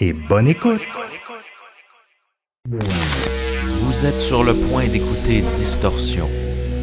et 0.00 0.12
bonne 0.12 0.48
écoute. 0.48 0.80
Vous 2.68 4.06
êtes 4.06 4.18
sur 4.18 4.44
le 4.44 4.54
point 4.54 4.86
d'écouter 4.88 5.42
Distorsion, 5.42 6.28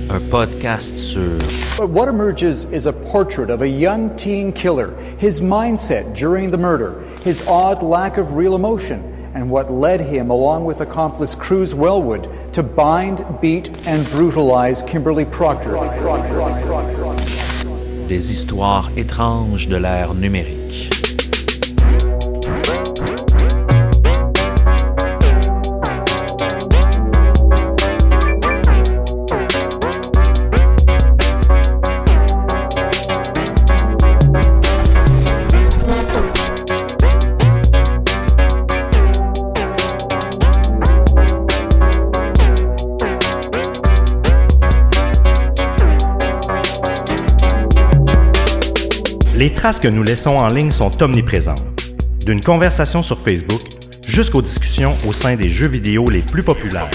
un 0.09 0.19
podcast 0.29 0.97
sur 0.97 1.37
But 1.77 1.89
what 1.89 2.07
emerges 2.07 2.65
is 2.71 2.87
a 2.87 2.93
portrait 2.93 3.49
of 3.49 3.61
a 3.61 3.67
young 3.67 4.15
teen 4.17 4.51
killer, 4.51 4.93
his 5.19 5.41
mindset 5.41 6.13
during 6.13 6.51
the 6.51 6.57
murder, 6.57 6.93
his 7.23 7.45
odd 7.47 7.81
lack 7.81 8.17
of 8.17 8.35
real 8.35 8.55
emotion, 8.55 9.01
and 9.33 9.49
what 9.49 9.71
led 9.71 10.01
him, 10.01 10.29
along 10.29 10.65
with 10.65 10.81
accomplice 10.81 11.35
Cruz 11.35 11.73
Wellwood, 11.73 12.29
to 12.53 12.63
bind, 12.63 13.25
beat, 13.41 13.69
and 13.87 14.05
brutalize 14.11 14.83
Kimberly 14.83 15.25
Proctor. 15.25 15.77
des 18.07 18.31
histoires 18.31 18.89
étranges 18.95 19.67
de 19.67 19.75
l'ère 19.75 20.13
numérique. 20.13 20.96
Les 49.37 49.53
traces 49.53 49.79
que 49.79 49.87
nous 49.87 50.01
laissons 50.01 50.35
en 50.35 50.47
ligne 50.47 50.71
sont 50.71 51.03
omniprésentes. 51.03 51.67
D'une 52.25 52.41
conversation 52.41 53.03
sur 53.03 53.19
Facebook 53.19 53.61
jusqu'aux 54.07 54.41
discussions 54.41 54.95
au 55.07 55.13
sein 55.13 55.35
des 55.35 55.51
jeux 55.51 55.67
vidéo 55.67 56.05
les 56.09 56.23
plus 56.23 56.41
populaires. 56.41 56.89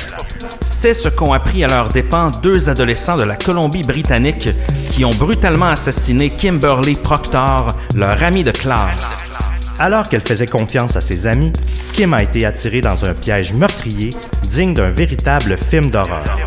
C'est 0.61 0.93
ce 0.93 1.09
qu'ont 1.09 1.35
appris 1.35 1.63
à 1.63 1.69
leurs 1.69 1.87
dépens 1.87 2.33
deux 2.43 2.69
adolescents 2.69 3.17
de 3.17 3.23
la 3.23 3.37
Colombie-Britannique 3.37 4.49
qui 4.91 5.05
ont 5.05 5.15
brutalement 5.15 5.69
assassiné 5.69 6.31
Kimberly 6.31 6.95
Proctor, 6.95 7.79
leur 7.95 8.21
ami 8.21 8.43
de 8.43 8.51
classe. 8.51 9.19
Alors 9.79 10.09
qu'elle 10.09 10.27
faisait 10.27 10.47
confiance 10.47 10.97
à 10.97 11.01
ses 11.01 11.29
amis, 11.29 11.53
Kim 11.93 12.13
a 12.13 12.25
été 12.25 12.45
attirée 12.45 12.81
dans 12.81 13.05
un 13.05 13.15
piège 13.15 13.55
meurtrier 13.55 14.11
digne 14.51 14.75
d'un 14.75 14.91
véritable 14.91 15.57
film 15.57 15.93
d'horreur. 15.93 16.42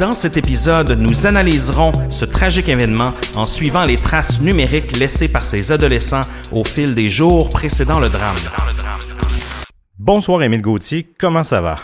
Dans 0.00 0.12
cet 0.12 0.38
épisode, 0.38 0.92
nous 0.92 1.26
analyserons 1.26 1.92
ce 2.08 2.24
tragique 2.24 2.70
événement 2.70 3.12
en 3.36 3.44
suivant 3.44 3.84
les 3.84 3.96
traces 3.96 4.40
numériques 4.40 4.96
laissées 4.96 5.28
par 5.28 5.44
ces 5.44 5.72
adolescents 5.72 6.22
au 6.52 6.64
fil 6.64 6.94
des 6.94 7.10
jours 7.10 7.50
précédant 7.50 8.00
le 8.00 8.08
drame. 8.08 8.34
Bonsoir 9.98 10.42
Émile 10.42 10.62
Gauthier, 10.62 11.06
comment 11.18 11.42
ça 11.42 11.60
va? 11.60 11.76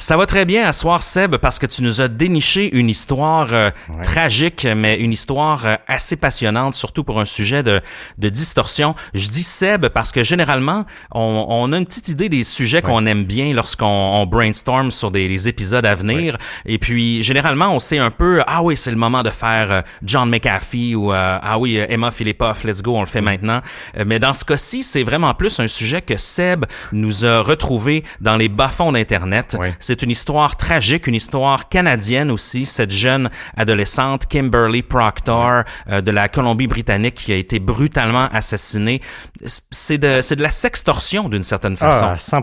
Ça 0.00 0.16
va 0.16 0.26
très 0.26 0.44
bien 0.44 0.64
à 0.64 0.70
soir, 0.70 1.02
Seb, 1.02 1.38
parce 1.38 1.58
que 1.58 1.66
tu 1.66 1.82
nous 1.82 2.00
as 2.00 2.06
déniché 2.06 2.72
une 2.72 2.88
histoire 2.88 3.48
euh, 3.50 3.70
tragique, 4.04 4.64
mais 4.76 4.94
une 4.94 5.10
histoire 5.10 5.66
euh, 5.66 5.74
assez 5.88 6.14
passionnante, 6.14 6.76
surtout 6.76 7.02
pour 7.02 7.18
un 7.18 7.24
sujet 7.24 7.64
de, 7.64 7.80
de 8.16 8.28
distorsion. 8.28 8.94
Je 9.12 9.28
dis 9.28 9.42
Seb 9.42 9.88
parce 9.88 10.12
que 10.12 10.22
généralement, 10.22 10.86
on, 11.12 11.46
on 11.48 11.72
a 11.72 11.78
une 11.78 11.84
petite 11.84 12.10
idée 12.10 12.28
des 12.28 12.44
sujets 12.44 12.80
qu'on 12.80 13.06
aime 13.06 13.24
bien 13.24 13.52
lorsqu'on 13.52 13.86
on 13.86 14.24
brainstorm 14.24 14.92
sur 14.92 15.10
des 15.10 15.26
les 15.26 15.48
épisodes 15.48 15.84
à 15.84 15.96
venir. 15.96 16.38
Et 16.64 16.78
puis, 16.78 17.24
généralement, 17.24 17.74
on 17.74 17.80
sait 17.80 17.98
un 17.98 18.12
peu, 18.12 18.40
ah 18.46 18.62
oui, 18.62 18.76
c'est 18.76 18.92
le 18.92 18.96
moment 18.96 19.24
de 19.24 19.30
faire 19.30 19.72
euh, 19.72 19.82
John 20.04 20.30
McAfee 20.30 20.94
ou 20.94 21.10
ah 21.12 21.58
oui, 21.58 21.76
Emma 21.76 22.12
Philippoff, 22.12 22.62
let's 22.62 22.82
go, 22.82 22.94
on 22.94 23.00
le 23.00 23.08
fait 23.08 23.20
maintenant. 23.20 23.62
Mais 24.06 24.20
dans 24.20 24.32
ce 24.32 24.44
cas-ci, 24.44 24.84
c'est 24.84 25.02
vraiment 25.02 25.34
plus 25.34 25.58
un 25.58 25.66
sujet 25.66 26.02
que 26.02 26.16
Seb 26.16 26.66
nous 26.92 27.24
a 27.24 27.40
retrouvé 27.40 28.04
dans 28.20 28.36
les 28.36 28.48
bas-fonds 28.48 28.92
d'Internet. 28.92 29.56
C'est 29.88 30.02
une 30.02 30.10
histoire 30.10 30.54
tragique, 30.58 31.06
une 31.06 31.14
histoire 31.14 31.70
canadienne 31.70 32.30
aussi. 32.30 32.66
Cette 32.66 32.90
jeune 32.90 33.30
adolescente, 33.56 34.26
Kimberly 34.26 34.82
Proctor, 34.82 35.62
euh, 35.88 36.02
de 36.02 36.10
la 36.10 36.28
Colombie-Britannique, 36.28 37.14
qui 37.14 37.32
a 37.32 37.36
été 37.36 37.58
brutalement 37.58 38.28
assassinée. 38.34 39.00
C'est 39.46 39.96
de, 39.96 40.20
c'est 40.20 40.36
de 40.36 40.42
la 40.42 40.50
sextorsion 40.50 41.30
d'une 41.30 41.42
certaine 41.42 41.78
façon. 41.78 42.04
Ah, 42.04 42.12
à 42.12 42.18
100 42.18 42.42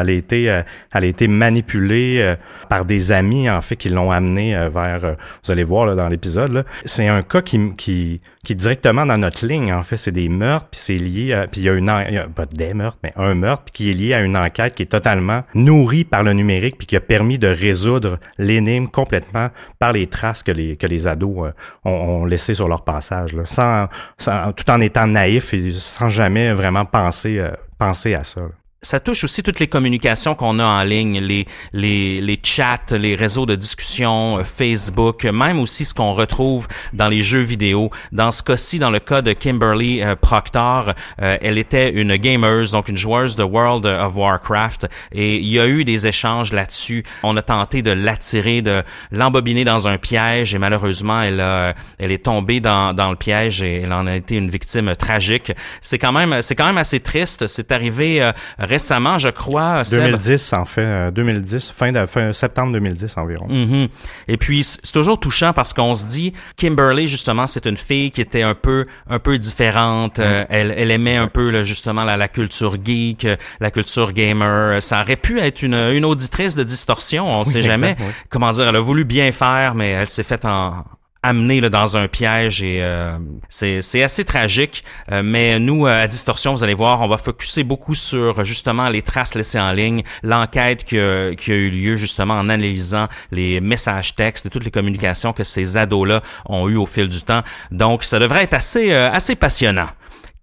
Elle 0.00 0.08
a 0.08 0.12
été, 0.12 0.50
euh, 0.50 0.62
elle 0.94 1.04
a 1.04 1.06
été 1.06 1.28
manipulée 1.28 2.16
euh, 2.22 2.34
par 2.70 2.86
des 2.86 3.12
amis, 3.12 3.50
en 3.50 3.60
fait, 3.60 3.76
qui 3.76 3.90
l'ont 3.90 4.10
amenée 4.10 4.54
vers, 4.72 5.16
vous 5.44 5.52
allez 5.52 5.64
voir 5.64 5.84
là, 5.84 5.94
dans 5.96 6.08
l'épisode, 6.08 6.52
là. 6.52 6.64
c'est 6.86 7.08
un 7.08 7.20
cas 7.20 7.42
qui, 7.42 7.60
qui, 7.76 8.22
qui 8.42 8.52
est 8.54 8.56
directement 8.56 9.04
dans 9.04 9.18
notre 9.18 9.44
ligne, 9.46 9.70
en 9.74 9.82
fait. 9.82 9.98
C'est 9.98 10.12
des 10.12 10.30
meurtres, 10.30 10.68
puis 10.70 10.80
c'est 10.82 10.96
lié, 10.96 11.34
à- 11.34 11.46
puis 11.46 11.60
il 11.60 11.64
y 11.64 11.68
a 11.68 11.74
une, 11.74 11.90
en- 11.90 12.00
il 12.08 12.14
y 12.14 12.18
a 12.18 12.26
pas 12.26 12.46
des 12.46 12.72
meurtres, 12.72 12.98
mais 13.02 13.12
un 13.16 13.34
meurtre, 13.34 13.64
puis 13.64 13.72
qui 13.74 13.90
est 13.90 13.92
lié 13.92 14.14
à 14.14 14.20
une 14.20 14.36
enquête 14.36 14.74
qui 14.74 14.82
est 14.84 14.86
totalement 14.86 15.42
nourrie 15.54 16.04
par 16.04 16.22
le 16.22 16.32
numérique, 16.32 16.76
puis 16.78 16.85
qui 16.86 16.96
a 16.96 17.00
permis 17.00 17.38
de 17.38 17.48
résoudre 17.48 18.18
l'énigme 18.38 18.86
complètement 18.88 19.48
par 19.78 19.92
les 19.92 20.06
traces 20.06 20.42
que 20.42 20.52
les, 20.52 20.76
que 20.76 20.86
les 20.86 21.06
ados 21.06 21.46
euh, 21.48 21.52
ont, 21.84 21.90
ont 21.90 22.24
laissées 22.24 22.54
sur 22.54 22.68
leur 22.68 22.84
passage, 22.84 23.34
là, 23.34 23.42
sans, 23.46 23.88
sans- 24.18 24.52
tout 24.52 24.70
en 24.70 24.80
étant 24.80 25.06
naïfs 25.06 25.52
et 25.54 25.70
sans 25.72 26.08
jamais 26.08 26.52
vraiment 26.52 26.84
penser, 26.84 27.38
euh, 27.38 27.50
penser 27.78 28.14
à 28.14 28.24
ça. 28.24 28.40
là. 28.42 28.48
Ça 28.86 29.00
touche 29.00 29.24
aussi 29.24 29.42
toutes 29.42 29.58
les 29.58 29.66
communications 29.66 30.36
qu'on 30.36 30.60
a 30.60 30.64
en 30.64 30.82
ligne, 30.84 31.18
les, 31.18 31.44
les, 31.72 32.20
les 32.20 32.38
chats, 32.40 32.78
les 32.92 33.16
réseaux 33.16 33.44
de 33.44 33.56
discussion, 33.56 34.38
euh, 34.38 34.44
Facebook, 34.44 35.24
même 35.24 35.58
aussi 35.58 35.84
ce 35.84 35.92
qu'on 35.92 36.14
retrouve 36.14 36.68
dans 36.92 37.08
les 37.08 37.20
jeux 37.20 37.42
vidéo. 37.42 37.90
Dans 38.12 38.30
ce 38.30 38.44
cas-ci, 38.44 38.78
dans 38.78 38.90
le 38.90 39.00
cas 39.00 39.22
de 39.22 39.32
Kimberly 39.32 40.02
euh, 40.02 40.14
Proctor, 40.14 40.94
euh, 41.20 41.36
elle 41.42 41.58
était 41.58 41.90
une 41.90 42.14
gameuse, 42.14 42.70
donc 42.70 42.88
une 42.88 42.96
joueuse 42.96 43.34
de 43.34 43.42
World 43.42 43.86
of 43.86 44.14
Warcraft, 44.14 44.86
et 45.10 45.38
il 45.38 45.48
y 45.48 45.58
a 45.58 45.66
eu 45.66 45.84
des 45.84 46.06
échanges 46.06 46.52
là-dessus. 46.52 47.04
On 47.24 47.36
a 47.36 47.42
tenté 47.42 47.82
de 47.82 47.90
l'attirer, 47.90 48.62
de 48.62 48.84
l'embobiner 49.10 49.64
dans 49.64 49.88
un 49.88 49.98
piège, 49.98 50.54
et 50.54 50.58
malheureusement, 50.58 51.22
elle, 51.22 51.40
a, 51.40 51.74
elle 51.98 52.12
est 52.12 52.24
tombée 52.24 52.60
dans, 52.60 52.94
dans 52.94 53.10
le 53.10 53.16
piège 53.16 53.62
et 53.62 53.82
elle 53.82 53.92
en 53.92 54.06
a 54.06 54.14
été 54.14 54.36
une 54.36 54.48
victime 54.48 54.94
tragique. 54.94 55.50
C'est 55.80 55.98
quand 55.98 56.12
même, 56.12 56.40
c'est 56.40 56.54
quand 56.54 56.66
même 56.66 56.78
assez 56.78 57.00
triste. 57.00 57.48
C'est 57.48 57.72
arrivé 57.72 58.30
récemment, 58.76 59.16
je 59.18 59.28
crois. 59.30 59.84
Seb. 59.84 60.00
2010, 60.00 60.52
en 60.52 60.64
fait, 60.66 61.10
2010, 61.12 61.72
fin, 61.74 61.92
de, 61.92 62.04
fin 62.06 62.32
septembre 62.32 62.72
2010 62.74 63.16
environ. 63.16 63.46
Mhm. 63.48 63.88
Et 64.28 64.36
puis 64.36 64.64
c'est 64.64 64.92
toujours 64.92 65.18
touchant 65.18 65.52
parce 65.54 65.72
qu'on 65.72 65.94
se 65.94 66.06
dit 66.06 66.34
Kimberly 66.56 67.08
justement, 67.08 67.46
c'est 67.46 67.66
une 67.66 67.76
fille 67.76 68.10
qui 68.10 68.20
était 68.20 68.42
un 68.42 68.54
peu 68.54 68.86
un 69.08 69.18
peu 69.18 69.38
différente. 69.38 70.18
Euh, 70.18 70.44
elle, 70.50 70.74
elle 70.76 70.90
aimait 70.90 71.16
un 71.16 71.28
peu 71.28 71.50
là, 71.50 71.64
justement 71.64 72.04
la, 72.04 72.16
la 72.16 72.28
culture 72.28 72.76
geek, 72.84 73.24
euh, 73.24 73.36
la 73.60 73.70
culture 73.70 74.12
gamer. 74.12 74.82
Ça 74.82 75.00
aurait 75.02 75.16
pu 75.16 75.40
être 75.40 75.62
une, 75.62 75.74
une 75.74 76.04
auditrice 76.04 76.54
de 76.54 76.62
distorsion. 76.62 77.26
On 77.26 77.44
sait 77.44 77.62
jamais. 77.62 77.96
oui. 77.98 78.06
Comment 78.28 78.52
dire 78.52 78.68
Elle 78.68 78.76
a 78.76 78.80
voulu 78.80 79.04
bien 79.04 79.32
faire, 79.32 79.74
mais 79.74 79.90
elle 79.90 80.08
s'est 80.08 80.22
faite 80.22 80.44
en 80.44 80.84
amener 81.26 81.60
là, 81.60 81.68
dans 81.68 81.96
un 81.96 82.08
piège 82.08 82.62
et 82.62 82.82
euh, 82.82 83.18
c'est 83.48 84.02
assez 84.02 84.24
tragique. 84.24 84.84
Euh, 85.10 85.22
mais 85.24 85.58
nous, 85.58 85.86
euh, 85.86 86.04
à 86.04 86.06
Distorsion, 86.06 86.52
vous 86.52 86.62
allez 86.62 86.74
voir, 86.74 87.00
on 87.02 87.08
va 87.08 87.18
focuser 87.18 87.64
beaucoup 87.64 87.94
sur 87.94 88.44
justement 88.44 88.88
les 88.88 89.02
traces 89.02 89.34
laissées 89.34 89.60
en 89.60 89.72
ligne, 89.72 90.02
l'enquête 90.22 90.84
qui 90.84 90.98
a, 90.98 91.30
eu 91.30 91.70
lieu 91.70 91.96
justement 91.96 92.34
en 92.34 92.48
analysant 92.48 93.08
les 93.32 93.60
messages 93.60 94.14
textes 94.14 94.46
et 94.46 94.50
toutes 94.50 94.64
les 94.64 94.70
communications 94.70 95.32
que 95.32 95.44
ces 95.44 95.76
ados-là 95.76 96.22
ont 96.46 96.68
eu 96.68 96.76
au 96.76 96.86
fil 96.86 97.08
du 97.08 97.22
temps. 97.22 97.42
Donc, 97.70 98.04
ça 98.04 98.18
devrait 98.18 98.44
être 98.44 98.54
assez, 98.54 98.92
assez 98.92 99.34
passionnant. 99.34 99.88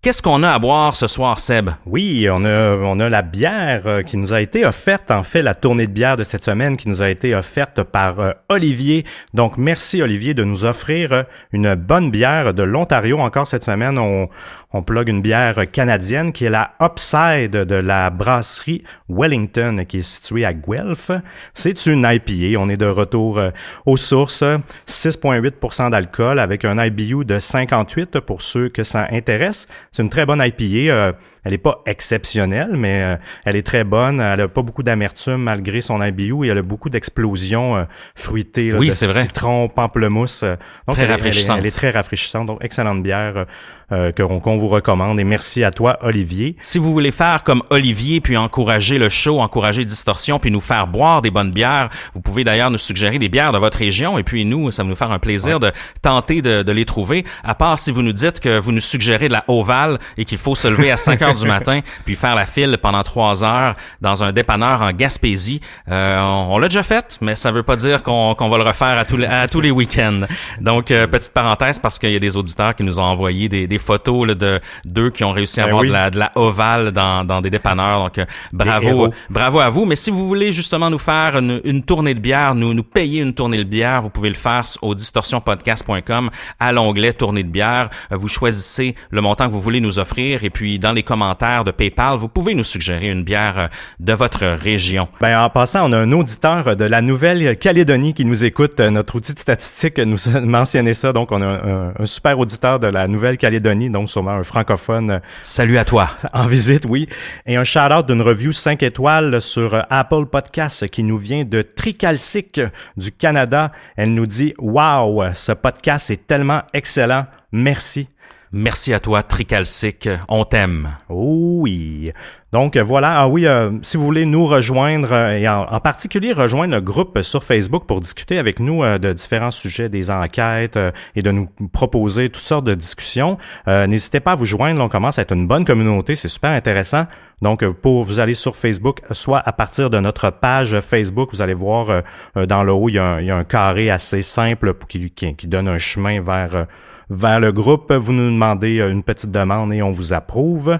Qu'est-ce 0.03 0.21
qu'on 0.21 0.43
a 0.43 0.51
à 0.51 0.59
boire 0.59 0.97
ce 0.97 1.07
soir, 1.07 1.39
Seb? 1.39 1.69
Oui, 1.85 2.27
on 2.29 2.43
a, 2.43 2.75
on 2.75 2.99
a 2.99 3.07
la 3.07 3.21
bière 3.21 3.83
euh, 3.85 4.01
qui 4.01 4.17
nous 4.17 4.33
a 4.33 4.41
été 4.41 4.65
offerte, 4.65 5.11
en 5.11 5.23
fait, 5.23 5.41
la 5.41 5.55
tournée 5.55 5.87
de 5.87 5.93
bière 5.93 6.17
de 6.17 6.23
cette 6.23 6.43
semaine 6.43 6.75
qui 6.75 6.89
nous 6.89 7.01
a 7.01 7.09
été 7.09 7.33
offerte 7.33 7.83
par 7.83 8.19
euh, 8.19 8.31
Olivier. 8.49 9.05
Donc, 9.33 9.57
merci 9.57 10.01
Olivier 10.01 10.33
de 10.33 10.43
nous 10.43 10.65
offrir 10.65 11.13
euh, 11.13 11.23
une 11.53 11.75
bonne 11.75 12.11
bière 12.11 12.53
de 12.53 12.63
l'Ontario. 12.63 13.17
Encore 13.19 13.47
cette 13.47 13.63
semaine, 13.63 13.97
on, 13.97 14.27
on 14.73 14.81
plug 14.81 15.07
une 15.07 15.21
bière 15.21 15.71
canadienne 15.71 16.33
qui 16.33 16.45
est 16.45 16.49
la 16.49 16.73
Upside 16.81 17.51
de 17.51 17.75
la 17.75 18.09
brasserie 18.09 18.83
Wellington 19.07 19.85
qui 19.87 19.99
est 19.99 20.01
située 20.01 20.45
à 20.45 20.53
Guelph. 20.53 21.11
C'est 21.53 21.85
une 21.85 22.07
IPA. 22.09 22.59
On 22.59 22.69
est 22.69 22.77
de 22.77 22.87
retour 22.87 23.37
euh, 23.37 23.51
aux 23.85 23.97
sources. 23.97 24.43
6,8% 24.87 25.91
d'alcool 25.91 26.39
avec 26.39 26.65
un 26.65 26.83
IBU 26.83 27.23
de 27.23 27.39
58 27.39 28.19
pour 28.19 28.41
ceux 28.41 28.69
que 28.69 28.83
ça 28.83 29.07
intéresse. 29.11 29.67
C'est 29.91 30.03
une 30.03 30.09
très 30.09 30.25
bonne 30.25 30.43
IPA. 30.43 31.13
Elle 31.43 31.51
n'est 31.51 31.57
pas 31.57 31.81
exceptionnelle, 31.85 32.71
mais 32.73 33.01
euh, 33.01 33.15
elle 33.45 33.55
est 33.55 33.65
très 33.65 33.83
bonne. 33.83 34.19
Elle 34.19 34.41
a 34.41 34.47
pas 34.47 34.61
beaucoup 34.61 34.83
d'amertume 34.83 35.37
malgré 35.37 35.81
son 35.81 36.01
IBU 36.01 36.45
et 36.45 36.49
elle 36.49 36.57
a 36.57 36.61
beaucoup 36.61 36.89
d'explosions 36.89 37.77
euh, 37.77 37.83
fruitées. 38.15 38.71
là, 38.71 38.77
Oui, 38.79 38.91
c'est 38.91 39.05
vrai. 39.07 39.21
Citron, 39.23 39.67
pamplemousse. 39.69 40.43
euh, 40.43 40.55
donc 40.87 40.95
Très 40.95 41.03
elle 41.03 41.09
est- 41.09 41.13
rafraîchissante. 41.13 41.57
Elle 41.59 41.65
est, 41.65 41.67
elle 41.69 41.73
est 41.73 41.75
très 41.75 41.89
rafraîchissante. 41.91 42.47
Donc, 42.47 42.63
excellente 42.63 43.01
bière 43.03 43.33
euh, 43.37 43.45
euh, 43.91 44.11
que- 44.11 44.23
qu'on 44.23 44.57
vous 44.57 44.69
recommande. 44.69 45.19
Et 45.19 45.23
merci 45.23 45.63
à 45.63 45.71
toi, 45.71 45.97
Olivier. 46.01 46.55
Si 46.61 46.77
vous 46.77 46.91
voulez 46.93 47.11
faire 47.11 47.43
comme 47.43 47.61
Olivier, 47.69 48.21
puis 48.21 48.37
encourager 48.37 48.97
le 48.97 49.09
show, 49.09 49.39
encourager 49.41 49.85
Distorsion, 49.85 50.39
puis 50.39 50.49
nous 50.51 50.61
faire 50.61 50.87
boire 50.87 51.21
des 51.21 51.29
bonnes 51.31 51.51
bières, 51.51 51.89
vous 52.15 52.21
pouvez 52.21 52.43
d'ailleurs 52.43 52.71
nous 52.71 52.77
suggérer 52.77 53.19
des 53.19 53.29
bières 53.29 53.51
de 53.51 53.57
votre 53.57 53.77
région, 53.77 54.17
et 54.17 54.23
puis 54.23 54.45
nous, 54.45 54.71
ça 54.71 54.83
va 54.83 54.89
nous 54.89 54.95
faire 54.95 55.11
un 55.11 55.19
plaisir 55.19 55.59
de 55.59 55.71
tenter 56.01 56.41
de, 56.41 56.63
de 56.63 56.71
les 56.71 56.85
trouver, 56.85 57.25
à 57.43 57.53
part 57.55 57.77
si 57.77 57.91
vous 57.91 58.01
nous 58.01 58.13
dites 58.13 58.39
que 58.39 58.57
vous 58.59 58.71
nous 58.71 58.79
suggérez 58.79 59.27
de 59.27 59.33
la 59.33 59.43
Oval 59.47 59.99
et 60.17 60.25
qu'il 60.25 60.37
faut 60.37 60.55
se 60.55 60.67
lever 60.67 60.89
à 60.91 60.97
5 60.97 61.21
heures 61.21 61.32
du 61.33 61.45
matin, 61.45 61.79
puis 62.05 62.15
faire 62.15 62.35
la 62.35 62.45
file 62.45 62.77
pendant 62.81 63.03
3 63.03 63.43
heures 63.43 63.75
dans 64.01 64.23
un 64.23 64.31
dépanneur 64.31 64.81
en 64.81 64.91
Gaspésie. 64.91 65.61
Euh, 65.89 66.19
on 66.21 66.53
on 66.53 66.57
l'a 66.59 66.67
déjà 66.67 66.83
fait, 66.83 67.17
mais 67.21 67.33
ça 67.35 67.51
veut 67.51 67.63
pas 67.63 67.75
dire 67.75 68.03
qu'on 68.03 68.35
va 68.35 68.57
le 68.57 68.63
refaire 68.63 68.97
à 68.99 69.05
tous 69.05 69.17
les, 69.17 69.25
à 69.25 69.47
tous 69.47 69.59
les 69.59 69.71
week-ends. 69.71 70.21
Donc, 70.61 70.91
euh, 70.91 71.07
petite 71.07 71.33
parenthèse, 71.33 71.79
parce 71.79 71.97
qu'il 71.97 72.11
y 72.11 72.15
a 72.15 72.19
des 72.19 72.37
auditeurs 72.37 72.75
qui 72.75 72.83
nous 72.83 72.99
ont 72.99 73.03
envoyé 73.03 73.49
des, 73.49 73.65
des 73.67 73.79
photos 73.79 74.27
là, 74.27 74.35
de 74.35 74.59
d'eux 74.85 75.09
qui 75.09 75.23
ont 75.23 75.31
réussi 75.31 75.59
à 75.59 75.63
Ben 75.63 75.69
avoir 75.69 75.81
oui. 75.81 75.87
de 75.87 75.93
la 75.93 76.09
de 76.11 76.19
la 76.19 76.31
ovale 76.35 76.91
dans, 76.91 77.23
dans 77.25 77.41
des 77.41 77.49
dépanneurs. 77.49 78.03
Donc, 78.03 78.17
euh, 78.19 78.25
bravo, 78.51 79.11
bravo 79.29 79.59
à 79.61 79.69
vous. 79.69 79.85
Mais 79.85 79.95
si 79.95 80.11
vous 80.11 80.27
voulez 80.27 80.51
justement 80.51 80.89
nous 80.89 80.99
faire 80.99 81.37
une, 81.37 81.59
une 81.63 81.83
tournée 81.83 82.13
de 82.13 82.19
bière, 82.19 82.53
nous, 82.55 82.73
nous 82.73 82.83
payer 82.83 83.21
une 83.21 83.33
tournée 83.33 83.57
de 83.57 83.63
bière, 83.63 84.01
vous 84.03 84.09
pouvez 84.09 84.29
le 84.29 84.35
faire 84.35 84.63
au 84.81 84.93
distorsionpodcast.com 84.93 86.29
à 86.59 86.71
l'onglet 86.71 87.13
tournée 87.13 87.43
de 87.43 87.49
bière. 87.49 87.89
Euh, 88.11 88.17
Vous 88.17 88.27
choisissez 88.27 88.95
le 89.09 89.21
montant 89.21 89.47
que 89.47 89.51
vous 89.51 89.61
voulez 89.61 89.81
nous 89.81 89.97
offrir 89.99 90.43
et 90.43 90.49
puis 90.49 90.77
dans 90.79 90.91
les 90.91 91.03
commentaires 91.03 91.22
de 91.31 91.71
PayPal, 91.71 92.17
vous 92.17 92.27
pouvez 92.27 92.53
nous 92.53 92.63
suggérer 92.63 93.09
une 93.09 93.23
bière 93.23 93.57
euh, 93.57 93.67
de 93.99 94.13
votre 94.13 94.45
région. 94.45 95.07
Ben, 95.21 95.39
en 95.39 95.49
passant, 95.49 95.89
on 95.89 95.93
a 95.93 95.97
un 95.97 96.11
auditeur 96.11 96.75
de 96.75 96.83
la 96.83 97.01
Nouvelle-Calédonie 97.01 98.13
qui 98.13 98.25
nous 98.25 98.43
écoute. 98.43 98.79
Euh, 98.79 98.89
Notre 98.89 99.15
outil 99.15 99.33
de 99.33 99.39
statistique 99.39 99.99
nous 99.99 100.35
a 100.35 100.41
mentionné 100.41 100.93
ça. 100.93 101.13
Donc, 101.13 101.31
on 101.31 101.41
a 101.41 101.45
un, 101.45 101.93
un 101.97 102.05
super 102.05 102.37
auditeur 102.37 102.79
de 102.79 102.87
la 102.87 103.07
Nouvelle-Calédonie, 103.07 103.89
donc 103.89 104.09
sûrement 104.09 104.31
un 104.31 104.43
francophone 104.43 105.11
euh, 105.11 105.19
Salut 105.41 105.77
à 105.77 105.85
toi. 105.85 106.09
en 106.33 106.47
visite, 106.47 106.85
oui. 106.87 107.07
Et 107.45 107.55
un 107.55 107.63
shout-out 107.63 108.05
d'une 108.05 108.21
review 108.21 108.51
5 108.51 108.83
étoiles 108.83 109.41
sur 109.41 109.85
Apple 109.89 110.25
Podcast 110.25 110.87
qui 110.89 111.03
nous 111.03 111.17
vient 111.17 111.45
de 111.45 111.61
Tricalcic 111.61 112.59
du 112.97 113.11
Canada. 113.11 113.71
Elle 113.95 114.13
nous 114.13 114.27
dit 114.27 114.53
«Wow, 114.57 115.33
ce 115.33 115.51
podcast 115.53 116.09
est 116.09 116.27
tellement 116.27 116.63
excellent. 116.73 117.25
Merci.» 117.51 118.07
Merci 118.55 118.93
à 118.93 118.99
toi, 118.99 119.23
Tricalcic. 119.23 120.07
On 120.29 120.45
t'aime. 120.45 120.97
Oh 121.09 121.61
oui. 121.61 122.11
Donc 122.51 122.77
voilà, 122.77 123.21
ah 123.21 123.27
oui, 123.27 123.47
euh, 123.47 123.71
si 123.81 123.97
vous 123.97 124.05
voulez 124.05 124.27
nous 124.27 124.45
rejoindre 124.45 125.11
euh, 125.11 125.39
et 125.39 125.49
en, 125.49 125.79
particulier 125.79 126.33
rejoindre 126.33 126.75
le 126.75 126.81
groupe 126.81 127.23
sur 127.23 127.43
Facebook 127.43 127.87
pour 127.87 127.99
discuter 127.99 128.37
avec 128.37 128.59
nous 128.59 128.83
euh, 128.83 128.99
de 128.99 129.11
différents 129.11 129.49
sujets, 129.49 129.89
des 129.89 130.11
enquêtes 130.11 130.77
et 131.15 131.23
de 131.23 131.31
nous 131.31 131.49
proposer 131.71 132.29
toutes 132.29 132.45
sortes 132.45 132.65
de 132.65 132.75
discussions, 132.75 133.39
n'hésitez 133.65 134.19
pas 134.19 134.33
à 134.33 134.35
vous 134.35 134.45
joindre. 134.45 134.83
On 134.83 134.89
commence 134.89 135.17
à 135.17 135.23
être 135.23 135.33
une 135.33 135.47
bonne 135.47 135.65
communauté, 135.65 136.15
c'est 136.15 136.27
super 136.27 136.51
intéressant. 136.51 137.07
Donc 137.41 137.67
pour 137.67 138.03
vous 138.03 138.19
aller 138.19 138.35
sur 138.35 138.55
Facebook, 138.55 139.01
soit 139.13 139.41
à 139.43 139.51
partir 139.51 139.89
de 139.89 139.99
notre 139.99 140.29
page 140.29 140.79
Facebook, 140.79 141.29
vous 141.33 141.41
allez 141.41 141.55
voir 141.55 142.03
dans 142.35 142.63
le 142.63 142.71
haut, 142.71 142.87
il 142.87 142.93
y, 142.93 142.99
a 142.99 143.15
un, 143.15 143.43
carré 143.43 143.89
assez 143.89 144.21
simple 144.21 144.75
qui, 144.87 145.11
donne 145.47 145.67
un 145.67 145.79
chemin 145.79 146.21
vers 146.21 146.67
vers 147.09 147.39
le 147.39 147.51
groupe. 147.51 147.91
Vous 147.91 148.13
nous 148.13 148.29
demandez 148.29 148.79
euh, 148.79 148.91
une 148.91 149.03
petite 149.03 149.31
demande 149.31 149.73
et 149.73 149.81
on 149.81 149.91
vous 149.91 150.13
approuve. 150.13 150.77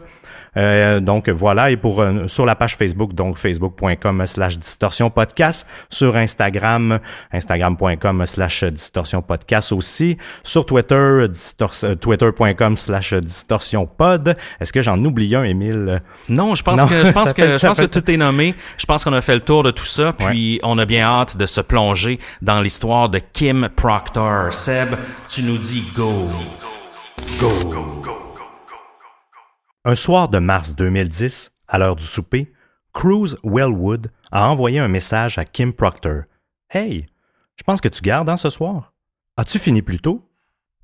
Euh, 0.58 1.00
donc 1.00 1.30
voilà, 1.30 1.72
et 1.72 1.78
pour 1.78 2.02
euh, 2.02 2.28
sur 2.28 2.46
la 2.46 2.56
page 2.56 2.76
Facebook, 2.76 3.14
donc 3.14 3.38
facebook.com 3.38 4.26
slash 4.28 4.60
distorsion 4.60 5.10
podcast, 5.10 5.68
sur 5.90 6.16
Instagram, 6.16 7.00
instagram.com 7.32 8.26
slash 8.26 8.64
distorsion 8.66 9.22
podcast 9.22 9.72
aussi, 9.72 10.18
sur 10.44 10.66
Twitter, 10.66 10.96
euh, 10.96 11.96
twitter.com 12.00 12.78
slash 12.78 13.14
distorsion 13.16 13.86
pod. 13.88 14.36
Est-ce 14.60 14.72
que 14.74 14.82
j'en 14.82 15.04
oublie 15.04 15.36
un, 15.36 15.44
Émile? 15.44 16.02
Non, 16.30 16.56
je 16.56 16.64
pense 16.64 16.82
Non, 16.82 16.88
que 16.88 17.06
je 17.06 17.12
pense 17.12 17.34
que 17.34 17.44
fait- 17.44 17.58
je 17.58 17.68
pense 17.68 17.78
fait- 17.78 17.88
que 17.88 18.00
tout 18.00 18.12
est 18.12 18.18
nommé. 18.18 18.56
Je 18.78 18.86
pense 18.86 19.04
qu'on 19.04 19.14
a 19.14 19.22
fait 19.22 19.36
le 19.36 19.42
tour 19.42 19.64
de 19.64 19.72
tout 19.72 19.86
ça, 19.86 20.14
puis 20.14 20.60
on 20.64 20.78
a 20.78 20.86
bien 20.86 21.06
hâte 21.06 21.36
de 21.38 21.46
se 21.46 21.62
plonger 21.62 22.20
dans 22.42 22.62
l'histoire 22.62 23.10
de 23.10 23.20
Kim 23.20 23.70
Proctor. 23.76 24.54
Seb, 24.54 24.90
tu 25.32 25.44
nous 25.44 25.58
dis 25.58 25.84
go. 25.96 26.28
Un 29.86 29.96
soir 29.96 30.30
de 30.30 30.40
mars 30.40 30.76
2010, 30.76 31.58
à 31.68 31.78
l'heure 31.78 31.98
du 31.98 32.06
souper, 32.06 32.54
Cruz 32.94 33.36
Wellwood 33.44 34.12
a 34.32 34.48
envoyé 34.48 34.80
un 34.80 34.88
message 34.88 35.38
à 35.38 35.44
Kim 35.44 35.74
Proctor. 35.74 36.22
Hey, 36.70 37.08
je 37.58 37.64
pense 37.64 37.82
que 37.82 37.90
tu 37.90 38.02
gardes 38.02 38.30
hein, 38.30 38.38
ce 38.38 38.50
soir. 38.50 38.94
As-tu 39.36 39.60
fini 39.60 39.82
plus 39.82 40.00
tôt? 40.00 40.26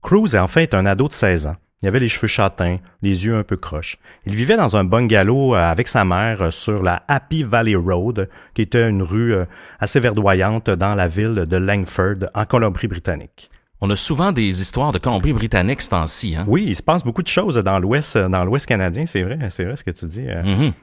Cruz 0.01 0.35
est 0.35 0.39
en 0.39 0.49
fait 0.49 0.73
un 0.73 0.85
ado 0.85 1.07
de 1.07 1.13
16 1.13 1.47
ans. 1.47 1.55
Il 1.81 1.87
avait 1.87 2.01
les 2.01 2.09
cheveux 2.09 2.27
châtains, 2.27 2.79
les 3.01 3.23
yeux 3.23 3.37
un 3.37 3.43
peu 3.43 3.55
croches. 3.55 3.97
Il 4.25 4.35
vivait 4.35 4.57
dans 4.57 4.75
un 4.75 4.83
bungalow 4.83 5.55
euh, 5.55 5.59
avec 5.59 5.87
sa 5.87 6.03
mère 6.03 6.41
euh, 6.41 6.51
sur 6.51 6.83
la 6.83 7.03
Happy 7.07 7.43
Valley 7.43 7.75
Road, 7.75 8.29
qui 8.53 8.63
était 8.63 8.89
une 8.89 9.01
rue 9.01 9.33
euh, 9.33 9.45
assez 9.79 10.01
verdoyante 10.01 10.69
dans 10.69 10.93
la 10.93 11.07
ville 11.07 11.45
de 11.45 11.55
Langford, 11.55 12.27
en 12.33 12.43
Colombie-Britannique. 12.43 13.49
On 13.81 13.89
a 13.89 13.95
souvent 13.95 14.31
des 14.31 14.61
histoires 14.61 14.91
de 14.91 14.99
Colombie-Britannique 14.99 15.81
ce 15.81 15.89
temps-ci. 15.91 16.35
Hein? 16.35 16.45
Oui, 16.47 16.65
il 16.67 16.75
se 16.75 16.83
passe 16.83 17.03
beaucoup 17.03 17.23
de 17.23 17.27
choses 17.27 17.55
dans 17.57 17.79
l'Ouest, 17.79 18.15
euh, 18.17 18.27
dans 18.27 18.43
l'Ouest 18.43 18.65
canadien, 18.65 19.05
c'est 19.05 19.23
vrai, 19.23 19.37
c'est 19.49 19.63
vrai 19.63 19.77
ce 19.77 19.83
que 19.83 19.91
tu 19.91 20.05
dis. 20.05 20.25
euh. 20.27 20.43
Mhm. 20.43 20.73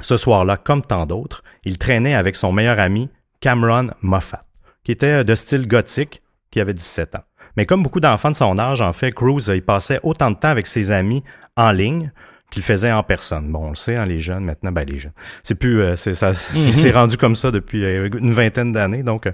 Ce 0.00 0.16
soir-là, 0.16 0.56
comme 0.56 0.82
tant 0.82 1.06
d'autres, 1.06 1.42
il 1.64 1.78
traînait 1.78 2.14
avec 2.14 2.36
son 2.36 2.52
meilleur 2.52 2.78
ami 2.78 3.08
Cameron 3.40 3.88
Moffat, 4.02 4.44
qui 4.84 4.92
était 4.92 5.24
de 5.24 5.34
style 5.34 5.66
gothique, 5.66 6.22
qui 6.50 6.60
avait 6.60 6.74
17 6.74 7.14
ans. 7.16 7.24
Mais 7.56 7.64
comme 7.66 7.82
beaucoup 7.82 8.00
d'enfants 8.00 8.30
de 8.30 8.36
son 8.36 8.58
âge, 8.58 8.80
en 8.80 8.92
fait, 8.92 9.12
Cruz, 9.12 9.48
il 9.48 9.62
passait 9.62 10.00
autant 10.02 10.30
de 10.30 10.36
temps 10.36 10.48
avec 10.48 10.66
ses 10.66 10.90
amis 10.92 11.22
en 11.56 11.70
ligne 11.70 12.10
qu'il 12.50 12.62
faisait 12.62 12.92
en 12.92 13.02
personne. 13.02 13.50
Bon, 13.50 13.66
on 13.66 13.70
le 13.70 13.76
sait, 13.76 13.96
hein, 13.96 14.04
les 14.04 14.18
jeunes, 14.20 14.44
maintenant, 14.44 14.72
ben 14.72 14.84
les 14.88 14.98
jeunes. 14.98 15.12
C'est 15.42 15.54
plus, 15.54 15.80
euh, 15.80 15.96
c'est, 15.96 16.14
ça, 16.14 16.34
c'est 16.34 16.90
rendu 16.90 17.16
comme 17.16 17.34
ça 17.36 17.50
depuis 17.50 17.84
euh, 17.84 18.08
une 18.18 18.32
vingtaine 18.32 18.72
d'années, 18.72 19.02
donc 19.02 19.26
euh, 19.26 19.32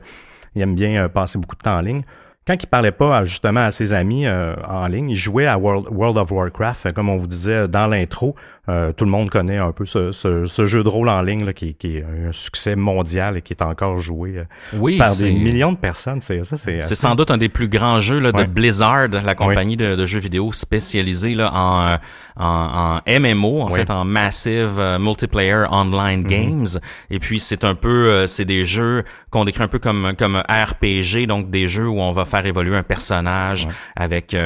il 0.54 0.62
aime 0.62 0.74
bien 0.74 1.04
euh, 1.04 1.08
passer 1.08 1.38
beaucoup 1.38 1.56
de 1.56 1.62
temps 1.62 1.76
en 1.78 1.80
ligne. 1.80 2.02
Quand 2.46 2.56
il 2.60 2.66
parlait 2.66 2.90
pas 2.90 3.24
justement 3.24 3.60
à 3.60 3.70
ses 3.70 3.92
amis 3.92 4.26
euh, 4.26 4.54
en 4.66 4.86
ligne, 4.88 5.10
il 5.10 5.16
jouait 5.16 5.46
à 5.46 5.58
World, 5.58 5.88
World 5.90 6.16
of 6.16 6.32
Warcraft, 6.32 6.92
comme 6.92 7.08
on 7.08 7.16
vous 7.16 7.26
disait 7.26 7.68
dans 7.68 7.86
l'intro. 7.86 8.34
Euh, 8.70 8.92
tout 8.92 9.04
le 9.04 9.10
monde 9.10 9.30
connaît 9.30 9.58
un 9.58 9.72
peu 9.72 9.84
ce, 9.84 10.12
ce, 10.12 10.46
ce 10.46 10.64
jeu 10.64 10.84
de 10.84 10.88
rôle 10.88 11.08
en 11.08 11.22
ligne 11.22 11.44
là, 11.44 11.52
qui, 11.52 11.74
qui, 11.74 11.96
est 11.96 12.04
un 12.04 12.30
succès 12.30 12.76
mondial 12.76 13.36
et 13.36 13.42
qui 13.42 13.52
est 13.52 13.62
encore 13.62 13.98
joué 13.98 14.38
euh, 14.38 14.44
oui, 14.74 14.96
par 14.96 15.14
des 15.16 15.32
millions 15.32 15.72
de 15.72 15.76
personnes. 15.76 16.20
C'est 16.20 16.44
ça, 16.44 16.56
c'est. 16.56 16.80
C'est 16.80 16.94
sans 16.94 17.16
doute 17.16 17.30
un 17.32 17.38
des 17.38 17.48
plus 17.48 17.68
grands 17.68 18.00
jeux 18.00 18.20
là, 18.20 18.30
de 18.32 18.44
Blizzard, 18.44 19.08
la 19.08 19.34
compagnie 19.34 19.76
de, 19.76 19.96
de, 19.96 20.06
jeux 20.06 20.20
vidéo 20.20 20.52
spécialisée 20.52 21.34
là, 21.34 21.50
en, 21.52 21.96
en, 22.36 23.00
en 23.06 23.20
MMO, 23.20 23.62
en 23.62 23.70
fait, 23.70 23.90
en 23.90 24.04
massive 24.04 24.78
euh, 24.78 24.98
multiplayer 24.98 25.64
online 25.70 26.22
mm-hmm. 26.22 26.26
games. 26.26 26.80
Et 27.10 27.18
puis 27.18 27.40
c'est 27.40 27.64
un 27.64 27.74
peu, 27.74 28.26
c'est 28.26 28.44
des 28.44 28.64
jeux 28.64 29.04
qu'on 29.30 29.44
décrit 29.44 29.64
un 29.64 29.68
peu 29.68 29.78
comme 29.78 30.14
comme 30.16 30.36
RPG, 30.36 31.26
donc 31.26 31.50
des 31.50 31.66
jeux 31.66 31.88
où 31.88 32.00
on 32.00 32.12
va 32.12 32.24
faire 32.24 32.46
évoluer 32.46 32.76
un 32.76 32.82
personnage 32.82 33.68
avec 33.96 34.36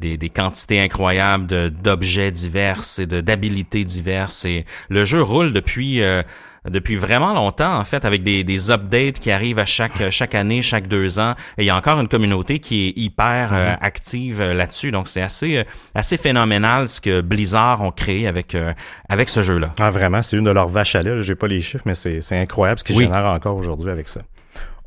des, 0.00 0.16
des, 0.16 0.30
quantités 0.30 0.80
incroyables 0.80 1.70
d'objets 1.70 2.30
divers 2.30 2.82
et 2.98 3.06
d'habilités 3.06 3.84
diverses. 3.84 4.44
Et 4.44 4.64
le 4.88 5.04
jeu 5.04 5.22
roule 5.22 5.52
depuis 5.52 6.02
euh, 6.02 6.22
depuis 6.68 6.96
vraiment 6.96 7.32
longtemps 7.32 7.78
en 7.78 7.84
fait 7.84 8.04
avec 8.04 8.24
des, 8.24 8.42
des 8.42 8.72
updates 8.72 9.20
qui 9.20 9.30
arrivent 9.30 9.60
à 9.60 9.66
chaque 9.66 10.10
chaque 10.10 10.34
année, 10.34 10.62
chaque 10.62 10.88
deux 10.88 11.20
ans. 11.20 11.34
Et 11.58 11.62
il 11.62 11.66
y 11.66 11.70
a 11.70 11.76
encore 11.76 12.00
une 12.00 12.08
communauté 12.08 12.58
qui 12.58 12.88
est 12.88 12.92
hyper 13.00 13.52
euh, 13.52 13.72
mm-hmm. 13.72 13.78
active 13.80 14.40
euh, 14.40 14.54
là-dessus. 14.54 14.90
Donc 14.90 15.08
c'est 15.08 15.22
assez 15.22 15.64
assez 15.94 16.16
phénoménal 16.16 16.88
ce 16.88 17.00
que 17.00 17.20
Blizzard 17.20 17.82
ont 17.82 17.92
créé 17.92 18.26
avec 18.26 18.56
avec 19.08 19.28
ce 19.28 19.42
jeu-là. 19.42 19.74
Ah 19.78 19.90
vraiment, 19.90 20.22
c'est 20.22 20.36
une 20.36 20.44
de 20.44 20.50
leurs 20.50 20.68
vaches 20.68 20.96
à 20.96 21.02
lait. 21.02 21.22
J'ai 21.22 21.34
pas 21.34 21.46
les 21.46 21.60
chiffres, 21.60 21.84
mais 21.86 21.94
c'est 21.94 22.20
incroyable 22.32 22.80
ce 22.80 22.84
qu'ils 22.84 22.98
génèrent 22.98 23.26
encore 23.26 23.56
aujourd'hui 23.56 23.90
avec 23.90 24.08
ça. 24.08 24.22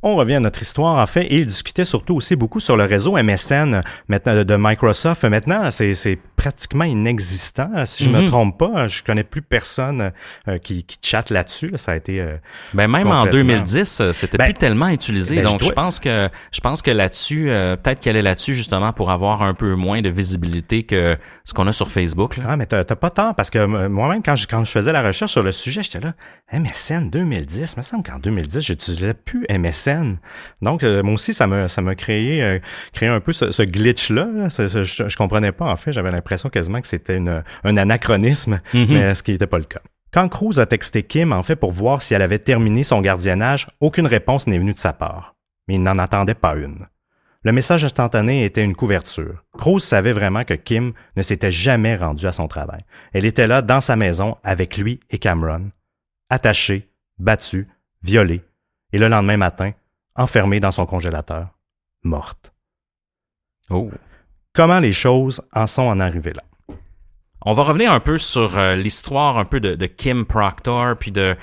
On 0.02 0.16
revient 0.16 0.36
à 0.36 0.40
notre 0.40 0.62
histoire, 0.62 0.96
en 0.96 1.06
fait, 1.06 1.26
et 1.26 1.36
il 1.36 1.46
discutait 1.46 1.84
surtout 1.84 2.16
aussi 2.16 2.38
beaucoup 2.38 2.62
sur 2.62 2.78
le 2.78 2.86
réseau 2.86 3.22
MSN 3.22 3.82
maintenant, 4.08 4.44
de 4.44 4.56
Microsoft. 4.58 5.26
Maintenant, 5.26 5.70
c'est 5.72 6.20
pratiquement 6.38 6.86
inexistant, 6.86 7.70
si 7.86 8.06
je 8.06 8.10
me 8.10 8.22
mhm. 8.22 8.28
trompe 8.30 8.58
pas. 8.58 8.88
Je 8.88 9.04
connais 9.04 9.26
plus 9.26 9.42
personne 9.42 10.14
euh, 10.48 10.58
qui, 10.58 10.84
qui 10.84 10.98
chatte 11.02 11.32
là-dessus. 11.32 11.74
Ça 11.76 11.92
a 11.92 11.96
été. 11.98 12.22
Euh, 12.22 12.38
ben 12.74 12.88
même 12.88 13.08
en 13.08 13.26
2010, 13.26 14.00
euh, 14.00 14.14
c'était 14.14 14.38
ben, 14.38 14.46
plus 14.46 14.54
tellement 14.54 14.88
utilisé. 14.88 15.36
Ben, 15.36 15.44
donc 15.44 15.64
je, 15.64 15.72
pense 15.72 16.00
que 16.00 16.30
je 16.54 16.62
pense 16.62 16.82
que 16.82 16.92
là-dessus, 16.92 17.48
peut-être 17.84 18.00
qu'elle 18.00 18.16
est 18.16 18.22
là-dessus 18.22 18.56
justement 18.56 18.94
pour 18.94 19.12
avoir 19.12 19.44
un 19.44 19.54
peu 19.54 19.76
moins 19.76 20.02
de 20.02 20.10
visibilité 20.10 20.84
que 20.84 21.18
ce 21.44 21.54
qu'on 21.54 21.68
a 21.68 21.74
sur 21.74 21.92
Facebook. 21.92 22.38
Là. 22.38 22.46
Ah, 22.48 22.58
mais 22.58 22.68
t'as 22.68 22.84
pas 22.84 23.10
tort 23.10 23.36
parce 23.36 23.50
que 23.50 23.66
moi-même 23.88 24.24
quand 24.24 24.38
je 24.38 24.48
quand 24.48 24.64
je 24.64 24.72
faisais 24.72 24.94
la 24.94 25.02
recherche 25.02 25.34
sur 25.34 25.44
le 25.44 25.52
sujet, 25.52 25.84
j'étais 25.84 26.00
là 26.00 26.14
MSN 26.54 27.10
2010. 27.10 27.74
Il 27.74 27.78
me 27.78 27.84
semble 27.84 28.04
qu'en 28.04 28.20
2010, 28.20 28.62
j'utilisais 28.62 29.14
plus 29.14 29.46
MSN. 29.50 29.89
Donc 30.62 30.84
moi 30.84 31.14
aussi, 31.14 31.34
ça 31.34 31.48
m'a 31.48 31.68
ça 31.68 31.82
m'a 31.82 31.96
créé 31.96 32.62
créé 32.94 33.10
un 33.10 33.20
peu 33.20 33.34
ce, 33.34 33.64
glitch 33.64 34.10
là. 34.10 34.28
Je, 34.50 34.84
je, 34.84 35.18
comprenais 35.18 35.52
pas 35.52 35.66
en 35.66 35.78
fait. 35.78 35.92
J'avais 35.92 36.12
l'impression 36.12 36.30
l'impression 36.30 36.50
quasiment 36.50 36.80
que 36.80 36.88
c'était 36.88 37.20
un 37.64 37.78
anachronisme, 37.78 38.62
mhm. 38.74 38.88
mais 38.90 39.16
ce 39.16 39.24
qui 39.24 39.32
n'était 39.32 39.48
pas 39.48 39.58
le 39.58 39.64
cas. 39.64 39.82
Quand 40.12 40.28
Cruz 40.28 40.60
a 40.60 40.66
texté 40.66 41.04
Kim, 41.04 41.32
en 41.34 41.44
fait, 41.44 41.56
pour 41.56 41.72
voir 41.72 42.02
si 42.02 42.14
elle 42.14 42.22
avait 42.22 42.40
terminé 42.40 42.84
son 42.84 43.02
gardiennage, 43.02 43.68
aucune 43.80 44.08
réponse 44.08 44.48
n'est 44.48 44.58
venue 44.58 44.74
de 44.74 44.80
sa 44.80 44.94
part. 44.94 45.36
Mais 45.68 45.76
il 45.76 45.84
n'en 45.84 46.00
attendait 46.00 46.36
pas 46.36 46.56
une. 46.56 46.88
Le 47.44 47.52
message 47.52 47.86
instantané 47.86 48.44
était 48.44 48.64
une 48.64 48.76
couverture. 48.76 49.44
Cruz 49.58 49.80
savait 49.80 50.12
vraiment 50.12 50.44
que 50.44 50.56
Kim 50.56 50.94
ne 51.16 51.22
s'était 51.22 51.52
jamais 51.52 51.96
rendue 51.96 52.28
à 52.28 52.32
son 52.32 52.48
travail. 52.48 52.82
Elle 53.14 53.26
était 53.26 53.48
là, 53.48 53.62
dans 53.62 53.82
sa 53.82 53.96
maison, 53.96 54.38
avec 54.44 54.78
lui 54.78 55.00
et 55.10 55.20
Cameron, 55.20 55.72
attachée, 56.30 56.90
battue, 57.18 57.68
violée, 58.02 58.42
et 58.92 58.98
le 58.98 59.08
lendemain 59.08 59.38
matin, 59.38 59.72
enfermée 60.16 60.60
dans 60.60 60.72
son 60.72 60.86
congélateur, 60.86 61.50
morte. 62.04 62.52
Oh 63.70 63.92
comment 64.54 64.80
les 64.80 64.94
choses 64.94 65.42
en 65.54 65.68
sont 65.68 65.84
en 65.84 66.00
arrivées 66.00 66.34
là? 66.34 66.44
On 67.46 67.54
va 67.54 67.64
revenir 67.64 67.94
un 67.94 68.02
peu 68.02 68.18
sur 68.18 68.58
euh, 68.58 68.76
l'histoire 68.76 69.38
un 69.38 69.46
peu 69.46 69.62
de, 69.62 69.86
Kim 69.86 70.26
Proctor, 70.26 70.98
puis 70.98 71.12
de, 71.12 71.38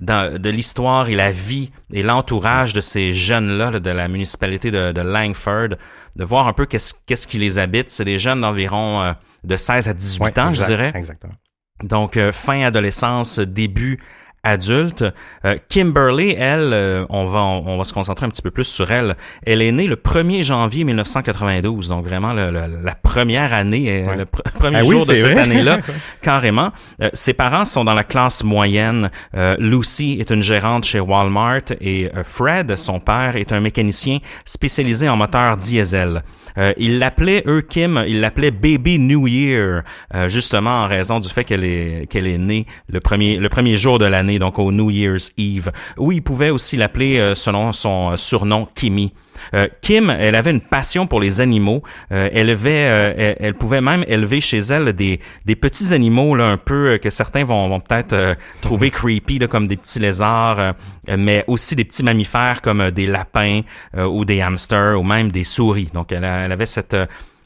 de, 0.00 0.48
l'histoire 0.48 1.08
et 1.08 1.14
la 1.14 1.30
vie 1.30 1.70
et 1.92 2.02
l'entourage 2.02 2.72
de 2.72 2.80
ces 2.80 3.12
jeunes-là 3.12 3.78
de 3.78 3.90
la 3.90 4.08
municipalité 4.08 4.70
de, 4.70 5.00
Langford, 5.00 5.76
de 6.16 6.24
voir 6.24 6.46
un 6.46 6.54
peu 6.54 6.64
qu'est-ce 6.64 6.94
qu'est-ce 7.06 7.26
qui 7.26 7.36
les 7.36 7.58
habite. 7.58 7.90
C'est 7.90 8.06
des 8.06 8.18
jeunes 8.18 8.40
d'environ 8.40 9.02
euh, 9.02 9.12
de 9.44 9.56
16 9.56 9.88
à 9.88 9.92
18 9.92 10.38
ans, 10.38 10.54
je 10.54 10.64
dirais. 10.64 10.92
Exactement. 10.94 11.34
Donc, 11.82 12.16
euh, 12.16 12.32
fin 12.32 12.62
adolescence, 12.62 13.38
début 13.38 14.02
adulte. 14.44 15.04
Euh, 15.44 15.56
Kimberly, 15.68 16.34
elle, 16.36 16.70
euh, 16.72 17.06
on 17.10 17.26
va 17.26 17.40
on, 17.40 17.78
va 17.78 17.84
se 17.84 17.92
concentrer 17.92 18.26
un 18.26 18.28
petit 18.28 18.42
peu 18.42 18.50
plus 18.50 18.64
sur 18.64 18.90
elle. 18.90 19.16
Elle 19.46 19.62
est 19.62 19.70
née 19.70 19.86
le 19.86 19.96
1er 19.96 20.42
janvier 20.42 20.84
1992, 20.84 21.88
donc 21.88 22.04
vraiment 22.04 22.32
la 22.32 22.94
première 22.94 23.52
année, 23.52 24.04
euh, 24.08 24.16
le 24.16 24.26
premier 24.26 24.78
ah 24.78 24.84
jour 24.84 25.06
de 25.06 25.14
cette 25.14 25.38
année-là, 25.38 25.78
carrément. 26.22 26.72
ses 27.12 27.34
parents 27.34 27.64
sont 27.64 27.84
dans 27.84 27.94
la 27.94 28.04
classe 28.04 28.42
moyenne. 28.42 29.10
Lucy 29.58 30.16
est 30.20 30.30
une 30.30 30.42
gérante 30.42 30.84
chez 30.84 31.00
Walmart 31.00 31.72
et 31.80 32.10
Fred, 32.24 32.76
son 32.76 33.00
père, 33.00 33.36
est 33.36 33.52
un 33.52 33.60
mécanicien 33.60 34.18
spécialisé 34.44 35.08
en 35.08 35.16
moteurs 35.16 35.56
diesel. 35.56 36.22
Euh, 36.58 36.72
ils 36.76 36.98
l'appelaient, 36.98 37.42
eux, 37.46 37.62
Kim, 37.62 38.04
ils 38.06 38.20
l'appelaient 38.20 38.50
Baby 38.50 38.98
New 38.98 39.26
Year, 39.26 39.82
justement 40.26 40.82
en 40.82 40.88
raison 40.88 41.20
du 41.20 41.28
fait 41.28 41.44
qu'elle 41.44 41.64
est 41.64 42.06
qu'elle 42.08 42.26
est 42.26 42.38
née 42.38 42.66
le 42.88 43.00
premier 43.00 43.36
le 43.36 43.48
premier 43.48 43.78
jour 43.78 43.98
de 43.98 44.04
l'année 44.04 44.38
donc 44.38 44.58
au 44.58 44.72
New 44.72 44.90
Year's 44.90 45.32
Eve, 45.38 45.70
où 45.98 46.12
il 46.12 46.22
pouvait 46.22 46.50
aussi 46.50 46.76
l'appeler 46.76 47.18
euh, 47.18 47.34
selon 47.34 47.72
son 47.72 48.12
euh, 48.12 48.16
surnom 48.16 48.68
Kimmy. 48.74 49.12
Euh, 49.54 49.68
Kim, 49.80 50.10
elle 50.10 50.34
avait 50.34 50.50
une 50.50 50.60
passion 50.60 51.06
pour 51.06 51.20
les 51.20 51.40
animaux. 51.40 51.82
elle, 52.10 52.50
avait, 52.50 53.36
elle, 53.40 53.54
pouvait 53.54 53.80
même 53.80 54.04
élever 54.06 54.40
chez 54.40 54.58
elle 54.58 54.92
des, 54.92 55.20
des 55.44 55.56
petits 55.56 55.92
animaux 55.92 56.34
là, 56.34 56.46
un 56.46 56.56
peu 56.56 56.98
que 57.02 57.10
certains 57.10 57.44
vont, 57.44 57.68
vont 57.68 57.80
peut-être 57.80 58.36
trouver 58.60 58.90
creepy, 58.90 59.38
là, 59.38 59.46
comme 59.46 59.68
des 59.68 59.76
petits 59.76 59.98
lézards, 59.98 60.74
mais 61.08 61.44
aussi 61.46 61.76
des 61.76 61.84
petits 61.84 62.02
mammifères 62.02 62.60
comme 62.62 62.90
des 62.90 63.06
lapins 63.06 63.60
ou 63.96 64.24
des 64.24 64.40
hamsters 64.40 64.98
ou 64.98 65.02
même 65.02 65.30
des 65.30 65.44
souris. 65.44 65.90
Donc 65.92 66.12
elle, 66.12 66.24
elle 66.24 66.52
avait 66.52 66.66
cette 66.66 66.96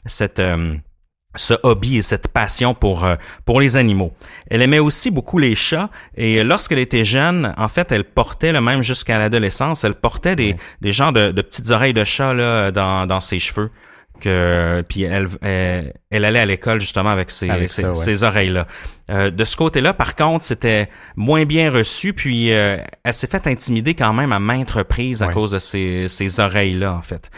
cette 0.05 0.41
ce 1.37 1.53
hobby 1.63 1.97
et 1.97 2.01
cette 2.01 2.27
passion 2.27 2.73
pour 2.73 3.05
euh, 3.05 3.15
pour 3.45 3.61
les 3.61 3.77
animaux. 3.77 4.13
Elle 4.49 4.61
aimait 4.61 4.79
aussi 4.79 5.11
beaucoup 5.11 5.37
les 5.39 5.55
chats 5.55 5.89
et 6.15 6.43
lorsqu'elle 6.43 6.79
était 6.79 7.03
jeune, 7.03 7.53
en 7.57 7.67
fait, 7.67 7.91
elle 7.91 8.03
portait 8.03 8.51
le 8.51 8.61
même 8.61 8.81
jusqu'à 8.81 9.17
l'adolescence, 9.17 9.83
elle 9.83 9.95
portait 9.95 10.35
des 10.35 10.55
des 10.81 10.91
genres 10.91 11.13
de, 11.13 11.31
de, 11.31 11.41
petites 11.41 11.71
oreilles 11.71 11.93
de 11.93 12.03
chat 12.03 12.33
là 12.33 12.71
dans 12.71 13.05
dans 13.05 13.21
ses 13.21 13.39
cheveux 13.39 13.71
que 14.19 14.83
puis 14.87 15.03
elle, 15.03 15.27
elle, 16.09 16.25
allait 16.25 16.39
à 16.39 16.45
l'école 16.45 16.79
justement 16.79 17.09
avec 17.09 17.31
ces, 17.31 17.67
ces, 17.67 18.23
oreilles 18.23 18.49
là. 18.49 18.67
Euh, 19.09 19.29
de 19.29 19.45
ce 19.45 19.55
côté-là, 19.55 19.93
par 19.93 20.15
contre, 20.15 20.43
c'était 20.43 20.89
moins 21.15 21.45
bien 21.45 21.71
reçu 21.71 22.13
puis 22.13 22.51
euh, 22.51 22.77
elle 23.03 23.13
s'est 23.13 23.27
fait 23.27 23.47
intimider 23.47 23.93
quand 23.93 24.13
même 24.13 24.31
à 24.31 24.39
maintes 24.39 24.71
reprises 24.71 25.23
à 25.23 25.27
cause 25.27 25.51
de 25.51 25.59
ces, 25.59 26.07
ces 26.07 26.39
oreilles 26.39 26.73
là 26.73 26.93
en 26.93 27.01
fait. 27.01 27.29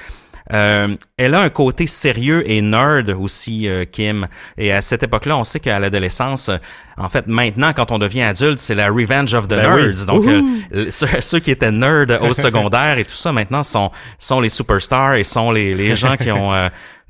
Euh, 0.52 0.96
elle 1.18 1.36
a 1.36 1.42
un 1.42 1.50
côté 1.50 1.86
sérieux 1.86 2.50
et 2.50 2.62
nerd 2.62 3.10
aussi, 3.10 3.68
euh, 3.68 3.86
Kim. 3.86 4.28
Et 4.58 4.72
à 4.72 4.82
cette 4.82 5.04
époque-là, 5.04 5.38
on 5.38 5.44
sait 5.44 5.60
qu'à 5.60 5.78
l'adolescence, 5.78 6.50
en 6.98 7.08
fait, 7.08 7.28
maintenant, 7.28 7.72
quand 7.74 7.92
on 7.92 8.00
devient 8.00 8.24
adulte, 8.24 8.58
c'est 8.58 8.76
la 8.76 8.90
revenge 8.90 9.34
of 9.36 9.48
the 9.48 9.52
ben 9.52 9.62
nerds. 9.62 10.06
Donc, 10.08 10.26
euh, 10.26 10.88
ceux, 10.90 11.40
qui 11.40 11.52
étaient 11.52 11.72
nerds 11.72 12.22
au 12.22 12.34
secondaire 12.34 12.98
et 12.98 13.06
tout 13.06 13.16
ça, 13.16 13.32
maintenant, 13.32 13.64
sont 13.64 13.92
sont 14.18 14.42
les 14.42 14.50
superstars 14.50 15.16
et 15.16 15.24
sont 15.24 15.52
les, 15.52 15.76
les 15.76 15.96
gens 15.96 16.18
qui 16.18 16.32
ont 16.32 16.52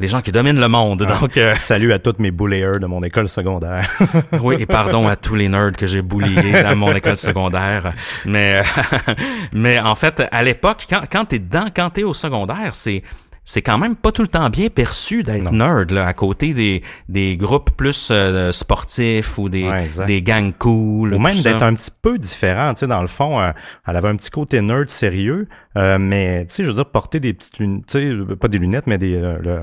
les 0.02 0.08
gens 0.08 0.22
qui 0.22 0.32
dominent 0.32 0.62
le 0.62 0.68
monde. 0.70 1.06
Donc, 1.06 1.38
salut 1.58 1.92
à 1.92 2.00
toutes 2.00 2.20
mes 2.20 2.32
bulliers 2.32 2.80
de 2.80 2.86
mon 2.86 3.04
école 3.04 3.28
secondaire. 3.28 3.90
oui, 4.42 4.56
et 4.60 4.66
pardon 4.66 5.08
à 5.08 5.18
tous 5.18 5.36
les 5.36 5.50
nerds 5.50 5.74
que 5.74 5.88
j'ai 5.88 6.02
bulliés 6.02 6.56
à 6.56 6.74
mon 6.76 6.94
école 6.94 7.18
secondaire. 7.18 7.94
Mais, 8.26 8.62
mais 9.52 9.80
en 9.80 9.96
fait, 9.96 10.24
à 10.32 10.44
l'époque, 10.44 10.88
quand, 10.90 11.02
quand 11.12 11.26
t'es 11.26 11.40
dedans, 11.40 11.66
quand 11.76 11.90
t'es 11.90 12.04
au 12.04 12.14
secondaire, 12.14 12.74
c'est, 12.74 13.04
c'est 13.50 13.64
quand 13.64 13.80
même 13.80 13.96
pas 13.96 14.12
tout 14.12 14.22
le 14.22 14.28
temps 14.28 14.48
bien 14.52 14.70
perçu 14.70 15.24
d'être 15.24 15.52
nerd 15.52 15.90
là, 15.90 16.06
à 16.06 16.14
côté 16.14 16.54
des, 16.54 16.84
des 17.08 17.36
groupes 17.36 17.72
plus 17.72 18.10
euh, 18.12 18.52
sportifs 18.52 19.40
ou 19.40 19.50
des, 19.50 19.68
des 20.06 20.22
gangs 20.22 20.54
cool. 20.54 21.16
Ou 21.16 21.20
même 21.20 21.42
d'être 21.42 21.64
un 21.64 21.74
petit 21.74 21.90
peu 22.00 22.20
différent. 22.20 22.76
Tu 22.76 22.82
sais, 22.82 22.88
dans 22.88 23.02
le 23.02 23.08
fond, 23.08 23.42
euh, 23.42 23.50
elle 23.88 23.96
avait 23.96 24.10
un 24.10 24.18
petit 24.18 24.30
côté 24.30 24.62
nerd 24.62 24.92
sérieux, 24.92 25.48
euh, 25.80 25.98
mais 26.00 26.46
tu 26.46 26.56
sais, 26.56 26.64
je 26.64 26.70
veux 26.70 26.76
dire, 26.76 26.86
porter 26.86 27.20
des 27.20 27.34
petites 27.34 27.58
lunettes, 27.58 27.86
tu 27.88 28.28
sais, 28.30 28.36
pas 28.36 28.48
des 28.48 28.60
lunettes, 28.60 28.86
mais 28.86 28.98
des, 28.98 29.18
le, 29.18 29.60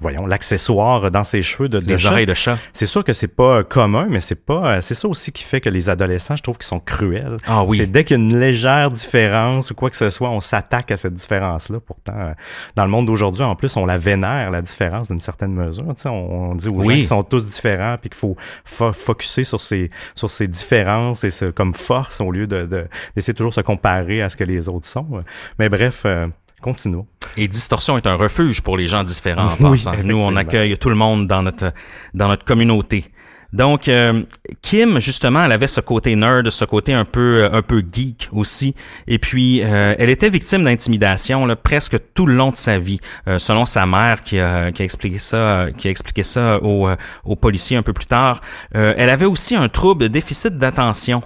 voyons, 0.00 0.26
l'accessoire 0.26 1.10
dans 1.10 1.24
ses 1.24 1.42
cheveux 1.42 1.68
de, 1.68 1.80
de 1.80 1.86
Les 1.86 2.06
oreilles 2.06 2.26
de 2.26 2.34
chat. 2.34 2.58
C'est 2.74 2.86
sûr 2.86 3.04
que 3.04 3.12
c'est 3.12 3.34
pas 3.34 3.64
commun, 3.64 4.06
mais 4.10 4.20
c'est 4.20 4.44
pas, 4.44 4.80
c'est 4.80 4.94
ça 4.94 5.08
aussi 5.08 5.32
qui 5.32 5.44
fait 5.44 5.60
que 5.60 5.70
les 5.70 5.88
adolescents, 5.88 6.36
je 6.36 6.42
trouve 6.42 6.58
qu'ils 6.58 6.66
sont 6.66 6.80
cruels. 6.80 7.38
Ah 7.46 7.64
oui. 7.64 7.78
C'est 7.78 7.86
dès 7.86 8.04
qu'il 8.04 8.18
y 8.18 8.20
a 8.20 8.22
une 8.22 8.38
légère 8.38 8.90
différence 8.90 9.70
ou 9.70 9.74
quoi 9.74 9.88
que 9.88 9.96
ce 9.96 10.10
soit, 10.10 10.28
on 10.30 10.40
s'attaque 10.40 10.90
à 10.90 10.96
cette 10.96 11.14
différence-là. 11.14 11.78
Pourtant, 11.80 12.34
dans 12.76 12.84
le 12.84 12.90
monde 12.90 13.06
d'aujourd'hui, 13.06 13.22
aujourd'hui, 13.22 13.44
en 13.44 13.56
plus, 13.56 13.76
on 13.76 13.86
la 13.86 13.98
vénère, 13.98 14.50
la 14.50 14.60
différence 14.60 15.08
d'une 15.08 15.20
certaine 15.20 15.52
mesure. 15.52 15.84
Tu 15.94 16.02
sais, 16.02 16.08
on, 16.08 16.54
dit 16.54 16.68
aux 16.68 16.82
gens 16.82 16.88
qu'ils 16.88 17.04
sont 17.04 17.22
tous 17.22 17.46
différents 17.46 17.96
puis 18.00 18.10
qu'il 18.10 18.18
faut 18.18 18.36
fo 18.64 18.92
focuser 18.92 19.44
sur 19.44 19.60
ces, 19.60 19.90
sur 20.14 20.30
ces 20.30 20.48
différences 20.48 21.24
et 21.24 21.30
ce, 21.30 21.46
comme 21.46 21.74
force 21.74 22.20
au 22.20 22.30
lieu 22.32 22.46
de, 22.46 22.66
d'essayer 23.14 23.34
toujours 23.34 23.50
de 23.50 23.56
se 23.56 23.60
comparer 23.60 24.22
à 24.22 24.28
ce 24.28 24.36
que 24.36 24.44
les 24.44 24.68
autres 24.68 24.88
sont. 24.88 25.22
Mais 25.58 25.68
bref, 25.68 26.02
euh, 26.04 26.26
continuons. 26.60 27.06
Et 27.36 27.48
Distorsion 27.48 27.96
est 27.96 28.06
un 28.06 28.14
refuge 28.14 28.62
pour 28.62 28.76
les 28.76 28.86
gens 28.86 29.04
différents 29.04 29.52
en 29.52 29.56
passant. 29.70 29.92
Nous, 30.04 30.18
on 30.18 30.36
accueille 30.36 30.76
tout 30.78 30.88
le 30.88 30.94
monde 30.94 31.26
dans 31.26 31.42
notre, 31.42 31.72
dans 32.14 32.28
notre 32.28 32.44
communauté. 32.44 33.06
Donc, 33.52 33.86
euh, 33.86 34.22
Kim, 34.62 34.98
justement, 34.98 35.44
elle 35.44 35.52
avait 35.52 35.66
ce 35.66 35.82
côté 35.82 36.16
nerd, 36.16 36.48
ce 36.48 36.64
côté 36.64 36.94
un 36.94 37.04
peu 37.04 37.50
un 37.52 37.60
peu 37.60 37.84
geek 37.92 38.30
aussi. 38.32 38.74
Et 39.06 39.18
puis, 39.18 39.58
elle 39.58 40.08
était 40.08 40.30
victime 40.30 40.64
d'intimidation 40.64 41.46
presque 41.62 41.98
tout 42.14 42.24
le 42.24 42.34
long 42.34 42.50
de 42.50 42.56
sa 42.56 42.78
vie, 42.78 42.98
selon 43.36 43.66
sa 43.66 43.84
mère 43.84 44.22
qui 44.22 44.38
a, 44.38 44.72
qui 44.72 44.80
a 44.80 44.86
expliqué 44.86 45.18
ça, 45.18 45.66
qui 45.76 45.88
a 45.88 45.90
expliqué 45.90 46.22
ça 46.22 46.62
aux, 46.62 46.88
aux 47.26 47.36
policiers 47.36 47.76
un 47.76 47.82
peu 47.82 47.92
plus 47.92 48.06
tard. 48.06 48.40
elle 48.72 49.10
avait 49.10 49.26
aussi 49.26 49.54
un 49.54 49.68
trouble 49.68 50.04
de 50.04 50.08
déficit 50.08 50.56
d'attention. 50.56 51.22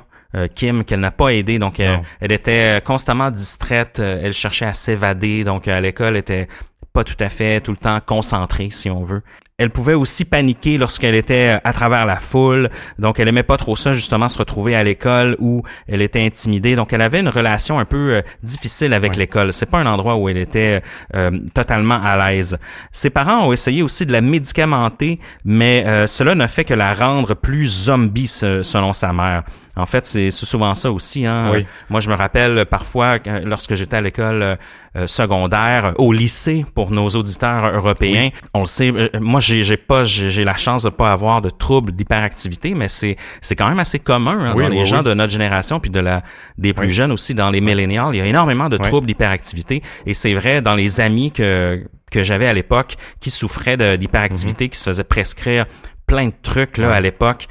Kim 0.55 0.85
qu'elle 0.85 1.01
n'a 1.01 1.11
pas 1.11 1.31
aidé 1.31 1.59
donc 1.59 1.81
elle 1.81 2.33
était 2.33 2.81
constamment 2.85 3.31
distraite 3.31 3.99
elle 3.99 4.33
cherchait 4.33 4.67
à 4.67 4.73
s'évader 4.73 5.45
donc 5.45 5.69
à 5.69 5.81
l'école 5.81 6.17
était 6.17 6.49
pas 6.93 7.05
tout 7.05 7.17
à 7.21 7.29
fait 7.29 7.61
tout 7.61 7.71
le 7.71 7.77
temps 7.77 8.01
concentrée 8.05 8.69
si 8.71 8.91
on 8.91 9.05
veut 9.05 9.23
elle 9.59 9.71
pouvait 9.71 9.95
aussi 9.95 10.27
paniquer 10.27 10.77
lorsqu'elle 10.77 11.15
était 11.15 11.57
euh, 11.57 11.59
à 11.65 11.73
travers 11.73 12.05
la 12.05 12.17
foule. 12.17 12.69
Donc, 12.99 13.19
elle 13.19 13.29
aimait 13.29 13.43
pas 13.43 13.57
trop 13.57 13.75
ça, 13.75 13.95
justement, 13.95 14.29
se 14.29 14.37
retrouver 14.37 14.77
à 14.77 14.85
l'école 14.85 15.37
où 15.39 15.63
elle 15.89 16.03
était 16.03 16.25
intimidée. 16.25 16.77
Donc, 16.77 16.93
elle 16.93 17.01
avait 17.01 17.21
une 17.21 17.29
relation 17.29 17.79
un 17.79 17.87
peu 17.87 18.17
euh, 18.17 18.23
difficile 18.43 18.93
avec 18.93 19.17
l'école. 19.17 19.55
C'est 19.55 19.71
pas 19.71 19.79
un 19.79 19.87
endroit 19.87 20.17
où 20.17 20.29
elle 20.29 20.37
était 20.37 20.83
euh, 21.15 21.31
totalement 21.55 21.99
à 22.03 22.31
l'aise. 22.31 22.59
Ses 22.93 23.09
parents 23.09 23.47
ont 23.47 23.53
essayé 23.53 23.83
aussi 23.83 24.05
de 24.05 24.13
la 24.13 24.21
médicamenter, 24.21 25.21
mais 25.45 26.07
cela 26.07 26.35
ne 26.35 26.47
fait 26.47 26.65
que 26.65 26.75
la 26.75 26.95
rendre 26.95 27.35
plus 27.35 27.67
zombie, 27.85 28.27
selon 28.27 28.93
sa 28.93 29.13
mère. 29.13 29.45
En 29.77 29.87
fait, 29.87 30.07
c'est 30.07 30.31
souvent 30.31 30.75
ça 30.75 30.91
aussi. 30.91 31.27
Hein? 31.27 31.53
Moi, 31.91 32.01
je 32.01 32.09
me 32.09 32.15
rappelle 32.15 32.65
parfois 32.65 33.19
lorsque 33.45 33.75
j'étais 33.75 33.97
à 33.97 34.01
l'école 34.01 34.43
euh, 34.43 34.57
euh, 34.97 35.07
secondaire, 35.07 35.93
au 35.99 36.13
lycée 36.13 36.65
pour 36.75 36.91
nos 36.91 37.11
auditeurs 37.11 37.75
européens. 37.75 38.31
On 38.55 38.61
le 38.61 38.67
sait. 38.67 38.91
Euh, 38.91 39.09
moi, 39.21 39.41
j'ai 39.41 39.77
pas, 39.77 40.05
j'ai 40.05 40.45
la 40.45 40.57
chance 40.57 40.85
de 40.85 40.89
pas 40.89 41.13
avoir 41.13 41.43
de 41.43 41.51
troubles 41.51 41.93
d'hyperactivité, 41.93 42.75
mais 42.75 42.89
c'est 42.89 43.17
c'est 43.43 43.57
quand 43.57 43.69
même 43.69 43.79
assez 43.79 43.99
commun 43.99 44.47
hein, 44.47 44.55
dans 44.55 44.69
les 44.69 44.87
gens 44.87 45.03
de 45.03 45.13
notre 45.13 45.33
génération 45.33 45.81
puis 45.81 45.91
de 45.91 46.01
la 46.01 46.23
des 46.57 46.73
plus 46.73 46.91
jeunes 46.91 47.13
aussi 47.13 47.35
dans 47.35 47.51
les 47.51 47.61
millennials. 47.61 48.15
Il 48.15 48.19
y 48.19 48.23
a 48.23 48.27
énormément 48.27 48.71
de 48.71 48.79
troubles 48.79 49.07
d'hyperactivité 49.07 49.83
et 50.07 50.15
c'est 50.15 50.33
vrai 50.33 50.63
dans 50.63 50.75
les 50.75 51.01
amis 51.01 51.33
que 51.33 51.85
que 52.11 52.23
j'avais 52.25 52.47
à 52.47 52.55
l'époque 52.55 52.97
qui 53.21 53.31
souffraient 53.31 53.77
d'hyperactivité, 53.99 54.67
mm-hmm. 54.67 54.71
qui 54.71 54.79
se 54.79 54.89
faisaient 54.89 55.05
prescrire 55.05 55.67
plein 56.07 56.27
de 56.27 56.35
trucs 56.43 56.79
là 56.79 56.95
à 56.95 57.01
l'époque. 57.01 57.49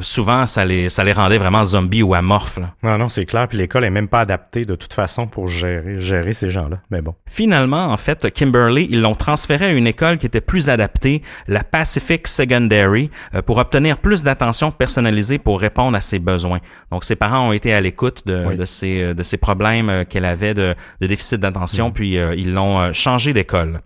Souvent, 0.00 0.46
ça 0.46 0.64
les 0.64 0.88
ça 0.88 1.04
les 1.04 1.12
rendait 1.12 1.38
vraiment 1.38 1.64
zombies 1.64 2.02
ou 2.02 2.14
amorphes. 2.14 2.58
Là. 2.58 2.74
Non, 2.82 2.98
non, 2.98 3.08
c'est 3.08 3.26
clair. 3.26 3.48
Puis 3.48 3.58
l'école 3.58 3.84
est 3.84 3.90
même 3.90 4.08
pas 4.08 4.20
adaptée 4.20 4.64
de 4.64 4.74
toute 4.74 4.92
façon 4.92 5.26
pour 5.26 5.48
gérer 5.48 6.00
gérer 6.00 6.32
ces 6.32 6.50
gens-là. 6.50 6.78
Mais 6.90 7.02
bon. 7.02 7.14
Finalement, 7.26 7.86
en 7.86 7.96
fait, 7.96 8.32
Kimberly, 8.32 8.88
ils 8.90 9.00
l'ont 9.00 9.14
transféré 9.14 9.66
à 9.66 9.72
une 9.72 9.86
école 9.86 10.18
qui 10.18 10.26
était 10.26 10.40
plus 10.40 10.68
adaptée, 10.68 11.22
la 11.48 11.64
Pacific 11.64 12.26
Secondary, 12.26 13.10
euh, 13.34 13.42
pour 13.42 13.58
obtenir 13.58 13.98
plus 13.98 14.22
d'attention 14.22 14.70
personnalisée 14.70 15.38
pour 15.38 15.60
répondre 15.60 15.96
à 15.96 16.00
ses 16.00 16.18
besoins. 16.18 16.60
Donc, 16.90 17.04
ses 17.04 17.16
parents 17.16 17.48
ont 17.48 17.52
été 17.52 17.72
à 17.72 17.80
l'écoute 17.80 18.26
de, 18.26 18.54
de 18.54 18.64
ces 18.64 19.02
euh, 19.02 19.14
de 19.14 19.22
ces 19.22 19.36
problèmes 19.36 19.90
euh, 19.90 20.04
qu'elle 20.04 20.24
avait 20.24 20.54
de, 20.54 20.74
de 21.00 21.06
déficit 21.06 21.40
d'attention, 21.40 21.88
mm. 21.88 21.92
puis 21.92 22.10
ils 22.36 22.52
l'ont 22.52 22.92
changé 22.92 23.32
d'école. 23.32 23.80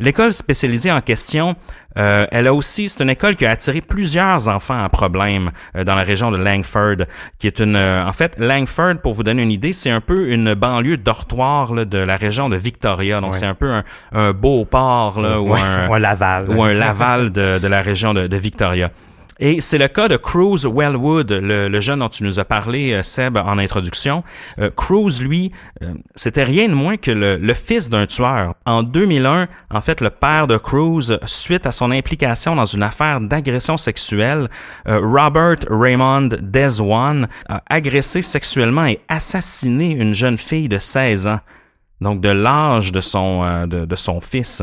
L'école 0.00 0.32
spécialisée 0.32 0.92
en 0.92 1.00
question, 1.00 1.56
euh, 1.98 2.26
elle 2.30 2.46
a 2.46 2.54
aussi, 2.54 2.88
c'est 2.88 3.02
une 3.02 3.10
école 3.10 3.34
qui 3.34 3.44
a 3.44 3.50
attiré 3.50 3.80
plusieurs 3.80 4.48
enfants 4.48 4.78
à 4.78 4.88
problème 4.88 5.50
euh, 5.76 5.82
dans 5.84 5.96
la 5.96 6.04
région 6.04 6.30
de 6.30 6.36
Langford, 6.36 7.06
qui 7.38 7.48
est 7.48 7.58
une, 7.58 7.74
euh, 7.74 8.06
en 8.06 8.12
fait, 8.12 8.36
Langford, 8.38 9.00
pour 9.02 9.14
vous 9.14 9.24
donner 9.24 9.42
une 9.42 9.50
idée, 9.50 9.72
c'est 9.72 9.90
un 9.90 10.00
peu 10.00 10.30
une 10.30 10.54
banlieue 10.54 10.96
dortoir 10.96 11.86
de 11.86 11.98
la 11.98 12.16
région 12.16 12.48
de 12.48 12.56
Victoria. 12.56 13.20
Donc 13.20 13.34
c'est 13.34 13.46
un 13.46 13.54
peu 13.54 13.72
un, 14.12 14.32
beau 14.32 14.64
port 14.64 15.20
là, 15.20 15.40
ou, 15.40 15.54
un, 15.54 15.98
Laval, 15.98 16.48
ou 16.48 16.62
un 16.62 16.74
Laval 16.74 17.32
de, 17.32 17.66
la 17.66 17.82
région 17.82 18.14
de 18.14 18.36
Victoria. 18.36 18.90
Et 19.40 19.60
c'est 19.60 19.78
le 19.78 19.86
cas 19.86 20.08
de 20.08 20.16
Cruz 20.16 20.66
Wellwood, 20.66 21.30
le, 21.30 21.80
jeune 21.80 22.00
dont 22.00 22.08
tu 22.08 22.24
nous 22.24 22.40
as 22.40 22.44
parlé, 22.44 22.92
euh, 22.92 23.02
Seb, 23.02 23.36
en 23.36 23.58
introduction. 23.58 24.24
Euh, 24.58 24.70
Cruz, 24.74 25.20
lui, 25.22 25.52
euh, 25.82 25.94
c'était 26.16 26.42
rien 26.42 26.68
de 26.68 26.74
moins 26.74 26.96
que 26.96 27.12
le, 27.12 27.54
fils 27.54 27.88
d'un 27.88 28.06
tueur. 28.06 28.54
En 28.66 28.82
2001, 28.82 29.46
en 29.70 29.80
fait, 29.80 30.00
le 30.00 30.10
père 30.10 30.48
de 30.48 30.56
Cruz, 30.56 31.18
suite 31.24 31.66
à 31.66 31.72
son 31.72 31.92
implication 31.92 32.56
dans 32.56 32.64
une 32.64 32.82
affaire 32.82 33.20
d'agression 33.20 33.76
sexuelle, 33.76 34.48
Robert 34.86 35.58
Raymond 35.68 36.30
Deswan 36.40 37.28
a 37.48 37.62
agressé 37.68 38.22
sexuellement 38.22 38.86
et 38.86 39.00
assassiné 39.08 39.92
une 39.92 40.14
jeune 40.14 40.38
fille 40.38 40.68
de 40.68 40.78
16 40.78 41.26
ans, 41.26 41.40
donc 42.00 42.20
de 42.20 42.28
l'âge 42.28 42.92
de 42.92 43.00
son, 43.00 43.66
de 43.66 43.96
son 43.96 44.20
fils. 44.20 44.62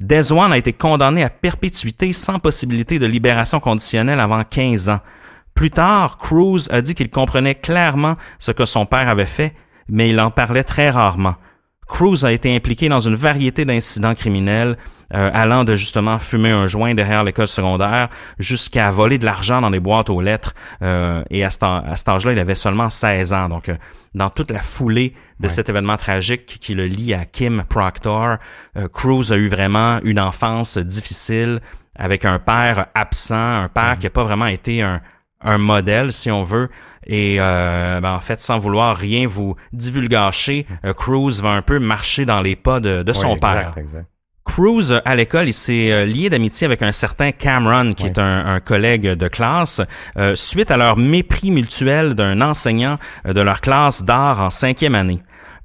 Deswan 0.00 0.52
a 0.52 0.58
été 0.58 0.72
condamné 0.72 1.22
à 1.22 1.30
perpétuité 1.30 2.12
sans 2.12 2.38
possibilité 2.38 2.98
de 2.98 3.06
libération 3.06 3.60
conditionnelle 3.60 4.20
avant 4.20 4.42
15 4.42 4.88
ans. 4.88 5.00
Plus 5.54 5.70
tard, 5.70 6.18
Cruz 6.18 6.68
a 6.70 6.82
dit 6.82 6.94
qu'il 6.94 7.10
comprenait 7.10 7.54
clairement 7.54 8.16
ce 8.40 8.50
que 8.50 8.64
son 8.64 8.86
père 8.86 9.08
avait 9.08 9.26
fait, 9.26 9.54
mais 9.88 10.10
il 10.10 10.18
en 10.18 10.30
parlait 10.30 10.64
très 10.64 10.90
rarement. 10.90 11.36
Cruz 11.86 12.24
a 12.24 12.32
été 12.32 12.54
impliqué 12.54 12.88
dans 12.88 13.00
une 13.00 13.14
variété 13.14 13.64
d'incidents 13.64 14.14
criminels, 14.14 14.76
euh, 15.14 15.30
allant 15.32 15.64
de 15.64 15.76
justement 15.76 16.18
fumer 16.18 16.50
un 16.50 16.66
joint 16.66 16.94
derrière 16.94 17.24
l'école 17.24 17.46
secondaire 17.46 18.08
jusqu'à 18.38 18.90
voler 18.90 19.18
de 19.18 19.24
l'argent 19.24 19.60
dans 19.60 19.70
des 19.70 19.80
boîtes 19.80 20.10
aux 20.10 20.20
lettres. 20.20 20.54
Euh, 20.82 21.22
et 21.30 21.44
à, 21.44 21.50
cet, 21.50 21.62
âge-là, 22.08 22.32
il 22.32 22.38
avait 22.38 22.54
seulement 22.54 22.90
16 22.90 23.32
ans. 23.32 23.48
Donc, 23.48 23.68
euh, 23.68 23.76
dans 24.14 24.30
toute 24.30 24.50
la 24.50 24.62
foulée 24.62 25.14
de 25.40 25.48
cet 25.48 25.68
événement 25.68 25.96
tragique 25.96 26.58
qui 26.60 26.74
le 26.74 26.86
lie 26.86 27.12
à 27.12 27.24
Kim 27.24 27.64
Proctor, 27.68 28.36
Cruz 28.92 29.32
a 29.32 29.36
eu 29.36 29.48
vraiment 29.48 29.98
une 30.04 30.20
enfance 30.20 30.78
difficile 30.78 31.58
avec 31.96 32.24
un 32.24 32.38
père 32.38 32.86
absent, 32.94 33.34
un 33.34 33.68
père 33.68 33.94
mm-hmm. 33.94 33.98
qui 33.98 34.06
n'a 34.06 34.10
pas 34.10 34.22
vraiment 34.22 34.46
été 34.46 34.82
un, 34.82 35.00
un 35.44 35.58
modèle, 35.58 36.12
si 36.12 36.30
on 36.30 36.44
veut. 36.44 36.70
Et 37.06 37.36
euh, 37.38 38.00
ben, 38.00 38.14
en 38.14 38.20
fait, 38.20 38.40
sans 38.40 38.58
vouloir 38.58 38.96
rien 38.96 39.26
vous 39.26 39.56
divulgacher, 39.72 40.66
euh, 40.84 40.94
Cruz 40.94 41.40
va 41.42 41.50
un 41.50 41.62
peu 41.62 41.78
marcher 41.78 42.24
dans 42.24 42.40
les 42.40 42.56
pas 42.56 42.80
de, 42.80 43.12
son 43.12 43.36
père. 43.36 43.74
Cruz, 44.44 45.00
à 45.04 45.14
l'école, 45.14 45.48
il 45.48 45.54
s'est 45.54 45.90
euh, 45.90 46.04
lié 46.04 46.30
d'amitié 46.30 46.66
avec 46.66 46.82
un 46.82 46.92
certain 46.92 47.32
Cameron, 47.32 47.94
qui 47.94 48.06
est 48.06 48.18
un, 48.18 48.60
collègue 48.60 49.08
de 49.08 49.28
classe, 49.28 49.80
suite 50.34 50.70
à 50.70 50.76
leur 50.76 50.96
mépris 50.96 51.50
mutuel 51.50 52.14
d'un 52.14 52.40
enseignant 52.40 52.98
de 53.24 53.40
leur 53.40 53.60
classe 53.60 54.04
d'art 54.04 54.40
en 54.40 54.50
cinquième 54.50 54.94
année. 54.94 55.22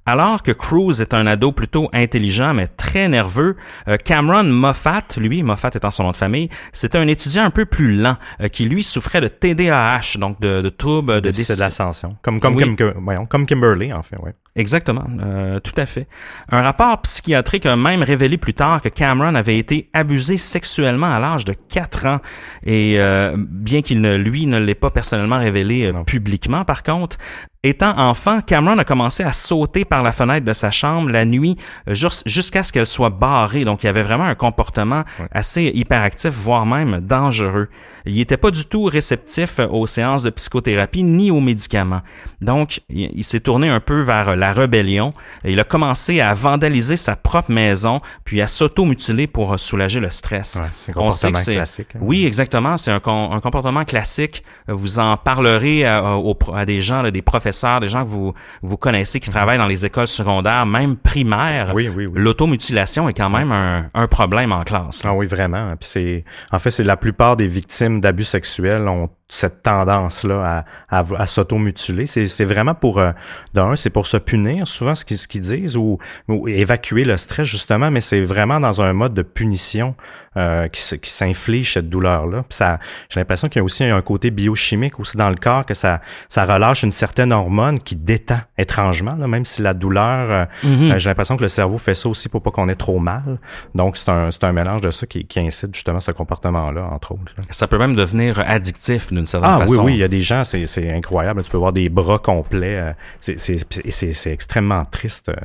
Alors 0.09 0.41
que 0.41 0.51
Cruz 0.51 1.01
est 1.01 1.13
un 1.13 1.27
ado 1.27 1.51
plutôt 1.51 1.87
intelligent 1.93 2.55
mais 2.55 2.65
très 2.65 3.07
nerveux, 3.07 3.55
euh, 3.87 3.95
Cameron 3.97 4.45
Moffat, 4.45 5.03
lui, 5.17 5.43
Moffat 5.43 5.69
étant 5.75 5.91
son 5.91 6.01
nom 6.01 6.11
de 6.11 6.17
famille, 6.17 6.49
c'était 6.73 6.97
un 6.97 7.07
étudiant 7.07 7.43
un 7.43 7.51
peu 7.51 7.65
plus 7.65 7.95
lent 7.95 8.17
euh, 8.41 8.47
qui 8.47 8.65
lui 8.65 8.81
souffrait 8.81 9.21
de 9.21 9.27
TDAH, 9.27 10.17
donc 10.17 10.41
de, 10.41 10.63
de 10.63 10.69
troubles 10.69 11.21
de 11.21 11.29
déficit 11.29 11.59
d'ascension, 11.59 12.17
comme 12.23 12.39
comme, 12.39 12.75
comme, 12.75 13.27
comme 13.27 13.45
Kimberly 13.45 13.93
en 13.93 14.01
fait, 14.01 14.17
ouais. 14.17 14.33
Exactement, 14.59 15.05
euh, 15.21 15.59
tout 15.61 15.73
à 15.77 15.85
fait. 15.85 16.07
Un 16.51 16.61
rapport 16.61 17.01
psychiatrique 17.03 17.65
a 17.65 17.77
même 17.77 18.03
révélé 18.03 18.37
plus 18.37 18.53
tard 18.53 18.81
que 18.81 18.89
Cameron 18.89 19.35
avait 19.35 19.57
été 19.57 19.89
abusé 19.93 20.35
sexuellement 20.35 21.09
à 21.09 21.17
l'âge 21.17 21.45
de 21.45 21.53
4 21.53 22.07
ans. 22.07 22.19
Et 22.65 22.95
euh, 22.99 23.35
bien 23.37 23.81
qu'il 23.81 24.01
ne 24.01 24.17
lui 24.17 24.47
ne 24.47 24.59
l'ait 24.59 24.75
pas 24.75 24.89
personnellement 24.89 25.39
révélé 25.39 25.85
euh, 25.85 26.03
publiquement, 26.03 26.65
par 26.65 26.83
contre, 26.83 27.17
Étant 27.61 27.97
enfant, 27.97 28.39
Cameron 28.39 28.77
a 28.77 28.85
commencé 28.85 29.21
à 29.21 29.33
sauter 29.33 29.83
par 29.83 30.01
la 30.01 30.13
fenêtre 30.13 30.45
de 30.45 30.53
sa 30.53 30.71
chambre 30.71 31.09
la 31.09 31.25
nuit 31.25 31.57
jusqu'à 31.87 32.63
ce 32.63 32.71
qu'elle 32.71 32.85
soit 32.85 33.09
barrée. 33.09 33.65
Donc, 33.65 33.83
il 33.83 33.87
y 33.87 33.89
avait 33.89 34.01
vraiment 34.01 34.23
un 34.23 34.35
comportement 34.35 35.03
assez 35.33 35.69
hyperactif, 35.75 36.31
voire 36.31 36.65
même 36.65 37.01
dangereux. 37.01 37.67
Il 38.05 38.15
n'était 38.15 38.37
pas 38.37 38.51
du 38.51 38.65
tout 38.65 38.83
réceptif 38.83 39.59
aux 39.59 39.87
séances 39.87 40.23
de 40.23 40.29
psychothérapie 40.29 41.03
ni 41.03 41.31
aux 41.31 41.39
médicaments. 41.39 42.01
Donc, 42.41 42.81
il, 42.89 43.23
s'est 43.23 43.39
tourné 43.41 43.69
un 43.69 43.79
peu 43.79 44.01
vers 44.01 44.35
la 44.35 44.53
rébellion. 44.53 45.13
Et 45.43 45.51
il 45.51 45.59
a 45.59 45.63
commencé 45.63 46.21
à 46.21 46.33
vandaliser 46.33 46.95
sa 46.95 47.15
propre 47.15 47.51
maison, 47.51 48.01
puis 48.23 48.41
à 48.41 48.47
s'auto-mutiler 48.47 49.27
pour 49.27 49.59
soulager 49.59 49.99
le 49.99 50.09
stress. 50.09 50.61
c'est 50.77 50.91
un 50.91 50.93
comportement 50.93 51.43
classique. 51.43 51.87
Hein. 51.95 51.99
Oui, 52.01 52.25
exactement. 52.25 52.77
C'est 52.77 52.91
un, 52.91 52.99
comportement 52.99 53.85
classique. 53.85 54.43
Vous 54.67 54.99
en 54.99 55.17
parlerez 55.17 55.85
à, 55.85 56.65
des 56.65 56.81
gens, 56.81 57.09
des 57.09 57.21
professeurs, 57.21 57.79
des 57.79 57.89
gens 57.89 58.03
que 58.03 58.09
vous, 58.09 58.33
vous 58.61 58.77
connaissez 58.77 59.19
qui 59.19 59.29
mhm. 59.29 59.33
travaillent 59.33 59.57
dans 59.57 59.67
les 59.67 59.85
écoles 59.85 60.07
secondaires, 60.07 60.65
même 60.65 60.95
primaires. 60.95 61.71
Oui, 61.73 61.89
oui, 61.89 62.05
oui. 62.05 62.21
L'automutilation 62.21 63.09
est 63.09 63.13
quand 63.13 63.29
même 63.29 63.51
un, 63.51 64.07
problème 64.07 64.51
en 64.51 64.63
classe. 64.63 65.03
Ah 65.05 65.13
oui, 65.13 65.27
vraiment. 65.27 65.75
Puis 65.79 65.89
c'est, 65.91 66.23
en 66.51 66.59
fait, 66.59 66.71
c'est 66.71 66.83
la 66.83 66.97
plupart 66.97 67.37
des 67.37 67.47
victimes 67.47 67.88
d'abus 67.89 68.25
sexuels 68.25 68.87
ont 68.87 69.09
cette 69.29 69.61
tendance-là 69.61 70.65
à, 70.89 70.99
à, 70.99 71.05
à 71.17 71.27
s'automutiler. 71.27 72.07
C'est 72.07 72.45
vraiment 72.45 72.73
pour, 72.73 72.99
euh, 72.99 73.11
d'un, 73.53 73.75
c'est 73.75 73.91
pour 73.91 74.07
se 74.07 74.17
punir, 74.17 74.67
souvent 74.67 74.95
ce 74.95 75.05
qu'ils 75.05 75.19
ce 75.19 75.27
qu'ils 75.27 75.41
disent, 75.41 75.77
ou, 75.77 75.99
ou, 76.27 76.47
évacuer 76.47 77.03
le 77.03 77.15
stress, 77.15 77.47
justement, 77.47 77.91
mais 77.91 78.01
c'est 78.01 78.21
vraiment 78.21 78.59
dans 78.59 78.81
un 78.81 78.91
mode 78.93 79.13
de 79.13 79.21
punition 79.21 79.95
euh, 80.37 80.67
qui, 80.67 80.99
qui 80.99 81.09
s'inflige 81.11 81.73
cette 81.73 81.89
douleur-là. 81.89 82.43
ça, 82.49 82.79
j'ai 83.09 83.19
l'impression 83.19 83.49
qu'il 83.49 83.59
y 83.59 83.61
a 83.61 83.63
aussi 83.63 83.83
un 83.83 84.01
côté 84.01 84.31
biochimique 84.31 84.99
aussi 84.99 85.17
dans 85.17 85.29
le 85.29 85.35
corps, 85.35 85.65
que 85.65 85.73
ça, 85.73 86.01
ça 86.27 86.45
relâche 86.45 86.83
une 86.83 86.91
certaine 86.91 87.31
hormone 87.31 87.79
qui 87.79 87.95
détend 87.95 88.39
étrangement, 88.57 89.15
là, 89.15 89.27
même 89.27 89.45
si 89.45 89.61
la 89.61 89.73
douleur, 89.73 90.31
euh, 90.31 90.45
mm-hmm. 90.63 90.91
euh, 90.91 90.99
j'ai 90.99 91.09
l'impression 91.09 91.37
que 91.37 91.41
le 91.43 91.47
cerveau 91.47 91.77
fait 91.77 91.95
ça 91.95 92.09
aussi 92.09 92.29
pour 92.29 92.41
pas 92.41 92.51
qu'on 92.51 92.69
ait 92.69 92.75
trop 92.75 92.99
mal. 92.99 93.39
Donc, 93.75 93.97
c'est 93.97 94.09
un, 94.09 94.29
un 94.41 94.51
mélange 94.51 94.81
de 94.81 94.91
ça 94.91 95.05
qui, 95.05 95.25
qui 95.25 95.39
incite 95.39 95.73
justement 95.73 95.99
ce 95.99 96.11
comportement-là, 96.11 96.89
entre 96.91 97.11
autres. 97.11 97.33
Ça 97.49 97.67
peut 97.67 97.77
même 97.77 97.95
devenir 97.95 98.39
addictif 98.39 99.11
d'une 99.19 99.27
certaine 99.27 99.51
ah, 99.53 99.59
façon. 99.59 99.83
oui, 99.83 99.85
oui, 99.85 99.93
il 99.93 99.99
y 99.99 100.03
a 100.03 100.07
des 100.07 100.21
gens, 100.21 100.43
c'est 100.43 100.91
incroyable. 100.91 101.43
Tu 101.43 101.51
peux 101.51 101.57
voir 101.57 101.73
des 101.73 101.89
bras 101.89 102.19
complets. 102.19 102.79
Euh, 102.79 102.93
c'est 103.19 104.31
extrêmement 104.31 104.85
triste 104.85 105.29
euh, 105.29 105.35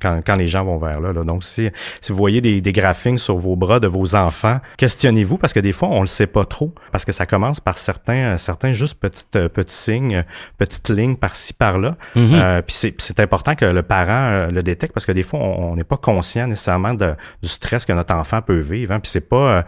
quand, 0.00 0.20
quand 0.26 0.36
les 0.36 0.46
gens 0.46 0.64
vont 0.64 0.78
vers 0.78 1.00
là. 1.00 1.12
là. 1.12 1.24
Donc, 1.24 1.44
si, 1.44 1.68
si 2.00 2.12
vous 2.12 2.18
voyez 2.18 2.40
des, 2.40 2.60
des 2.60 2.72
graphiques 2.72 3.18
sur 3.18 3.36
vos 3.36 3.56
bras 3.56 3.80
de 3.80 3.86
vos 3.86 4.14
enfants, 4.14 4.60
questionnez-vous 4.76 5.38
parce 5.38 5.52
que 5.52 5.60
des 5.60 5.72
fois, 5.72 5.88
on 5.88 6.00
le 6.00 6.06
sait 6.06 6.26
pas 6.26 6.44
trop 6.44 6.72
parce 6.92 7.04
que 7.04 7.12
ça 7.12 7.26
commence 7.26 7.60
par 7.60 7.78
certains, 7.78 8.34
euh, 8.34 8.38
certains 8.38 8.72
juste 8.72 8.98
petites, 8.98 9.48
petits 9.48 9.74
signes, 9.74 10.24
petites 10.58 10.88
lignes 10.88 11.16
par-ci, 11.16 11.52
par-là. 11.52 11.96
Mm-hmm. 12.16 12.34
euh, 12.34 12.62
puis 12.62 12.76
c'est 12.98 13.20
important 13.20 13.54
que 13.54 13.64
le 13.64 13.82
parent 13.82 14.48
le 14.50 14.62
détecte 14.62 14.92
parce 14.94 15.06
que 15.06 15.12
des 15.12 15.22
fois, 15.22 15.40
on 15.40 15.76
n'est 15.76 15.84
pas 15.84 15.96
conscient 15.96 16.46
nécessairement 16.46 16.94
de, 16.94 17.14
du 17.42 17.48
stress 17.48 17.84
que 17.84 17.92
notre 17.92 18.14
enfant 18.14 18.42
peut 18.42 18.60
vivre. 18.60 18.92
Hein. 18.92 19.00
Puis 19.00 19.10
c'est 19.10 19.28
pas 19.28 19.36
euh, 19.36 19.62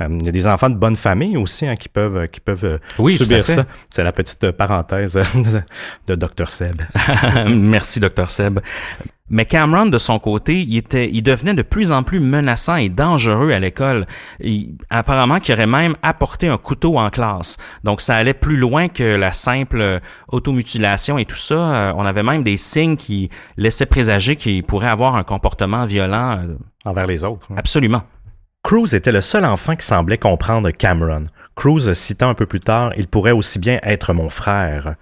il 0.00 0.24
y 0.24 0.28
a 0.28 0.32
des 0.32 0.46
enfants 0.46 0.70
de 0.70 0.74
bonne 0.74 0.96
famille 0.96 1.36
aussi 1.36 1.66
hein, 1.66 1.76
qui 1.76 1.88
peuvent 1.88 2.26
qui 2.28 2.40
peuvent 2.40 2.64
euh, 2.64 2.78
oui, 2.98 3.16
subir 3.16 3.46
ça. 3.46 3.64
C'est 3.90 4.02
la 4.02 4.12
petite 4.12 4.50
parenthèse 4.50 5.18
de, 6.06 6.14
Dr 6.14 6.50
Seb. 6.50 6.82
Merci 7.48 8.00
Dr 8.00 8.28
Seb. 8.28 8.60
Mais 9.30 9.46
Cameron, 9.46 9.86
de 9.86 9.96
son 9.96 10.18
côté, 10.18 10.60
il 10.60 10.76
était, 10.76 11.08
il 11.10 11.22
devenait 11.22 11.54
de 11.54 11.62
plus 11.62 11.92
en 11.92 12.02
plus 12.02 12.20
menaçant 12.20 12.76
et 12.76 12.90
dangereux 12.90 13.52
à 13.52 13.58
l'école. 13.58 14.06
Apparemment, 14.90 15.40
qu'il 15.40 15.54
aurait 15.54 15.66
même 15.66 15.94
apporté 16.02 16.46
un 16.48 16.58
couteau 16.58 16.98
en 16.98 17.08
classe. 17.08 17.56
Donc, 17.84 18.02
ça 18.02 18.16
allait 18.16 18.34
plus 18.34 18.58
loin 18.58 18.88
que 18.88 19.02
la 19.02 19.32
simple 19.32 19.80
euh, 19.80 19.98
automutilation 20.28 21.16
et 21.16 21.24
tout 21.24 21.36
ça. 21.36 21.94
On 21.96 22.04
avait 22.04 22.22
même 22.22 22.42
des 22.42 22.58
signes 22.58 22.96
qui 22.96 23.30
laissaient 23.56 23.86
présager 23.86 24.36
qu'il 24.36 24.62
pourrait 24.62 24.88
avoir 24.88 25.16
un 25.16 25.24
comportement 25.24 25.86
violent 25.86 26.42
envers 26.84 27.06
les 27.06 27.24
autres. 27.24 27.46
Hein. 27.50 27.54
Absolument. 27.56 28.02
Cruz 28.64 28.94
était 28.94 29.12
le 29.12 29.20
seul 29.20 29.44
enfant 29.44 29.76
qui 29.76 29.84
semblait 29.84 30.16
comprendre 30.16 30.70
Cameron. 30.70 31.26
Cruz 31.54 31.92
citant 31.92 32.30
un 32.30 32.34
peu 32.34 32.46
plus 32.46 32.60
tard, 32.60 32.94
il 32.96 33.08
pourrait 33.08 33.30
aussi 33.30 33.58
bien 33.58 33.78
être 33.82 34.14
mon 34.14 34.30
frère. 34.30 34.94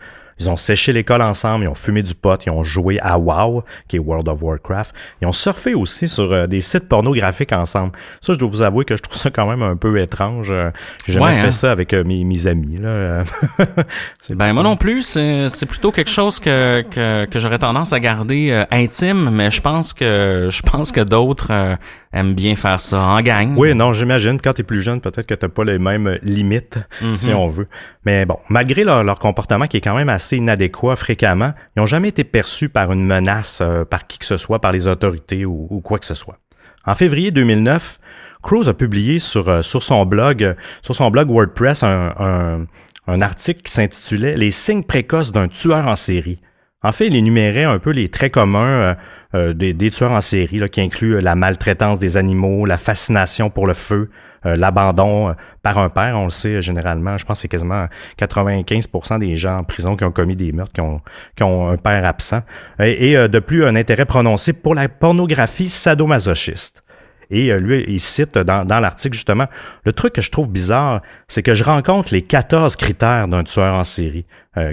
Ils 0.43 0.51
ont 0.51 0.57
séché 0.57 0.93
l'école 0.93 1.23
ensemble, 1.23 1.65
ils 1.65 1.69
ont 1.69 1.75
fumé 1.75 2.03
du 2.03 2.15
pot, 2.15 2.41
ils 2.45 2.51
ont 2.51 2.65
joué 2.65 2.99
à 3.01 3.17
WoW, 3.17 3.63
qui 3.87 3.97
est 3.97 3.99
World 4.01 4.29
of 4.29 4.43
Warcraft. 4.43 4.93
Ils 5.21 5.29
ont 5.29 5.33
surfé 5.33 5.75
aussi 5.75 6.09
sur 6.09 6.33
euh, 6.33 6.47
des 6.49 6.61
sites 6.61 6.89
pornographiques 6.89 7.53
ensemble. 7.53 7.93
Ça, 8.21 8.33
je 8.33 8.39
dois 8.39 8.49
vous 8.49 8.63
avouer 8.63 8.85
que 8.85 8.97
je 8.97 9.03
trouve 9.03 9.17
ça 9.17 9.31
quand 9.31 9.49
même 9.49 9.63
un 9.63 9.77
peu 9.77 10.01
étrange. 10.01 10.51
Euh, 10.51 10.71
j'ai 11.07 11.15
jamais 11.15 11.35
fait 11.35 11.47
hein? 11.47 11.51
ça 11.53 11.71
avec 11.71 11.93
euh, 11.93 12.03
mes, 12.03 12.25
mes, 12.25 12.47
amis. 12.49 12.79
Là. 12.79 13.23
ben 14.31 14.53
moi 14.53 14.65
non 14.65 14.77
plus, 14.77 15.03
c'est 15.49 15.67
plutôt 15.67 15.93
quelque 15.93 16.11
chose 16.11 16.41
que, 16.41 16.83
que, 16.91 17.25
que 17.27 17.39
j'aurais 17.39 17.61
tendance 17.61 17.93
à 17.93 18.01
garder 18.01 18.65
intime, 18.71 19.31
mais 19.31 19.53
je 19.53 19.61
pense 19.61 19.93
que 19.93 20.49
je 20.51 20.63
pense 20.63 20.91
que 20.91 21.01
d'autres 21.01 21.79
aiment 22.13 22.35
bien 22.35 22.57
faire 22.57 22.81
ça 22.81 23.01
en 23.01 23.21
gang. 23.23 23.55
Oui, 23.57 23.75
non, 23.75 23.93
j'imagine. 23.93 24.41
Quand 24.41 24.53
tu 24.53 24.61
es 24.61 24.65
plus 24.65 24.83
jeune, 24.83 25.01
peut-être 25.01 25.27
que 25.27 25.35
tu 25.35 25.49
pas 25.49 25.65
les 25.65 25.79
mêmes 25.79 26.19
limites, 26.23 26.79
si 27.15 27.31
mhm. 27.31 27.37
on 27.37 27.49
veut. 27.49 27.69
Mais 28.05 28.27
bon, 28.27 28.39
malgré 28.49 28.85
leur, 28.85 29.05
leur, 29.05 29.19
comportement 29.19 29.67
qui 29.67 29.77
est 29.77 29.81
quand 29.81 29.95
même 29.95 30.09
assez 30.09 30.32
inadéquat 30.37 30.97
fréquemment, 30.97 31.53
ils 31.77 31.81
n'ont 31.81 31.87
jamais 31.87 32.09
été 32.09 32.25
perçus 32.25 32.69
par 32.69 32.93
une 32.93 33.05
menace 33.05 33.61
euh, 33.61 33.85
par 33.85 34.07
qui 34.07 34.19
que 34.19 34.25
ce 34.25 34.37
soit, 34.37 34.61
par 34.61 34.73
les 34.73 34.87
autorités 34.89 35.45
ou, 35.45 35.81
quoi 35.85 35.99
que 35.99 36.07
ce 36.07 36.15
soit. 36.15 36.39
En 36.85 36.95
février 36.95 37.31
2009, 37.31 37.99
Cruz 38.43 38.69
a 38.69 38.75
publié 38.75 39.19
sur, 39.19 39.49
euh, 39.49 39.63
sur 39.63 39.83
son 39.83 40.05
blog, 40.05 40.57
sur 40.83 40.95
son 40.95 41.11
blog 41.11 41.31
WordPress 41.31 41.83
un, 41.85 42.67
un, 43.07 43.21
article 43.21 43.63
qui 43.63 43.73
s'intitulait 43.73 44.37
Les 44.37 44.51
signes 44.51 44.83
précoces 44.83 45.33
d'un 45.33 45.49
tueur 45.49 45.87
en 45.87 45.97
série. 45.97 46.39
En 46.83 46.93
fait, 46.93 47.07
il 47.07 47.17
énumérait 47.17 47.65
un 47.65 47.79
peu 47.79 47.91
les 47.91 48.09
traits 48.09 48.33
communs 48.33 48.67
euh, 48.67 48.95
euh, 49.35 49.53
des, 49.55 49.91
tueurs 49.91 50.13
en 50.13 50.21
série, 50.21 50.61
qui 50.71 50.81
incluent 50.81 51.21
la 51.21 51.35
maltraitance 51.35 51.99
des 51.99 52.17
animaux, 52.17 52.67
la 52.67 52.77
fascination 52.77 53.51
pour 53.51 53.67
le 53.67 53.75
feu, 53.75 54.11
euh, 54.11 54.32
l'abandon 54.45 55.35
par 55.63 55.79
un 55.79 55.89
père. 55.89 56.19
On 56.19 56.25
le 56.25 56.31
sait 56.31 56.63
généralement, 56.63 57.17
je 57.17 57.25
pense 57.25 57.39
que 57.39 57.43
c'est 57.43 57.49
quasiment 57.49 57.87
95% 58.19 59.19
des 59.19 59.37
gens 59.37 59.59
en 59.59 59.65
prison 59.65 59.97
qui 59.97 60.05
ont 60.05 60.13
commis 60.13 60.37
des 60.37 60.53
meurtres, 60.53 60.73
qui 60.73 61.43
ont, 61.43 61.69
un 61.69 61.77
père 61.77 62.05
absent. 62.05 62.43
Et, 62.81 63.15
de 63.17 63.39
plus, 63.39 63.65
un 63.65 63.77
intérêt 63.77 64.05
prononcé 64.05 64.53
pour 64.53 64.75
la 64.75 64.89
pornographie 64.89 65.69
sadomasochiste. 65.69 66.83
Et 67.31 67.53
lui, 67.59 67.85
il 67.89 68.01
cite 68.01 68.37
dans, 68.37 68.65
dans 68.65 68.81
l'article 68.81 69.15
justement, 69.15 69.47
le 69.85 69.93
truc 69.93 70.15
que 70.15 70.21
je 70.21 70.31
trouve 70.31 70.51
bizarre, 70.51 71.03
c'est 71.29 71.43
que 71.43 71.55
je 71.55 71.65
rencontre 71.65 72.13
les 72.13 72.23
14 72.23 72.77
critères 72.77 73.29
d'un 73.29 73.45
tueur 73.45 73.75
en 73.75 73.85
série 73.85 74.27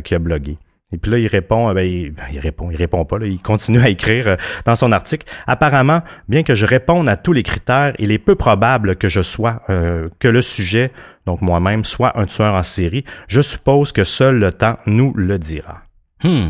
qui 0.03 0.15
a 0.15 0.19
blogué. 0.19 0.57
Et 0.91 0.97
puis 0.97 1.11
là, 1.11 1.19
il 1.19 1.27
répond, 1.27 1.69
euh, 1.69 1.73
ben, 1.73 2.11
ben, 2.11 2.25
il, 2.31 2.39
répond, 2.39 2.71
il 2.71 2.77
répond 2.77 3.05
pas, 3.05 3.19
là, 3.19 3.27
il 3.27 3.39
continue 3.39 3.79
à 3.79 3.89
écrire 3.89 4.27
euh, 4.27 4.35
dans 4.65 4.75
son 4.75 4.91
article. 4.91 5.27
Apparemment, 5.45 6.01
bien 6.27 6.43
que 6.43 6.55
je 6.55 6.65
réponde 6.65 7.07
à 7.07 7.15
tous 7.15 7.33
les 7.33 7.43
critères, 7.43 7.93
il 7.99 8.11
est 8.11 8.17
peu 8.17 8.35
probable 8.35 8.95
que 8.95 9.07
je 9.07 9.21
sois, 9.21 9.61
euh, 9.69 10.09
que 10.17 10.27
le 10.27 10.41
sujet, 10.41 10.91
donc 11.27 11.41
moi-même, 11.41 11.85
soit 11.85 12.19
un 12.19 12.25
tueur 12.25 12.55
en 12.55 12.63
série. 12.63 13.05
Je 13.27 13.41
suppose 13.41 13.91
que 13.91 14.03
seul 14.03 14.39
le 14.39 14.51
temps 14.51 14.77
nous 14.87 15.13
le 15.15 15.37
dira. 15.37 15.83
Hmm 16.23 16.49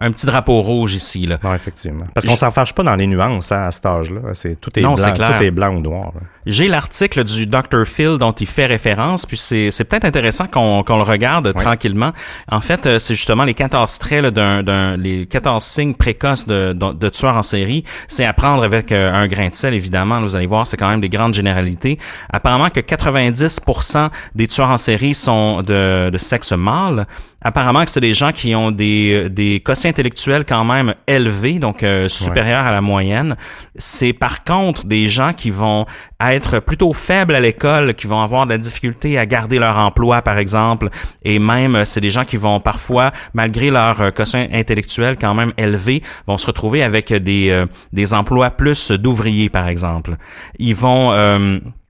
un 0.00 0.12
petit 0.12 0.26
drapeau 0.26 0.62
rouge 0.62 0.94
ici. 0.94 1.26
Là. 1.26 1.38
Non, 1.44 1.54
effectivement. 1.54 2.06
Parce 2.14 2.26
qu'on 2.26 2.36
s'en 2.36 2.50
fâche 2.50 2.74
pas 2.74 2.82
dans 2.82 2.96
les 2.96 3.06
nuances 3.06 3.52
hein, 3.52 3.64
à 3.64 3.70
cet 3.70 3.84
âge-là. 3.84 4.20
C'est, 4.32 4.58
tout, 4.58 4.76
est 4.78 4.82
blanc, 4.82 4.94
tout 4.96 5.42
est 5.42 5.50
blanc 5.50 5.76
ou 5.76 5.80
noir. 5.80 6.12
J'ai 6.46 6.68
l'article 6.68 7.24
du 7.24 7.46
Dr. 7.46 7.84
Phil 7.84 8.16
dont 8.18 8.32
il 8.32 8.46
fait 8.46 8.66
référence, 8.66 9.26
puis 9.26 9.36
c'est, 9.36 9.70
c'est 9.70 9.84
peut-être 9.84 10.06
intéressant 10.06 10.46
qu'on, 10.46 10.82
qu'on 10.82 10.96
le 10.96 11.02
regarde 11.02 11.52
tranquillement. 11.54 12.12
En 12.50 12.60
fait, 12.60 12.86
euh, 12.86 12.98
c'est 12.98 13.14
justement 13.14 13.44
les 13.44 13.54
14 13.54 13.98
traits 13.98 14.26
d'un, 14.26 14.62
d'un, 14.62 14.96
les 14.96 15.26
14 15.26 15.62
signes 15.62 15.94
précoces 15.94 16.46
de, 16.46 16.72
de, 16.72 17.08
tueurs 17.10 17.36
en 17.36 17.42
série. 17.42 17.84
C'est 18.08 18.24
à 18.24 18.32
prendre 18.32 18.64
avec 18.64 18.90
euh, 18.90 19.12
un 19.12 19.26
grain 19.28 19.48
de 19.48 19.54
sel, 19.54 19.74
évidemment. 19.74 20.20
Vous 20.20 20.34
allez 20.34 20.46
voir, 20.46 20.66
c'est 20.66 20.78
quand 20.78 20.88
même 20.88 21.02
des 21.02 21.10
grandes 21.10 21.34
généralités. 21.34 21.98
Apparemment 22.32 22.70
que 22.70 22.80
90% 22.80 24.08
des 24.34 24.46
tueurs 24.46 24.70
en 24.70 24.78
série 24.78 25.14
sont 25.14 25.62
de, 25.62 26.08
de 26.10 26.18
sexe 26.18 26.52
mâle. 26.52 27.06
Apparemment 27.42 27.84
que 27.84 27.90
c'est 27.90 28.00
des 28.00 28.12
gens 28.12 28.32
qui 28.32 28.54
ont 28.54 28.70
des, 28.70 29.30
des 29.30 29.60
quotients 29.60 29.88
intellectuels 29.88 30.44
quand 30.44 30.64
même 30.64 30.94
élevés, 31.06 31.58
donc 31.58 31.82
euh, 31.82 32.06
supérieurs 32.08 32.66
à 32.66 32.70
la 32.70 32.82
moyenne. 32.82 33.36
C'est 33.76 34.12
par 34.12 34.44
contre 34.44 34.84
des 34.84 35.08
gens 35.08 35.32
qui 35.32 35.50
vont 35.50 35.86
être 36.20 36.29
plutôt 36.64 36.92
faibles 36.92 37.34
à 37.34 37.40
l'école, 37.40 37.94
qui 37.94 38.06
vont 38.06 38.22
avoir 38.22 38.46
de 38.46 38.50
la 38.50 38.58
difficulté 38.58 39.18
à 39.18 39.26
garder 39.26 39.58
leur 39.58 39.78
emploi, 39.78 40.22
par 40.22 40.38
exemple, 40.38 40.90
et 41.24 41.38
même 41.38 41.76
euh, 41.76 41.84
c'est 41.84 42.00
des 42.00 42.10
gens 42.10 42.24
qui 42.24 42.36
vont 42.36 42.60
parfois, 42.60 43.10
malgré 43.34 43.70
leur 43.70 44.00
euh, 44.00 44.10
quotient 44.10 44.46
intellectuel 44.52 45.16
quand 45.20 45.34
même 45.34 45.52
élevé, 45.56 46.02
vont 46.26 46.38
se 46.38 46.46
retrouver 46.46 46.82
avec 46.82 47.12
des, 47.12 47.64
des 47.92 48.14
emplois 48.14 48.50
plus 48.50 48.90
d'ouvriers, 48.92 49.48
par 49.48 49.68
exemple. 49.68 50.16
Ils 50.58 50.74
vont 50.74 51.10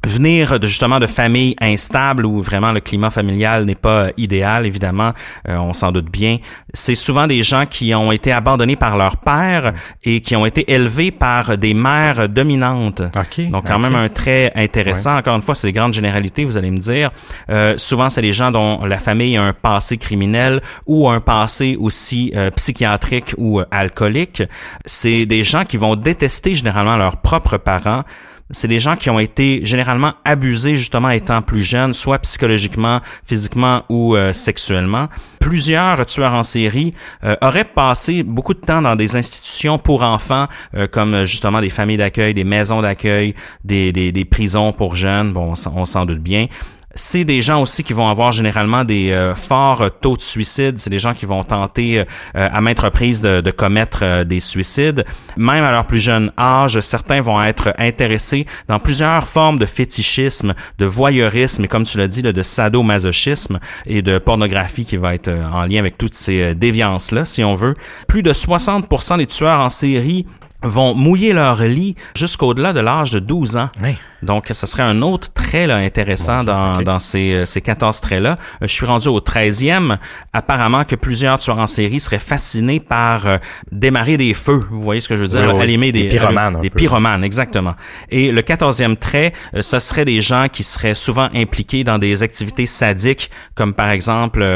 venir 0.07 0.59
de 0.59 0.67
justement 0.67 0.99
de 0.99 1.07
familles 1.07 1.55
instables 1.61 2.25
où 2.25 2.41
vraiment 2.41 2.73
le 2.73 2.81
climat 2.81 3.11
familial 3.11 3.65
n'est 3.65 3.75
pas 3.75 4.09
idéal 4.17 4.67
évidemment 4.67 5.13
euh, 5.49 5.57
on 5.57 5.73
s'en 5.73 5.93
doute 5.93 6.11
bien. 6.11 6.39
C'est 6.73 6.95
souvent 6.95 7.27
des 7.27 7.43
gens 7.43 7.67
qui 7.67 7.95
ont 7.95 8.13
été 8.13 8.33
abandonnés 8.33 8.77
par 8.77 8.97
leur 8.97 9.19
père 9.19 9.75
et 10.03 10.21
qui 10.21 10.37
ont 10.37 10.47
été 10.47 10.73
élevés 10.73 11.11
par 11.11 11.59
des 11.59 11.75
mères 11.75 12.29
dominantes. 12.29 13.03
Donc 13.51 13.67
quand 13.67 13.79
même 13.79 13.95
un 13.95 14.09
trait 14.09 14.53
intéressant. 14.55 15.17
Encore 15.17 15.37
une 15.37 15.43
fois 15.43 15.55
c'est 15.55 15.67
des 15.67 15.73
grandes 15.73 15.95
généralités 15.95 16.45
vous 16.45 16.57
allez 16.57 16.71
me 16.71 16.79
dire. 16.79 17.11
Euh, 17.51 17.75
souvent 17.77 18.09
c'est 18.09 18.23
des 18.23 18.33
gens 18.33 18.51
dont 18.51 18.85
la 18.85 18.99
famille 18.99 19.37
a 19.37 19.43
un 19.43 19.53
passé 19.53 19.99
criminel 19.99 20.61
ou 20.87 21.09
un 21.09 21.21
passé 21.21 21.77
aussi 21.79 22.33
euh, 22.35 22.51
psychiatrique 22.51 23.35
ou 23.37 23.61
alcoolique. 23.71 24.43
C'est 24.87 25.27
des 25.27 25.45
gens 25.45 25.65
qui 25.65 25.77
vont 25.77 25.97
détester 25.97 26.55
généralement 26.55 26.97
leurs 26.97 27.19
propres 27.19 27.59
parents 27.59 28.05
c'est 28.53 28.69
des 28.69 28.81
gens 28.81 28.97
qui 28.97 29.11
ont 29.11 29.19
été 29.19 29.61
généralement 29.65 30.13
abusés 30.25 30.77
justement 30.77 31.11
étant 31.11 31.43
plus 31.43 31.63
jeunes, 31.63 31.95
soit 31.95 32.19
psychologiquement, 32.21 33.01
physiquement 33.25 33.85
ou 33.89 34.17
euh, 34.17 34.33
sexuellement. 34.33 35.09
Plusieurs 35.41 36.05
tueurs 36.07 36.35
en 36.35 36.43
série 36.43 36.95
euh, 37.25 37.37
auraient 37.41 37.65
passé 37.65 38.23
beaucoup 38.23 38.55
de 38.55 38.61
temps 38.61 38.83
dans 38.83 38.97
des 38.97 39.17
institutions 39.17 39.79
pour 39.79 40.03
enfants, 40.03 40.47
euh, 40.75 40.87
comme 40.87 41.25
justement 41.25 41.61
des 41.61 41.71
familles 41.71 41.97
d'accueil, 41.97 42.35
des 42.35 42.45
maisons 42.45 42.83
d'accueil, 42.83 43.35
des, 43.65 43.93
des, 43.93 44.25
prisons 44.25 44.73
pour 44.73 44.95
jeunes, 44.95 45.33
bon, 45.33 45.55
on 45.75 45.87
s'en 45.87 46.05
doute 46.05 46.21
bien. 46.21 46.47
C'est 46.95 47.25
des 47.25 47.41
gens 47.41 47.63
aussi 47.63 47.85
qui 47.85 47.93
vont 47.93 48.09
avoir 48.09 48.33
généralement 48.33 48.85
des 48.85 49.13
euh, 49.13 49.35
forts 49.35 49.89
taux 50.01 50.17
de 50.17 50.21
suicide. 50.21 50.79
C'est 50.79 50.91
des 50.91 50.99
gens 50.99 51.15
qui 51.15 51.25
vont 51.25 51.45
tenter 51.45 52.05
à 52.35 52.61
maintes 52.61 52.81
reprises 52.81 53.21
de, 53.21 53.51
commettre 53.51 54.25
des 54.25 54.41
suicides. 54.41 55.05
Même 55.37 55.65
à 55.65 55.71
leur 55.71 55.87
plus 55.87 56.01
jeune 56.01 56.33
âge, 56.39 56.81
certains 56.81 57.21
vont 57.21 57.43
être 57.43 57.73
intéressés 57.79 58.47
dans 58.69 58.79
plusieurs 58.79 59.27
formes 59.27 59.59
de 59.59 59.67
fétichisme, 59.67 60.55
de 60.79 60.87
voyeurisme 60.87 61.65
et 61.65 61.69
comme 61.69 61.85
tu 61.85 61.99
l'as 61.99 62.09
dit, 62.09 62.23
de 62.23 62.43
sadomasochisme 62.43 63.61
et 63.87 64.03
de 64.03 64.19
pornographie 64.19 64.85
qui 64.85 64.97
va 64.97 65.15
être 65.15 65.31
en 65.31 65.65
lien 65.65 65.79
avec 65.79 65.99
toutes 65.99 66.15
ces 66.15 66.55
déviances-là, 66.55 67.25
si 67.25 67.45
on 67.45 67.55
veut. 67.55 67.75
Plus 68.09 68.23
de 68.23 68.33
60% 68.33 69.19
des 69.19 69.27
tueurs 69.27 69.61
en 69.61 69.69
série 69.69 70.27
vont 70.63 70.95
mouiller 70.95 71.33
leur 71.33 71.63
lit 71.63 71.97
jusqu'au-delà 72.15 72.73
de 72.73 72.81
l'âge 72.81 73.11
de 73.11 73.19
12 73.19 73.57
ans. 73.57 73.69
Oui. 73.83 73.97
Donc, 74.23 74.49
ce 74.53 74.67
serait 74.67 74.83
un 74.83 75.01
autre 75.03 75.33
trait 75.33 75.67
là, 75.67 75.77
intéressant 75.77 76.45
dans, 76.45 76.83
dans 76.83 76.99
ces, 76.99 77.33
euh, 77.33 77.47
ces 77.47 77.61
14 77.61 78.01
traits-là. 78.01 78.33
Euh, 78.33 78.67
je 78.67 78.73
suis 78.73 78.85
rendu 78.85 79.09
au 79.09 79.21
13e. 79.21 79.97
Apparemment 80.33 80.85
que 80.85 80.95
plusieurs 80.95 81.39
tueurs 81.39 81.59
en 81.59 81.67
série 81.67 82.01
seraient 82.01 82.19
fascinés 82.19 82.81
par 82.81 83.27
euh, 83.27 83.39
démarrer 83.73 84.17
des 84.17 84.35
feux. 84.35 84.67
Vous 84.71 84.83
voyez 84.83 85.01
ce 85.01 85.09
que 85.09 85.17
je 85.17 85.23
veux 85.23 85.29
dire? 85.29 85.57
Allumer 85.57 85.93
des, 85.93 86.03
des 86.03 86.09
pyromanes. 86.09 86.61
des 86.61 86.71
pyromanes, 86.71 87.25
exactement. 87.25 87.75
Et 88.11 88.31
le 88.31 88.43
14e 88.43 88.97
trait, 88.97 89.33
ce 89.59 89.79
serait 89.79 90.05
des 90.05 90.21
gens 90.21 90.49
qui 90.53 90.65
seraient 90.65 90.95
souvent 90.95 91.29
impliqués 91.35 91.85
dans 91.85 91.99
des 91.99 92.23
activités 92.23 92.67
sadiques, 92.67 93.31
comme 93.55 93.73
par 93.75 93.91
exemple 93.91 94.47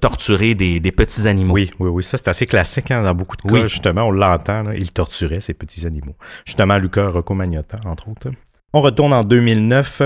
torturer 0.00 0.54
des, 0.54 0.80
des, 0.80 0.92
petits 0.92 1.26
animaux. 1.26 1.54
Oui, 1.54 1.70
oui, 1.78 1.88
oui. 1.88 2.02
Ça, 2.02 2.16
c'est 2.16 2.28
assez 2.28 2.46
classique 2.46 2.90
hein, 2.90 3.02
dans 3.02 3.14
beaucoup 3.14 3.36
de 3.36 3.42
cas. 3.42 3.48
Oui. 3.48 3.62
Justement, 3.62 4.04
on 4.04 4.10
l'entend. 4.10 4.64
Ils 4.76 4.92
torturaient 4.92 5.40
ces 5.46 5.54
petits 5.54 5.86
animaux. 5.86 6.16
Justement, 6.44 6.76
Luca 6.78 7.08
Rocco 7.08 7.34
Magnotta, 7.34 7.80
entre 7.84 8.08
autres. 8.08 8.30
On 8.72 8.80
retourne 8.80 9.12
en 9.12 9.24
2009. 9.24 10.02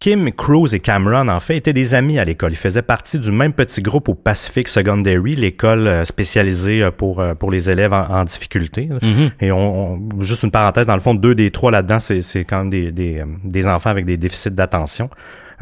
Kim, 0.00 0.30
Cruz 0.32 0.74
et 0.74 0.80
Cameron, 0.80 1.28
en 1.28 1.40
fait, 1.40 1.56
étaient 1.56 1.72
des 1.72 1.94
amis 1.94 2.18
à 2.18 2.24
l'école. 2.24 2.52
Ils 2.52 2.56
faisaient 2.56 2.82
partie 2.82 3.18
du 3.18 3.32
même 3.32 3.54
petit 3.54 3.80
groupe 3.80 4.08
au 4.10 4.14
Pacific 4.14 4.68
Secondary, 4.68 5.32
l'école 5.34 5.86
euh, 5.86 6.04
spécialisée 6.04 6.82
euh, 6.82 6.90
pour, 6.90 7.20
euh, 7.20 7.34
pour 7.34 7.50
les 7.50 7.70
élèves 7.70 7.94
en, 7.94 8.24
difficulté. 8.24 8.88
Mm-hmm. 8.88 9.30
Et 9.40 9.50
on, 9.50 10.20
juste 10.20 10.42
une 10.42 10.50
parenthèse, 10.50 10.86
dans 10.86 10.94
le 10.94 11.00
fond, 11.00 11.14
deux 11.14 11.34
des 11.34 11.50
trois 11.50 11.70
là-dedans, 11.70 11.98
c'est 11.98 12.44
quand 12.44 12.58
même 12.58 12.70
des, 12.70 12.92
des, 12.92 13.24
des 13.44 13.66
enfants 13.66 13.90
avec 13.90 14.04
des 14.04 14.18
déficits 14.18 14.50
d'attention. 14.50 15.08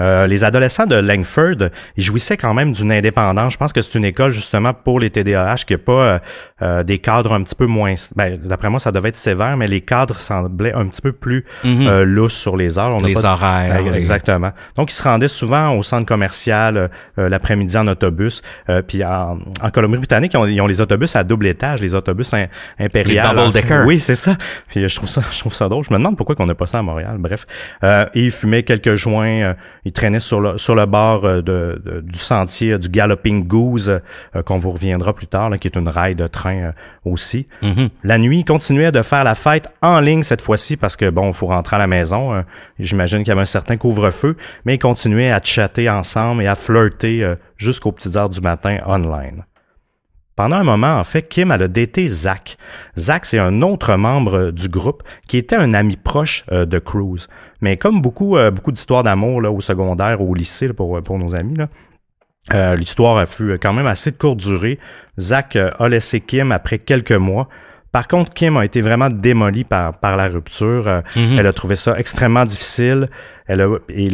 Euh, 0.00 0.26
les 0.26 0.44
adolescents 0.44 0.86
de 0.86 0.96
Langford, 0.96 1.68
ils 1.96 2.04
jouissaient 2.04 2.36
quand 2.36 2.54
même 2.54 2.72
d'une 2.72 2.92
indépendance. 2.92 3.52
Je 3.52 3.58
pense 3.58 3.72
que 3.72 3.82
c'est 3.82 3.98
une 3.98 4.04
école 4.04 4.30
justement 4.30 4.72
pour 4.74 5.00
les 5.00 5.10
TDAH 5.10 5.64
qui 5.66 5.74
n'a 5.74 5.78
pas 5.78 5.92
euh, 5.92 6.18
euh, 6.62 6.82
des 6.82 6.98
cadres 6.98 7.32
un 7.32 7.42
petit 7.42 7.54
peu 7.54 7.66
moins... 7.66 7.94
Ben, 8.16 8.38
D'après 8.42 8.70
moi, 8.70 8.80
ça 8.80 8.92
devait 8.92 9.10
être 9.10 9.16
sévère, 9.16 9.56
mais 9.56 9.66
les 9.66 9.80
cadres 9.80 10.18
semblaient 10.18 10.72
un 10.74 10.86
petit 10.86 11.02
peu 11.02 11.12
plus 11.12 11.44
mm 11.64 12.02
lousses 12.02 12.34
sur 12.34 12.56
les 12.56 12.78
heures. 12.78 12.94
On 12.94 13.00
les 13.00 13.14
pas 13.14 13.32
horaires. 13.32 13.94
exactement. 13.94 14.52
Donc, 14.76 14.90
ils 14.90 14.94
se 14.94 15.02
rendaient 15.02 15.28
souvent 15.28 15.76
au 15.76 15.82
centre 15.82 16.06
commercial 16.06 16.90
l'après-midi 17.16 17.76
en 17.76 17.86
autobus. 17.86 18.42
puis 18.86 19.04
en, 19.04 19.38
en 19.60 19.70
Colombie-Britannique, 19.70 20.34
ils, 20.34 20.52
ils 20.52 20.60
ont, 20.60 20.66
les 20.66 20.80
autobus 20.80 21.14
à 21.16 21.24
double 21.24 21.46
étage, 21.46 21.80
les 21.80 21.94
autobus 21.94 22.32
impériaux. 22.78 23.22
double 23.34 23.52
decker. 23.52 23.84
Oui, 23.86 24.00
c'est 24.00 24.14
ça. 24.14 24.36
Puis 24.68 24.88
je 24.88 24.96
trouve 24.96 25.08
ça, 25.08 25.22
je 25.30 25.38
trouve 25.38 25.54
ça 25.54 25.68
drôle. 25.68 25.84
Je 25.84 25.92
me 25.92 25.98
demande 25.98 26.16
pourquoi 26.16 26.34
qu'on 26.34 26.46
n'a 26.46 26.54
pas 26.54 26.66
ça 26.66 26.78
à 26.78 26.82
Montréal. 26.82 27.16
Bref. 27.18 27.46
et 27.82 28.06
ils 28.14 28.30
fumaient 28.30 28.62
quelques 28.62 28.94
joints 28.94 29.54
il 29.84 29.92
traînait 29.92 30.20
sur 30.20 30.40
le, 30.40 30.58
sur 30.58 30.74
le 30.74 30.86
bord 30.86 31.24
euh, 31.24 31.42
de, 31.42 32.02
du 32.04 32.18
sentier 32.18 32.78
du 32.78 32.88
Galloping 32.88 33.46
Goose, 33.46 34.00
euh, 34.36 34.42
qu'on 34.42 34.56
vous 34.56 34.70
reviendra 34.70 35.12
plus 35.12 35.26
tard, 35.26 35.50
qui 35.58 35.66
est 35.66 35.76
une 35.76 35.88
rail 35.88 36.14
de 36.14 36.26
train 36.26 36.56
euh, 36.56 36.72
aussi. 37.04 37.48
Mm-hmm. 37.62 37.90
La 38.04 38.18
nuit, 38.18 38.40
il 38.40 38.44
continuait 38.44 38.92
de 38.92 39.02
faire 39.02 39.24
la 39.24 39.34
fête 39.34 39.68
en 39.82 40.00
ligne 40.00 40.22
cette 40.22 40.40
fois-ci 40.40 40.76
parce 40.76 40.96
que, 40.96 41.10
bon, 41.10 41.28
il 41.28 41.34
faut 41.34 41.46
rentrer 41.46 41.76
à 41.76 41.78
la 41.80 41.86
maison. 41.86 42.44
J'imagine 42.78 43.18
qu'il 43.20 43.28
y 43.28 43.32
avait 43.32 43.42
un 43.42 43.44
certain 43.44 43.76
couvre-feu, 43.76 44.36
mais 44.64 44.76
ils 44.76 44.78
continuaient 44.78 45.32
à 45.32 45.40
chatter 45.42 45.90
ensemble 45.90 46.42
et 46.42 46.46
à 46.46 46.54
flirter 46.54 47.34
jusqu'aux 47.56 47.92
petites 47.92 48.14
heures 48.16 48.28
du 48.28 48.40
matin 48.40 48.78
online. 48.86 49.44
Pendant 50.36 50.56
un 50.56 50.64
moment, 50.64 50.98
en 50.98 51.04
fait, 51.04 51.28
Kim 51.28 51.50
a 51.50 51.58
daté 51.58 52.08
Zach. 52.08 52.56
Zach, 52.96 53.26
c'est 53.26 53.38
un 53.38 53.62
autre 53.62 53.94
membre 53.96 54.50
du 54.50 54.68
groupe 54.68 55.02
qui 55.28 55.36
était 55.36 55.56
un 55.56 55.74
ami 55.74 55.96
proche 55.96 56.46
de 56.50 56.78
Cruz. 56.78 57.28
Mais 57.62 57.76
comme 57.76 58.02
beaucoup, 58.02 58.36
euh, 58.36 58.50
beaucoup 58.50 58.72
d'histoires 58.72 59.04
d'amour 59.04 59.40
là, 59.40 59.50
au 59.50 59.60
secondaire 59.60 60.20
ou 60.20 60.32
au 60.32 60.34
lycée 60.34 60.70
pour, 60.72 61.00
pour 61.02 61.18
nos 61.18 61.34
amis, 61.34 61.56
là, 61.56 61.68
euh, 62.52 62.74
l'histoire 62.74 63.16
a 63.18 63.26
fut 63.26 63.56
quand 63.62 63.72
même 63.72 63.86
assez 63.86 64.10
de 64.10 64.16
courte 64.16 64.38
durée. 64.38 64.78
Zach 65.18 65.54
euh, 65.54 65.70
a 65.78 65.88
laissé 65.88 66.20
Kim 66.20 66.50
après 66.52 66.78
quelques 66.78 67.12
mois. 67.12 67.48
Par 67.92 68.08
contre, 68.08 68.32
Kim 68.32 68.56
a 68.56 68.64
été 68.64 68.80
vraiment 68.80 69.10
démolie 69.10 69.64
par, 69.64 69.98
par 69.98 70.16
la 70.16 70.26
rupture. 70.26 71.02
Mhm. 71.14 71.38
Elle 71.38 71.46
a 71.46 71.52
trouvé 71.52 71.76
ça 71.76 71.96
extrêmement 71.98 72.44
difficile. 72.44 73.10
Elle 73.46 73.60
a, 73.60 73.68
et 73.90 74.08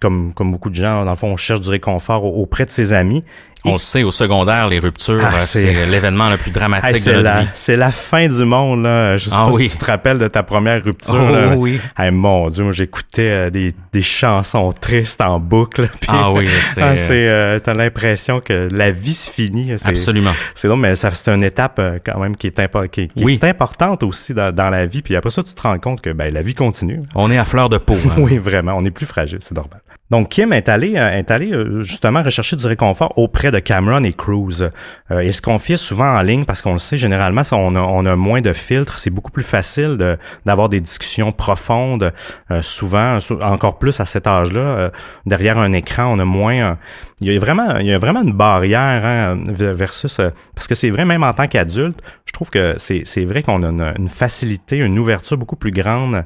comme, 0.00 0.32
comme 0.34 0.52
beaucoup 0.52 0.70
de 0.70 0.74
gens, 0.74 1.04
dans 1.04 1.10
le 1.10 1.16
fond, 1.16 1.28
on 1.28 1.36
cherche 1.36 1.62
du 1.62 1.70
réconfort 1.70 2.24
auprès 2.24 2.66
de 2.66 2.70
ses 2.70 2.92
amis. 2.92 3.24
On 3.64 3.72
le 3.72 3.78
sait, 3.78 4.02
au 4.02 4.10
secondaire, 4.10 4.68
les 4.68 4.80
ruptures, 4.80 5.20
ah, 5.24 5.40
c'est 5.40 5.86
l'événement 5.86 6.30
le 6.30 6.36
plus 6.36 6.50
dramatique 6.50 7.04
de 7.06 7.12
notre 7.12 7.40
vie. 7.40 7.48
C'est 7.54 7.76
la 7.76 7.92
fin 7.92 8.26
du 8.26 8.44
monde, 8.44 8.82
là. 8.82 9.16
Je 9.16 9.30
sais 9.30 9.36
ah 9.36 9.46
pas 9.46 9.56
oui. 9.56 9.68
si 9.68 9.76
tu 9.76 9.84
te 9.84 9.90
rappelles 9.90 10.18
de 10.18 10.26
ta 10.26 10.42
première 10.42 10.82
rupture. 10.82 11.26
Oh, 11.28 11.32
là. 11.32 11.54
oui. 11.56 11.80
Hey, 11.96 12.10
mon 12.10 12.48
Dieu, 12.48 12.64
moi, 12.64 12.72
j'écoutais 12.72 13.30
euh, 13.30 13.50
des, 13.50 13.72
des 13.92 14.02
chansons 14.02 14.72
tristes 14.72 15.20
en 15.20 15.38
boucle. 15.38 15.88
Puis, 16.00 16.10
ah 16.12 16.32
oui, 16.32 16.48
c'est... 16.60 16.82
ah, 16.82 16.94
euh, 17.12 17.58
T'as 17.60 17.74
l'impression 17.74 18.40
que 18.40 18.68
la 18.72 18.90
vie 18.90 19.14
se 19.14 19.30
finit. 19.30 19.72
Absolument. 19.84 20.32
C'est 20.54 20.68
donc, 20.68 20.80
mais 20.80 20.96
c'est 20.96 21.28
une 21.28 21.44
étape 21.44 21.78
euh, 21.78 21.98
quand 22.04 22.18
même 22.18 22.36
qui 22.36 22.48
est, 22.48 22.58
impo 22.58 22.82
qui, 22.90 23.08
qui 23.08 23.24
oui. 23.24 23.38
est 23.40 23.46
importante 23.46 24.02
aussi 24.02 24.34
dans, 24.34 24.52
dans, 24.52 24.70
la 24.70 24.86
vie. 24.86 25.02
Puis 25.02 25.14
après 25.14 25.30
ça, 25.30 25.42
tu 25.42 25.52
te 25.54 25.62
rends 25.62 25.78
compte 25.78 26.00
que 26.00 26.10
ben, 26.10 26.32
la 26.32 26.42
vie 26.42 26.54
continue. 26.54 27.02
On 27.14 27.30
est 27.30 27.38
à 27.38 27.44
fleur 27.44 27.68
de 27.68 27.78
peau. 27.78 27.96
Hein. 28.06 28.14
oui, 28.18 28.38
vraiment. 28.38 28.72
On 28.76 28.84
est 28.84 28.90
plus 28.90 29.06
fragile, 29.06 29.38
c'est 29.40 29.54
normal. 29.54 29.80
Donc, 30.12 30.28
Kim 30.28 30.52
est 30.52 30.68
allé, 30.68 30.92
est 30.92 31.30
allé 31.30 31.54
justement 31.80 32.22
rechercher 32.22 32.54
du 32.54 32.66
réconfort 32.66 33.14
auprès 33.16 33.50
de 33.50 33.58
Cameron 33.60 34.04
et 34.04 34.12
Cruz. 34.12 34.68
Euh, 35.10 35.24
il 35.24 35.32
se 35.32 35.40
confiait 35.40 35.78
souvent 35.78 36.18
en 36.18 36.20
ligne 36.20 36.44
parce 36.44 36.60
qu'on 36.60 36.72
le 36.72 36.78
sait, 36.78 36.98
généralement, 36.98 37.40
on 37.52 37.74
a, 37.74 37.80
on 37.80 38.04
a 38.04 38.14
moins 38.14 38.42
de 38.42 38.52
filtres. 38.52 38.98
C'est 38.98 39.08
beaucoup 39.08 39.30
plus 39.30 39.42
facile 39.42 40.18
d'avoir 40.44 40.68
des 40.68 40.80
discussions 40.80 41.32
profondes. 41.32 42.12
Euh, 42.50 42.60
souvent, 42.60 43.16
encore 43.40 43.78
plus 43.78 44.00
à 44.00 44.04
cet 44.04 44.26
âge-là, 44.26 44.60
euh, 44.60 44.90
derrière 45.24 45.56
un 45.56 45.72
écran, 45.72 46.12
on 46.14 46.18
a 46.18 46.26
moins... 46.26 46.76
il 47.22 47.32
y 47.32 47.36
a 47.36 47.38
vraiment, 47.38 47.76
il 47.78 47.86
y 47.86 47.92
a 47.92 47.98
vraiment 47.98 48.22
une 48.22 48.32
barrière 48.32 49.04
hein, 49.04 49.38
versus... 49.46 50.20
parce 50.54 50.66
que 50.66 50.74
c'est 50.74 50.90
vrai, 50.90 51.04
même 51.04 51.22
en 51.22 51.32
tant 51.32 51.46
qu'adulte, 51.46 52.00
je 52.26 52.32
trouve 52.32 52.50
que 52.50 52.74
c'est, 52.78 53.02
c'est 53.04 53.24
vrai 53.24 53.42
qu'on 53.42 53.62
a 53.62 53.68
une, 53.68 53.94
une, 53.98 54.08
facilité, 54.08 54.78
une 54.78 54.98
ouverture 54.98 55.36
beaucoup 55.36 55.56
plus 55.56 55.70
grande 55.70 56.24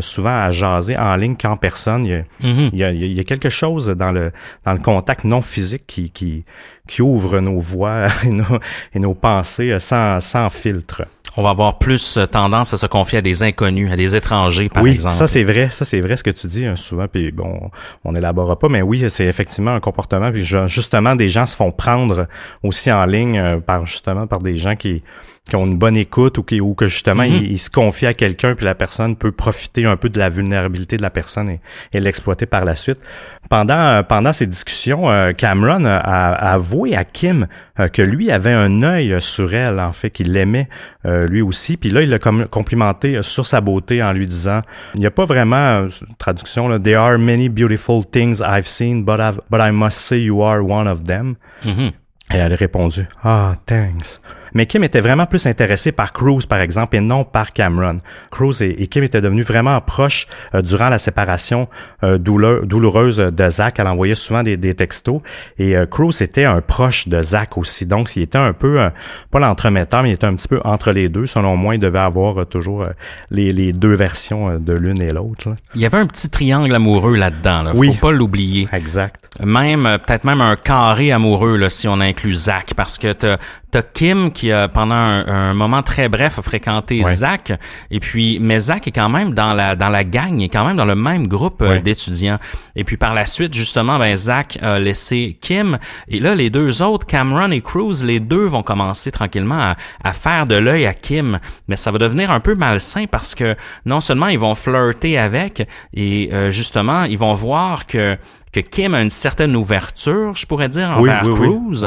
souvent 0.00 0.36
à 0.36 0.50
jaser 0.50 0.96
en 0.96 1.14
ligne 1.16 1.36
qu'en 1.36 1.56
personne. 1.56 2.04
Il 2.04 2.10
y, 2.10 2.14
a, 2.14 2.20
mm-hmm. 2.42 2.70
il, 2.72 2.78
y 2.78 2.84
a, 2.84 2.90
il 2.90 3.12
y 3.12 3.20
a 3.20 3.24
quelque 3.24 3.48
chose 3.48 3.88
dans 3.88 4.12
le, 4.12 4.32
dans 4.64 4.72
le 4.72 4.80
contact 4.80 5.24
non 5.24 5.42
physique 5.42 5.84
qui, 5.86 6.10
qui, 6.10 6.44
qui 6.86 7.02
ouvre 7.02 7.40
nos 7.40 7.60
voix 7.60 8.06
et 8.24 8.30
nos, 8.30 8.58
et 8.94 8.98
nos 8.98 9.14
pensées 9.14 9.78
sans, 9.78 10.20
sans 10.20 10.50
filtre. 10.50 11.02
On 11.38 11.42
va 11.42 11.50
avoir 11.50 11.78
plus 11.78 12.18
tendance 12.32 12.72
à 12.72 12.78
se 12.78 12.86
confier 12.86 13.18
à 13.18 13.22
des 13.22 13.42
inconnus, 13.42 13.92
à 13.92 13.96
des 13.96 14.16
étrangers, 14.16 14.70
par 14.70 14.82
oui, 14.82 14.92
exemple. 14.92 15.14
ça 15.14 15.26
c'est 15.26 15.42
vrai, 15.42 15.68
ça 15.70 15.84
c'est 15.84 16.00
vrai 16.00 16.16
ce 16.16 16.24
que 16.24 16.30
tu 16.30 16.46
dis 16.46 16.64
hein, 16.64 16.76
souvent, 16.76 17.08
puis 17.08 17.30
bon, 17.30 17.70
on 18.04 18.12
n'élaborera 18.12 18.58
pas, 18.58 18.70
mais 18.70 18.80
oui, 18.80 19.04
c'est 19.10 19.26
effectivement 19.26 19.72
un 19.72 19.80
comportement, 19.80 20.32
puis 20.32 20.42
justement 20.42 21.14
des 21.14 21.28
gens 21.28 21.44
se 21.44 21.54
font 21.54 21.72
prendre 21.72 22.26
aussi 22.62 22.90
en 22.90 23.04
ligne 23.04 23.60
par 23.60 23.84
justement 23.84 24.26
par 24.26 24.38
des 24.38 24.56
gens 24.56 24.76
qui 24.76 25.02
qui 25.48 25.56
ont 25.56 25.66
une 25.66 25.78
bonne 25.78 25.96
écoute 25.96 26.38
ou, 26.38 26.42
qui, 26.42 26.60
ou 26.60 26.74
que 26.74 26.86
justement 26.86 27.16
Mm-hmm. 27.26 27.42
ils, 27.42 27.52
ils, 27.52 27.58
se 27.58 27.70
confient 27.70 28.06
à 28.06 28.14
quelqu'un 28.14 28.54
puis 28.54 28.64
la 28.64 28.74
personne 28.74 29.16
peut 29.16 29.32
profiter 29.32 29.84
un 29.84 29.96
peu 29.96 30.08
de 30.08 30.18
la 30.18 30.28
vulnérabilité 30.28 30.96
de 30.96 31.02
la 31.02 31.10
personne 31.10 31.48
et, 31.48 31.60
et 31.92 32.00
l'exploiter 32.00 32.46
par 32.46 32.64
la 32.64 32.74
suite. 32.74 33.00
Pendant 33.48 34.02
pendant 34.04 34.32
ces 34.32 34.46
discussions, 34.46 35.08
euh, 35.10 35.32
Cameron 35.32 35.84
a, 35.84 35.96
a, 35.96 36.52
avoué 36.52 36.96
à 36.96 37.04
Kim 37.04 37.46
euh, 37.78 37.88
que 37.88 38.02
lui 38.02 38.30
avait 38.30 38.52
un 38.52 38.82
œil 38.82 39.20
sur 39.20 39.54
elle 39.54 39.78
en 39.78 39.92
fait 39.92 40.10
qu'il 40.10 40.32
l'aimait 40.32 40.68
euh, 41.04 41.26
lui 41.26 41.42
aussi. 41.42 41.76
Puis 41.76 41.90
là 41.90 42.02
il 42.02 42.10
l'a 42.10 42.18
complimenté 42.18 43.22
sur 43.22 43.46
sa 43.46 43.60
beauté 43.60 44.02
en 44.02 44.12
lui 44.12 44.26
disant 44.26 44.62
il 44.94 45.00
n'y 45.00 45.06
a 45.06 45.10
pas 45.10 45.24
vraiment 45.24 45.86
traduction 46.18 46.68
là, 46.68 46.78
there 46.78 46.96
are 46.96 47.18
many 47.18 47.48
beautiful 47.48 48.04
things 48.04 48.40
I've 48.40 48.66
seen 48.66 49.04
but 49.04 49.20
I've, 49.20 49.40
but 49.50 49.60
I 49.60 49.70
must 49.70 49.98
say 49.98 50.18
you 50.18 50.42
are 50.42 50.60
one 50.60 50.88
of 50.88 51.04
them. 51.04 51.36
Mm-hmm. 51.64 51.90
Et 52.32 52.38
elle 52.38 52.52
a 52.52 52.56
répondu 52.56 53.06
ah 53.22 53.52
thanks. 53.66 54.20
Mais 54.56 54.64
Kim 54.64 54.82
était 54.84 55.02
vraiment 55.02 55.26
plus 55.26 55.46
intéressé 55.46 55.92
par 55.92 56.14
Cruz, 56.14 56.46
par 56.48 56.60
exemple, 56.60 56.96
et 56.96 57.00
non 57.00 57.24
par 57.24 57.50
Cameron. 57.50 58.00
Cruz 58.30 58.62
et, 58.62 58.82
et 58.82 58.86
Kim 58.86 59.04
étaient 59.04 59.20
devenus 59.20 59.46
vraiment 59.46 59.78
proches 59.82 60.26
euh, 60.54 60.62
durant 60.62 60.88
la 60.88 60.96
séparation 60.96 61.68
euh, 62.02 62.16
douleur, 62.16 62.64
douloureuse 62.64 63.18
de 63.18 63.48
Zach. 63.50 63.74
Elle 63.78 63.86
envoyait 63.86 64.14
souvent 64.14 64.42
des, 64.42 64.56
des 64.56 64.74
textos. 64.74 65.20
Et 65.58 65.76
euh, 65.76 65.84
Cruz 65.84 66.22
était 66.22 66.46
un 66.46 66.62
proche 66.62 67.06
de 67.06 67.20
Zach 67.20 67.58
aussi. 67.58 67.84
Donc, 67.84 68.16
il 68.16 68.22
était 68.22 68.38
un 68.38 68.54
peu, 68.54 68.80
euh, 68.80 68.88
pas 69.30 69.40
l'entremetteur, 69.40 70.02
mais 70.02 70.08
il 70.08 70.14
était 70.14 70.26
un 70.26 70.34
petit 70.34 70.48
peu 70.48 70.58
entre 70.64 70.90
les 70.90 71.10
deux. 71.10 71.26
Selon 71.26 71.54
moi, 71.56 71.74
il 71.74 71.78
devait 71.78 71.98
avoir 71.98 72.46
toujours 72.46 72.86
les, 73.30 73.52
les, 73.52 73.74
deux 73.74 73.94
versions 73.94 74.58
de 74.58 74.72
l'une 74.72 75.02
et 75.02 75.12
l'autre. 75.12 75.54
Il 75.74 75.82
y 75.82 75.84
avait 75.84 75.98
un 75.98 76.06
petit 76.06 76.30
triangle 76.30 76.74
amoureux 76.74 77.16
là-dedans. 77.16 77.62
Là. 77.62 77.72
Oui. 77.74 77.88
Faut 77.92 78.08
pas 78.08 78.12
l'oublier. 78.12 78.66
Exact. 78.72 79.20
Même, 79.44 79.82
peut-être 80.06 80.24
même 80.24 80.40
un 80.40 80.56
carré 80.56 81.12
amoureux, 81.12 81.58
là, 81.58 81.68
si 81.68 81.88
on 81.88 82.00
inclut 82.00 82.32
Zach. 82.32 82.72
Parce 82.74 82.96
que 82.96 83.12
t'as, 83.12 83.36
t'as 83.70 83.82
Kim 83.82 84.30
qui 84.30 84.45
qui 84.46 84.52
a 84.52 84.68
pendant 84.68 84.94
un, 84.94 85.54
moment 85.54 85.82
très 85.82 86.08
bref 86.08 86.38
a 86.38 86.42
fréquenté 86.42 87.02
Zach. 87.04 87.52
Et 87.90 88.00
puis 88.00 88.38
mais 88.40 88.60
Zach 88.60 88.86
est 88.86 88.92
quand 88.92 89.08
même 89.08 89.34
dans 89.34 89.54
la 89.54 89.76
dans 89.76 89.88
la 89.88 90.04
gang, 90.04 90.38
il 90.38 90.44
est 90.44 90.48
quand 90.48 90.66
même 90.66 90.76
dans 90.76 90.84
le 90.84 90.94
même 90.94 91.26
groupe 91.26 91.62
euh, 91.62 91.80
d'étudiants. 91.80 92.38
Et 92.74 92.84
puis 92.84 92.96
par 92.96 93.14
la 93.14 93.26
suite 93.26 93.54
justement 93.54 93.98
ben 93.98 94.16
Zach 94.16 94.58
a 94.62 94.78
laissé 94.78 95.38
Kim. 95.40 95.78
Et 96.08 96.20
là 96.20 96.34
les 96.34 96.50
deux 96.50 96.82
autres 96.82 97.06
Cameron 97.06 97.50
et 97.50 97.60
Cruz 97.60 98.04
les 98.04 98.20
deux 98.20 98.46
vont 98.46 98.62
commencer 98.62 99.10
tranquillement 99.10 99.58
à, 99.58 99.76
à 100.04 100.12
faire 100.12 100.46
de 100.46 100.56
l'œil 100.56 100.86
à 100.86 100.94
Kim, 100.94 101.38
mais 101.68 101.76
ça 101.76 101.90
va 101.90 101.98
devenir 101.98 102.30
un 102.30 102.40
peu 102.40 102.54
malsain 102.54 103.06
parce 103.10 103.34
que 103.34 103.56
non 103.84 104.00
seulement 104.00 104.28
ils 104.28 104.38
vont 104.38 104.54
flirter 104.54 105.18
avec 105.18 105.66
et 105.94 106.30
euh, 106.32 106.50
justement 106.50 107.04
ils 107.04 107.18
vont 107.18 107.34
voir 107.34 107.86
que 107.86 108.16
que 108.52 108.60
Kim 108.60 108.94
a 108.94 109.02
une 109.02 109.10
certaine 109.10 109.54
ouverture, 109.54 110.34
je 110.34 110.46
pourrais 110.46 110.70
dire 110.70 110.88
envers 110.90 111.22
Cruz. 111.22 111.86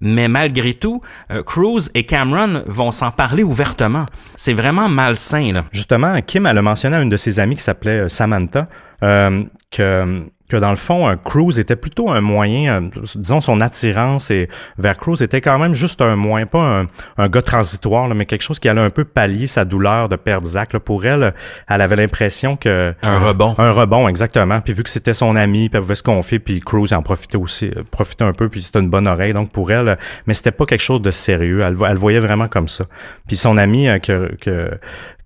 Mais 0.00 0.28
malgré 0.28 0.74
tout, 0.74 1.00
euh, 1.30 1.42
Cruz 1.42 1.90
et 1.94 2.04
Cameron 2.04 2.62
vont 2.66 2.90
s'en 2.90 3.10
parler 3.10 3.42
ouvertement. 3.42 4.06
C'est 4.36 4.52
vraiment 4.52 4.88
malsain. 4.88 5.52
Là. 5.52 5.64
Justement, 5.72 6.20
Kim, 6.22 6.46
elle 6.46 6.58
a 6.58 6.62
mentionné 6.62 6.96
à 6.96 7.00
une 7.00 7.08
de 7.08 7.16
ses 7.16 7.40
amies 7.40 7.56
qui 7.56 7.62
s'appelait 7.62 8.00
euh, 8.02 8.08
Samantha 8.08 8.68
euh, 9.02 9.44
que 9.70 10.24
que 10.48 10.56
dans 10.56 10.70
le 10.70 10.76
fond, 10.76 11.06
un 11.06 11.16
cruise 11.16 11.58
était 11.58 11.76
plutôt 11.76 12.10
un 12.10 12.20
moyen, 12.20 12.90
disons 13.14 13.40
son 13.40 13.60
attirance 13.60 14.30
et 14.30 14.48
vers 14.78 14.96
cruise 14.96 15.22
était 15.22 15.40
quand 15.40 15.58
même 15.58 15.74
juste 15.74 16.00
un 16.00 16.16
moyen, 16.16 16.46
pas 16.46 16.60
un, 16.60 16.86
un 17.18 17.28
gars 17.28 17.42
transitoire, 17.42 18.08
mais 18.14 18.24
quelque 18.24 18.42
chose 18.42 18.58
qui 18.58 18.68
allait 18.68 18.80
un 18.80 18.90
peu 18.90 19.04
pallier 19.04 19.46
sa 19.46 19.64
douleur 19.64 20.08
de 20.08 20.16
perdre 20.16 20.46
Zach. 20.46 20.76
Pour 20.78 21.04
elle, 21.04 21.34
elle 21.68 21.80
avait 21.80 21.96
l'impression 21.96 22.56
que 22.56 22.94
un 23.02 23.18
rebond, 23.18 23.54
un 23.58 23.70
rebond 23.70 24.08
exactement. 24.08 24.60
Puis 24.60 24.72
vu 24.72 24.82
que 24.82 24.90
c'était 24.90 25.12
son 25.12 25.36
ami, 25.36 25.68
puis 25.68 25.76
elle 25.76 25.82
pouvait 25.82 25.94
se 25.94 26.02
confier, 26.02 26.38
puis 26.38 26.60
Cruise 26.60 26.92
en 26.92 27.02
profitait 27.02 27.36
aussi, 27.36 27.66
euh, 27.66 27.82
profitait 27.90 28.24
un 28.24 28.32
peu, 28.32 28.48
puis 28.48 28.62
c'était 28.62 28.80
une 28.80 28.90
bonne 28.90 29.06
oreille. 29.06 29.32
Donc 29.32 29.50
pour 29.52 29.70
elle, 29.70 29.98
mais 30.26 30.34
c'était 30.34 30.50
pas 30.50 30.66
quelque 30.66 30.80
chose 30.82 31.02
de 31.02 31.10
sérieux. 31.10 31.60
Elle, 31.60 31.76
elle 31.88 31.96
voyait 31.96 32.20
vraiment 32.20 32.48
comme 32.48 32.68
ça. 32.68 32.84
Puis 33.26 33.36
son 33.36 33.56
ami 33.56 33.88
euh, 33.88 33.98
que, 33.98 34.34
que 34.40 34.70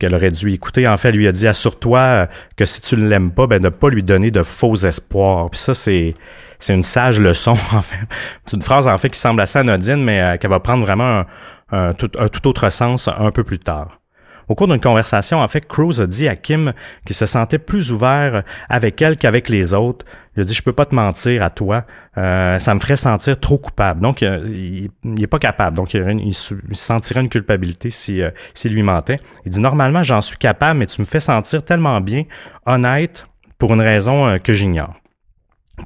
qu'elle 0.02 0.16
aurait 0.16 0.32
dû 0.32 0.52
écouter, 0.52 0.88
en 0.88 0.96
fait, 0.96 1.12
lui 1.12 1.28
a 1.28 1.32
dit 1.32 1.46
assure-toi 1.46 2.00
euh, 2.00 2.26
que 2.56 2.64
si 2.64 2.80
tu 2.80 2.96
ne 2.96 3.08
l'aimes 3.08 3.30
pas, 3.30 3.46
ben 3.46 3.62
ne 3.62 3.68
pas 3.68 3.88
lui 3.88 4.02
donner 4.02 4.32
de 4.32 4.42
faux 4.42 4.74
espoirs. 4.74 5.48
Puis 5.48 5.60
ça, 5.60 5.74
c'est 5.74 6.16
c'est 6.58 6.74
une 6.74 6.82
sage 6.82 7.20
leçon, 7.20 7.52
en 7.72 7.82
fait. 7.82 7.98
C'est 8.44 8.56
une 8.56 8.62
phrase, 8.62 8.88
en 8.88 8.98
fait, 8.98 9.10
qui 9.10 9.18
semble 9.18 9.40
assez 9.40 9.60
anodine, 9.60 10.02
mais 10.02 10.20
euh, 10.20 10.36
qu'elle 10.38 10.50
va 10.50 10.58
prendre 10.58 10.84
vraiment 10.84 11.24
un, 11.70 11.94
tout, 11.94 12.10
un 12.18 12.26
tout 12.26 12.48
autre 12.48 12.68
sens 12.68 13.08
un 13.08 13.30
peu 13.30 13.44
plus 13.44 13.60
tard. 13.60 14.01
Au 14.48 14.54
cours 14.54 14.68
d'une 14.68 14.80
conversation, 14.80 15.40
en 15.40 15.48
fait, 15.48 15.66
Cruz 15.66 16.00
a 16.00 16.06
dit 16.06 16.28
à 16.28 16.36
Kim 16.36 16.72
qu'il 17.06 17.16
se 17.16 17.26
sentait 17.26 17.58
plus 17.58 17.92
ouvert 17.92 18.42
avec 18.68 19.00
elle 19.02 19.16
qu'avec 19.16 19.48
les 19.48 19.74
autres. 19.74 20.04
Il 20.36 20.42
a 20.42 20.44
dit, 20.44 20.54
je 20.54 20.62
peux 20.62 20.72
pas 20.72 20.86
te 20.86 20.94
mentir 20.94 21.42
à 21.42 21.50
toi, 21.50 21.84
euh, 22.16 22.58
ça 22.58 22.74
me 22.74 22.80
ferait 22.80 22.96
sentir 22.96 23.38
trop 23.38 23.58
coupable. 23.58 24.00
Donc, 24.00 24.22
euh, 24.22 24.42
il, 24.46 24.88
il 25.04 25.22
est 25.22 25.26
pas 25.26 25.38
capable. 25.38 25.76
Donc, 25.76 25.92
il, 25.94 26.34
sentirait 26.72 27.20
une 27.20 27.28
culpabilité 27.28 27.90
si, 27.90 28.22
euh, 28.22 28.30
s'il 28.54 28.72
lui 28.72 28.82
mentait. 28.82 29.16
Il 29.44 29.52
dit, 29.52 29.60
normalement, 29.60 30.02
j'en 30.02 30.22
suis 30.22 30.38
capable, 30.38 30.78
mais 30.78 30.86
tu 30.86 31.00
me 31.00 31.06
fais 31.06 31.20
sentir 31.20 31.64
tellement 31.64 32.00
bien, 32.00 32.24
honnête, 32.64 33.26
pour 33.58 33.74
une 33.74 33.82
raison 33.82 34.38
que 34.38 34.52
j'ignore. 34.52 35.01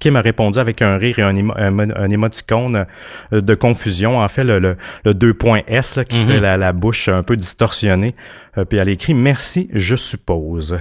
Kim 0.01 0.17
a 0.17 0.21
répondu 0.21 0.59
avec 0.59 0.83
un 0.83 0.97
rire 0.97 1.19
et 1.19 1.23
un, 1.23 1.37
un, 1.37 2.11
émoticône 2.11 2.87
euh, 3.33 3.41
de 3.41 3.55
confusion. 3.55 4.19
En 4.19 4.29
fait, 4.29 4.45
le, 4.45 4.59
le, 4.59 4.77
le 5.05 5.15
deux 5.15 5.33
points 5.33 5.63
S 5.69 5.97
là, 5.97 6.05
qui 6.05 6.19
mhm. 6.19 6.29
fait 6.29 6.41
la, 6.41 6.57
la, 6.57 6.73
bouche 6.73 7.09
un 7.09 7.23
peu 7.23 7.37
distorsionnée. 7.37 8.15
Euh, 8.59 8.65
puis 8.65 8.79
elle 8.79 8.89
écrit 8.89 9.15
Merci, 9.15 9.71
je 9.73 9.95
suppose. 9.95 10.79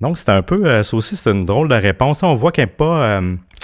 Donc, 0.00 0.18
c'est 0.18 0.28
un 0.28 0.42
peu, 0.42 0.66
euh, 0.66 0.82
ça 0.82 0.96
aussi, 0.96 1.16
c'est 1.16 1.30
une 1.30 1.44
drôle 1.44 1.68
de 1.68 1.74
réponse. 1.74 2.22
On 2.22 2.34
voit 2.34 2.52
qu'elle 2.52 2.66
n'est 2.66 2.72
pas... 2.72 3.20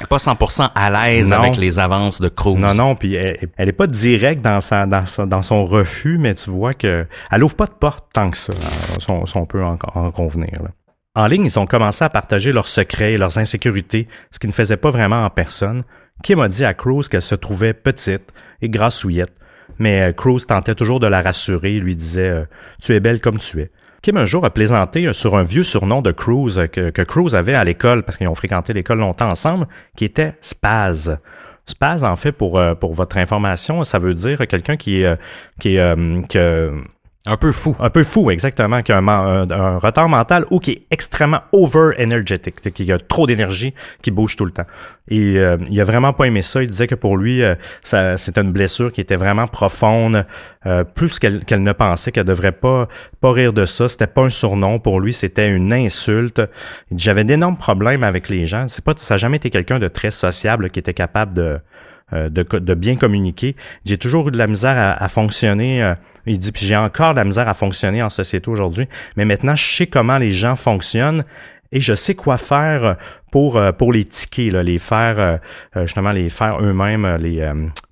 pas 0.08 0.16
100% 0.16 0.70
à 0.74 0.90
l'aise 0.90 1.32
avec 1.32 1.56
les 1.56 1.78
avances 1.78 2.20
de 2.20 2.28
Cruz. 2.28 2.58
Non, 2.58 2.74
non, 2.74 2.94
puis 2.96 3.14
elle, 3.14 3.50
elle 3.56 3.68
est 3.68 3.72
pas 3.72 3.86
directe 3.86 4.42
dans 4.42 4.60
sa, 4.60 4.86
dans 4.86 5.04
dans 5.26 5.42
son 5.42 5.64
refus, 5.66 6.18
mais 6.18 6.34
tu 6.34 6.50
vois 6.50 6.74
que 6.74 7.06
elle 7.30 7.44
ouvre 7.44 7.54
pas 7.54 7.66
de 7.66 7.72
porte 7.72 8.06
tant 8.12 8.30
que 8.30 8.38
ça, 8.38 8.52
si 8.98 9.36
on, 9.36 9.46
peut 9.46 9.62
en, 9.62 9.78
en 9.94 10.10
convenir. 10.10 10.62
Là. 10.62 10.70
En 11.14 11.26
ligne, 11.26 11.44
ils 11.44 11.58
ont 11.58 11.66
commencé 11.66 12.02
à 12.02 12.08
partager 12.08 12.52
leurs 12.52 12.68
secrets 12.68 13.12
et 13.12 13.18
leurs 13.18 13.36
insécurités, 13.36 14.08
ce 14.30 14.38
qu'ils 14.38 14.48
ne 14.48 14.54
faisaient 14.54 14.78
pas 14.78 14.90
vraiment 14.90 15.26
en 15.26 15.30
personne. 15.30 15.82
Kim 16.22 16.40
a 16.40 16.48
dit 16.48 16.64
à 16.64 16.72
Cruz 16.72 17.02
qu'elle 17.10 17.20
se 17.20 17.34
trouvait 17.34 17.74
petite 17.74 18.32
et 18.62 18.70
grassouillette, 18.70 19.34
mais 19.78 20.00
euh, 20.00 20.12
Cruz 20.12 20.46
tentait 20.46 20.74
toujours 20.74 21.00
de 21.00 21.06
la 21.06 21.20
rassurer 21.20 21.78
lui 21.80 21.96
disait 21.96 22.30
euh, 22.30 22.44
Tu 22.80 22.94
es 22.94 23.00
belle 23.00 23.20
comme 23.20 23.38
tu 23.38 23.60
es. 23.60 23.70
Kim 24.00 24.16
un 24.16 24.24
jour 24.24 24.46
a 24.46 24.50
plaisanté 24.50 25.04
euh, 25.04 25.12
sur 25.12 25.36
un 25.36 25.42
vieux 25.42 25.62
surnom 25.62 26.00
de 26.00 26.12
Cruz 26.12 26.68
que, 26.72 27.02
Cruz 27.02 27.34
avait 27.34 27.54
à 27.54 27.64
l'école, 27.64 28.04
parce 28.04 28.16
qu'ils 28.16 28.28
ont 28.28 28.34
fréquenté 28.34 28.72
l'école 28.72 28.98
longtemps 28.98 29.28
ensemble, 29.28 29.68
qui 29.96 30.06
était 30.06 30.34
Spaz. 30.40 31.18
Spaz, 31.66 32.04
en 32.04 32.16
fait, 32.16 32.32
pour, 32.32 32.60
pour 32.80 32.94
votre 32.94 33.18
information, 33.18 33.84
ça 33.84 33.98
veut 33.98 34.14
dire 34.14 34.38
quelqu'un 34.48 34.76
qui 34.76 35.04
qui 35.60 35.78
qui, 36.28 36.38
un 37.24 37.36
peu 37.36 37.52
fou. 37.52 37.76
Un 37.78 37.90
peu 37.90 38.02
fou, 38.02 38.32
exactement, 38.32 38.82
qui 38.82 38.90
a 38.90 38.98
un, 38.98 39.78
retard 39.78 40.08
mental 40.08 40.44
ou 40.50 40.58
qui 40.58 40.72
est 40.72 40.86
extrêmement 40.90 41.40
over-energetic, 41.52 42.72
qui 42.74 42.90
a 42.90 42.98
trop 42.98 43.28
d'énergie, 43.28 43.74
qui 44.02 44.10
bouge 44.10 44.34
tout 44.34 44.44
le 44.44 44.50
temps. 44.50 44.66
Et 45.08 45.38
euh, 45.38 45.56
il 45.70 45.80
a 45.80 45.84
vraiment 45.84 46.12
pas 46.12 46.24
aimé 46.24 46.42
ça. 46.42 46.64
Il 46.64 46.70
disait 46.70 46.88
que 46.88 46.96
pour 46.96 47.16
lui, 47.16 47.44
euh, 47.44 47.54
c'était 47.82 48.40
une 48.40 48.50
blessure 48.50 48.90
qui 48.90 49.00
était 49.00 49.14
vraiment 49.14 49.46
profonde, 49.46 50.26
euh, 50.66 50.82
plus 50.82 51.20
qu'elle, 51.20 51.62
ne 51.62 51.72
pensait, 51.72 52.10
qu'elle 52.10 52.24
devrait 52.24 52.50
pas, 52.50 52.88
pas 53.20 53.30
rire 53.30 53.52
de 53.52 53.66
ça. 53.66 53.88
C'était 53.88 54.08
pas 54.08 54.22
un 54.22 54.28
surnom 54.28 54.80
pour 54.80 54.98
lui, 54.98 55.12
c'était 55.12 55.48
une 55.48 55.72
insulte. 55.72 56.42
J'avais 56.90 57.22
d'énormes 57.22 57.56
problèmes 57.56 58.02
avec 58.02 58.28
les 58.28 58.46
gens. 58.46 58.66
C'est 58.66 58.84
pas, 58.84 58.94
ça 58.96 59.14
n'a 59.14 59.18
jamais 59.18 59.36
été 59.36 59.50
quelqu'un 59.50 59.78
de 59.78 59.86
très 59.86 60.10
sociable 60.10 60.70
qui 60.70 60.80
était 60.80 60.94
capable 60.94 61.34
de, 61.34 61.58
de, 62.12 62.42
de, 62.58 62.74
bien 62.74 62.96
communiquer. 62.96 63.54
J'ai 63.84 63.96
toujours 63.96 64.28
eu 64.28 64.32
de 64.32 64.38
la 64.38 64.48
misère 64.48 64.76
à, 64.76 65.04
à 65.04 65.06
fonctionner 65.06 65.94
il 66.26 66.38
dit, 66.38 66.52
puis 66.52 66.66
j'ai 66.66 66.76
encore 66.76 67.14
de 67.14 67.18
la 67.18 67.24
misère 67.24 67.48
à 67.48 67.54
fonctionner 67.54 68.02
en 68.02 68.08
société 68.08 68.48
aujourd'hui, 68.48 68.88
mais 69.16 69.24
maintenant, 69.24 69.56
je 69.56 69.76
sais 69.76 69.86
comment 69.86 70.18
les 70.18 70.32
gens 70.32 70.56
fonctionnent 70.56 71.24
et 71.72 71.80
je 71.80 71.94
sais 71.94 72.14
quoi 72.14 72.38
faire 72.38 72.96
pour 73.32 73.56
euh, 73.56 73.72
pour 73.72 73.92
les 73.92 74.04
tickets, 74.04 74.52
là, 74.52 74.62
les 74.62 74.78
faire 74.78 75.18
euh, 75.18 75.36
euh, 75.76 75.86
justement 75.86 76.12
les 76.12 76.28
faire 76.28 76.60
eux-mêmes, 76.60 77.16
les 77.16 77.40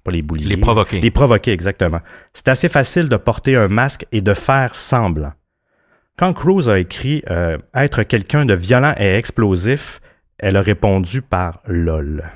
pas 0.04 0.12
les 0.12 0.22
boulier, 0.22 0.46
les 0.46 0.56
provoquer, 0.58 1.00
les 1.00 1.10
provoquer 1.10 1.52
exactement. 1.52 2.00
C'est 2.34 2.48
assez 2.48 2.68
facile 2.68 3.08
de 3.08 3.16
porter 3.16 3.56
un 3.56 3.68
masque 3.68 4.06
et 4.12 4.20
de 4.20 4.34
faire 4.34 4.74
semblant. 4.74 5.32
Quand 6.18 6.34
Cruz 6.34 6.68
a 6.68 6.78
écrit 6.78 7.24
être 7.74 8.02
quelqu'un 8.02 8.44
de 8.44 8.52
violent 8.52 8.94
et 8.98 9.14
explosif, 9.14 10.02
elle 10.38 10.56
a 10.56 10.62
répondu 10.62 11.22
par 11.22 11.60
lol. 11.66 12.30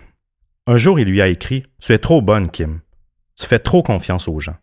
Un 0.67 0.79
jour, 0.79 0.99
il 0.99 1.07
lui 1.07 1.21
a 1.21 1.29
écrit 1.29 1.67
Tu 1.81 1.93
es 1.93 1.99
trop 1.99 2.23
bonne, 2.23 2.49
Kim. 2.49 2.81
Tu 3.39 3.47
fais 3.47 3.59
trop 3.59 3.83
confiance 3.83 4.27
aux 4.27 4.41
gens 4.41 4.57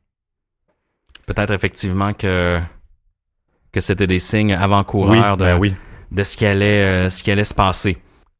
peut-être 1.26 1.52
effectivement 1.52 2.14
que 2.14 2.60
que 3.72 3.80
c'était 3.80 4.08
des 4.08 4.20
signes 4.20 4.54
avant-coureurs 4.54 5.38
de, 5.38 5.46
ben 5.46 5.76
de 6.12 6.24
ce 6.24 6.36
qui 6.36 6.46
allait 6.46 6.84
euh, 6.84 7.10
ce 7.10 7.24
qui 7.24 7.32
allait 7.32 7.46
se 7.46 7.54
passer. 7.54 7.98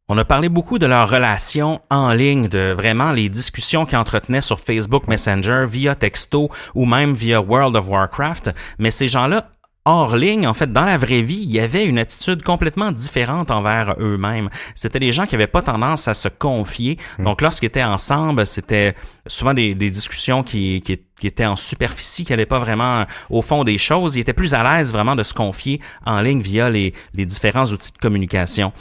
On 0.10 0.18
a 0.18 0.26
parlé 0.26 0.50
beaucoup 0.50 0.78
de 0.78 0.86
leur 0.86 1.10
relation 1.10 1.80
en 1.90 2.12
ligne, 2.12 2.50
de 2.50 2.74
vraiment 2.76 3.14
les 3.14 3.30
discussions 3.30 3.86
qu'ils 3.86 3.98
entretenaient 3.98 4.42
sur 4.42 4.60
Facebook 4.60 5.08
Messenger, 5.08 5.66
via 5.70 5.96
texto 5.96 6.52
ou 6.76 6.86
même 6.86 7.14
via 7.14 7.40
World 7.42 7.78
of 7.78 7.88
Warcraft. 7.88 8.50
Mais 8.78 8.92
ces 8.92 9.08
gens-là 9.08 9.52
hors 9.86 10.16
ligne, 10.16 10.48
en 10.48 10.54
fait, 10.54 10.72
dans 10.72 10.86
la 10.86 10.98
vraie 10.98 11.22
vie, 11.22 11.42
il 11.42 11.52
y 11.52 11.60
avait 11.60 11.86
une 11.86 11.98
attitude 11.98 12.44
complètement 12.44 12.92
différente 12.92 13.50
envers 13.50 13.96
eux-mêmes. 14.00 14.50
C'était 14.76 15.00
des 15.00 15.12
gens 15.12 15.26
qui 15.26 15.36
avaient 15.36 15.48
pas 15.48 15.62
tendance 15.62 16.08
à 16.08 16.14
se 16.14 16.28
confier. 16.28 16.98
Mm. 17.18 17.24
Donc, 17.24 17.42
lorsqu'ils 17.42 17.68
étaient 17.68 17.84
ensemble, 17.84 18.46
c'était 18.46 18.96
souvent 19.26 19.54
des, 19.54 19.74
discussions 19.74 20.44
qui, 20.44 20.82
qui, 20.82 21.28
étaient 21.28 21.46
en 21.46 21.56
superficie, 21.56 22.26
qui 22.26 22.32
n'allaient 22.32 22.46
pas 22.46 22.60
vraiment 22.60 23.06
au 23.30 23.42
fond 23.42 23.64
des 23.64 23.78
choses. 23.78 24.16
Ils 24.16 24.22
étaient 24.22 24.34
plus 24.34 24.54
à 24.54 24.64
l'aise 24.64 24.92
vraiment 24.92 25.16
de 25.16 25.24
se 25.24 25.34
confier 25.34 25.82
en 26.06 26.22
ligne 26.22 26.42
via 26.42 26.70
les, 26.70 26.94
les 27.14 27.26
différents 27.26 27.66
outils 27.66 27.92
de 27.92 27.98
communication. 27.98 28.74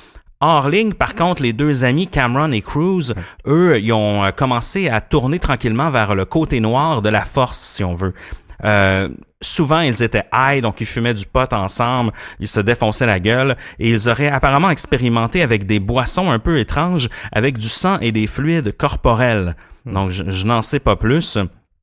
Hors 0.43 0.71
ligne, 0.71 0.95
par 0.95 1.15
contre, 1.15 1.43
les 1.43 1.53
deux 1.53 1.85
amis 1.85 2.09
Cameron 2.09 2.53
et 2.53 2.63
Cruz, 2.63 3.13
eux, 3.47 3.79
ils 3.79 3.93
ont 3.93 4.25
euh, 4.25 4.31
commencé 4.31 4.89
à 4.89 5.03
tourner 5.03 5.39
tranquillement 5.39 5.91
vers 5.91 6.15
le 6.15 6.25
côté 6.25 6.61
noir 6.61 7.03
de 7.03 7.11
la 7.11 7.27
force, 7.27 7.59
si 7.59 7.85
on 7.85 7.95
veut. 7.95 8.15
Euh, 8.65 9.09
souvent, 9.41 9.81
ils 9.81 10.03
étaient 10.03 10.25
high, 10.33 10.63
donc 10.63 10.81
ils 10.81 10.87
fumaient 10.87 11.15
du 11.15 11.27
pot 11.27 11.53
ensemble, 11.53 12.13
ils 12.41 12.49
se 12.49 12.61
défonçaient 12.61 13.07
la 13.07 13.21
gueule, 13.21 13.57
et 13.79 13.91
ils 13.91 14.09
auraient 14.09 14.29
apparemment 14.29 14.71
expérimenté 14.71 15.43
avec 15.43 15.67
des 15.67 15.81
boissons 15.81 16.31
un 16.31 16.39
peu 16.39 16.59
étranges, 16.59 17.09
avec 17.33 17.59
du 17.59 17.69
sang 17.69 17.99
et 18.01 18.13
des 18.13 18.27
fluides 18.27 18.77
corporels. 18.77 19.57
Hmm. 19.85 19.93
Donc, 19.93 20.11
je 20.11 20.47
n'en 20.47 20.63
sais 20.63 20.81
pas 20.81 20.97
plus 20.97 21.39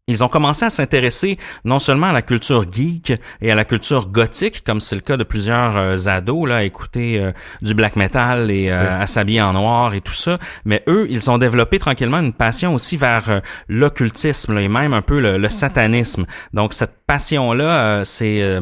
ils 0.10 0.24
ont 0.24 0.30
commencé 0.30 0.64
à 0.64 0.70
s'intéresser 0.70 1.38
non 1.66 1.80
seulement 1.80 2.08
à 2.08 2.14
la 2.14 2.22
culture 2.22 2.66
geek 2.72 3.14
et 3.42 3.52
à 3.52 3.56
la 3.56 3.66
culture 3.66 4.08
gothique, 4.08 4.64
comme 4.64 4.80
c'est 4.80 4.96
le 4.96 5.02
cas 5.02 5.18
de 5.18 5.26
plusieurs 5.26 5.76
euh, 5.76 5.98
ados, 6.08 6.48
là, 6.48 6.58
à 6.58 6.64
écouter 6.64 7.20
euh, 7.20 7.34
du 7.62 7.74
black 7.74 7.98
metal 7.98 8.50
et 8.50 8.70
euh, 8.70 9.02
à 9.02 9.06
s'habiller 9.06 9.42
en 9.42 9.52
noir 9.52 9.94
et 9.94 10.00
tout 10.00 10.14
ça, 10.14 10.38
mais 10.64 10.82
eux, 10.88 11.08
ils 11.10 11.30
ont 11.30 11.38
développé 11.38 11.78
tranquillement 11.78 12.20
une 12.20 12.32
passion 12.32 12.74
aussi 12.74 12.96
vers 12.96 13.42
l'occultisme 13.68 14.58
et 14.58 14.70
même 14.70 14.94
un 14.94 15.02
peu 15.02 15.20
le, 15.20 15.50
satanisme. 15.50 16.26
Donc 16.54 16.74
cette 16.74 17.06
passion-là 17.06 18.06
s'est 18.06 18.60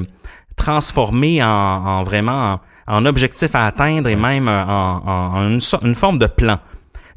transformée 0.56 1.44
en, 1.44 1.48
en 1.48 2.04
vraiment 2.04 2.60
en, 2.88 3.06
objectif 3.06 3.54
à 3.54 3.66
atteindre 3.66 4.10
et 4.10 4.16
même 4.16 4.48
en, 4.48 5.02
en 5.06 5.50
une, 5.50 5.62
une 5.84 5.96
forme 5.96 6.18
de 6.18 6.28
plan. 6.28 6.60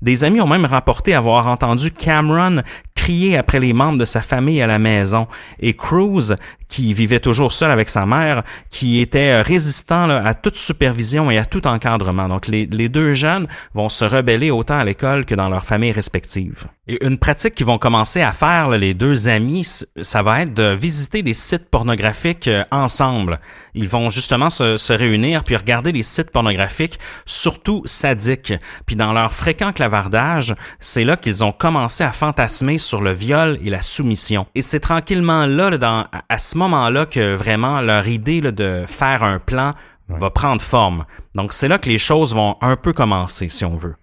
Des 0.00 0.22
amis 0.22 0.40
ont 0.40 0.46
même 0.46 0.64
rapporté 0.64 1.14
avoir 1.14 1.48
entendu 1.48 1.90
Cameron 1.90 2.62
crier 2.98 3.38
après 3.38 3.60
les 3.60 3.72
membres 3.72 3.96
de 3.96 4.04
sa 4.04 4.20
famille 4.20 4.60
à 4.60 4.66
la 4.66 4.80
maison. 4.80 5.28
Et 5.60 5.74
Cruz, 5.74 6.34
qui 6.68 6.92
vivait 6.92 7.20
toujours 7.20 7.52
seul 7.52 7.70
avec 7.70 7.88
sa 7.88 8.04
mère, 8.06 8.42
qui 8.70 9.00
était 9.00 9.30
euh, 9.30 9.42
résistant 9.42 10.10
à 10.10 10.34
toute 10.34 10.56
supervision 10.56 11.30
et 11.30 11.38
à 11.38 11.46
tout 11.46 11.66
encadrement. 11.66 12.28
Donc 12.28 12.48
les, 12.48 12.66
les 12.66 12.88
deux 12.88 13.14
jeunes 13.14 13.46
vont 13.72 13.88
se 13.88 14.04
rebeller 14.04 14.50
autant 14.50 14.78
à 14.78 14.84
l'école 14.84 15.24
que 15.24 15.36
dans 15.36 15.48
leurs 15.48 15.64
familles 15.64 15.92
respectives. 15.92 16.66
Et 16.88 17.04
une 17.04 17.18
pratique 17.18 17.54
qu'ils 17.54 17.66
vont 17.66 17.78
commencer 17.78 18.20
à 18.20 18.32
faire, 18.32 18.70
les 18.70 18.94
deux 18.94 19.28
amis, 19.28 19.84
ça 20.02 20.22
va 20.22 20.42
être 20.42 20.54
de 20.54 20.74
visiter 20.74 21.22
des 21.22 21.34
sites 21.34 21.70
pornographiques 21.70 22.48
euh, 22.48 22.64
ensemble. 22.70 23.38
Ils 23.74 23.88
vont 23.88 24.10
justement 24.10 24.50
se, 24.50 24.76
se, 24.76 24.92
réunir 24.92 25.44
puis 25.44 25.54
regarder 25.54 25.92
des 25.92 26.02
sites 26.02 26.30
pornographiques, 26.30 26.98
surtout 27.26 27.82
sadiques. 27.84 28.54
Puis 28.86 28.96
dans 28.96 29.12
leur 29.12 29.32
fréquent 29.32 29.72
clavardage, 29.72 30.56
c'est 30.80 31.04
là 31.04 31.16
qu'ils 31.16 31.44
ont 31.44 31.52
commencé 31.52 32.02
à 32.02 32.10
fantasmer 32.10 32.78
sur 32.88 33.02
le 33.02 33.12
viol 33.12 33.58
et 33.62 33.68
la 33.68 33.82
soumission. 33.82 34.46
Et 34.54 34.62
c'est 34.62 34.80
tranquillement 34.80 35.44
là, 35.44 35.76
dans, 35.76 36.06
à 36.28 36.38
ce 36.38 36.56
moment-là, 36.56 37.04
que 37.04 37.34
vraiment 37.34 37.82
leur 37.82 38.08
idée 38.08 38.40
de 38.40 38.84
faire 38.86 39.22
un 39.22 39.38
plan 39.38 39.74
va 40.08 40.30
prendre 40.30 40.62
forme. 40.62 41.04
Donc 41.34 41.52
c'est 41.52 41.68
là 41.68 41.78
que 41.78 41.90
les 41.90 41.98
choses 41.98 42.34
vont 42.34 42.56
un 42.62 42.76
peu 42.76 42.94
commencer, 42.94 43.50
si 43.50 43.64
on 43.66 43.76
veut. 43.76 43.94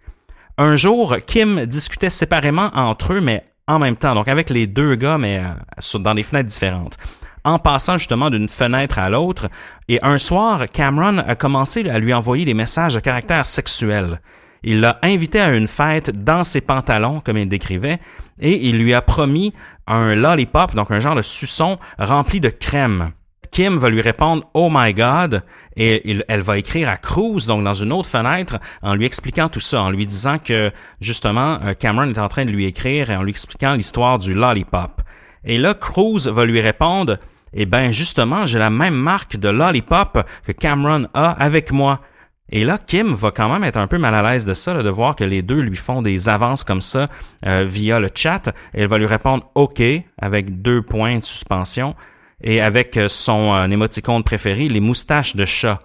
Un 0.59 0.75
jour, 0.75 1.17
Kim 1.25 1.65
discutait 1.65 2.11
séparément 2.11 2.69
entre 2.75 3.13
eux, 3.13 3.21
mais 3.21 3.43
en 3.67 3.79
même 3.79 3.95
temps, 3.95 4.13
donc 4.13 4.27
avec 4.27 4.51
les 4.51 4.67
deux 4.67 4.93
gars, 4.95 5.17
mais 5.17 5.39
euh, 5.39 5.99
dans 5.99 6.13
des 6.13 6.23
fenêtres 6.23 6.47
différentes 6.47 6.97
en 7.43 7.59
passant 7.59 7.97
justement 7.97 8.29
d'une 8.29 8.49
fenêtre 8.49 8.97
à 8.99 9.09
l'autre. 9.09 9.49
Et 9.88 9.99
un 10.03 10.17
soir, 10.17 10.65
Cameron 10.73 11.19
a 11.19 11.36
commencé 11.36 11.88
à 11.88 11.99
lui 11.99 12.13
envoyer 12.13 12.43
des 12.43 12.55
messages 12.55 12.95
de 12.95 12.99
caractère 12.99 13.45
sexuel. 13.45 14.19
Il 14.68 14.80
l'a 14.80 14.97
invité 15.03 15.39
à 15.39 15.55
une 15.55 15.68
fête 15.68 16.24
dans 16.24 16.43
ses 16.43 16.59
pantalons, 16.59 17.20
comme 17.20 17.38
il 17.38 17.47
décrivait, 17.47 17.99
et 18.39 18.68
il 18.68 18.80
lui 18.80 18.95
a 18.95 19.01
promis 19.03 19.53
un 19.86 20.16
lollipop, 20.16 20.74
donc 20.74 20.89
un 20.89 20.99
genre 20.99 21.16
de 21.16 21.22
suçon 21.22 21.78
rempli 21.99 22.39
de 22.39 22.49
crème. 22.49 23.11
Kim 23.51 23.78
va 23.78 23.91
lui 23.91 24.01
répondre 24.01 24.43
Oh 24.55 24.70
my 24.74 24.91
God 24.95 25.43
et 25.78 26.18
elle 26.28 26.41
va 26.41 26.57
écrire 26.57 26.89
à 26.89 26.97
Cruz, 26.97 27.45
donc 27.47 27.63
dans 27.63 27.76
une 27.76 27.93
autre 27.93 28.09
fenêtre, 28.09 28.57
en 28.82 28.95
lui 28.95 29.05
expliquant 29.05 29.49
tout 29.49 29.59
ça, 29.59 29.84
en 29.84 29.91
lui 29.91 30.07
disant 30.07 30.39
que 30.39 30.72
justement 30.99 31.59
euh, 31.63 31.74
Cameron 31.74 32.09
est 32.09 32.18
en 32.18 32.28
train 32.28 32.45
de 32.45 32.51
lui 32.51 32.66
écrire 32.66 33.11
et 33.11 33.16
en 33.16 33.22
lui 33.22 33.30
expliquant 33.30 33.76
l'histoire 33.76 34.18
du 34.18 34.34
lollipop. 34.34 35.01
Et 35.43 35.59
là, 35.59 35.76
Cruz 35.76 36.28
va 36.28 36.43
lui 36.43 36.59
répondre 36.59 37.20
eh 37.53 37.66
ben 37.66 37.91
justement, 37.91 38.45
j'ai 38.47 38.59
la 38.59 38.70
même 38.70 38.95
marque 38.95 39.38
de 39.38 39.47
lollipop 39.47 40.20
que 40.45 40.51
Cameron 40.51 41.07
a 41.13 41.30
avec 41.32 41.72
moi. 41.72 42.01
Et 42.49 42.63
là, 42.63 42.77
Kim 42.77 43.13
va 43.13 43.31
quand 43.31 43.51
même 43.51 43.63
être 43.63 43.77
un 43.77 43.87
peu 43.87 43.97
mal 43.97 44.13
à 44.13 44.21
l'aise 44.21 44.45
de 44.45 44.53
ça, 44.53 44.81
de 44.81 44.89
voir 44.89 45.15
que 45.15 45.23
les 45.23 45.41
deux 45.41 45.61
lui 45.61 45.75
font 45.75 46.01
des 46.01 46.29
avances 46.29 46.63
comme 46.63 46.81
ça 46.81 47.07
euh, 47.45 47.65
via 47.67 47.99
le 47.99 48.09
chat. 48.13 48.53
Elle 48.73 48.87
va 48.87 48.97
lui 48.97 49.07
répondre 49.07 49.49
OK 49.55 49.81
avec 50.21 50.61
deux 50.61 50.81
points 50.83 51.17
de 51.17 51.25
suspension 51.25 51.95
et 52.41 52.61
avec 52.61 52.97
euh, 52.97 53.09
son 53.09 53.55
euh, 53.55 54.21
préféré, 54.23 54.67
les 54.67 54.79
moustaches 54.79 55.35
de 55.35 55.45
chat. 55.45 55.81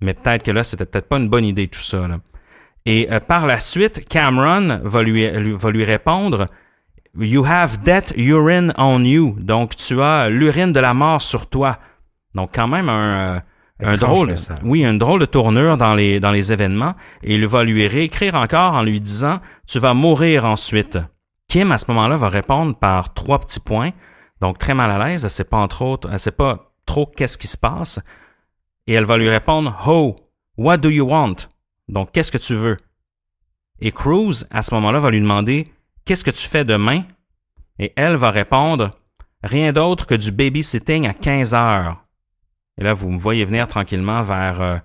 Mais 0.00 0.14
peut-être 0.14 0.44
que 0.44 0.52
là, 0.52 0.62
c'était 0.62 0.86
peut-être 0.86 1.08
pas 1.08 1.18
une 1.18 1.28
bonne 1.28 1.44
idée 1.44 1.66
tout 1.68 1.80
ça. 1.80 2.06
Et 2.84 3.08
par 3.26 3.46
la 3.46 3.58
suite, 3.58 4.06
Cameron 4.08 4.78
va 4.84 5.02
lui, 5.02 5.28
va 5.56 5.70
lui 5.70 5.84
répondre 5.84 6.46
You 7.18 7.44
have 7.46 7.82
that 7.84 8.12
urine 8.16 8.74
on 8.76 9.02
you. 9.02 9.36
Donc, 9.40 9.74
tu 9.74 10.00
as 10.02 10.28
l'urine 10.28 10.72
de 10.72 10.80
la 10.80 10.92
mort 10.92 11.20
sur 11.20 11.48
toi. 11.48 11.78
Donc, 12.34 12.50
quand 12.54 12.68
même 12.68 12.90
un, 12.90 13.42
un 13.80 13.96
drôle, 13.96 14.34
oui, 14.62 14.84
un 14.84 14.94
drôle 14.94 15.20
de 15.20 15.26
tournure 15.26 15.76
dans 15.76 15.94
les, 15.94 16.18
dans 16.18 16.30
les 16.30 16.52
événements. 16.52 16.94
Et 17.22 17.34
il 17.34 17.46
va 17.46 17.64
lui 17.64 17.86
réécrire 17.86 18.34
encore 18.34 18.74
en 18.74 18.82
lui 18.82 19.00
disant, 19.00 19.40
tu 19.66 19.78
vas 19.78 19.94
mourir 19.94 20.44
ensuite. 20.46 20.98
Kim, 21.48 21.70
à 21.72 21.78
ce 21.78 21.84
moment-là, 21.88 22.16
va 22.16 22.28
répondre 22.28 22.74
par 22.74 23.12
trois 23.14 23.38
petits 23.38 23.60
points. 23.60 23.90
Donc, 24.40 24.58
très 24.58 24.74
mal 24.74 24.90
à 24.90 25.06
l'aise. 25.06 25.24
Elle 25.24 25.30
sait 25.30 25.44
pas 25.44 25.66
trop, 25.68 26.00
elle 26.10 26.18
sait 26.18 26.30
pas 26.30 26.72
trop 26.86 27.06
qu'est-ce 27.06 27.38
qui 27.38 27.46
se 27.46 27.58
passe. 27.58 28.00
Et 28.86 28.94
elle 28.94 29.04
va 29.04 29.18
lui 29.18 29.28
répondre, 29.28 29.76
Ho, 29.86 30.16
what 30.56 30.78
do 30.78 30.88
you 30.88 31.06
want? 31.06 31.36
Donc, 31.88 32.12
qu'est-ce 32.12 32.32
que 32.32 32.38
tu 32.38 32.54
veux? 32.54 32.78
Et 33.80 33.92
Cruz, 33.92 34.46
à 34.50 34.62
ce 34.62 34.74
moment-là, 34.74 35.00
va 35.00 35.10
lui 35.10 35.20
demander, 35.20 35.72
Qu'est-ce 36.06 36.22
que 36.22 36.30
tu 36.30 36.46
fais 36.46 36.64
demain? 36.64 37.02
Et 37.80 37.92
elle 37.96 38.14
va 38.14 38.30
répondre 38.30 38.92
Rien 39.42 39.72
d'autre 39.72 40.06
que 40.06 40.14
du 40.14 40.30
babysitting 40.30 41.06
à 41.08 41.12
15 41.12 41.52
heures. 41.52 42.05
Et 42.78 42.84
là, 42.84 42.94
vous 42.94 43.10
me 43.10 43.18
voyez 43.18 43.44
venir 43.44 43.68
tranquillement 43.68 44.22
vers, 44.22 44.60
euh, 44.60 44.76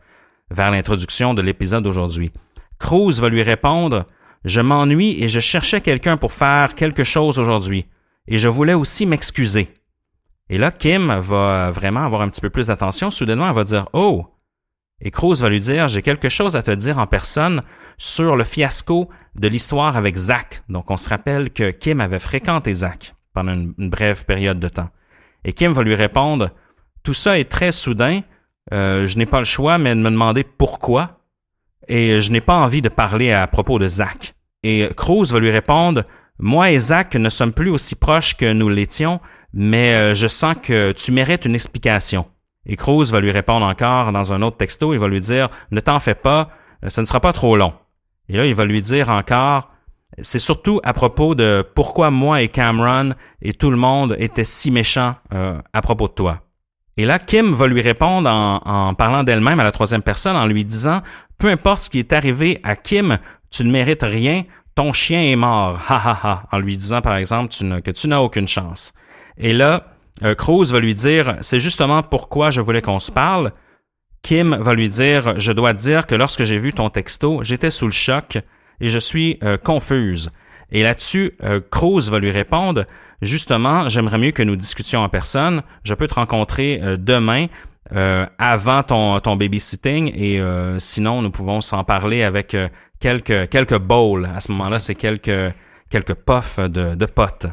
vers 0.50 0.72
l'introduction 0.72 1.34
de 1.34 1.42
l'épisode 1.42 1.84
d'aujourd'hui. 1.84 2.32
Cruz 2.80 3.20
va 3.20 3.30
lui 3.30 3.44
répondre 3.44 4.06
Je 4.46 4.62
m'ennuie 4.62 5.24
et 5.24 5.28
je 5.28 5.40
cherchais 5.40 5.82
quelqu'un 5.82 6.18
pour 6.18 6.32
faire 6.32 6.76
quelque 6.76 7.04
chose 7.04 7.40
aujourd'hui. 7.40 7.86
Et 8.28 8.38
je 8.38 8.48
voulais 8.48 8.74
aussi 8.74 9.06
m'excuser. 9.06 9.70
Et 10.50 10.58
là, 10.58 10.72
Kim 10.72 11.14
va 11.20 11.72
vraiment 11.72 12.06
avoir 12.06 12.22
un 12.22 12.30
petit 12.30 12.42
peu 12.42 12.50
plus 12.50 12.68
d'attention. 12.68 13.12
Soudainement, 13.12 13.48
elle 13.48 13.56
va 13.56 13.64
dire 13.64 13.88
Oh! 13.94 14.28
Et 15.00 15.10
Cruz 15.10 15.36
va 15.42 15.50
lui 15.50 15.60
dire 15.60 15.88
J'ai 15.88 16.02
quelque 16.02 16.30
chose 16.30 16.56
à 16.56 16.64
te 16.64 16.72
dire 16.72 17.00
en 17.00 17.08
personne 17.08 17.62
sur 17.98 18.36
le 18.36 18.44
fiasco 18.44 19.10
de 19.36 19.48
l'histoire 19.48 19.96
avec 19.98 20.16
Zach. 20.18 20.64
Donc, 20.70 20.92
on 20.92 20.98
se 20.98 21.10
rappelle 21.10 21.52
que 21.52 21.72
Kim 21.72 22.02
avait 22.02 22.20
fréquenté 22.20 22.74
Zach 22.74 23.16
pendant 23.34 23.54
une, 23.54 23.74
brève 23.90 24.26
période 24.26 24.60
de 24.60 24.68
temps. 24.68 24.90
Et 25.46 25.54
Kim 25.54 25.72
va 25.74 25.84
lui 25.84 25.96
répondre, 25.96 26.50
tout 27.04 27.14
ça 27.14 27.40
est 27.40 27.50
très 27.50 27.72
soudain, 27.72 28.22
euh, 28.74 29.08
je 29.08 29.18
n'ai 29.18 29.26
pas 29.26 29.40
le 29.40 29.46
choix, 29.46 29.78
mais 29.78 29.96
de 29.96 30.00
me 30.00 30.10
demander 30.10 30.44
pourquoi, 30.44 31.20
et 31.88 32.22
je 32.22 32.32
n'ai 32.32 32.42
pas 32.42 32.56
envie 32.56 32.82
de 32.82 32.90
parler 32.90 33.32
à 33.32 33.48
propos 33.48 33.80
de 33.80 33.88
Zach. 33.88 34.36
Et 34.64 34.90
Cruz 34.96 35.32
va 35.32 35.40
lui 35.40 35.52
répondre, 35.52 36.04
moi 36.40 36.72
et 36.72 36.80
Zach 36.80 37.16
ne 37.16 37.30
sommes 37.30 37.54
plus 37.54 37.70
aussi 37.70 37.96
proches 37.96 38.38
que 38.38 38.52
nous 38.52 38.70
l'étions, 38.70 39.20
mais 39.54 39.94
euh, 39.94 40.16
je 40.16 40.28
sens 40.28 40.56
que 40.62 40.92
tu 40.92 41.12
mérites 41.12 41.46
une 41.46 41.56
explication. 41.56 42.28
Et 42.66 42.76
Cruz 42.76 43.12
va 43.12 43.20
lui 43.20 43.32
répondre 43.32 43.66
encore 43.66 44.12
dans 44.12 44.32
un 44.34 44.42
autre 44.42 44.58
texto, 44.58 44.94
il 44.94 45.00
va 45.00 45.08
lui 45.08 45.20
dire, 45.20 45.50
ne 45.72 45.80
t'en 45.80 46.00
fais 46.00 46.16
pas, 46.16 46.50
ce 46.88 47.02
ne 47.02 47.06
sera 47.06 47.20
pas 47.20 47.34
trop 47.34 47.56
long. 47.56 47.74
Et 48.30 48.38
là, 48.38 48.46
il 48.46 48.56
va 48.56 48.66
lui 48.66 48.82
dire 48.82 49.10
encore, 49.10 49.72
c'est 50.20 50.40
surtout 50.40 50.80
à 50.84 50.94
propos 50.94 51.36
de 51.36 51.66
pourquoi 51.76 52.12
moi 52.12 52.42
et 52.42 52.50
Cameron 52.50 53.14
et 53.42 53.54
tout 53.54 53.72
le 53.72 53.78
monde 53.78 54.16
étaient 54.20 54.44
si 54.44 54.72
méchants 54.72 55.16
euh, 55.34 55.60
à 55.74 55.82
propos 55.82 56.08
de 56.08 56.14
toi. 56.14 56.42
Et 56.98 57.06
là, 57.06 57.20
Kim 57.20 57.54
va 57.54 57.68
lui 57.68 57.82
répondre 57.82 58.30
en, 58.30 58.94
parlant 58.94 59.24
d'elle-même 59.24 59.60
à 59.60 59.64
la 59.64 59.72
troisième 59.72 60.02
personne, 60.02 60.36
en 60.36 60.46
lui 60.46 60.66
disant, 60.66 61.02
peu 61.38 61.50
importe 61.50 61.84
ce 61.84 61.90
qui 61.90 62.00
est 62.00 62.14
arrivé 62.14 62.60
à 62.64 62.76
Kim, 62.76 63.18
tu 63.50 63.64
ne 63.64 63.72
mérites 63.72 64.04
rien, 64.04 64.44
ton 64.76 64.94
chien 64.94 65.22
est 65.22 65.36
mort, 65.36 65.80
ha 65.88 65.96
ha 65.96 66.20
ha, 66.24 66.44
en 66.52 66.60
lui 66.60 66.78
disant 66.78 67.02
par 67.02 67.16
exemple 67.16 67.54
que 67.82 67.92
tu 67.92 68.08
n'as 68.08 68.20
aucune 68.20 68.48
chance. 68.48 68.94
Et 69.38 69.54
là, 69.54 69.96
euh, 70.24 70.36
Cruz 70.36 70.72
va 70.72 70.80
lui 70.80 70.94
dire, 70.94 71.38
c'est 71.42 71.60
justement 71.60 72.04
pourquoi 72.04 72.52
je 72.52 72.62
voulais 72.62 72.82
qu'on 72.82 73.00
se 73.00 73.12
parle, 73.12 73.54
Kim 74.22 74.56
va 74.56 74.74
lui 74.74 74.90
dire 74.90 75.40
Je 75.40 75.52
dois 75.52 75.74
dire 75.74 76.06
que 76.06 76.16
lorsque 76.16 76.44
j'ai 76.44 76.60
vu 76.60 76.74
ton 76.74 76.90
texto, 76.90 77.42
j'étais 77.44 77.72
sous 77.72 77.86
le 77.86 77.92
choc 77.92 78.38
et 78.80 78.90
je 78.90 79.00
suis 79.00 79.40
euh, 79.44 79.58
confuse. 79.58 80.32
Et 80.72 80.84
là-dessus, 80.84 81.34
euh, 81.44 81.60
Cruz 81.72 82.10
va 82.10 82.20
lui 82.20 82.32
répondre 82.32 82.86
Justement, 83.22 83.88
j'aimerais 83.90 84.18
mieux 84.18 84.32
que 84.32 84.44
nous 84.44 84.56
discutions 84.56 85.02
en 85.02 85.10
personne. 85.10 85.62
Je 85.84 85.94
peux 85.94 86.08
te 86.08 86.16
rencontrer 86.16 86.80
euh, 86.82 86.98
demain 86.98 87.48
avant 88.38 88.84
ton, 88.84 89.20
ton 89.20 89.36
babysitting 89.36 90.14
et 90.16 90.40
sinon 90.80 91.22
nous 91.22 91.30
pouvons 91.30 91.60
s'en 91.60 91.84
parler 91.84 92.24
avec 92.24 92.56
quelques, 93.02 93.50
quelques 93.50 93.78
bowls. 93.78 94.30
À 94.34 94.40
ce 94.40 94.50
moment-là, 94.54 94.80
c'est 94.80 94.96
quelques, 94.96 95.54
quelques 95.90 96.14
puffs 96.14 96.58
de, 96.58 96.96
de 96.96 97.06
potes. 97.06 97.48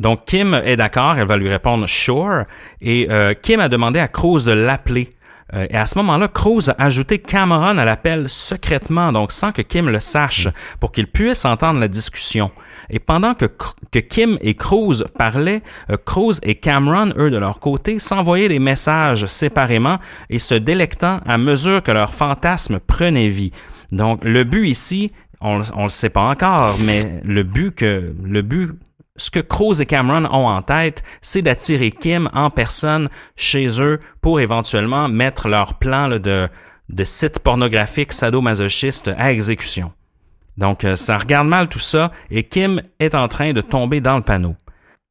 Donc 0.00 0.24
Kim 0.24 0.54
est 0.54 0.74
d'accord, 0.74 1.16
elle 1.18 1.28
va 1.28 1.36
lui 1.36 1.48
répondre 1.48 1.86
sure 1.86 2.46
et 2.80 3.06
Kim 3.42 3.60
a 3.60 3.68
demandé 3.68 4.00
à 4.00 4.08
Cruz 4.08 4.44
de 4.44 4.50
l'appeler 4.50 5.14
euh, 5.52 5.66
et 5.70 5.76
à 5.76 5.86
ce 5.86 5.98
moment-là, 5.98 6.28
Cruz 6.28 6.70
a 6.70 6.82
ajouté 6.82 7.18
Cameron 7.18 7.78
à 7.78 7.84
l'appel 7.84 8.28
secrètement, 8.28 9.12
donc 9.12 9.32
sans 9.32 9.52
que 9.52 9.62
Kim 9.62 9.88
le 9.88 10.00
sache, 10.00 10.48
pour 10.80 10.92
qu'il 10.92 11.06
puisse 11.06 11.44
entendre 11.44 11.80
la 11.80 11.88
discussion. 11.88 12.50
Et 12.90 12.98
pendant 12.98 13.34
que, 13.34 13.46
Kim 13.98 14.38
et 14.40 14.54
Cruz 14.54 15.04
parlaient, 15.16 15.62
euh, 15.90 15.96
Cruz 15.96 16.38
et 16.42 16.56
Cameron, 16.56 17.12
eux 17.16 17.30
de 17.30 17.36
leur 17.36 17.60
côté, 17.60 17.98
s'envoyaient 17.98 18.48
des 18.48 18.58
messages 18.58 19.26
séparément 19.26 19.98
et 20.30 20.38
se 20.38 20.54
délectant 20.54 21.20
à 21.26 21.38
mesure 21.38 21.82
que 21.82 21.92
leur 21.92 22.12
fantasme 22.12 22.80
prenait 22.80 23.28
vie. 23.28 23.52
Donc 23.92 24.24
le 24.24 24.44
but 24.44 24.68
ici, 24.68 25.12
on, 25.40 25.62
on 25.74 25.84
le 25.84 25.90
sait 25.90 26.10
pas 26.10 26.28
encore, 26.28 26.76
mais 26.84 27.20
le 27.24 27.42
but 27.42 27.74
que 27.74 28.14
le 28.22 28.42
but 28.42 28.72
ce 29.16 29.30
que 29.30 29.40
Cruz 29.40 29.80
et 29.80 29.86
Cameron 29.86 30.26
ont 30.26 30.48
en 30.48 30.62
tête, 30.62 31.04
c'est 31.20 31.42
d'attirer 31.42 31.92
Kim 31.92 32.28
en 32.34 32.50
personne 32.50 33.08
chez 33.36 33.80
eux 33.80 34.00
pour 34.20 34.40
éventuellement 34.40 35.08
mettre 35.08 35.48
leur 35.48 35.74
plan 35.74 36.08
de, 36.08 36.48
de 36.88 37.04
site 37.04 37.38
pornographique 37.38 38.12
sadomasochiste 38.12 39.12
à 39.16 39.32
exécution. 39.32 39.92
Donc 40.56 40.84
euh, 40.84 40.96
ça 40.96 41.18
regarde 41.18 41.48
mal 41.48 41.68
tout 41.68 41.78
ça 41.78 42.12
et 42.30 42.44
Kim 42.44 42.80
est 43.00 43.14
en 43.14 43.28
train 43.28 43.52
de 43.52 43.60
tomber 43.60 44.00
dans 44.00 44.16
le 44.16 44.22
panneau. 44.22 44.56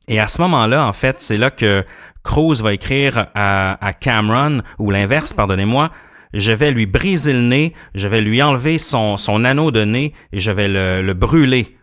Et 0.08 0.20
à 0.20 0.28
ce 0.28 0.42
moment-là, 0.42 0.86
en 0.86 0.94
fait, 0.94 1.22
c'est 1.22 1.38
là 1.38 1.50
que 1.50 1.86
Cruz 2.24 2.62
va 2.62 2.74
écrire 2.74 3.28
à, 3.36 3.94
Cameron, 4.00 4.62
ou 4.80 4.92
l'inverse, 4.92 5.34
pardonnez-moi, 5.34 5.92
je 6.34 6.52
vais 6.52 6.72
lui 6.72 6.86
briser 6.86 7.34
le 7.34 7.42
nez, 7.42 7.74
je 7.96 8.08
vais 8.08 8.22
lui 8.22 8.42
enlever 8.42 8.78
son, 8.78 9.18
son 9.18 9.46
anneau 9.46 9.72
de 9.72 9.84
nez 9.84 10.14
et 10.32 10.42
je 10.42 10.52
vais 10.52 10.68
le, 10.68 11.02
le 11.02 11.14
brûler 11.14 11.78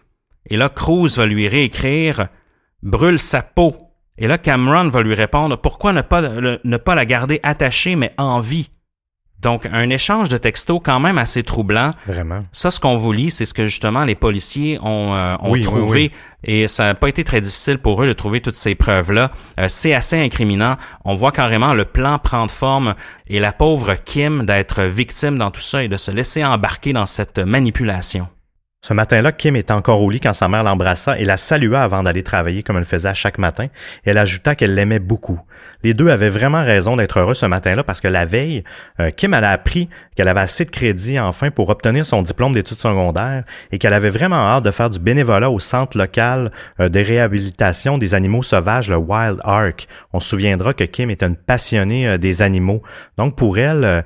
et 0.50 0.56
là, 0.56 0.68
Cruz 0.68 1.10
va 1.16 1.26
lui 1.26 1.48
réécrire 1.48 2.28
brûle 2.82 3.18
sa 3.18 3.42
peau. 3.42 3.76
Et 4.18 4.26
là, 4.26 4.38
Cameron 4.38 4.88
va 4.88 5.02
lui 5.02 5.14
répondre 5.14 5.56
pourquoi 5.56 5.92
ne 5.92 6.02
pas, 6.02 6.20
ne 6.22 6.76
pas 6.76 6.94
la 6.94 7.06
garder 7.06 7.40
attachée 7.42 7.96
mais 7.96 8.12
en 8.18 8.40
vie? 8.40 8.70
Donc, 9.42 9.66
un 9.72 9.88
échange 9.88 10.28
de 10.28 10.36
textos 10.36 10.80
quand 10.84 11.00
même 11.00 11.16
assez 11.16 11.42
troublant. 11.42 11.92
Vraiment. 12.06 12.40
Ça, 12.52 12.70
ce 12.70 12.78
qu'on 12.78 12.96
vous 12.96 13.12
lit, 13.12 13.30
c'est 13.30 13.46
ce 13.46 13.54
que 13.54 13.66
justement 13.66 14.04
les 14.04 14.14
policiers 14.14 14.78
ont, 14.82 15.14
euh, 15.14 15.36
ont 15.40 15.50
Oui, 15.52 15.60
oui, 15.60 15.64
trouvé. 15.64 15.82
oui. 15.90 16.10
Et 16.44 16.68
ça 16.68 16.84
n'a 16.84 16.94
pas 16.94 17.08
été 17.08 17.24
très 17.24 17.40
difficile 17.40 17.78
pour 17.78 18.02
eux 18.02 18.06
de 18.06 18.12
trouver 18.12 18.40
toutes 18.40 18.54
ces 18.54 18.74
preuves-là. 18.74 19.30
Euh, 19.58 19.66
c'est 19.68 19.94
assez 19.94 20.18
incriminant. 20.20 20.76
On 21.04 21.14
voit 21.14 21.32
carrément 21.32 21.72
le 21.74 21.84
plan 21.86 22.18
prendre 22.18 22.50
forme 22.50 22.94
et 23.28 23.40
la 23.40 23.52
pauvre 23.52 23.94
Kim 23.94 24.44
d'être 24.44 24.82
victime 24.82 25.38
dans 25.38 25.50
tout 25.50 25.60
ça 25.60 25.82
et 25.84 25.88
de 25.88 25.96
se 25.96 26.10
laisser 26.10 26.44
embarquer 26.44 26.92
dans 26.92 27.06
cette 27.06 27.38
manipulation. 27.38 28.28
Ce 28.82 28.94
matin-là, 28.94 29.32
Kim 29.32 29.56
était 29.56 29.72
encore 29.74 30.00
au 30.00 30.08
lit 30.08 30.20
quand 30.20 30.32
sa 30.32 30.48
mère 30.48 30.62
l'embrassa 30.62 31.18
et 31.18 31.24
la 31.26 31.36
salua 31.36 31.82
avant 31.82 32.02
d'aller 32.02 32.22
travailler 32.22 32.62
comme 32.62 32.76
elle 32.76 32.82
le 32.84 32.86
faisait 32.86 33.10
à 33.10 33.14
chaque 33.14 33.36
matin. 33.36 33.66
Elle 34.04 34.16
ajouta 34.16 34.54
qu'elle 34.54 34.74
l'aimait 34.74 34.98
beaucoup. 34.98 35.38
Les 35.82 35.94
deux 35.94 36.08
avaient 36.08 36.28
vraiment 36.28 36.64
raison 36.64 36.96
d'être 36.96 37.18
heureux 37.18 37.34
ce 37.34 37.46
matin-là 37.46 37.82
parce 37.84 38.00
que 38.00 38.08
la 38.08 38.24
veille, 38.24 38.64
euh, 39.00 39.10
Kim 39.10 39.34
a 39.34 39.38
appris 39.50 39.88
qu'elle 40.20 40.28
avait 40.28 40.40
assez 40.40 40.66
de 40.66 40.70
crédit 40.70 41.18
enfin 41.18 41.50
pour 41.50 41.70
obtenir 41.70 42.04
son 42.04 42.20
diplôme 42.20 42.52
d'études 42.52 42.78
secondaires 42.78 43.44
et 43.72 43.78
qu'elle 43.78 43.94
avait 43.94 44.10
vraiment 44.10 44.36
hâte 44.36 44.64
de 44.64 44.70
faire 44.70 44.90
du 44.90 44.98
bénévolat 44.98 45.50
au 45.50 45.58
centre 45.58 45.96
local 45.96 46.52
euh, 46.78 46.90
de 46.90 47.00
réhabilitation 47.00 47.96
des 47.96 48.14
animaux 48.14 48.42
sauvages, 48.42 48.90
le 48.90 48.98
Wild 48.98 49.38
Ark. 49.44 49.88
On 50.12 50.20
se 50.20 50.28
souviendra 50.28 50.74
que 50.74 50.84
Kim 50.84 51.08
est 51.08 51.22
une 51.22 51.36
passionnée 51.36 52.06
euh, 52.06 52.18
des 52.18 52.42
animaux. 52.42 52.82
Donc 53.16 53.34
pour 53.34 53.56
elle, 53.56 53.82
euh, 53.82 54.02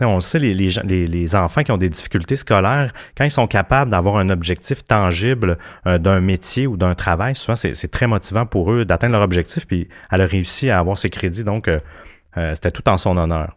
on 0.00 0.16
le 0.16 0.20
sait, 0.20 0.40
les, 0.40 1.36
enfants 1.36 1.62
qui 1.62 1.70
ont 1.70 1.76
des 1.76 1.90
difficultés 1.90 2.34
scolaires, 2.34 2.92
quand 3.16 3.22
ils 3.22 3.30
sont 3.30 3.46
capables 3.46 3.92
d'avoir 3.92 4.16
un 4.16 4.30
objectif 4.30 4.82
tangible 4.82 5.58
d'un 5.86 6.20
métier 6.20 6.66
ou 6.66 6.76
d'un 6.76 6.96
travail, 6.96 7.36
souvent 7.36 7.54
c'est 7.54 7.88
très 7.88 8.08
motivant 8.08 8.44
pour 8.44 8.72
eux 8.72 8.84
d'atteindre 8.84 9.12
leur 9.12 9.22
objectif. 9.22 9.64
Puis 9.64 9.88
elle 10.10 10.22
a 10.22 10.26
réussi 10.26 10.70
à 10.70 10.80
avoir 10.80 10.98
ses 10.98 11.08
crédits, 11.08 11.44
donc 11.44 11.70
c'était 12.34 12.72
tout 12.72 12.88
en 12.88 12.96
son 12.96 13.16
honneur. 13.16 13.54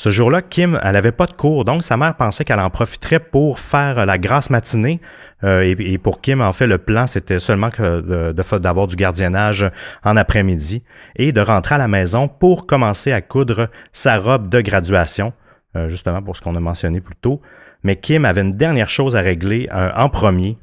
Ce 0.00 0.10
jour-là, 0.10 0.42
Kim, 0.42 0.78
elle 0.84 0.94
avait 0.94 1.10
pas 1.10 1.26
de 1.26 1.32
cours, 1.32 1.64
donc 1.64 1.82
sa 1.82 1.96
mère 1.96 2.14
pensait 2.14 2.44
qu'elle 2.44 2.60
en 2.60 2.70
profiterait 2.70 3.18
pour 3.18 3.58
faire 3.58 4.06
la 4.06 4.16
grasse 4.16 4.48
matinée. 4.48 5.00
Euh, 5.42 5.74
et, 5.76 5.98
pour 5.98 6.20
Kim, 6.20 6.40
en 6.40 6.52
fait, 6.52 6.68
le 6.68 6.78
plan, 6.78 7.08
c'était 7.08 7.40
seulement 7.40 7.70
fa- 7.72 8.58
d'avoir 8.60 8.86
du 8.86 8.94
gardiennage 8.94 9.68
en 10.04 10.16
après-midi 10.16 10.84
et 11.16 11.32
de 11.32 11.40
rentrer 11.40 11.74
à 11.74 11.78
la 11.78 11.88
maison 11.88 12.28
pour 12.28 12.68
commencer 12.68 13.10
à 13.10 13.20
coudre 13.20 13.70
sa 13.90 14.18
robe 14.18 14.48
de 14.48 14.60
graduation, 14.60 15.32
euh, 15.74 15.88
justement 15.88 16.22
pour 16.22 16.36
ce 16.36 16.42
qu'on 16.42 16.54
a 16.54 16.60
mentionné 16.60 17.00
plus 17.00 17.16
tôt. 17.16 17.42
Mais 17.82 17.96
Kim 17.96 18.24
avait 18.24 18.42
une 18.42 18.56
dernière 18.56 18.90
chose 18.90 19.16
à 19.16 19.20
régler 19.20 19.68
euh, 19.74 19.90
en 19.96 20.08
premier. 20.08 20.58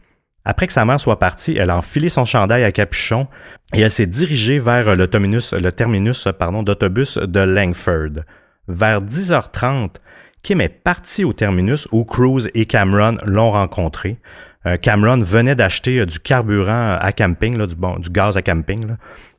Après 0.45 0.67
que 0.67 0.73
sa 0.73 0.85
mère 0.85 0.99
soit 1.01 1.19
partie, 1.19 1.57
elle 1.57 1.71
a 1.71 1.77
enfilé 1.77 2.07
son 2.07 2.23
chandail 2.23 2.63
à 2.63 2.71
capuchon 2.71 3.27
et 3.73 3.81
elle 3.81 3.91
s'est 3.91 4.07
dirigée 4.07 4.59
vers 4.59 4.95
le 4.95 5.07
terminus, 5.07 5.53
le 5.53 5.71
terminus 5.73 6.25
pardon, 6.39 6.63
d'autobus 6.63 7.17
de 7.17 7.41
Langford. 7.41 8.23
Vers 8.67 9.01
10h30, 9.01 9.95
Kim 10.41 10.61
est 10.61 10.69
partie 10.69 11.23
au 11.23 11.33
terminus 11.33 11.87
où 11.91 12.03
Cruz 12.03 12.47
et 12.53 12.65
Cameron 12.65 13.17
l'ont 13.25 13.51
rencontré. 13.51 14.17
Euh, 14.65 14.77
Cameron 14.77 15.19
venait 15.19 15.55
d'acheter 15.55 15.99
euh, 15.99 16.05
du 16.05 16.19
carburant 16.19 16.97
à 16.99 17.11
camping, 17.11 17.57
du, 17.57 18.09
gaz 18.09 18.37
à 18.37 18.41
camping, 18.41 18.95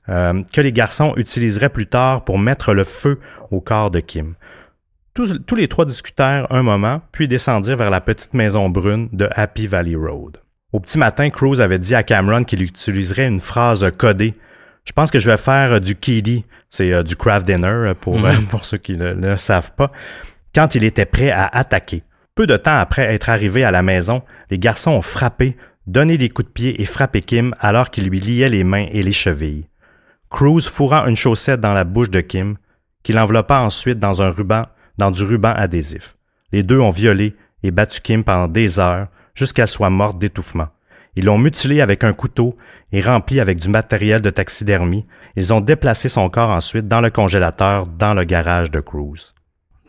euh, 0.08 0.42
que 0.52 0.60
les 0.60 0.72
garçons 0.72 1.14
utiliseraient 1.16 1.68
plus 1.68 1.86
tard 1.86 2.24
pour 2.24 2.38
mettre 2.38 2.74
le 2.74 2.84
feu 2.84 3.20
au 3.50 3.60
corps 3.60 3.90
de 3.90 4.00
Kim. 4.00 4.34
Tous, 5.14 5.32
tous 5.46 5.54
les 5.54 5.68
trois 5.68 5.84
discutèrent 5.84 6.46
un 6.52 6.62
moment, 6.62 7.00
puis 7.10 7.26
descendirent 7.26 7.76
vers 7.76 7.90
la 7.90 8.00
petite 8.00 8.34
maison 8.34 8.68
brune 8.68 9.08
de 9.12 9.28
Happy 9.32 9.66
Valley 9.66 9.96
Road. 9.96 10.38
Au 10.72 10.80
petit 10.80 10.98
matin, 10.98 11.30
Cruz 11.30 11.60
avait 11.60 11.78
dit 11.78 11.94
à 11.94 12.02
Cameron 12.02 12.44
qu'il 12.44 12.62
utiliserait 12.62 13.26
une 13.26 13.40
phrase 13.40 13.90
codée. 13.96 14.34
Je 14.86 14.92
pense 14.92 15.10
que 15.10 15.18
je 15.18 15.30
vais 15.30 15.36
faire 15.36 15.74
euh, 15.74 15.80
du 15.80 15.96
kiddie, 15.96 16.44
c'est 16.70 16.92
euh, 16.92 17.02
du 17.02 17.16
craft 17.16 17.46
dinner 17.46 17.66
euh, 17.66 17.94
pour, 17.94 18.24
euh, 18.24 18.34
pour 18.50 18.64
ceux 18.64 18.78
qui 18.78 18.96
ne 18.96 19.12
le, 19.12 19.36
savent 19.36 19.72
pas, 19.72 19.92
quand 20.54 20.74
il 20.74 20.84
était 20.84 21.06
prêt 21.06 21.30
à 21.30 21.46
attaquer. 21.46 22.02
Peu 22.34 22.46
de 22.46 22.56
temps 22.56 22.76
après 22.76 23.02
être 23.14 23.30
arrivé 23.30 23.64
à 23.64 23.70
la 23.70 23.82
maison, 23.82 24.22
les 24.50 24.58
garçons 24.58 24.92
ont 24.92 25.02
frappé, 25.02 25.56
donné 25.86 26.18
des 26.18 26.28
coups 26.28 26.48
de 26.48 26.52
pied 26.52 26.82
et 26.82 26.84
frappé 26.84 27.20
Kim 27.20 27.54
alors 27.60 27.90
qu'il 27.90 28.08
lui 28.08 28.20
liait 28.20 28.48
les 28.48 28.64
mains 28.64 28.86
et 28.90 29.02
les 29.02 29.12
chevilles. 29.12 29.68
Cruz 30.30 30.62
fourra 30.62 31.08
une 31.08 31.16
chaussette 31.16 31.60
dans 31.60 31.72
la 31.72 31.84
bouche 31.84 32.10
de 32.10 32.20
Kim, 32.20 32.56
qu'il 33.02 33.18
enveloppa 33.18 33.58
ensuite 33.58 33.98
dans 33.98 34.22
un 34.22 34.30
ruban, 34.30 34.66
dans 34.98 35.10
du 35.10 35.22
ruban 35.22 35.52
adhésif. 35.52 36.16
Les 36.52 36.62
deux 36.62 36.80
ont 36.80 36.90
violé 36.90 37.36
et 37.62 37.70
battu 37.70 38.00
Kim 38.00 38.24
pendant 38.24 38.48
des 38.48 38.78
heures 38.78 39.08
jusqu'à 39.34 39.66
soit 39.66 39.90
morte 39.90 40.18
d'étouffement. 40.18 40.68
Ils 41.16 41.24
l'ont 41.24 41.38
mutilé 41.38 41.80
avec 41.80 42.04
un 42.04 42.12
couteau 42.12 42.56
et 42.92 43.00
rempli 43.00 43.40
avec 43.40 43.58
du 43.58 43.68
matériel 43.68 44.20
de 44.20 44.30
taxidermie. 44.30 45.06
Ils 45.34 45.52
ont 45.52 45.62
déplacé 45.62 46.08
son 46.08 46.28
corps 46.28 46.50
ensuite 46.50 46.88
dans 46.88 47.00
le 47.00 47.10
congélateur 47.10 47.86
dans 47.86 48.12
le 48.12 48.24
garage 48.24 48.70
de 48.70 48.80
Cruz. 48.80 49.34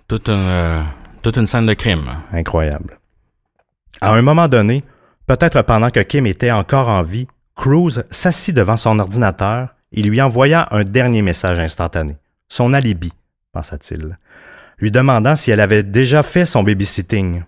Toute 0.07 0.29
une, 0.29 0.35
euh, 0.35 0.81
toute 1.21 1.37
une 1.37 1.45
scène 1.45 1.65
de 1.65 1.73
crime. 1.73 2.05
Incroyable. 2.31 2.99
À 3.99 4.13
un 4.13 4.21
moment 4.21 4.47
donné, 4.47 4.83
peut-être 5.27 5.61
pendant 5.63 5.89
que 5.89 5.99
Kim 5.99 6.25
était 6.25 6.51
encore 6.51 6.87
en 6.87 7.03
vie, 7.03 7.27
Cruz 7.55 8.03
s'assit 8.09 8.55
devant 8.55 8.77
son 8.77 8.99
ordinateur 8.99 9.75
et 9.91 10.01
lui 10.01 10.21
envoya 10.21 10.67
un 10.71 10.83
dernier 10.83 11.21
message 11.21 11.59
instantané. 11.59 12.15
Son 12.47 12.73
alibi, 12.73 13.11
pensa-t-il, 13.51 14.17
lui 14.77 14.91
demandant 14.91 15.35
si 15.35 15.51
elle 15.51 15.59
avait 15.59 15.83
déjà 15.83 16.23
fait 16.23 16.45
son 16.45 16.63
babysitting. 16.63 17.43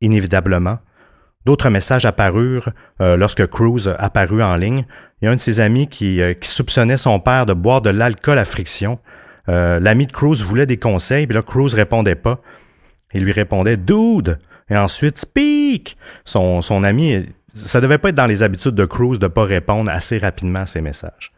Inévitablement, 0.00 0.78
d'autres 1.44 1.70
messages 1.70 2.04
apparurent 2.04 2.70
euh, 3.00 3.16
lorsque 3.16 3.46
Cruz 3.46 3.88
apparut 3.98 4.42
en 4.42 4.56
ligne. 4.56 4.84
Il 5.20 5.24
y 5.24 5.28
a 5.28 5.30
un 5.30 5.36
de 5.36 5.40
ses 5.40 5.60
amis 5.60 5.88
qui, 5.88 6.20
euh, 6.20 6.34
soupçonnait 6.42 6.96
son 6.96 7.20
père 7.20 7.46
de 7.46 7.54
boire 7.54 7.82
de 7.82 7.90
l'alcool 7.90 8.38
à 8.38 8.44
friction. 8.44 8.98
Euh, 9.48 9.80
L'ami 9.80 10.06
de 10.06 10.12
Cruz 10.12 10.42
voulait 10.42 10.66
des 10.66 10.76
conseils, 10.76 11.26
puis 11.26 11.34
là, 11.34 11.42
Cruz 11.42 11.74
répondait 11.74 12.14
pas. 12.14 12.40
Il 13.14 13.24
lui 13.24 13.32
répondait 13.32 13.76
Dude! 13.76 14.38
Et 14.70 14.76
ensuite 14.76 15.18
Speak! 15.18 15.96
Son, 16.24 16.60
son 16.60 16.82
ami, 16.82 17.24
ça 17.54 17.80
devait 17.80 17.98
pas 17.98 18.10
être 18.10 18.14
dans 18.14 18.26
les 18.26 18.42
habitudes 18.42 18.74
de 18.74 18.84
Cruz 18.84 19.18
de 19.18 19.26
pas 19.26 19.44
répondre 19.44 19.90
assez 19.90 20.18
rapidement 20.18 20.60
à 20.60 20.66
ses 20.66 20.82
messages. 20.82 21.32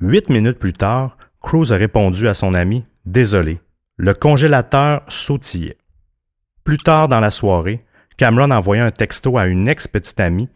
Huit 0.00 0.30
minutes 0.30 0.58
plus 0.58 0.72
tard, 0.72 1.16
Cruz 1.42 1.72
a 1.72 1.76
répondu 1.76 2.28
à 2.28 2.34
son 2.34 2.54
ami 2.54 2.84
Désolé. 3.04 3.60
Le 3.96 4.14
congélateur 4.14 5.02
sautillait. 5.08 5.76
Plus 6.64 6.78
tard 6.78 7.08
dans 7.08 7.20
la 7.20 7.30
soirée, 7.30 7.84
Cameron 8.22 8.52
envoya 8.52 8.84
un 8.84 8.92
texto 8.92 9.36
à 9.36 9.46
une 9.46 9.68
ex-petite 9.68 10.20
amie 10.20 10.48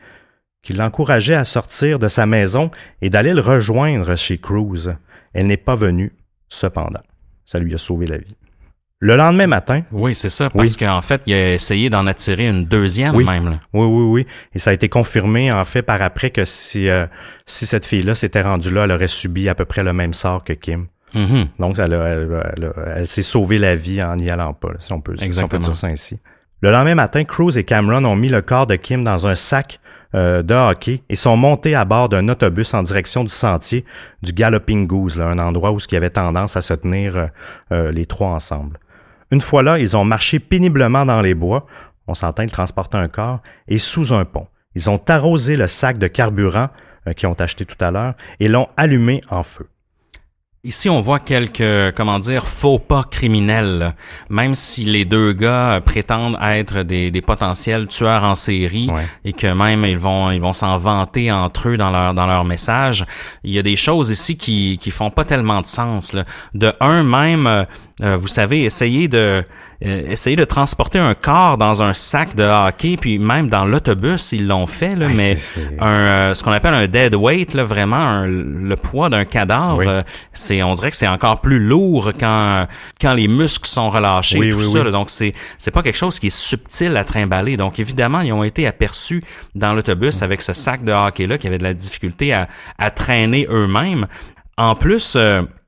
qui 0.63 0.73
l'encourageait 0.73 1.35
à 1.35 1.45
sortir 1.45 1.99
de 1.99 2.07
sa 2.07 2.25
maison 2.25 2.71
et 3.03 3.11
d'aller 3.11 3.35
le 3.35 3.41
rejoindre 3.41 4.15
chez 4.15 4.39
Cruz. 4.39 4.95
Elle 5.35 5.49
n'est 5.49 5.57
pas 5.57 5.75
venue, 5.75 6.13
cependant. 6.49 7.01
Ça 7.45 7.59
lui 7.59 7.75
a 7.75 7.79
sauvé 7.79 8.07
la 8.07 8.19
vie. 8.19 8.37
Le 9.01 9.17
lendemain 9.17 9.49
matin, 9.49 9.83
Oui, 9.91 10.15
c'est 10.15 10.29
ça, 10.29 10.49
parce 10.49 10.77
qu'en 10.77 11.03
fait, 11.03 11.23
il 11.27 11.35
a 11.35 11.55
essayé 11.55 11.91
d'en 11.91 12.07
attirer 12.07 12.47
une 12.47 12.67
deuxième 12.67 13.17
Oui. 13.17 13.25
même. 13.25 13.47
là. 13.47 13.61
Oui, 13.73 13.85
oui, 13.87 14.05
oui. 14.05 14.27
Et 14.55 14.61
ça 14.61 14.71
a 14.71 14.73
été 14.73 14.89
confirmé, 14.89 15.51
en 15.51 15.65
fait, 15.65 15.83
par 15.83 16.01
après 16.03 16.31
que 16.31 16.45
si, 16.45 16.89
euh, 16.89 17.07
si 17.47 17.67
cette 17.67 17.85
fille-là 17.85 18.15
s'était 18.15 18.43
rendue 18.43 18.71
là, 18.73 18.85
elle 18.85 18.93
aurait 18.93 19.09
subi 19.09 19.49
à 19.49 19.57
peu 19.57 19.65
près 19.65 19.83
le 19.83 19.93
même 19.93 20.13
sort 20.13 20.45
que 20.45 20.53
Kim. 20.53 20.87
Mhm. 21.15 21.47
Donc, 21.59 21.81
elle, 21.81 23.07
s'est 23.09 23.23
sauvé 23.23 23.59
la 23.59 23.75
vie 23.75 24.01
en 24.05 24.15
n'y 24.15 24.31
allant 24.31 24.55
pas, 24.55 24.69
là, 24.69 24.77
si 24.79 24.93
on 24.93 25.01
peut, 25.01 25.17
si 25.17 25.43
on 25.43 25.49
peut 25.49 25.59
dire 25.59 25.75
ça 25.75 25.89
ainsi. 25.89 26.21
Le 26.63 26.71
lendemain 26.71 26.95
matin, 26.95 27.25
Cruz 27.25 27.59
et 27.59 27.65
Cameron 27.65 28.05
ont 28.07 28.17
mis 28.17 28.31
le 28.31 28.41
corps 28.41 28.67
de 28.67 28.77
Kim 28.77 29.05
dans 29.05 29.27
un 29.27 29.35
sac 29.35 29.79
euh, 30.15 30.43
de 30.43 30.55
hockey 30.55 31.03
et 31.11 31.15
sont 31.15 31.37
montés 31.37 31.75
à 31.75 31.85
bord 31.85 32.09
d'un 32.09 32.31
autobus 32.31 32.73
en 32.73 32.83
direction 32.83 33.25
du 33.25 33.29
sentier 33.29 33.85
du 34.23 34.33
Galloping 34.33 34.87
Goose, 34.87 35.19
là, 35.19 35.27
un 35.27 35.39
endroit 35.39 35.73
où 35.73 35.79
il 35.79 35.93
y 35.93 35.97
avait 35.97 36.09
tendance 36.09 36.57
à 36.57 36.63
se 36.63 36.73
tenir 36.73 37.17
euh, 37.17 37.27
euh, 37.73 37.93
les 37.93 38.07
trois 38.07 38.31
ensemble. 38.31 38.79
Une 39.31 39.43
fois 39.43 39.63
là, 39.63 39.79
ils 39.79 39.99
ont 39.99 40.05
marché 40.05 40.39
péniblement 40.39 41.05
dans 41.05 41.21
les 41.21 41.35
bois, 41.35 41.67
on 42.07 42.15
s'entend, 42.15 42.45
ils 42.45 42.51
transportaient 42.51 42.97
un 42.97 43.09
corps, 43.09 43.43
et 43.69 43.79
sous 43.79 44.15
un 44.15 44.25
pont. 44.25 44.47
Ils 44.75 44.89
ont 44.89 45.03
arrosé 45.09 45.57
le 45.57 45.67
sac 45.67 45.99
de 45.99 46.07
carburant 46.07 46.71
euh, 47.07 47.13
qu'ils 47.13 47.29
ont 47.29 47.35
acheté 47.35 47.67
tout 47.67 47.85
à 47.85 47.91
l'heure 47.91 48.15
et 48.41 48.49
l'ont 48.49 48.69
allumé 48.79 49.21
en 49.29 49.43
feu. 49.43 49.69
Ici, 50.67 50.91
on 50.91 51.01
voit 51.01 51.21
quelques, 51.21 51.95
comment 51.97 52.19
dire, 52.19 52.49
faux 52.49 52.81
pas 52.81 53.05
criminels. 53.09 53.95
Même 54.31 54.57
si 54.57 54.85
les 54.85 55.05
deux 55.05 55.33
gars 55.33 55.75
euh, 55.75 55.81
prétendent 55.81 56.37
être 56.43 56.83
des, 56.83 57.13
des 57.13 57.23
potentiels 57.23 57.87
tueurs 57.87 58.25
en 58.25 58.35
série 58.35 58.91
Ouais. 58.91 59.07
et 59.25 59.33
que 59.33 59.47
même 59.47 59.85
ils 59.85 59.97
vont 59.99 60.33
ils 60.33 60.41
vont 60.41 60.53
s'en 60.53 60.77
vanter 60.79 61.31
entre 61.31 61.69
eux 61.69 61.77
dans 61.77 61.91
leur 61.91 62.15
dans 62.15 62.27
leur 62.27 62.45
message, 62.45 63.07
il 63.45 63.53
y 63.53 63.61
a 63.61 63.63
des 63.63 63.77
choses 63.77 64.11
ici 64.11 64.37
qui 64.37 64.79
qui 64.83 64.91
font 64.91 65.11
pas 65.11 65.25
tellement 65.25 65.61
de 65.61 65.67
sens. 65.67 66.13
Là. 66.13 66.25
De 66.55 66.73
un 66.81 67.05
même, 67.05 67.47
euh, 67.47 67.65
euh, 68.03 68.17
vous 68.17 68.27
savez, 68.29 68.65
essayer 68.65 69.07
de 69.07 69.45
euh, 69.85 70.11
essayer 70.11 70.37
de 70.37 70.45
transporter 70.45 70.99
un 70.99 71.15
corps 71.15 71.59
dans 71.59 71.83
un 71.83 71.93
sac 71.93 72.35
de 72.35 72.45
hockey, 72.45 72.97
puis 72.97 73.19
même 73.19 73.51
dans 73.51 73.67
l'autobus, 73.67 74.33
ils 74.33 74.47
l'ont 74.47 74.67
fait, 74.67 74.95
là, 74.95 75.09
mais 75.15 75.37
un, 75.79 75.87
euh, 75.87 76.35
ce 76.35 76.43
qu'on 76.43 76.53
appelle 76.53 76.73
un 76.73 76.87
dead 76.87 77.15
weight, 77.15 77.53
là, 77.53 77.65
vraiment 77.65 78.25
le 78.27 78.75
poids 78.77 79.11
d'un 79.11 79.27
cadavre, 79.27 79.83
euh, 79.87 80.03
c'est, 80.33 80.63
on 80.63 80.73
dirait 80.75 80.91
que 80.91 80.97
c'est 80.97 81.07
encore 81.07 81.43
plus 81.43 81.59
lourd 81.59 82.13
quand 82.19 82.67
quand 83.01 83.13
les 83.13 83.29
muscles 83.29 83.69
sont 83.69 83.91
relâchés, 83.91 84.51
tout 84.51 84.61
ça. 84.61 84.85
donc 84.91 85.11
c'est 85.11 85.35
c'est 85.59 85.71
pas 85.71 85.83
quelque 85.83 85.99
chose 85.99 86.19
qui 86.19 86.29
est 86.29 86.37
subtil 86.37 86.97
à 86.97 87.05
trimballer. 87.05 87.59
Donc 87.59 87.79
évidemment, 87.79 88.21
ils 88.21 88.33
ont 88.33 88.45
été 88.45 88.67
aperçus 88.67 89.23
dans 89.55 89.75
l'autobus 89.75 90.23
avec 90.23 90.41
ce 90.41 90.55
sac 90.55 90.85
de 90.85 90.93
hockey 90.93 91.27
là 91.27 91.37
qui 91.37 91.47
avait 91.49 91.59
de 91.59 91.65
la 91.65 91.75
difficulté 91.75 92.33
à 92.33 92.49
à 92.79 92.91
traîner 92.91 93.47
eux-mêmes. 93.51 94.07
En 94.57 94.75
plus, 94.75 95.19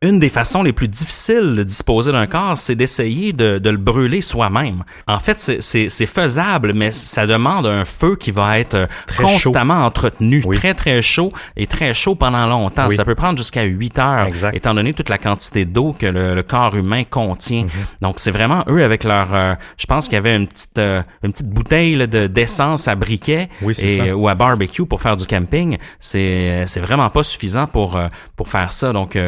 une 0.00 0.20
des 0.20 0.28
façons 0.28 0.62
les 0.62 0.72
plus 0.72 0.86
difficiles 0.86 1.56
de 1.56 1.62
disposer 1.64 2.12
d'un 2.12 2.28
corps, 2.28 2.56
c'est 2.56 2.76
d'essayer 2.76 3.32
de, 3.32 3.58
de, 3.58 3.70
le 3.70 3.76
brûler 3.76 4.20
soi-même. 4.20 4.84
En 5.08 5.18
fait, 5.18 5.38
c'est 5.38 6.06
faisable, 6.06 6.72
mais 6.72 6.92
ça 6.92 7.26
demande 7.26 7.66
un 7.66 7.84
feu 7.84 8.14
qui 8.14 8.30
va 8.30 8.60
être 8.60 8.88
constamment 9.16 9.84
entretenu, 9.84 10.44
très 10.52 10.74
très 10.74 11.02
chaud 11.02 11.32
et 11.56 11.66
très 11.66 11.94
chaud 11.94 12.14
pendant 12.14 12.46
longtemps. 12.46 12.90
Ça 12.90 13.04
peut 13.04 13.16
prendre 13.16 13.38
jusqu'à 13.38 13.64
8 13.64 13.98
heures, 13.98 14.28
étant 14.52 14.74
donné 14.74 14.92
toute 14.92 15.08
la 15.08 15.18
quantité 15.18 15.64
d'eau 15.64 15.94
que 15.98 16.06
le, 16.06 16.42
corps 16.48 16.76
humain 16.76 17.02
contient. 17.04 17.64
Mhm. 17.64 17.70
Donc 18.00 18.20
c'est 18.20 18.30
vraiment 18.30 18.64
eux 18.68 18.82
avec 18.82 19.04
leur, 19.04 19.34
euh, 19.34 19.54
je 19.76 19.86
pense 19.86 20.04
qu'il 20.06 20.14
y 20.14 20.18
avait 20.18 20.36
une 20.36 20.46
petite 20.46 20.78
euh, 20.78 21.02
une 21.22 21.32
petite 21.32 21.48
bouteille 21.48 21.96
de 22.08 22.26
d'essence 22.26 22.88
à 22.88 22.94
briquet 22.94 23.50
et, 23.78 24.12
ou 24.12 24.28
à 24.28 24.34
barbecue 24.34 24.86
pour 24.86 25.00
faire 25.00 25.16
du 25.16 25.26
camping. 25.26 25.76
C'est 25.98 26.64
vraiment 26.76 27.10
pas 27.10 27.22
suffisant 27.22 27.66
pour 27.66 27.96
euh, 27.96 28.06
pour 28.36 28.48
faire 28.48 28.72
ça. 28.72 28.92
Donc 28.92 29.18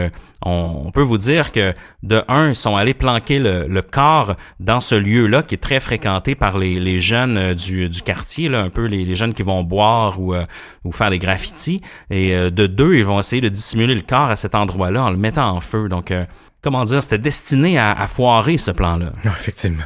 on, 0.43 0.91
peut 0.91 1.03
vous 1.03 1.19
dire 1.19 1.53
que 1.53 1.75
de 2.03 2.23
un, 2.29 2.51
ils 2.51 2.57
sont 2.57 2.77
allés 2.77 2.95
planquer 2.95 3.39
le, 3.39 3.83
corps 3.83 4.37
dans 4.59 4.81
ce 4.81 4.95
lieu-là 4.95 5.43
qui 5.43 5.55
est 5.55 5.59
très 5.59 5.81
fréquenté 5.81 6.35
par 6.35 6.59
les, 6.59 7.01
jeunes 7.01 7.37
euh, 7.37 7.55
du, 7.55 8.03
quartier, 8.03 8.49
là, 8.49 8.63
un 8.63 8.71
peu 8.71 8.87
les, 8.87 9.15
jeunes 9.15 9.35
qui 9.35 9.43
vont 9.43 9.63
boire 9.63 10.21
ou, 10.21 10.35
euh, 10.35 10.45
faire 10.93 11.11
des 11.11 11.19
graffitis. 11.19 11.83
Et 12.11 12.35
euh, 12.35 12.51
de 12.51 12.67
deux, 12.67 12.97
ils 12.97 13.05
vont 13.05 13.21
essayer 13.21 13.43
de 13.43 13.49
dissimuler 13.49 13.95
le 13.95 14.03
corps 14.03 14.31
à 14.31 14.37
cet 14.37 14.55
endroit-là 14.55 15.05
en 15.05 15.11
le 15.11 15.19
mettant 15.19 15.51
en 15.51 15.61
feu. 15.61 15.89
Donc, 15.89 16.13
comment 16.63 16.85
dire, 16.85 17.03
c'était 17.03 17.19
destiné 17.19 17.79
à, 17.79 17.93
à 17.93 18.07
foirer 18.07 18.57
ce 18.57 18.71
plan-là. 18.71 19.13
Effectivement. 19.25 19.85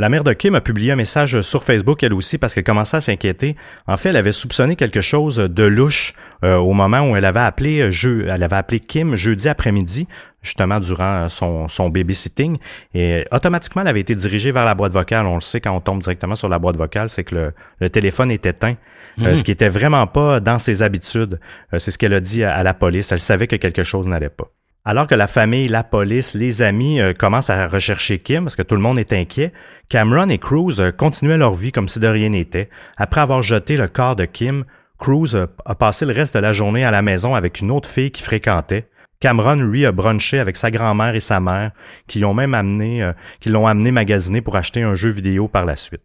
La 0.00 0.08
mère 0.08 0.24
de 0.24 0.32
Kim 0.32 0.54
a 0.54 0.62
publié 0.62 0.92
un 0.92 0.96
message 0.96 1.42
sur 1.42 1.62
Facebook 1.62 2.02
elle 2.02 2.14
aussi 2.14 2.38
parce 2.38 2.54
qu'elle 2.54 2.64
commençait 2.64 2.96
à 2.96 3.02
s'inquiéter. 3.02 3.54
En 3.86 3.98
fait, 3.98 4.08
elle 4.08 4.16
avait 4.16 4.32
soupçonné 4.32 4.74
quelque 4.74 5.02
chose 5.02 5.36
de 5.36 5.62
louche 5.62 6.14
euh, 6.42 6.56
au 6.56 6.72
moment 6.72 7.02
où 7.02 7.16
elle 7.16 7.26
avait 7.26 7.40
appelé 7.40 7.80
euh, 7.80 7.90
jeu, 7.90 8.26
elle 8.26 8.42
avait 8.42 8.56
appelé 8.56 8.80
Kim 8.80 9.14
jeudi 9.14 9.46
après-midi, 9.46 10.08
justement 10.40 10.80
durant 10.80 11.28
son, 11.28 11.68
son 11.68 11.90
babysitting, 11.90 12.56
et 12.94 13.26
automatiquement 13.30 13.82
elle 13.82 13.88
avait 13.88 14.00
été 14.00 14.14
dirigée 14.14 14.52
vers 14.52 14.64
la 14.64 14.74
boîte 14.74 14.92
vocale. 14.92 15.26
On 15.26 15.34
le 15.34 15.42
sait 15.42 15.60
quand 15.60 15.76
on 15.76 15.80
tombe 15.80 16.00
directement 16.00 16.34
sur 16.34 16.48
la 16.48 16.58
boîte 16.58 16.78
vocale, 16.78 17.10
c'est 17.10 17.24
que 17.24 17.52
le, 17.78 17.90
téléphone 17.90 18.30
est 18.30 18.46
éteint. 18.46 18.76
Euh, 19.20 19.32
mhm. 19.32 19.36
ce 19.36 19.44
qui 19.44 19.50
était 19.50 19.68
vraiment 19.68 20.06
pas 20.06 20.40
dans 20.40 20.58
ses 20.58 20.82
habitudes. 20.82 21.38
c'est 21.76 21.90
ce 21.90 21.98
qu'elle 21.98 22.14
a 22.14 22.20
dit 22.20 22.42
à 22.42 22.62
la 22.62 22.72
police. 22.72 23.12
Elle 23.12 23.20
savait 23.20 23.48
que 23.48 23.56
quelque 23.56 23.82
chose 23.82 24.06
n'allait 24.06 24.30
pas. 24.30 24.50
Alors 24.84 25.06
que 25.06 25.14
la 25.14 25.26
famille, 25.26 25.68
la 25.68 25.84
police, 25.84 26.32
les 26.32 26.62
amis 26.62 27.00
euh, 27.00 27.12
commencent 27.12 27.50
à 27.50 27.68
rechercher 27.68 28.18
Kim 28.18 28.44
parce 28.44 28.56
que 28.56 28.62
tout 28.62 28.76
le 28.76 28.80
monde 28.80 28.98
est 28.98 29.12
inquiet, 29.12 29.52
Cameron 29.90 30.28
et 30.28 30.38
Cruz 30.38 30.80
euh, 30.80 30.90
continuaient 30.90 31.36
leur 31.36 31.54
vie 31.54 31.70
comme 31.70 31.86
si 31.86 32.00
de 32.00 32.08
rien 32.08 32.30
n'était. 32.30 32.70
Après 32.96 33.20
avoir 33.20 33.42
jeté 33.42 33.76
le 33.76 33.88
corps 33.88 34.16
de 34.16 34.24
Kim, 34.24 34.64
Cruz 34.98 35.34
euh, 35.34 35.46
a 35.66 35.74
passé 35.74 36.06
le 36.06 36.14
reste 36.14 36.34
de 36.34 36.40
la 36.40 36.52
journée 36.52 36.82
à 36.82 36.90
la 36.90 37.02
maison 37.02 37.34
avec 37.34 37.60
une 37.60 37.70
autre 37.70 37.90
fille 37.90 38.10
qui 38.10 38.22
fréquentait. 38.22 38.88
Cameron, 39.20 39.56
lui, 39.56 39.84
a 39.84 39.92
brunché 39.92 40.38
avec 40.38 40.56
sa 40.56 40.70
grand-mère 40.70 41.14
et 41.14 41.20
sa 41.20 41.40
mère, 41.40 41.72
qui 42.08 42.20
l'ont 42.20 42.32
même 42.32 42.54
amené, 42.54 43.06
qui 43.40 43.50
l'ont 43.50 43.66
amené 43.66 43.90
magasiner 43.90 44.40
pour 44.40 44.56
acheter 44.56 44.80
un 44.80 44.94
jeu 44.94 45.10
vidéo 45.10 45.46
par 45.46 45.66
la 45.66 45.76
suite. 45.76 46.00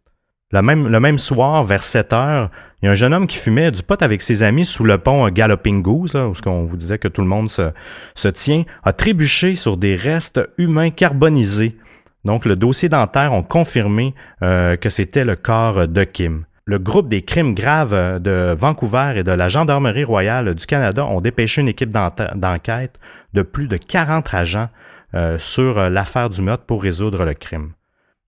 Le 0.52 0.62
même, 0.62 0.90
le 0.90 1.00
même 1.00 1.18
soir, 1.18 1.64
vers 1.64 1.82
7 1.82 2.12
heures, 2.12 2.52
un 2.88 2.94
jeune 2.96 3.14
homme 3.14 3.28
qui 3.28 3.38
fumait 3.38 3.72
du 3.72 3.84
pot 3.84 4.02
avec 4.02 4.22
ses 4.22 4.44
amis 4.44 4.66
sous 4.66 4.84
le 4.84 4.98
pont 4.98 5.28
Galloping 5.30 5.82
Goose, 5.82 6.16
où 6.16 6.34
on 6.50 6.66
vous 6.66 6.78
disait 6.78 6.98
que 6.98 7.08
tout 7.08 7.22
le 7.22 7.28
monde 7.28 7.50
se, 7.50 8.28
tient, 8.30 8.64
a 8.84 8.94
trébuché 8.94 9.56
sur 9.56 9.78
des 9.78 9.96
restes 9.96 10.42
humains 10.58 10.90
carbonisés. 10.90 11.78
Donc, 12.26 12.46
le 12.46 12.56
dossier 12.56 12.90
dentaire 12.90 13.34
ont 13.34 13.44
confirmé 13.44 14.14
euh, 14.42 14.76
que 14.78 14.90
c'était 14.90 15.24
le 15.24 15.36
corps 15.36 15.88
de 15.88 16.04
Kim. 16.04 16.46
Le 16.66 16.80
groupe 16.80 17.08
des 17.08 17.22
crimes 17.22 17.54
graves 17.54 18.20
de 18.20 18.56
Vancouver 18.58 19.14
et 19.18 19.24
de 19.24 19.32
la 19.32 19.48
Gendarmerie 19.48 20.04
royale 20.04 20.56
du 20.56 20.66
Canada 20.66 21.06
ont 21.06 21.22
dépêché 21.22 21.62
une 21.62 21.68
équipe 21.68 21.92
d'enquête 21.92 23.00
de 23.34 23.44
plus 23.44 23.68
de 23.68 23.78
40 23.78 24.34
agents 24.34 24.70
euh, 25.14 25.38
sur 25.38 25.90
l'affaire 25.90 26.30
du 26.30 26.42
meurtre 26.42 26.66
pour 26.66 26.82
résoudre 26.82 27.24
le 27.24 27.36
crime. 27.36 27.74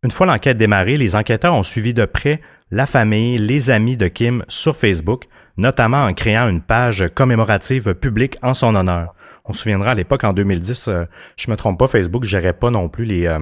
Une 0.04 0.12
fois 0.12 0.28
l'enquête 0.28 0.58
démarrée, 0.58 0.96
les 0.96 1.16
enquêteurs 1.16 1.56
ont 1.56 1.64
suivi 1.64 1.94
de 1.94 2.06
près 2.06 2.40
la 2.72 2.86
famille, 2.86 3.38
les 3.38 3.70
amis 3.70 3.98
de 3.98 4.08
Kim 4.08 4.44
sur 4.48 4.76
Facebook, 4.76 5.26
notamment 5.58 6.06
en 6.06 6.14
créant 6.14 6.50
une 6.50 6.62
page 6.62 7.10
commémorative 7.16 7.94
publique 7.96 8.38
en 8.42 8.54
son 8.54 8.76
honneur. 8.76 9.14
On 9.46 9.54
se 9.54 9.62
souviendra 9.62 9.92
à 9.92 9.96
l'époque, 9.96 10.24
en 10.24 10.34
2010, 10.34 10.88
euh, 10.88 11.06
je 11.38 11.50
me 11.50 11.56
trompe 11.56 11.80
pas, 11.80 11.88
Facebook 11.88 12.24
ne 12.24 12.28
gérait 12.28 12.54
pas 12.54 12.70
non 12.70 12.90
plus 12.90 13.06
les, 13.06 13.28
euh, 13.28 13.40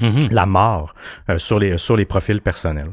mm-hmm. 0.00 0.32
la 0.32 0.46
mort 0.46 0.94
euh, 1.30 1.38
sur, 1.38 1.58
les, 1.58 1.78
sur 1.78 1.96
les 1.96 2.04
profils 2.04 2.42
personnels. 2.42 2.90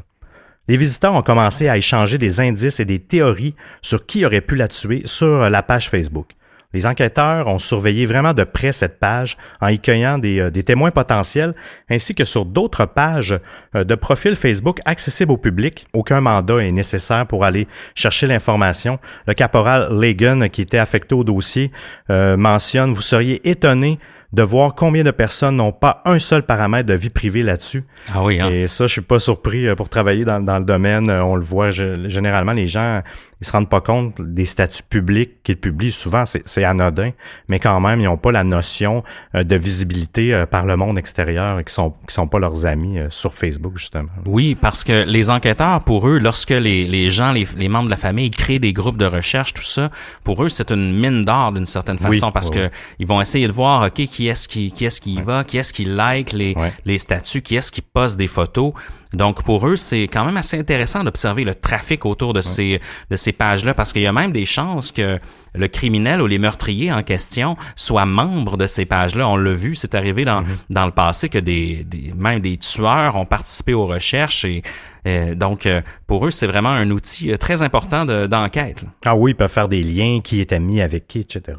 Les 0.66 0.78
visiteurs 0.78 1.12
ont 1.12 1.22
commencé 1.22 1.68
à 1.68 1.76
échanger 1.76 2.16
des 2.16 2.40
indices 2.40 2.80
et 2.80 2.86
des 2.86 2.98
théories 2.98 3.54
sur 3.82 4.06
qui 4.06 4.24
aurait 4.24 4.40
pu 4.40 4.56
la 4.56 4.68
tuer 4.68 5.02
sur 5.04 5.50
la 5.50 5.62
page 5.62 5.90
Facebook. 5.90 6.30
Les 6.74 6.86
enquêteurs 6.86 7.46
ont 7.46 7.58
surveillé 7.58 8.04
vraiment 8.04 8.34
de 8.34 8.42
près 8.42 8.72
cette 8.72 8.98
page 8.98 9.38
en 9.60 9.68
y 9.68 9.78
cueillant 9.78 10.18
des, 10.18 10.40
euh, 10.40 10.50
témoins 10.50 10.90
potentiels 10.90 11.54
ainsi 11.88 12.16
que 12.16 12.24
sur 12.24 12.44
d'autres 12.44 12.84
pages 12.84 13.38
euh, 13.76 13.84
de 13.84 13.94
profils 13.94 14.34
Facebook 14.34 14.80
accessibles 14.84 15.30
au 15.30 15.36
public. 15.36 15.86
Aucun 15.92 16.20
mandat 16.20 16.58
est 16.58 16.72
nécessaire 16.72 17.26
pour 17.26 17.44
aller 17.44 17.68
chercher 17.94 18.26
l'information. 18.26 18.98
Le 19.28 19.34
caporal 19.34 19.88
Lagan, 19.92 20.48
qui 20.48 20.62
était 20.62 20.78
affecté 20.78 21.14
au 21.14 21.22
dossier, 21.22 21.70
euh, 22.10 22.36
mentionne, 22.36 22.92
vous 22.92 23.00
seriez 23.00 23.48
étonné 23.48 24.00
de 24.34 24.42
voir 24.42 24.74
combien 24.74 25.04
de 25.04 25.10
personnes 25.10 25.56
n'ont 25.56 25.72
pas 25.72 26.02
un 26.04 26.18
seul 26.18 26.42
paramètre 26.42 26.88
de 26.88 26.94
vie 26.94 27.10
privée 27.10 27.42
là-dessus. 27.42 27.84
Ah 28.12 28.22
oui, 28.24 28.40
hein? 28.40 28.50
Et 28.50 28.66
ça, 28.66 28.86
je 28.86 28.92
suis 28.92 29.00
pas 29.00 29.18
surpris 29.18 29.72
pour 29.76 29.88
travailler 29.88 30.24
dans, 30.24 30.40
dans 30.40 30.58
le 30.58 30.64
domaine. 30.64 31.10
On 31.10 31.36
le 31.36 31.44
voit 31.44 31.70
généralement, 31.70 32.52
les 32.52 32.66
gens 32.66 33.02
ils 33.44 33.46
se 33.46 33.52
rendent 33.52 33.68
pas 33.68 33.80
compte 33.82 34.14
des 34.20 34.46
statuts 34.46 34.82
publics 34.88 35.42
qu'ils 35.42 35.58
publient. 35.58 35.92
Souvent, 35.92 36.24
c'est 36.26 36.64
anodin, 36.64 37.10
mais 37.48 37.58
quand 37.58 37.78
même, 37.80 38.00
ils 38.00 38.04
n'ont 38.04 38.16
pas 38.16 38.32
la 38.32 38.42
notion 38.44 39.04
euh, 39.34 39.44
de 39.44 39.56
visibilité 39.56 40.32
euh, 40.32 40.46
par 40.46 40.64
le 40.64 40.76
monde 40.76 40.96
extérieur 40.98 41.58
et 41.58 41.64
qui 41.64 41.72
sont 41.74 41.94
qui 42.08 42.14
sont 42.14 42.26
pas 42.26 42.38
leurs 42.38 42.64
amis 42.64 42.98
euh, 42.98 43.08
sur 43.10 43.34
Facebook 43.34 43.76
justement. 43.76 44.08
Oui, 44.24 44.54
parce 44.54 44.82
que 44.82 45.04
les 45.04 45.28
enquêteurs, 45.28 45.82
pour 45.84 46.08
eux, 46.08 46.18
lorsque 46.18 46.50
les, 46.50 46.86
les 46.86 47.10
gens, 47.10 47.32
les, 47.32 47.46
les 47.56 47.68
membres 47.68 47.86
de 47.86 47.90
la 47.90 47.98
famille 47.98 48.30
créent 48.30 48.58
des 48.58 48.72
groupes 48.72 48.96
de 48.96 49.04
recherche, 49.04 49.52
tout 49.52 49.62
ça, 49.62 49.90
pour 50.22 50.42
eux, 50.42 50.48
c'est 50.48 50.70
une 50.70 50.98
mine 50.98 51.24
d'or 51.24 51.52
d'une 51.52 51.66
certaine 51.66 51.98
façon 51.98 52.32
parce 52.32 52.48
que 52.48 52.70
ils 52.98 53.06
vont 53.06 53.20
essayer 53.20 53.46
de 53.46 53.52
voir, 53.52 53.86
ok, 53.86 54.06
qui 54.06 54.23
est-ce 54.28 54.48
qui 54.48 54.72
qui 54.72 54.84
est-ce 54.84 55.00
qui 55.00 55.14
y 55.14 55.22
va, 55.22 55.44
qui 55.44 55.58
est-ce 55.58 55.72
qui 55.72 55.84
like 55.84 56.32
les 56.32 56.54
les 56.84 56.98
statuts, 56.98 57.42
qui 57.42 57.56
est-ce 57.56 57.72
qui 57.72 57.80
poste 57.80 58.16
des 58.16 58.26
photos. 58.26 58.72
Donc 59.12 59.44
pour 59.44 59.68
eux, 59.68 59.76
c'est 59.76 60.04
quand 60.04 60.24
même 60.24 60.36
assez 60.36 60.58
intéressant 60.58 61.04
d'observer 61.04 61.44
le 61.44 61.54
trafic 61.54 62.04
autour 62.04 62.32
de 62.32 62.40
ces 62.40 62.80
de 63.10 63.16
ces 63.16 63.32
pages-là 63.32 63.74
parce 63.74 63.92
qu'il 63.92 64.02
y 64.02 64.06
a 64.06 64.12
même 64.12 64.32
des 64.32 64.46
chances 64.46 64.90
que 64.90 65.20
le 65.54 65.68
criminel 65.68 66.20
ou 66.20 66.26
les 66.26 66.38
meurtriers 66.38 66.92
en 66.92 67.04
question 67.04 67.56
soient 67.76 68.06
membres 68.06 68.56
de 68.56 68.66
ces 68.66 68.86
pages-là. 68.86 69.28
On 69.28 69.36
l'a 69.36 69.52
vu, 69.52 69.76
c'est 69.76 69.94
arrivé 69.94 70.24
dans, 70.24 70.42
mm-hmm. 70.42 70.56
dans 70.70 70.86
le 70.86 70.90
passé 70.90 71.28
que 71.28 71.38
des, 71.38 71.84
des, 71.84 72.12
même 72.16 72.40
des 72.40 72.56
tueurs 72.56 73.14
ont 73.14 73.26
participé 73.26 73.72
aux 73.72 73.86
recherches 73.86 74.44
et 74.44 74.64
euh, 75.06 75.34
donc 75.34 75.66
euh, 75.66 75.82
pour 76.06 76.26
eux, 76.26 76.30
c'est 76.30 76.46
vraiment 76.46 76.70
un 76.70 76.90
outil 76.90 77.30
euh, 77.30 77.36
très 77.36 77.62
important 77.62 78.04
d'enquête. 78.04 78.84
ah 79.04 79.14
oui, 79.14 79.32
ils 79.32 79.34
peuvent 79.34 79.50
faire 79.50 79.68
des 79.68 79.82
liens, 79.82 80.20
qui 80.22 80.40
est 80.40 80.52
ami 80.52 80.80
avec 80.80 81.06
qui, 81.06 81.20
etc. 81.20 81.58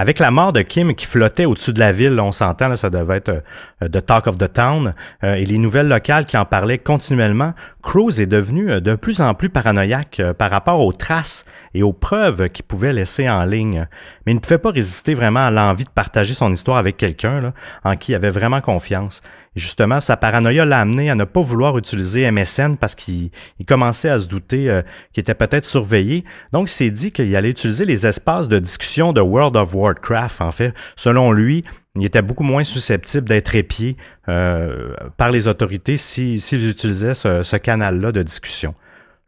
Avec 0.00 0.20
la 0.20 0.30
mort 0.30 0.52
de 0.52 0.62
Kim 0.62 0.94
qui 0.94 1.06
flottait 1.06 1.44
au-dessus 1.44 1.72
de 1.72 1.80
la 1.80 1.90
ville, 1.90 2.20
on 2.20 2.30
s'entend, 2.30 2.76
ça 2.76 2.88
devait 2.88 3.16
être 3.16 3.42
euh, 3.82 3.88
the 3.88 4.06
talk 4.06 4.28
of 4.28 4.38
the 4.38 4.50
town, 4.52 4.94
euh, 5.24 5.34
et 5.34 5.44
les 5.44 5.58
nouvelles 5.58 5.88
locales 5.88 6.24
qui 6.24 6.36
en 6.36 6.44
parlaient 6.44 6.78
continuellement, 6.78 7.52
Cruz 7.82 8.20
est 8.20 8.26
devenu 8.26 8.70
euh, 8.70 8.78
de 8.78 8.94
plus 8.94 9.20
en 9.20 9.34
plus 9.34 9.48
paranoïaque 9.50 10.22
par 10.38 10.52
rapport 10.52 10.78
aux 10.78 10.92
traces 10.92 11.44
et 11.74 11.82
aux 11.82 11.92
preuves 11.92 12.48
qu'il 12.50 12.64
pouvait 12.64 12.92
laisser 12.92 13.28
en 13.28 13.44
ligne. 13.44 13.88
Mais 14.24 14.30
il 14.30 14.36
ne 14.36 14.40
pouvait 14.40 14.58
pas 14.58 14.70
résister 14.70 15.14
vraiment 15.14 15.44
à 15.44 15.50
l'envie 15.50 15.82
de 15.82 15.90
partager 15.90 16.32
son 16.32 16.52
histoire 16.52 16.78
avec 16.78 16.96
quelqu'un 16.96 17.52
en 17.82 17.96
qui 17.96 18.12
il 18.12 18.14
avait 18.14 18.30
vraiment 18.30 18.60
confiance 18.60 19.20
justement, 19.58 20.00
sa 20.00 20.16
paranoïa 20.16 20.64
l'a 20.64 20.80
amené 20.80 21.10
à 21.10 21.14
ne 21.14 21.24
pas 21.24 21.42
vouloir 21.42 21.76
utiliser 21.78 22.30
MSN 22.30 22.76
parce 22.76 22.94
qu'il 22.94 23.30
commençait 23.66 24.08
à 24.08 24.18
se 24.18 24.26
douter 24.26 24.70
euh, 24.70 24.82
qu'il 25.12 25.22
était 25.22 25.34
peut-être 25.34 25.64
surveillé. 25.64 26.24
Donc, 26.52 26.70
il 26.70 26.72
s'est 26.72 26.90
dit 26.90 27.12
qu'il 27.12 27.34
allait 27.36 27.50
utiliser 27.50 27.84
les 27.84 28.06
espaces 28.06 28.48
de 28.48 28.58
discussion 28.58 29.12
de 29.12 29.20
World 29.20 29.56
of 29.56 29.74
Warcraft. 29.74 30.40
En 30.40 30.52
fait, 30.52 30.72
selon 30.96 31.32
lui, 31.32 31.62
il 31.96 32.04
était 32.04 32.22
beaucoup 32.22 32.44
moins 32.44 32.64
susceptible 32.64 33.28
d'être 33.28 33.54
épié 33.54 33.96
euh, 34.28 34.94
par 35.16 35.30
les 35.30 35.48
autorités 35.48 35.96
s'il 35.96 36.68
utilisait 36.68 37.14
ce, 37.14 37.42
ce 37.42 37.56
canal-là 37.56 38.12
de 38.12 38.22
discussion. 38.22 38.74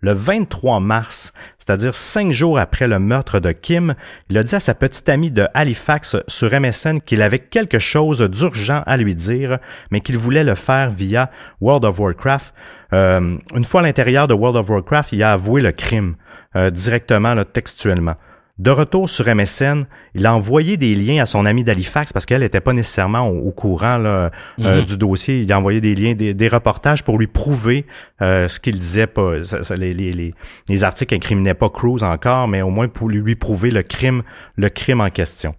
Le 0.02 0.12
23 0.12 0.80
mars, 0.80 1.32
c'est-à-dire 1.58 1.94
cinq 1.94 2.32
jours 2.32 2.58
après 2.58 2.88
le 2.88 2.98
meurtre 2.98 3.38
de 3.38 3.52
Kim, 3.52 3.94
il 4.30 4.38
a 4.38 4.42
dit 4.42 4.54
à 4.54 4.60
sa 4.60 4.74
petite 4.74 5.08
amie 5.10 5.30
de 5.30 5.46
Halifax 5.52 6.16
sur 6.26 6.58
MSN 6.58 7.00
qu'il 7.00 7.20
avait 7.20 7.38
quelque 7.38 7.78
chose 7.78 8.22
d'urgent 8.22 8.82
à 8.86 8.96
lui 8.96 9.14
dire, 9.14 9.58
mais 9.90 10.00
qu'il 10.00 10.16
voulait 10.16 10.44
le 10.44 10.54
faire 10.54 10.90
via 10.90 11.30
World 11.60 11.84
of 11.84 11.98
Warcraft. 12.00 12.54
Euh, 12.94 13.36
une 13.54 13.64
fois 13.64 13.80
à 13.80 13.84
l'intérieur 13.84 14.26
de 14.26 14.32
World 14.32 14.56
of 14.56 14.70
Warcraft, 14.70 15.12
il 15.12 15.22
a 15.22 15.32
avoué 15.32 15.60
le 15.60 15.72
crime 15.72 16.16
euh, 16.56 16.70
directement, 16.70 17.34
là, 17.34 17.44
textuellement. 17.44 18.16
De 18.60 18.70
retour 18.70 19.08
sur 19.08 19.26
MSN, 19.34 19.84
il 20.14 20.26
a 20.26 20.34
envoyé 20.34 20.76
des 20.76 20.94
liens 20.94 21.22
à 21.22 21.24
son 21.24 21.46
ami 21.46 21.64
d'Halifax 21.64 22.12
parce 22.12 22.26
qu'elle 22.26 22.42
n'était 22.42 22.60
pas 22.60 22.74
nécessairement 22.74 23.26
au, 23.26 23.52
courant 23.52 23.96
là, 23.96 24.30
euh, 24.60 24.84
du 24.84 24.98
dossier. 24.98 25.40
Il 25.40 25.50
a 25.50 25.58
envoyé 25.58 25.80
des 25.80 25.94
liens, 25.94 26.12
des, 26.12 26.48
reportages 26.48 27.02
pour 27.02 27.18
lui 27.18 27.26
prouver 27.26 27.86
euh, 28.20 28.48
ce 28.48 28.60
qu'il 28.60 28.78
disait 28.78 29.06
pas. 29.06 29.36
les, 29.78 29.94
les, 29.94 30.34
les, 30.68 30.84
articles 30.84 31.14
incriminaient 31.14 31.54
pas 31.54 31.70
Cruz 31.70 32.02
encore, 32.02 32.48
mais 32.48 32.60
au 32.60 32.68
moins 32.68 32.88
pour 32.88 33.08
lui 33.08 33.34
prouver 33.34 33.70
le 33.70 33.82
crime, 33.82 34.24
le 34.56 34.68
crime 34.68 35.00
en 35.00 35.08
question. 35.08 35.54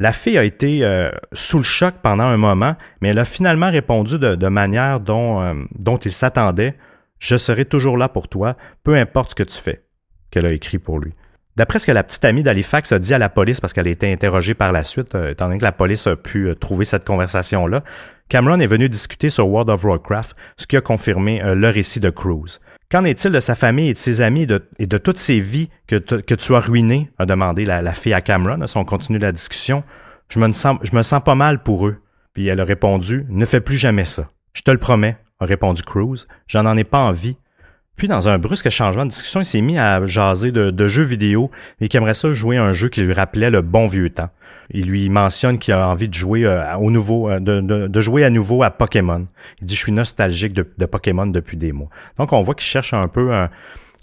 La 0.00 0.10
fille 0.10 0.38
a 0.38 0.42
été 0.42 0.84
euh, 0.84 1.12
sous 1.32 1.58
le 1.58 1.62
choc 1.62 1.94
pendant 2.02 2.24
un 2.24 2.36
moment, 2.36 2.74
mais 3.00 3.10
elle 3.10 3.20
a 3.20 3.24
finalement 3.24 3.70
répondu 3.70 4.18
de, 4.18 4.34
de 4.34 4.48
manière 4.48 4.98
dont, 4.98 5.64
dont 5.78 5.98
il 5.98 6.12
s'attendait. 6.12 6.74
Je 7.20 7.36
serai 7.36 7.64
toujours 7.64 7.96
là 7.96 8.08
pour 8.08 8.26
toi, 8.26 8.56
peu 8.82 8.96
importe 8.96 9.30
ce 9.30 9.34
que 9.36 9.44
tu 9.44 9.56
fais, 9.56 9.84
qu'elle 10.32 10.46
a 10.46 10.52
écrit 10.52 10.80
pour 10.80 10.98
lui. 10.98 11.12
D'après 11.58 11.80
ce 11.80 11.86
que 11.86 11.92
la 11.92 12.04
petite 12.04 12.24
amie 12.24 12.44
d'Halifax 12.44 12.92
a 12.92 13.00
dit 13.00 13.12
à 13.12 13.18
la 13.18 13.28
police, 13.28 13.60
parce 13.60 13.72
qu'elle 13.72 13.88
a 13.88 13.90
été 13.90 14.12
interrogée 14.12 14.54
par 14.54 14.70
la 14.70 14.84
suite, 14.84 15.16
euh, 15.16 15.32
étant 15.32 15.46
donné 15.46 15.58
que 15.58 15.64
la 15.64 15.72
police 15.72 16.06
a 16.06 16.14
pu 16.14 16.46
euh, 16.46 16.54
trouver 16.54 16.84
cette 16.84 17.04
conversation-là, 17.04 17.82
Cameron 18.28 18.60
est 18.60 18.68
venu 18.68 18.88
discuter 18.88 19.28
sur 19.28 19.48
World 19.48 19.68
of 19.68 19.84
Warcraft, 19.84 20.36
ce 20.56 20.68
qui 20.68 20.76
a 20.76 20.80
confirmé 20.80 21.42
euh, 21.42 21.56
le 21.56 21.68
récit 21.68 21.98
de 21.98 22.10
Cruz. 22.10 22.60
Qu'en 22.92 23.02
est-il 23.02 23.32
de 23.32 23.40
sa 23.40 23.56
famille 23.56 23.88
et 23.88 23.94
de 23.94 23.98
ses 23.98 24.20
amis 24.20 24.46
et 24.78 24.86
de, 24.86 24.98
toutes 24.98 25.18
ses 25.18 25.40
vies 25.40 25.68
que, 25.88 25.96
tu 25.96 26.54
as 26.54 26.60
ruinées? 26.60 27.10
a 27.18 27.26
demandé 27.26 27.64
la, 27.64 27.92
fille 27.92 28.14
à 28.14 28.20
Cameron. 28.20 28.64
Si 28.68 28.76
on 28.76 28.84
continue 28.84 29.18
la 29.18 29.32
discussion, 29.32 29.82
je 30.28 30.38
me, 30.38 30.52
sens, 30.52 30.78
me 30.92 31.02
sens 31.02 31.22
pas 31.24 31.34
mal 31.34 31.64
pour 31.64 31.88
eux. 31.88 31.96
Puis 32.34 32.46
elle 32.46 32.60
a 32.60 32.64
répondu, 32.64 33.26
ne 33.30 33.44
fais 33.44 33.60
plus 33.60 33.78
jamais 33.78 34.04
ça. 34.04 34.28
Je 34.54 34.62
te 34.62 34.70
le 34.70 34.78
promets, 34.78 35.16
a 35.40 35.44
répondu 35.44 35.82
Cruz. 35.82 36.28
J'en 36.46 36.66
en 36.66 36.76
ai 36.76 36.84
pas 36.84 37.00
envie. 37.00 37.36
Puis, 37.98 38.06
dans 38.06 38.28
un 38.28 38.38
brusque 38.38 38.70
changement 38.70 39.04
de 39.04 39.10
discussion, 39.10 39.40
il 39.40 39.44
s'est 39.44 39.60
mis 39.60 39.76
à 39.76 40.06
jaser 40.06 40.52
de, 40.52 40.86
jeux 40.86 41.02
vidéo 41.02 41.50
et 41.80 41.88
qu'il 41.88 41.98
aimerait 41.98 42.14
ça 42.14 42.32
jouer 42.32 42.56
un 42.56 42.72
jeu 42.72 42.88
qui 42.88 43.02
lui 43.02 43.12
rappelait 43.12 43.50
le 43.50 43.60
bon 43.60 43.88
vieux 43.88 44.08
temps. 44.08 44.30
Il 44.70 44.86
lui 44.86 45.08
mentionne 45.10 45.58
qu'il 45.58 45.74
a 45.74 45.88
envie 45.88 46.08
de 46.08 46.14
jouer 46.14 46.44
euh, 46.44 46.76
au 46.76 46.90
nouveau, 46.92 47.28
euh, 47.28 47.40
de, 47.40 48.00
jouer 48.00 48.22
à 48.22 48.30
nouveau 48.30 48.62
à 48.62 48.70
Pokémon. 48.70 49.26
Il 49.60 49.66
dit 49.66 49.74
je 49.74 49.80
suis 49.80 49.92
nostalgique 49.92 50.52
de, 50.52 50.86
Pokémon 50.86 51.26
depuis 51.26 51.56
des 51.56 51.72
mois. 51.72 51.88
Donc 52.18 52.32
on 52.32 52.40
voit 52.42 52.54
qu'il 52.54 52.66
cherche 52.66 52.94
un 52.94 53.08
peu 53.08 53.34
un, 53.34 53.50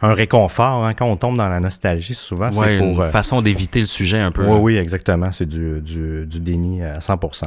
réconfort 0.02 0.86
hein, 0.86 0.94
quand 0.94 1.06
on 1.06 1.16
tombe 1.16 1.38
dans 1.38 1.50
la 1.50 1.60
nostalgie. 1.60 2.14
Souvent, 2.14 2.52
c'est 2.52 2.78
pour 2.78 2.88
une 2.88 3.02
euh, 3.02 3.10
façon 3.10 3.42
d'éviter 3.42 3.80
le 3.80 3.86
sujet 3.86 4.20
un 4.20 4.32
peu. 4.32 4.46
Oui, 4.46 4.60
oui, 4.60 4.78
exactement. 4.78 5.32
C'est 5.32 5.48
du, 5.48 5.82
du, 5.82 6.26
du 6.26 6.40
déni 6.40 6.84
à 6.84 7.00
100%. 7.00 7.46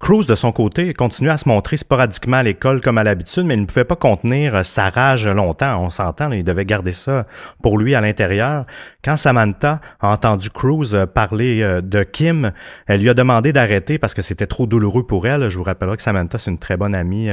Cruz, 0.00 0.26
de 0.26 0.36
son 0.36 0.52
côté, 0.52 0.94
continuait 0.94 1.32
à 1.32 1.38
se 1.38 1.48
montrer 1.48 1.76
sporadiquement 1.76 2.36
à 2.36 2.42
l'école 2.44 2.80
comme 2.80 2.98
à 2.98 3.04
l'habitude, 3.04 3.44
mais 3.44 3.54
il 3.54 3.62
ne 3.62 3.66
pouvait 3.66 3.84
pas 3.84 3.96
contenir 3.96 4.54
euh, 4.54 4.62
sa 4.62 4.90
rage 4.90 5.26
longtemps. 5.26 5.82
On 5.82 5.90
s'entend, 5.90 6.30
il 6.30 6.44
devait 6.44 6.64
garder 6.64 6.92
ça 6.92 7.26
pour 7.62 7.78
lui 7.78 7.96
à 7.96 8.00
l'intérieur. 8.00 8.64
Quand 9.04 9.16
Samantha 9.16 9.80
a 10.00 10.10
entendu 10.10 10.50
Cruz 10.50 10.94
euh, 10.94 11.06
parler 11.06 11.62
euh, 11.62 11.80
de 11.80 12.04
Kim, 12.04 12.52
elle 12.86 13.00
lui 13.00 13.08
a 13.08 13.14
demandé 13.14 13.52
d'arrêter 13.52 13.98
parce 13.98 14.14
que 14.14 14.22
c'était 14.22 14.46
trop 14.46 14.66
douloureux 14.66 15.04
pour 15.04 15.26
elle. 15.26 15.48
Je 15.48 15.58
vous 15.58 15.64
rappellerai 15.64 15.96
que 15.96 16.02
Samantha, 16.02 16.38
c'est 16.38 16.52
une 16.52 16.58
très 16.58 16.76
bonne 16.76 16.94
amie 16.94 17.30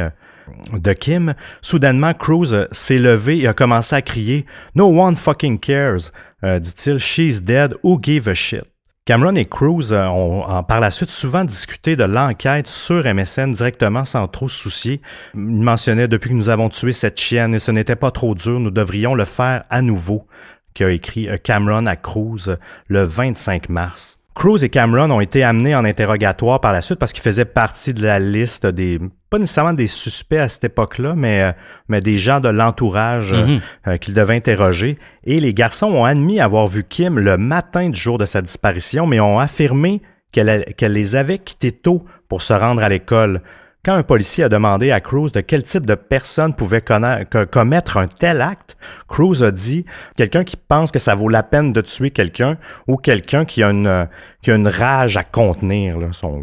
de 0.73 0.93
Kim. 0.93 1.33
Soudainement, 1.61 2.13
Cruz 2.13 2.67
s'est 2.71 2.97
levé 2.97 3.39
et 3.39 3.47
a 3.47 3.53
commencé 3.53 3.95
à 3.95 4.01
crier 4.01 4.45
«No 4.75 4.87
one 4.87 5.15
fucking 5.15 5.59
cares», 5.59 6.11
dit-il, 6.43 6.97
«She's 6.99 7.41
dead, 7.41 7.75
who 7.83 7.99
give 8.01 8.27
a 8.27 8.33
shit». 8.33 8.63
Cameron 9.05 9.35
et 9.35 9.45
Cruz 9.45 9.91
euh, 9.91 10.07
ont, 10.07 10.63
par 10.63 10.79
la 10.79 10.89
suite 10.89 11.11
souvent 11.11 11.43
discuté 11.43 11.95
de 11.95 12.03
l'enquête 12.03 12.67
sur 12.67 13.05
MSN 13.05 13.51
directement 13.51 14.03
sans 14.03 14.27
trop 14.27 14.47
se 14.47 14.59
soucier. 14.59 14.99
Ils 15.35 15.41
mentionnaient 15.41 16.07
depuis 16.07 16.31
que 16.31 16.35
nous 16.35 16.49
avons 16.49 16.69
tué 16.69 16.91
cette 16.91 17.19
chienne 17.19 17.53
et 17.53 17.59
ce 17.59 17.69
n'était 17.69 17.95
pas 17.95 18.09
trop 18.09 18.33
dur, 18.33 18.59
nous 18.59 18.71
devrions 18.71 19.13
le 19.13 19.25
faire 19.25 19.65
à 19.69 19.83
nouveau, 19.83 20.25
qu'a 20.73 20.89
écrit 20.89 21.29
euh, 21.29 21.37
Cameron 21.37 21.85
à 21.85 21.95
Cruz 21.95 22.57
le 22.87 23.03
25 23.03 23.69
mars. 23.69 24.17
Cruz 24.33 24.63
et 24.63 24.69
Cameron 24.69 25.11
ont 25.11 25.21
été 25.21 25.43
amenés 25.43 25.75
en 25.75 25.85
interrogatoire 25.85 26.59
par 26.59 26.73
la 26.73 26.81
suite 26.81 26.97
parce 26.97 27.13
qu'ils 27.13 27.23
faisaient 27.23 27.45
partie 27.45 27.93
de 27.93 28.03
la 28.03 28.17
liste 28.17 28.65
des, 28.65 28.99
pas 29.35 29.39
nécessairement 29.39 29.73
des 29.73 29.87
suspects 29.87 30.37
à 30.37 30.47
cette 30.47 30.63
époque-là, 30.63 31.13
mais, 31.13 31.41
euh, 31.41 31.51
mais 31.89 31.99
des 31.99 32.17
gens 32.17 32.39
de 32.39 32.47
l'entourage 32.47 33.33
euh, 33.33 33.45
mhm. 33.45 33.61
euh, 33.87 33.97
qu'ils 33.97 34.13
devaient 34.13 34.37
interroger. 34.37 34.97
Et 35.25 35.41
les 35.41 35.53
garçons 35.53 35.87
ont 35.87 36.05
admis 36.05 36.39
avoir 36.39 36.67
vu 36.67 36.85
Kim 36.85 37.19
le 37.19 37.37
matin 37.37 37.89
du 37.89 37.99
jour 37.99 38.17
de 38.17 38.23
sa 38.23 38.41
disparition, 38.41 39.07
mais 39.07 39.19
ont 39.19 39.37
affirmé 39.37 40.01
qu'elle 40.31 40.93
les 40.93 41.15
avait 41.17 41.37
quittés 41.37 41.73
tôt 41.73 42.05
pour 42.29 42.41
se 42.41 42.53
rendre 42.53 42.81
à 42.81 42.87
l'école. 42.87 43.41
Quand 43.83 43.95
un 43.95 44.03
policier 44.03 44.45
a 44.45 44.49
demandé 44.49 44.91
à 44.91 45.01
Cruz 45.01 45.31
de 45.33 45.41
quel 45.41 45.63
type 45.63 45.85
de 45.85 45.95
personne 45.95 46.53
pouvait 46.53 46.81
commettre 46.81 47.97
un 47.97 48.07
tel 48.07 48.41
acte, 48.41 48.77
Cruz 49.09 49.43
a 49.43 49.51
dit 49.51 49.85
quelqu'un 50.15 50.45
qui 50.45 50.55
pense 50.55 50.91
que 50.91 50.99
ça 50.99 51.13
vaut 51.13 51.29
la 51.29 51.43
peine 51.43 51.73
de 51.73 51.81
tuer 51.81 52.11
quelqu'un 52.11 52.57
ou 52.87 52.95
quelqu'un 52.95 53.43
qui 53.43 53.63
a 53.63 53.69
une 53.69 54.07
qui 54.41 54.51
a 54.51 54.55
une 54.55 54.69
rage 54.69 55.17
à 55.17 55.23
contenir 55.23 55.99
là, 55.99 56.07
son. 56.13 56.41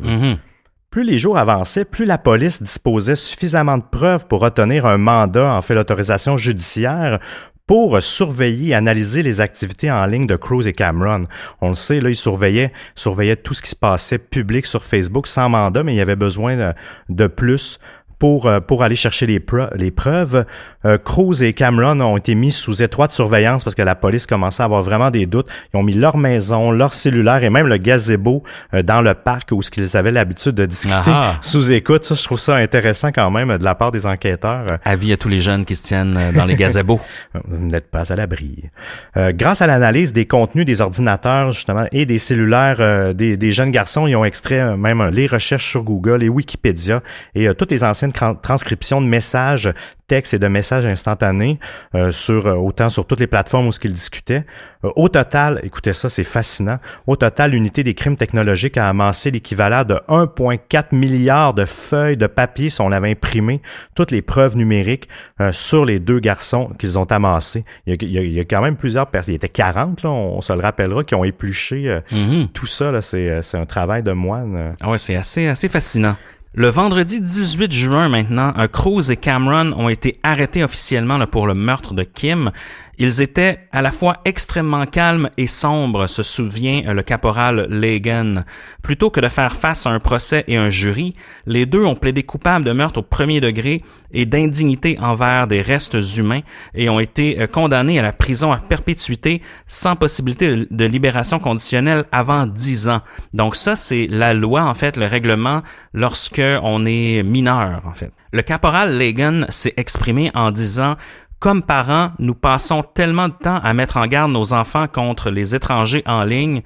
Plus 0.93 1.05
les 1.05 1.17
jours 1.17 1.39
avançaient, 1.39 1.87
plus 1.87 2.05
la 2.05 2.19
police 2.19 2.63
disposait 2.63 3.15
suffisamment 3.15 3.79
de 3.79 3.83
preuves 3.83 4.27
pour 4.27 4.43
obtenir 4.43 4.85
un 4.85 4.99
mandat 4.99 5.55
en 5.55 5.63
fait 5.63 5.75
l'autorisation 5.75 6.37
judiciaire 6.37 7.19
pour 7.67 8.03
surveiller 8.03 8.69
et 8.69 8.75
analyser 8.75 9.23
les 9.23 9.41
activités 9.41 9.91
en 9.91 10.05
ligne 10.05 10.27
de 10.27 10.37
Cruz 10.37 10.69
et 10.69 10.75
Cameron. 10.75 11.29
On 11.63 11.71
le 11.71 11.75
sait, 11.77 11.99
là, 11.99 12.11
ils 12.11 12.15
surveillaient, 12.15 12.75
surveillaient 12.95 13.37
tout 13.37 13.55
ce 13.55 13.63
qui 13.63 13.71
se 13.71 13.77
passait 13.77 14.19
public 14.19 14.67
sur 14.67 14.85
Facebook 14.85 15.27
sans 15.27 15.49
mandat, 15.49 15.83
mais 15.83 15.95
il 15.95 15.97
y 15.97 16.03
avait 16.03 16.15
besoin 16.15 16.57
de, 16.57 16.75
de 17.09 17.27
plus 17.27 17.79
pour, 18.23 18.47
euh, 18.47 18.61
pour 18.61 18.85
aller 18.85 18.95
chercher 18.95 19.27
les, 19.27 19.45
les 19.75 19.91
preuves. 19.91 20.45
Euh, 20.85 20.97
Cruz 20.97 21.43
et 21.43 21.55
Cameron 21.55 22.01
ont 22.01 22.17
été 22.17 22.37
mis 22.37 22.53
sous 22.53 22.81
étroite 22.81 23.11
surveillance 23.11 23.65
parce 23.65 23.75
que 23.75 23.83
la 23.83 23.97
police 23.97 24.27
commençait 24.27 24.63
à 24.63 24.67
avoir 24.67 24.81
vraiment 24.81 25.11
des 25.11 25.27
doutes. 25.27 25.49
Ils 25.75 25.77
ont 25.77 25.83
mis 25.83 25.95
leur 25.95 26.17
maison, 26.17 26.71
leur 26.71 26.95
cellulaire 26.95 27.43
et 27.43 27.51
même 27.51 27.67
le 27.67 27.79
gazebo 27.79 28.45
euh, 28.75 28.85
dans 28.85 29.03
le 29.03 29.15
parc 29.15 29.51
où 29.51 29.61
ce 29.61 29.73
qu'ils 29.73 29.97
avaient 29.97 30.13
l'habitude 30.13 30.53
de 30.53 30.67
discuter 30.67 31.11
sous 31.41 31.73
écoute. 31.73 32.05
Ça, 32.05 32.15
je 32.15 32.23
trouve 32.23 32.39
ça 32.39 32.55
intéressant 32.55 33.11
quand 33.11 33.29
même 33.33 33.59
de 33.59 33.65
la 33.65 33.75
part 33.75 33.91
des 33.91 34.07
enquêteurs. 34.07 34.79
Avis 34.85 35.13
à 35.13 35.17
tous 35.17 35.29
les 35.29 35.41
jeunes 35.41 35.65
qui 35.65 35.75
se 35.75 35.83
tiennent 35.83 36.17
dans 36.33 36.45
les 36.45 36.55
gazebos. 36.55 37.01
Vous 37.49 37.67
n'êtes 37.67 37.91
pas 37.91 38.13
à 38.13 38.15
l'abri. 38.15 38.71
grâce 39.17 39.63
à 39.63 39.67
l'analyse 39.67 40.13
des 40.13 40.27
contenus 40.27 40.65
des 40.65 40.81
ordinateurs 40.81 41.51
justement 41.51 41.87
et 41.91 42.07
des 42.07 42.21
cellulaires 42.21 43.15
des, 43.17 43.37
des, 43.37 43.51
jeunes 43.51 43.73
garçons, 43.73 44.07
ils 44.07 44.15
ont 44.15 44.25
extrait 44.25 44.77
même 44.77 45.09
les 45.09 45.27
recherches 45.27 45.69
sur 45.69 45.83
Google 45.83 46.23
et 46.23 46.29
Wikipédia 46.29 47.03
et 47.35 47.53
toutes 47.55 47.73
les 47.73 47.83
anciennes 47.83 48.12
transcription 48.13 49.01
de 49.01 49.07
messages 49.07 49.73
textes 50.13 50.35
et 50.35 50.39
de 50.39 50.47
messages 50.47 50.85
instantanés 50.85 51.59
euh, 51.95 52.13
sur 52.13 52.47
euh, 52.47 52.55
autant 52.55 52.91
sur 52.91 53.07
toutes 53.07 53.21
les 53.21 53.27
plateformes 53.27 53.69
où 53.69 53.73
ce 53.73 53.81
qu'ils 53.81 53.95
discutaient. 53.95 54.45
Euh, 54.85 54.91
au 54.95 55.09
total, 55.09 55.59
écoutez 55.63 55.95
ça, 55.95 56.11
c'est 56.11 56.23
fascinant. 56.23 56.79
Au 57.07 57.17
total, 57.17 57.53
l'unité 57.53 57.83
des 57.83 57.95
crimes 57.95 58.19
technologiques 58.19 58.77
a 58.77 58.91
amassé 58.91 59.31
l'équivalent 59.31 59.85
de 59.85 59.95
1,4 60.11 60.95
milliard 60.95 61.55
de 61.55 61.65
feuilles 61.65 62.19
de 62.19 62.27
papier 62.27 62.69
si 62.69 62.83
on 62.83 62.93
avait 62.93 63.13
imprimé 63.13 63.63
toutes 63.95 64.11
les 64.11 64.21
preuves 64.21 64.55
numériques 64.55 65.09
sur 65.51 65.87
les 65.87 65.99
deux 65.99 66.21
garçons 66.21 66.71
qu'ils 66.79 66.99
ont 66.99 67.05
amassés. 67.05 67.65
Il 67.87 68.03
y, 68.03 68.39
a, 68.39 68.45
quand 68.45 68.61
même 68.61 68.77
plusieurs 68.77 69.07
personnes. 69.07 69.33
Il 69.33 69.37
y 69.37 69.37
était 69.37 69.49
40, 69.49 70.03
là, 70.03 70.11
on, 70.11 70.41
se 70.43 70.53
le 70.53 70.61
rappellera, 70.61 71.05
qui 71.05 71.15
ont 71.15 71.25
épluché 71.25 72.01
mm-hmm. 72.11 72.49
tout 72.49 72.67
ça. 72.67 73.01
C'est 73.01 73.55
un 73.55 73.67
travail 73.67 74.03
de 74.03 74.13
moine. 74.13 74.75
Ah 74.81 74.91
ouais, 74.91 74.99
c'est 74.99 75.17
assez, 75.17 75.49
assez 75.49 75.69
fascinant. 75.69 76.17
Le 76.55 76.69
vendredi 76.69 77.23
18 77.23 77.73
juin 77.73 78.11
maintenant, 78.11 78.53
Cruz 78.71 79.11
et 79.11 79.17
Cameron 79.17 79.73
ont 79.73 79.89
été 79.89 80.21
arrêtés 80.23 80.63
officiellement 80.63 81.19
pour 81.27 81.47
le 81.47 81.55
meurtre 81.55 81.95
de 81.95 82.03
Kim. 82.03 82.51
Ils 82.99 83.23
étaient 83.23 83.61
à 83.73 83.81
la 83.81 83.91
fois 83.91 84.19
extrêmement 84.25 84.85
calmes 84.85 85.31
et 85.39 85.47
sombres, 85.47 86.07
se 86.07 86.23
souvient 86.23 86.83
le 86.93 87.03
caporal 87.03 87.67
Legan. 87.71 88.45
Plutôt 88.83 89.11
que 89.11 89.21
de 89.21 89.29
faire 89.29 89.57
face 89.57 89.87
à 89.87 89.91
un 89.91 89.99
procès 89.99 90.45
et 90.47 90.57
un 90.57 90.69
jury, 90.69 91.15
les 91.47 91.65
deux 91.65 91.85
ont 91.85 91.95
plaidé 91.95 92.23
coupables 92.23 92.65
de 92.65 92.73
meurtre 92.73 93.01
au 93.01 93.03
premier 93.03 93.41
degré 93.41 93.83
et 94.13 94.27
d'indignité 94.27 94.99
envers 95.01 95.47
des 95.47 95.63
restes 95.63 95.97
humains 96.17 96.41
et 96.75 96.91
ont 96.91 97.01
été 97.01 97.41
euh, 97.41 97.47
condamnés 97.47 97.99
à 97.99 98.03
la 98.03 98.13
prison 98.13 98.53
à 98.53 98.59
perpétuité 98.59 99.41
sans 99.67 99.97
possibilité 99.97 100.67
de 100.71 100.85
libération 100.85 101.39
conditionnelle 101.39 102.05
avant 102.13 102.47
dix 102.47 102.89
ans. 102.89 103.01
Donc 103.33 103.57
ça, 103.57 103.75
c'est 103.75 104.07
la 104.11 104.35
loi, 104.35 104.65
en 104.65 104.75
fait, 104.75 104.97
le 104.97 105.07
règlement 105.07 105.63
lorsque 105.95 106.43
on 106.63 106.85
est 106.85 107.23
mineur, 107.23 107.83
en 107.87 107.95
fait. 107.95 108.13
Le 108.35 108.43
caporal 108.43 108.99
Legan 108.99 109.45
s'est 109.51 109.75
exprimé 109.77 110.31
en 110.35 110.51
disant 110.51 110.97
comme 111.43 111.65
parents, 111.65 112.13
nous 112.21 112.37
passons 112.37 112.85
tellement 112.85 113.27
de 113.27 113.35
temps 113.35 113.59
à 113.65 113.75
mettre 113.75 113.97
en 113.97 114.07
garde 114.07 114.31
nos 114.31 114.53
enfants 114.53 114.87
contre 114.87 115.29
les 115.29 115.57
étrangers 115.57 116.05
en 116.07 116.23
ligne, 116.23 116.63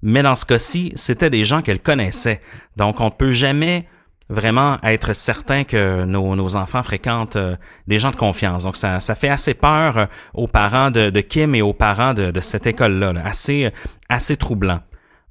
mais 0.00 0.22
dans 0.22 0.34
ce 0.34 0.46
cas-ci, 0.46 0.92
c'était 0.96 1.28
des 1.28 1.44
gens 1.44 1.60
qu'elle 1.60 1.78
connaissait. 1.78 2.40
Donc, 2.78 3.02
on 3.02 3.06
ne 3.06 3.10
peut 3.10 3.32
jamais 3.32 3.86
vraiment 4.30 4.78
être 4.82 5.12
certain 5.12 5.64
que 5.64 6.04
nos, 6.06 6.56
enfants 6.56 6.82
fréquentent 6.82 7.36
euh, 7.36 7.56
des 7.86 7.98
gens 7.98 8.12
de 8.12 8.16
confiance. 8.16 8.64
Donc 8.64 8.76
ça, 8.76 8.98
fait 8.98 9.28
assez 9.28 9.52
peur 9.52 9.98
euh, 9.98 10.06
aux 10.32 10.48
parents 10.48 10.90
de, 10.90 11.10
Kim 11.20 11.54
et 11.54 11.60
aux 11.60 11.74
parents 11.74 12.14
de, 12.14 12.30
de 12.30 12.40
cette 12.40 12.66
école-là, 12.66 13.12
assez, 13.22 13.70
assez 14.08 14.38
troublant. 14.38 14.80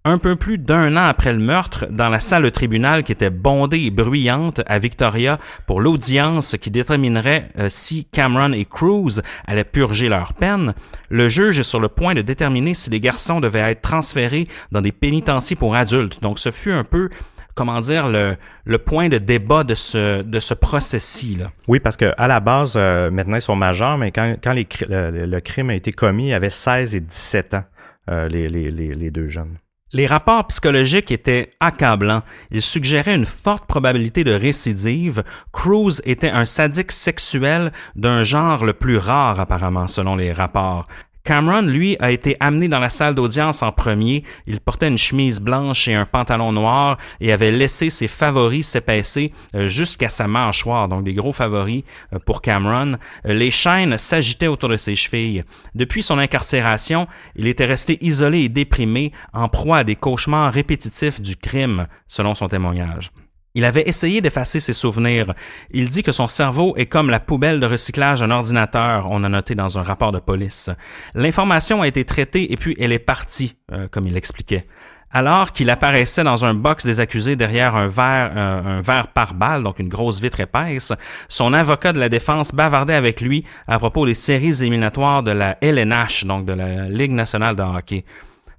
Un 0.06 0.18
peu 0.18 0.36
plus 0.36 0.58
d'un 0.58 0.98
an 0.98 1.08
après 1.08 1.32
le 1.32 1.40
meurtre, 1.40 1.88
dans 1.90 2.10
la 2.10 2.20
salle 2.20 2.44
de 2.44 2.50
tribunal 2.50 3.06
qui 3.06 3.14
était 3.14 3.30
bondée 3.30 3.80
et 3.84 3.90
bruyante 3.90 4.60
à 4.68 4.78
Victoria 4.78 5.40
pour 5.66 5.80
l'audience 5.80 6.58
qui 6.58 6.70
déterminerait 6.72 7.48
euh, 7.58 7.68
si 7.70 8.04
Cameron 8.04 8.52
et 8.52 8.66
Cruz 8.66 9.22
allaient 9.48 9.64
purger 9.64 10.10
leur 10.10 10.34
peine, 10.34 10.74
le 11.08 11.30
juge 11.30 11.60
est 11.60 11.64
sur 11.64 11.80
le 11.80 11.88
point 11.88 12.16
de 12.16 12.22
déterminer 12.22 12.74
si 12.74 12.90
les 12.90 13.00
garçons 13.00 13.40
devaient 13.40 13.72
être 13.72 13.82
transférés 13.82 14.50
dans 14.74 14.82
des 14.82 14.92
pénitenciers 14.92 15.56
pour 15.56 15.74
adultes. 15.74 16.22
Donc 16.22 16.38
ce 16.38 16.52
fut 16.52 16.74
un 16.74 16.84
peu 16.84 17.10
comment 17.56 17.80
dire 17.80 18.10
le, 18.10 18.36
le 18.66 18.78
point 18.80 19.08
de 19.08 19.20
débat 19.20 19.64
de 19.64 19.74
ce 19.74 20.22
de 20.22 20.40
ce 20.42 20.54
procès-ci 20.54 21.38
là. 21.38 21.52
Oui, 21.70 21.80
parce 21.80 21.96
que 21.96 22.12
à 22.18 22.28
la 22.28 22.42
base 22.42 22.74
euh, 22.76 23.10
maintenant 23.10 23.38
ils 23.38 23.42
sont 23.42 23.56
majeurs, 23.56 23.98
mais 23.98 24.12
quand 24.12 24.36
quand 24.44 24.54
le, 24.54 25.40
crime 25.40 25.70
a 25.70 25.76
été 25.76 25.94
commis, 25.94 26.28
ils 26.32 26.34
avaient 26.34 26.50
16 26.50 26.94
et 26.94 27.00
17 27.00 27.54
ans 27.54 27.64
euh, 28.10 28.28
les, 28.28 28.50
les, 28.50 28.70
les 28.70 29.10
deux 29.10 29.30
jeunes. 29.30 29.60
Les 29.96 30.08
rapports 30.08 30.48
psychologiques 30.48 31.12
étaient 31.12 31.52
accablants. 31.60 32.24
Ils 32.50 32.64
suggéraient 32.64 33.14
une 33.14 33.28
forte 33.28 33.68
probabilité 33.68 34.24
de 34.24 34.34
récidive. 34.34 35.24
Cruz 35.52 36.02
était 36.04 36.32
un 36.32 36.46
sadique 36.46 36.92
sexuel 36.92 37.72
d'un 37.96 38.24
genre 38.24 38.66
le 38.66 38.74
plus 38.74 38.98
rare 38.98 39.40
apparemment 39.40 39.88
selon 39.88 40.16
les 40.16 40.34
rapports. 40.34 40.88
Cameron, 41.26 41.62
lui, 41.62 41.96
a 42.02 42.12
été 42.12 42.36
amené 42.42 42.68
dans 42.68 42.82
la 42.82 42.90
salle 42.90 43.16
d'audience 43.16 43.64
en 43.64 43.72
premier. 43.72 44.26
Il 44.46 44.60
portait 44.60 44.90
une 44.90 44.98
chemise 44.98 45.40
blanche 45.40 45.88
et 45.88 45.94
un 45.94 46.06
pantalon 46.06 46.52
noir 46.52 46.98
et 47.22 47.32
avait 47.32 47.54
laissé 47.54 47.90
ses 47.90 48.10
favoris 48.10 48.68
s'épaisser 48.68 49.32
euh, 49.56 49.70
jusqu'à 49.70 50.10
sa 50.10 50.28
mâchoire, 50.28 50.90
donc 50.90 51.06
des 51.06 51.14
gros 51.14 51.32
favoris 51.32 51.84
euh, 52.12 52.20
pour 52.20 52.42
Cameron. 52.42 52.98
Euh, 53.26 53.34
les 53.34 53.52
chaînes 53.52 53.98
s'agitaient 53.98 54.48
autour 54.48 54.68
de 54.68 54.76
ses 54.76 54.98
chevilles. 54.98 55.46
Depuis 55.76 56.04
son 56.04 56.18
incarcération, 56.18 57.08
il 57.38 57.48
était 57.48 57.64
resté 57.64 57.98
isolé 58.06 58.40
et 58.40 58.50
déprimé, 58.50 59.14
en 59.32 59.48
proie 59.48 59.78
à 59.78 59.84
des 59.86 59.96
cauchemars 59.96 60.52
répétitifs 60.52 61.22
du 61.22 61.38
crime, 61.38 61.88
selon 62.10 62.36
son 62.36 62.50
témoignage. 62.50 63.12
Il 63.56 63.66
avait 63.66 63.84
essayé 63.88 64.20
d'effacer 64.20 64.60
ses 64.60 64.74
souvenirs. 64.74 65.36
Il 65.72 65.88
dit 65.90 66.02
que 66.02 66.12
son 66.12 66.28
cerveau 66.28 66.74
est 66.76 66.88
comme 66.88 67.12
la 67.12 67.20
poubelle 67.20 67.60
de 67.60 67.68
recyclage 67.68 68.22
d'un 68.22 68.32
ordinateur, 68.32 69.08
on 69.12 69.24
a 69.24 69.30
noté 69.30 69.54
dans 69.54 69.78
un 69.78 69.84
rapport 69.84 70.12
de 70.12 70.20
police. 70.20 70.72
L'information 71.14 71.84
a 71.84 71.88
été 71.88 72.04
traitée 72.04 72.52
et 72.52 72.58
puis 72.58 72.76
elle 72.80 72.92
est 72.92 72.98
partie, 72.98 73.56
euh, 73.72 73.88
comme 73.92 74.08
il 74.08 74.18
expliquait. 74.18 74.66
Alors 75.12 75.54
qu'il 75.54 75.70
apparaissait 75.70 76.24
dans 76.24 76.44
un 76.44 76.56
box 76.56 76.84
des 76.84 77.00
accusés 77.00 77.36
derrière 77.36 77.76
un 77.76 77.90
verre, 77.90 78.32
euh, 78.36 78.80
un 78.80 78.82
verre 78.82 79.10
par 79.10 79.36
balle, 79.36 79.62
donc 79.62 79.78
une 79.78 79.88
grosse 79.88 80.20
vitre 80.20 80.40
épaisse, 80.40 80.92
son 81.30 81.54
avocat 81.54 81.94
de 81.94 82.00
la 82.00 82.10
défense 82.10 82.56
bavardait 82.56 82.96
avec 82.96 83.22
lui 83.22 83.46
à 83.68 83.78
propos 83.78 84.08
des 84.08 84.16
séries 84.16 84.62
éliminatoires 84.62 85.22
de 85.22 85.30
la 85.30 85.60
LNH, 85.62 86.26
donc 86.26 86.46
de 86.46 86.54
la 86.54 86.90
Ligue 86.90 87.12
nationale 87.12 87.56
de 87.56 87.62
hockey. 87.62 88.04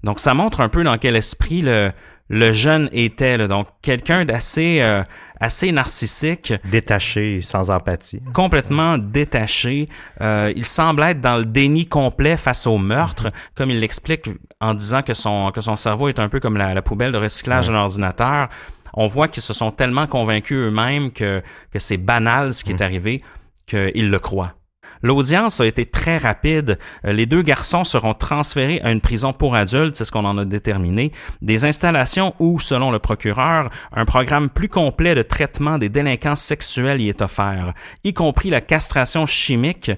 Donc 0.05 0.21
ça 0.21 0.35
montre 0.35 0.61
un 0.61 0.69
peu 0.69 0.85
dans 0.85 0.99
quel 0.99 1.17
esprit 1.17 1.63
le, 1.63 1.91
le 2.29 2.53
jeune 2.53 2.89
était. 2.93 3.37
Là, 3.37 3.49
donc, 3.49 3.69
quelqu'un 3.83 4.25
d'assez 4.25 4.81
euh, 4.81 5.03
assez 5.41 5.73
narcissique. 5.73 6.53
Détaché, 6.71 7.41
sans 7.41 7.71
empathie. 7.71 8.21
Complètement 8.33 8.99
détaché. 8.99 9.89
Euh, 10.21 10.53
il 10.57 10.65
semble 10.65 11.03
être 11.03 11.21
dans 11.21 11.37
le 11.37 11.45
déni 11.45 11.87
complet 11.87 12.37
face 12.37 12.67
au 12.67 12.79
meurtre, 12.79 13.31
comme 13.55 13.71
il 13.71 13.81
l'explique 13.81 14.29
en 14.61 14.75
disant 14.75 15.03
que 15.03 15.15
son, 15.15 15.51
que 15.51 15.61
son 15.61 15.77
cerveau 15.77 16.09
est 16.09 16.19
un 16.19 16.29
peu 16.29 16.41
comme 16.41 16.57
la, 16.57 16.81
poubelle 16.83 17.13
de 17.13 17.19
recyclage 17.19 17.69
d'un 17.69 17.75
ordinateur. 17.75 18.49
On 18.95 19.09
voit 19.09 19.29
qu'ils 19.29 19.43
se 19.43 19.53
sont 19.53 19.71
tellement 19.71 20.07
convaincus 20.07 20.57
eux-mêmes 20.57 21.11
que, 21.11 21.43
que 21.73 21.79
c'est 21.79 21.97
banal 21.97 22.55
ce 22.55 22.63
qui 22.65 22.71
est 22.71 22.83
arrivé 22.83 23.23
qu'ils 23.67 24.11
le 24.11 24.19
croient. 24.19 24.55
L'audience 25.05 25.61
a 25.61 25.67
été 25.67 25.85
très 25.85 26.17
rapide. 26.17 26.79
Euh, 27.05 27.13
les 27.13 27.27
deux 27.27 27.43
garçons 27.43 27.85
seront 27.85 28.15
transférés 28.15 28.81
à 28.83 28.91
une 28.91 29.03
prison 29.03 29.35
pour 29.35 29.55
adultes, 29.55 29.97
c'est 29.97 30.07
ce 30.07 30.11
qu'on 30.11 30.25
en 30.25 30.39
a 30.39 30.47
déterminé. 30.47 31.13
Des 31.43 31.67
installations 31.67 32.35
où, 32.39 32.59
selon 32.59 32.91
le 32.91 32.99
procureur, 32.99 33.69
un 33.93 34.07
programme 34.07 34.49
plus 34.49 34.71
complet 34.71 35.15
de 35.15 35.21
traitement 35.21 35.77
des 35.77 35.91
délinquants 35.91 36.37
sexuels 36.37 37.03
y 37.03 37.11
est 37.11 37.21
offert, 37.21 37.75
y 38.03 38.15
compris 38.15 38.49
la 38.49 38.63
castration 38.63 39.27
chimique. 39.27 39.91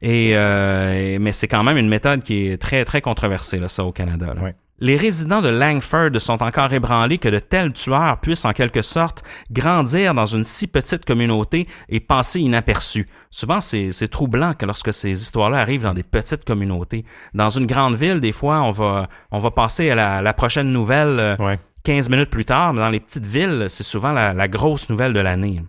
Et, 0.00 0.30
euh, 0.32 1.18
mais 1.20 1.32
c'est 1.32 1.48
quand 1.48 1.62
même 1.62 1.76
une 1.76 1.88
méthode 1.88 2.22
qui 2.22 2.48
est 2.48 2.56
très 2.56 2.86
très 2.86 3.02
controversée 3.02 3.58
là, 3.58 3.68
ça 3.68 3.84
au 3.84 3.92
Canada. 3.92 4.34
Les 4.80 4.96
résidents 4.96 5.40
de 5.40 5.48
Langford 5.48 6.10
sont 6.20 6.42
encore 6.42 6.72
ébranlés 6.72 7.18
que 7.18 7.28
de 7.28 7.38
tels 7.38 7.72
tueurs 7.72 8.20
puissent 8.20 8.44
en 8.44 8.52
quelque 8.52 8.82
sorte 8.82 9.22
grandir 9.52 10.14
dans 10.14 10.26
une 10.26 10.44
si 10.44 10.66
petite 10.66 11.04
communauté 11.04 11.68
et 11.88 12.00
passer 12.00 12.40
inaperçus. 12.40 13.06
Souvent, 13.30 13.60
c'est 13.60 14.08
troublant 14.08 14.52
que 14.54 14.66
lorsque 14.66 14.92
ces 14.92 15.10
histoires-là 15.10 15.58
arrivent 15.58 15.84
dans 15.84 15.94
des 15.94 16.02
petites 16.02 16.44
communautés. 16.44 17.04
Dans 17.34 17.50
une 17.50 17.66
grande 17.66 17.94
ville, 17.94 18.20
des 18.20 18.32
fois, 18.32 18.62
on 18.62 18.72
va, 18.72 19.08
on 19.30 19.38
va 19.38 19.52
passer 19.52 19.90
à 19.90 19.94
la, 19.94 20.22
la 20.22 20.32
prochaine 20.32 20.72
nouvelle 20.72 21.36
15 21.84 22.08
euh, 22.08 22.10
minutes 22.10 22.30
plus 22.30 22.44
tard, 22.44 22.74
mais 22.74 22.80
dans 22.80 22.88
les 22.88 23.00
petites 23.00 23.28
villes, 23.28 23.66
c'est 23.68 23.84
souvent 23.84 24.10
la, 24.10 24.34
la 24.34 24.48
grosse 24.48 24.90
nouvelle 24.90 25.12
de 25.12 25.20
l'année 25.20 25.62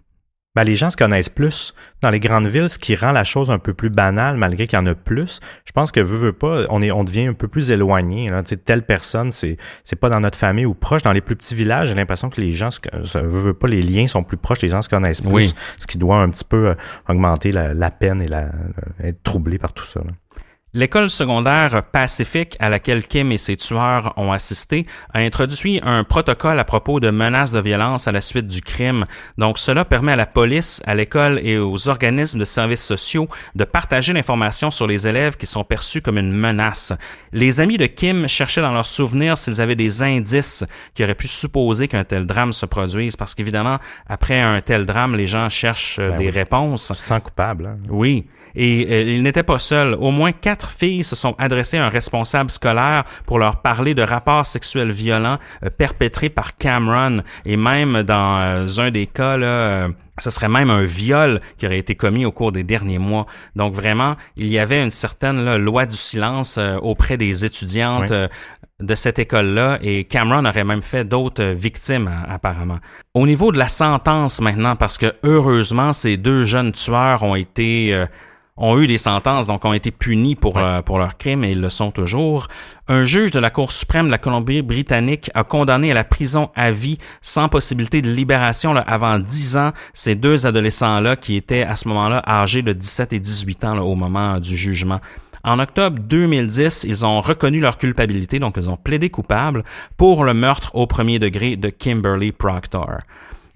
ben, 0.56 0.64
les 0.64 0.76
gens 0.76 0.90
se 0.90 0.98
connaissent 0.98 1.30
plus 1.30 1.74
dans 2.02 2.10
les 2.10 2.20
grandes 2.20 2.48
villes, 2.48 2.70
ce 2.70 2.80
qui 2.80 2.96
rend 2.96 3.12
la 3.12 3.24
chose 3.24 3.52
un 3.52 3.60
peu 3.60 3.74
plus 3.74 3.90
banale, 3.90 4.38
malgré 4.38 4.68
qu'il 4.68 4.80
y 4.80 4.82
en 4.82 4.86
a 4.86 4.96
plus. 4.96 5.40
Je 5.66 5.72
pense 5.72 5.92
que 5.92 6.00
veut, 6.00 6.18
veut 6.18 6.34
pas, 6.34 6.66
on 6.70 6.82
est, 6.82 6.92
on 6.92 7.04
devient 7.04 7.28
un 7.28 7.34
peu 7.34 7.48
plus 7.48 7.72
éloigné. 7.72 8.30
Là. 8.30 8.44
telle 8.44 8.86
personne, 8.86 9.32
c'est, 9.32 9.58
c'est 9.84 9.96
pas 9.96 10.10
dans 10.10 10.20
notre 10.20 10.38
famille 10.38 10.66
ou 10.66 10.74
proche. 10.74 11.02
Dans 11.04 11.12
les 11.12 11.22
plus 11.22 11.36
petits 11.36 11.56
villages, 11.56 11.90
j'ai 11.90 11.96
l'impression 11.96 12.30
que 12.30 12.40
les 12.40 12.52
gens, 12.52 12.72
se, 12.72 12.80
veut, 13.18 13.42
veut 13.42 13.54
pas, 13.54 13.68
les 13.68 13.82
liens 13.82 14.08
sont 14.08 14.24
plus 14.24 14.38
proches, 14.38 14.62
les 14.62 14.70
gens 14.70 14.82
se 14.82 14.90
connaissent 14.90 15.22
plus, 15.22 15.54
ce 15.78 15.88
qui 15.88 15.98
doit 15.98 16.18
un 16.18 16.30
petit 16.30 16.46
peu 16.46 16.70
euh, 16.70 16.76
augmenter 17.10 17.52
la, 17.52 17.74
la 17.74 17.92
peine 17.92 18.22
et 18.22 18.28
la, 18.28 18.50
être 19.04 19.22
troublé 19.24 19.58
par 19.58 19.74
tout 19.74 19.86
ça. 19.86 20.00
Là. 20.00 20.12
L'école 20.78 21.10
secondaire 21.10 21.84
Pacifique 21.84 22.58
à 22.60 22.70
laquelle 22.70 23.08
Kim 23.08 23.32
et 23.32 23.38
ses 23.38 23.56
tueurs 23.56 24.14
ont 24.18 24.34
assisté 24.34 24.86
a 25.14 25.20
introduit 25.20 25.80
un 25.84 26.04
protocole 26.04 26.60
à 26.60 26.66
propos 26.66 27.00
de 27.00 27.12
menaces 27.12 27.54
de 27.54 27.62
violence 27.62 28.10
à 28.10 28.12
la 28.12 28.20
suite 28.20 28.48
du 28.48 28.60
crime. 28.60 29.06
Donc 29.38 29.58
cela 29.58 29.86
permet 29.86 30.12
à 30.12 30.18
la 30.18 30.26
police, 30.26 30.84
à 30.86 30.94
l'école 30.94 31.40
et 31.42 31.58
aux 31.58 31.88
organismes 31.88 32.40
de 32.40 32.44
services 32.44 32.84
sociaux 32.84 33.30
de 33.56 33.64
partager 33.64 34.12
l'information 34.12 34.70
sur 34.70 34.86
les 34.86 35.08
élèves 35.08 35.38
qui 35.38 35.46
sont 35.46 35.64
perçus 35.64 36.02
comme 36.02 36.18
une 36.18 36.34
menace. 36.34 36.92
Les 37.32 37.62
amis 37.62 37.78
de 37.78 37.86
Kim 37.86 38.28
cherchaient 38.28 38.60
dans 38.60 38.74
leurs 38.74 38.86
souvenirs 38.86 39.38
s'ils 39.38 39.62
avaient 39.62 39.78
des 39.78 40.04
indices 40.04 40.66
qui 40.94 41.06
auraient 41.06 41.16
pu 41.16 41.30
supposer 41.30 41.88
qu'un 41.88 42.04
tel 42.04 42.26
drame 42.26 42.52
se 42.52 42.66
produise 42.66 43.16
parce 43.16 43.34
qu'évidemment 43.34 43.78
après 44.08 44.42
un 44.42 44.60
tel 44.60 44.86
drame 44.86 45.16
les 45.16 45.28
gens 45.28 45.50
cherchent 45.50 46.00
euh, 46.00 46.10
ben 46.10 46.18
des 46.18 46.30
réponses. 46.30 46.92
Tu 46.94 47.02
te 47.02 47.08
sens 47.08 47.22
coupable. 47.22 47.66
Hein? 47.66 47.78
Oui. 47.88 48.26
Et 48.56 48.88
euh, 48.90 49.02
il 49.02 49.24
n'était 49.24 49.44
pas 49.44 49.60
seul. 49.60 49.96
Au 50.00 50.12
moins 50.12 50.32
quatre 50.32 50.72
filles 50.72 51.04
se 51.04 51.16
sont 51.16 51.36
adressées 51.38 51.78
à 51.78 51.86
un 51.86 51.90
responsable 51.90 52.50
scolaire 52.50 53.04
pour 53.26 53.40
leur 53.40 53.62
parler 53.62 53.94
de 53.94 54.02
rapports 54.02 54.46
sexuels 54.46 54.92
violents 54.92 55.38
euh, 55.64 55.70
perpétrés 55.70 56.30
par 56.30 56.58
Cameron. 56.58 57.22
Et 57.46 57.58
même 57.58 58.04
dans 58.04 58.40
euh, 58.40 58.68
un 58.78 58.92
des 58.92 59.08
cas, 59.08 59.38
là, 59.38 59.90
ce 60.18 60.30
serait 60.30 60.50
même 60.50 60.70
un 60.70 60.84
viol 60.84 61.42
qui 61.58 61.66
aurait 61.66 61.80
été 61.80 61.96
commis 61.96 62.26
au 62.26 62.32
cours 62.32 62.52
des 62.52 62.64
derniers 62.64 63.00
mois. 63.00 63.26
Donc 63.56 63.74
vraiment, 63.74 64.16
il 64.38 64.48
y 64.48 64.60
avait 64.60 64.82
une 64.82 64.92
certaine 64.92 65.58
loi 65.58 65.86
du 65.86 65.98
silence 65.98 66.58
auprès 66.82 67.18
des 67.18 67.44
étudiantes 67.44 68.14
de 68.82 68.96
cette 68.96 69.20
école-là 69.20 69.80
et 69.82 70.04
Cameron 70.04 70.46
aurait 70.46 70.66
même 70.66 70.82
fait 70.82 71.06
d'autres 71.06 71.44
victimes 71.44 72.10
apparemment. 72.28 72.80
Au 73.14 73.26
niveau 73.26 73.52
de 73.52 73.58
la 73.58 73.70
sentence 73.70 74.42
maintenant, 74.42 74.76
parce 74.76 74.98
que 74.98 75.14
heureusement 75.24 75.94
ces 75.94 76.18
deux 76.18 76.44
jeunes 76.44 76.74
tueurs 76.74 77.24
ont 77.24 77.36
été 77.36 78.06
ont 78.58 78.80
eu 78.80 78.88
des 78.88 78.98
sentences, 78.98 79.48
donc 79.48 79.66
ont 79.66 79.74
été 79.74 79.92
punis 79.92 80.36
pour, 80.36 80.58
euh, 80.58 80.82
pour 80.82 80.98
leurs 80.98 81.18
crimes 81.18 81.44
et 81.44 81.52
ils 81.52 81.60
le 81.60 81.70
sont 81.70 81.92
toujours. 81.92 82.48
Un 82.88 83.04
juge 83.04 83.32
de 83.32 83.40
la 83.40 83.50
Cour 83.50 83.72
suprême 83.74 84.06
de 84.06 84.12
la 84.12 84.18
Colombie-Britannique 84.18 85.30
a 85.34 85.44
condamné 85.44 85.92
à 85.92 85.94
la 85.94 86.06
prison 86.06 86.50
à 86.56 86.72
vie 86.72 86.98
sans 87.22 87.50
possibilité 87.50 88.02
de 88.02 88.10
libération 88.10 88.72
là, 88.72 88.82
avant 88.88 89.20
dix 89.20 89.58
ans 89.58 89.72
ces 89.94 90.16
deux 90.16 90.46
adolescents-là 90.46 91.18
qui 91.18 91.36
étaient 91.36 91.64
à 91.64 91.76
ce 91.76 91.90
moment-là 91.90 92.24
âgés 92.26 92.62
de 92.62 92.72
17 92.72 93.12
et 93.12 93.20
18 93.20 93.66
ans 93.66 93.78
au 93.80 93.96
moment 93.96 94.40
du 94.40 94.56
jugement. 94.56 95.02
En 95.44 95.60
octobre 95.60 96.00
2010, 96.00 96.86
ils 96.88 97.06
ont 97.06 97.22
reconnu 97.22 97.60
leur 97.60 97.78
culpabilité, 97.78 98.40
donc 98.40 98.56
ils 98.58 98.70
ont 98.70 98.78
plaidé 98.78 99.10
coupable 99.10 99.64
pour 99.98 100.24
le 100.24 100.34
meurtre 100.34 100.72
au 100.76 100.88
premier 100.88 101.20
degré 101.20 101.56
de 101.58 101.70
Kimberly 101.70 102.32
Proctor. 102.32 103.02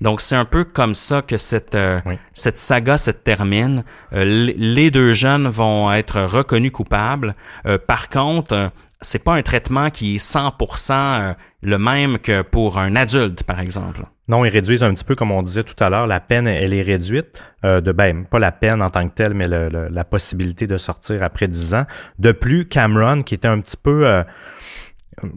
Donc 0.01 0.21
c'est 0.21 0.35
un 0.35 0.45
peu 0.45 0.63
comme 0.63 0.95
ça 0.95 1.21
que 1.21 1.37
cette 1.37 1.75
euh, 1.75 1.99
cette 2.33 2.57
saga 2.57 2.97
se 2.97 3.11
termine. 3.11 3.83
Euh, 4.13 4.23
les 4.23 4.91
deux 4.91 5.13
jeunes 5.13 5.47
vont 5.47 5.91
être 5.91 6.21
reconnus 6.21 6.71
coupables. 6.71 7.35
Euh, 7.65 7.77
par 7.77 8.09
contre, 8.09 8.71
c'est 9.01 9.23
pas 9.23 9.33
un 9.33 9.41
traitement 9.41 9.89
qui 9.89 10.15
est 10.15 10.17
100% 10.17 11.35
le 11.61 11.77
même 11.77 12.19
que 12.19 12.41
pour 12.41 12.79
un 12.79 12.95
adulte, 12.95 13.43
par 13.43 13.59
exemple. 13.59 14.01
Non, 14.27 14.45
ils 14.45 14.49
réduisent 14.49 14.83
un 14.83 14.93
petit 14.93 15.03
peu, 15.03 15.15
comme 15.15 15.31
on 15.31 15.41
disait 15.41 15.63
tout 15.63 15.81
à 15.83 15.89
l'heure, 15.89 16.05
la 16.05 16.19
peine, 16.19 16.47
elle 16.47 16.73
est 16.73 16.81
réduite. 16.81 17.41
de 17.63 17.91
ben, 17.91 18.25
pas 18.25 18.39
la 18.39 18.51
peine 18.51 18.81
en 18.81 18.89
tant 18.89 19.07
que 19.07 19.15
telle, 19.15 19.33
mais 19.33 19.47
la 19.47 20.03
possibilité 20.03 20.67
de 20.67 20.77
sortir 20.77 21.23
après 21.23 21.47
10 21.47 21.73
ans. 21.75 21.85
De 22.19 22.31
plus, 22.33 22.67
Cameron, 22.67 23.21
qui 23.21 23.35
était 23.35 23.47
un 23.47 23.59
petit 23.59 23.77
peu 23.77 24.23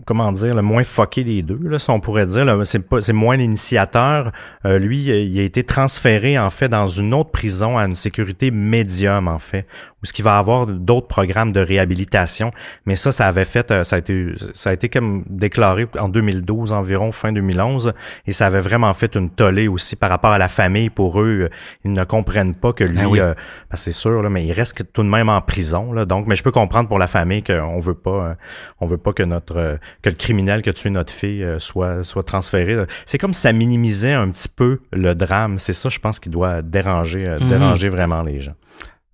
comment 0.04 0.32
dire, 0.32 0.54
le 0.54 0.62
moins 0.62 0.84
fucké 0.84 1.24
des 1.24 1.42
deux, 1.42 1.60
là, 1.62 1.78
si 1.78 1.90
on 1.90 2.00
pourrait 2.00 2.26
dire. 2.26 2.44
C'est 2.64 3.12
moins 3.12 3.36
l'initiateur. 3.36 4.32
Euh, 4.64 4.78
lui, 4.78 4.98
il 4.98 5.40
a 5.40 5.42
été 5.42 5.64
transféré 5.64 6.38
en 6.38 6.50
fait 6.50 6.68
dans 6.68 6.86
une 6.86 7.14
autre 7.14 7.30
prison 7.30 7.78
à 7.78 7.84
une 7.84 7.94
sécurité 7.94 8.50
médium 8.50 9.28
en 9.28 9.38
fait, 9.38 9.66
où 10.02 10.06
ce 10.06 10.12
qui 10.12 10.22
va 10.22 10.38
avoir 10.38 10.66
d'autres 10.66 11.08
programmes 11.08 11.52
de 11.52 11.60
réhabilitation. 11.60 12.52
Mais 12.86 12.96
ça, 12.96 13.12
ça 13.12 13.26
avait 13.26 13.44
fait, 13.44 13.70
euh, 13.70 13.84
ça 13.84 13.96
a 13.96 13.98
été, 13.98 14.34
ça 14.54 14.70
a 14.70 14.72
été 14.72 14.88
comme 14.88 15.24
déclaré 15.28 15.86
en 15.98 16.08
2012 16.08 16.72
environ, 16.72 17.12
fin 17.12 17.32
2011, 17.32 17.92
et 18.26 18.32
ça 18.32 18.46
avait 18.46 18.60
vraiment 18.60 18.92
fait 18.92 19.14
une 19.14 19.30
tollée 19.30 19.68
aussi 19.68 19.96
par 19.96 20.10
rapport 20.10 20.32
à 20.32 20.38
la 20.38 20.48
famille. 20.48 20.90
Pour 20.90 21.20
eux, 21.20 21.48
ils 21.84 21.92
ne 21.92 22.04
comprennent 22.04 22.54
pas 22.54 22.72
que 22.72 22.84
lui, 22.84 23.18
ben 23.18 23.34
c'est 23.74 23.92
sûr, 23.92 24.22
là, 24.22 24.28
mais 24.28 24.44
il 24.44 24.52
reste 24.52 24.92
tout 24.92 25.02
de 25.02 25.08
même 25.08 25.28
en 25.28 25.40
prison. 25.40 25.92
Là, 25.92 26.04
donc, 26.04 26.26
mais 26.26 26.36
je 26.36 26.42
peux 26.42 26.52
comprendre 26.52 26.88
pour 26.88 26.98
la 26.98 27.06
famille 27.06 27.42
qu'on 27.42 27.80
veut 27.80 27.94
pas, 27.94 28.36
on 28.80 28.86
veut 28.86 28.98
pas 28.98 29.12
que 29.12 29.22
notre 29.22 29.71
que 30.02 30.10
le 30.10 30.16
criminel 30.16 30.62
qui 30.62 30.70
a 30.70 30.72
tué 30.72 30.90
notre 30.90 31.12
fille 31.12 31.42
euh, 31.42 31.58
soit, 31.58 32.04
soit 32.04 32.22
transféré. 32.22 32.76
C'est 33.06 33.18
comme 33.18 33.32
si 33.32 33.40
ça 33.40 33.52
minimisait 33.52 34.12
un 34.12 34.30
petit 34.30 34.48
peu 34.48 34.80
le 34.92 35.14
drame. 35.14 35.58
C'est 35.58 35.72
ça, 35.72 35.88
je 35.88 35.98
pense, 35.98 36.20
qui 36.20 36.28
doit 36.28 36.62
déranger, 36.62 37.26
euh, 37.26 37.38
mhm. 37.38 37.48
déranger 37.48 37.88
vraiment 37.88 38.22
les 38.22 38.40
gens. 38.40 38.54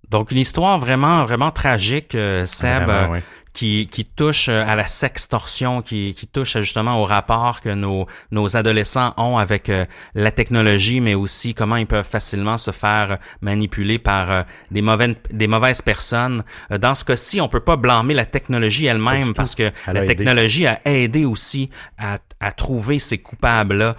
Donc, 0.09 0.31
une 0.31 0.37
histoire 0.37 0.79
vraiment, 0.79 1.25
vraiment 1.25 1.51
tragique, 1.51 2.15
euh, 2.15 2.45
Seb 2.45 2.89
qui, 3.53 3.87
qui 3.91 4.05
touche 4.05 4.49
euh, 4.49 4.63
à 4.65 4.75
la 4.75 4.85
sextorsion, 4.85 5.81
qui, 5.81 6.13
qui 6.13 6.27
touche 6.27 6.57
justement 6.59 7.01
au 7.01 7.05
rapport 7.05 7.61
que 7.61 7.69
nos, 7.69 8.07
nos 8.31 8.55
adolescents 8.55 9.13
ont 9.17 9.37
avec 9.37 9.69
euh, 9.69 9.85
la 10.13 10.31
technologie, 10.31 11.01
mais 11.01 11.15
aussi 11.15 11.53
comment 11.53 11.75
ils 11.75 11.87
peuvent 11.87 12.07
facilement 12.07 12.57
se 12.57 12.71
faire 12.71 13.17
manipuler 13.41 13.99
par 13.99 14.31
euh, 14.31 14.43
des, 14.71 14.81
mauvaises, 14.81 15.15
des 15.31 15.47
mauvaises 15.47 15.81
personnes. 15.81 16.43
Dans 16.69 16.95
ce 16.95 17.03
cas-ci, 17.05 17.41
on 17.41 17.47
peut 17.47 17.59
pas 17.59 17.75
blâmer 17.75 18.13
la 18.13 18.25
technologie 18.25 18.85
elle-même 18.85 19.33
parce 19.33 19.55
que 19.55 19.71
la 19.87 20.03
technologie 20.03 20.67
a 20.67 20.79
aidé 20.85 21.25
aussi 21.25 21.69
à, 21.97 22.19
à 22.39 22.51
trouver 22.51 22.99
ces 22.99 23.17
coupables-là. 23.17 23.95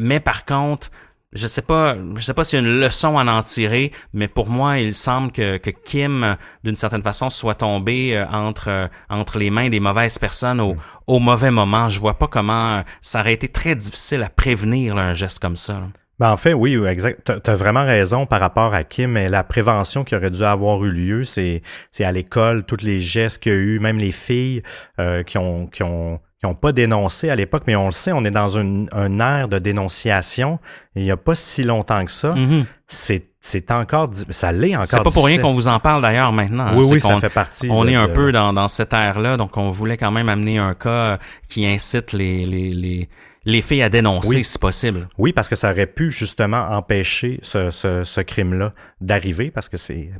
mais 0.00 0.20
par 0.20 0.44
contre, 0.44 0.90
je 1.32 1.46
sais 1.46 1.62
pas, 1.62 1.96
je 2.16 2.22
sais 2.22 2.34
pas 2.34 2.44
s'il 2.44 2.62
y 2.62 2.64
a 2.64 2.66
une 2.66 2.80
leçon 2.80 3.18
à 3.18 3.24
en 3.24 3.42
tirer, 3.42 3.92
mais 4.12 4.28
pour 4.28 4.48
moi, 4.48 4.78
il 4.78 4.94
semble 4.94 5.30
que, 5.30 5.58
que 5.58 5.70
Kim, 5.70 6.36
d'une 6.64 6.76
certaine 6.76 7.02
façon, 7.02 7.28
soit 7.28 7.56
tombé 7.56 8.16
euh, 8.16 8.26
entre 8.28 8.68
euh, 8.68 8.88
entre 9.10 9.38
les 9.38 9.50
mains 9.50 9.68
des 9.68 9.80
mauvaises 9.80 10.18
personnes 10.18 10.60
au, 10.60 10.76
au 11.06 11.18
mauvais 11.18 11.50
moment. 11.50 11.90
Je 11.90 12.00
vois 12.00 12.18
pas 12.18 12.28
comment 12.28 12.82
ça 13.02 13.20
aurait 13.20 13.34
été 13.34 13.48
très 13.48 13.74
difficile 13.74 14.22
à 14.22 14.30
prévenir 14.30 14.96
un 14.96 15.14
geste 15.14 15.38
comme 15.38 15.56
ça. 15.56 15.82
Ben 16.18 16.32
en 16.32 16.36
fait, 16.36 16.52
oui, 16.52 16.74
exact. 16.86 17.30
Tu 17.44 17.50
as 17.50 17.54
vraiment 17.54 17.84
raison 17.84 18.26
par 18.26 18.40
rapport 18.40 18.74
à 18.74 18.82
Kim, 18.82 19.12
mais 19.12 19.28
la 19.28 19.44
prévention 19.44 20.02
qui 20.02 20.16
aurait 20.16 20.32
dû 20.32 20.42
avoir 20.42 20.84
eu 20.84 20.90
lieu, 20.90 21.24
c'est 21.24 21.62
c'est 21.92 22.04
à 22.04 22.10
l'école, 22.10 22.64
tous 22.64 22.82
les 22.82 22.98
gestes 22.98 23.42
qu'il 23.42 23.52
y 23.52 23.54
a 23.54 23.58
eu, 23.58 23.78
même 23.78 23.98
les 23.98 24.10
filles 24.10 24.62
euh, 24.98 25.22
qui 25.22 25.38
ont 25.38 25.66
qui 25.68 25.84
ont 25.84 26.20
qui 26.40 26.46
n'ont 26.46 26.54
pas 26.54 26.72
dénoncé 26.72 27.30
à 27.30 27.36
l'époque, 27.36 27.64
mais 27.66 27.76
on 27.76 27.86
le 27.86 27.92
sait, 27.92 28.12
on 28.12 28.24
est 28.24 28.30
dans 28.30 28.48
une, 28.48 28.88
un 28.92 29.18
ère 29.20 29.48
de 29.48 29.58
dénonciation. 29.58 30.60
il 30.94 31.02
n'y 31.02 31.10
a 31.10 31.16
pas 31.16 31.34
si 31.34 31.64
longtemps 31.64 32.04
que 32.04 32.10
ça. 32.10 32.32
Mm-hmm. 32.34 32.64
C'est 32.86 33.28
c'est 33.40 33.70
encore 33.70 34.10
ça 34.30 34.50
l'est 34.50 34.74
encore 34.74 34.86
c'est 34.86 35.02
pas 35.02 35.10
pour 35.12 35.24
rien 35.24 35.38
qu'on 35.38 35.54
vous 35.54 35.68
en 35.68 35.78
parle 35.78 36.02
d'ailleurs 36.02 36.32
maintenant 36.32 36.66
hein. 36.66 36.72
oui 36.74 36.84
oui 36.90 37.00
ça 37.00 37.20
fait 37.20 37.28
partie 37.28 37.68
on 37.70 37.86
est 37.86 37.94
un 37.94 38.08
peu 38.08 38.32
dans, 38.32 38.52
dans 38.52 38.66
cette 38.66 38.92
ère 38.92 39.20
là 39.20 39.36
donc 39.36 39.56
on 39.56 39.70
voulait 39.70 39.96
quand 39.96 40.10
même 40.10 40.28
amener 40.28 40.58
un 40.58 40.74
cas 40.74 41.18
qui 41.48 41.64
incite 41.64 42.12
les 42.12 42.44
les 42.44 42.70
les 42.72 43.08
les 43.48 43.62
filles 43.62 43.82
à 43.82 43.88
dénoncer 43.88 44.42
si 44.42 44.58
possible. 44.58 45.08
Oui, 45.16 45.32
parce 45.32 45.48
que 45.48 45.56
ça 45.56 45.70
aurait 45.72 45.86
pu 45.86 46.10
justement 46.10 46.68
empêcher 46.70 47.40
ce, 47.42 47.70
ce, 47.70 48.04
ce 48.04 48.20
crime-là 48.20 48.74
d'arriver, 49.00 49.50
parce 49.50 49.70
que 49.70 49.78
c'est, 49.78 50.10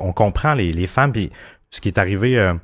on 0.00 0.12
comprend 0.12 0.54
les, 0.54 0.72
les 0.72 0.86
femmes, 0.86 1.12
puis 1.12 1.32
ce 1.70 1.80
qui 1.80 1.88
est 1.88 1.98
arrivé 1.98 2.38
euh, 2.38 2.54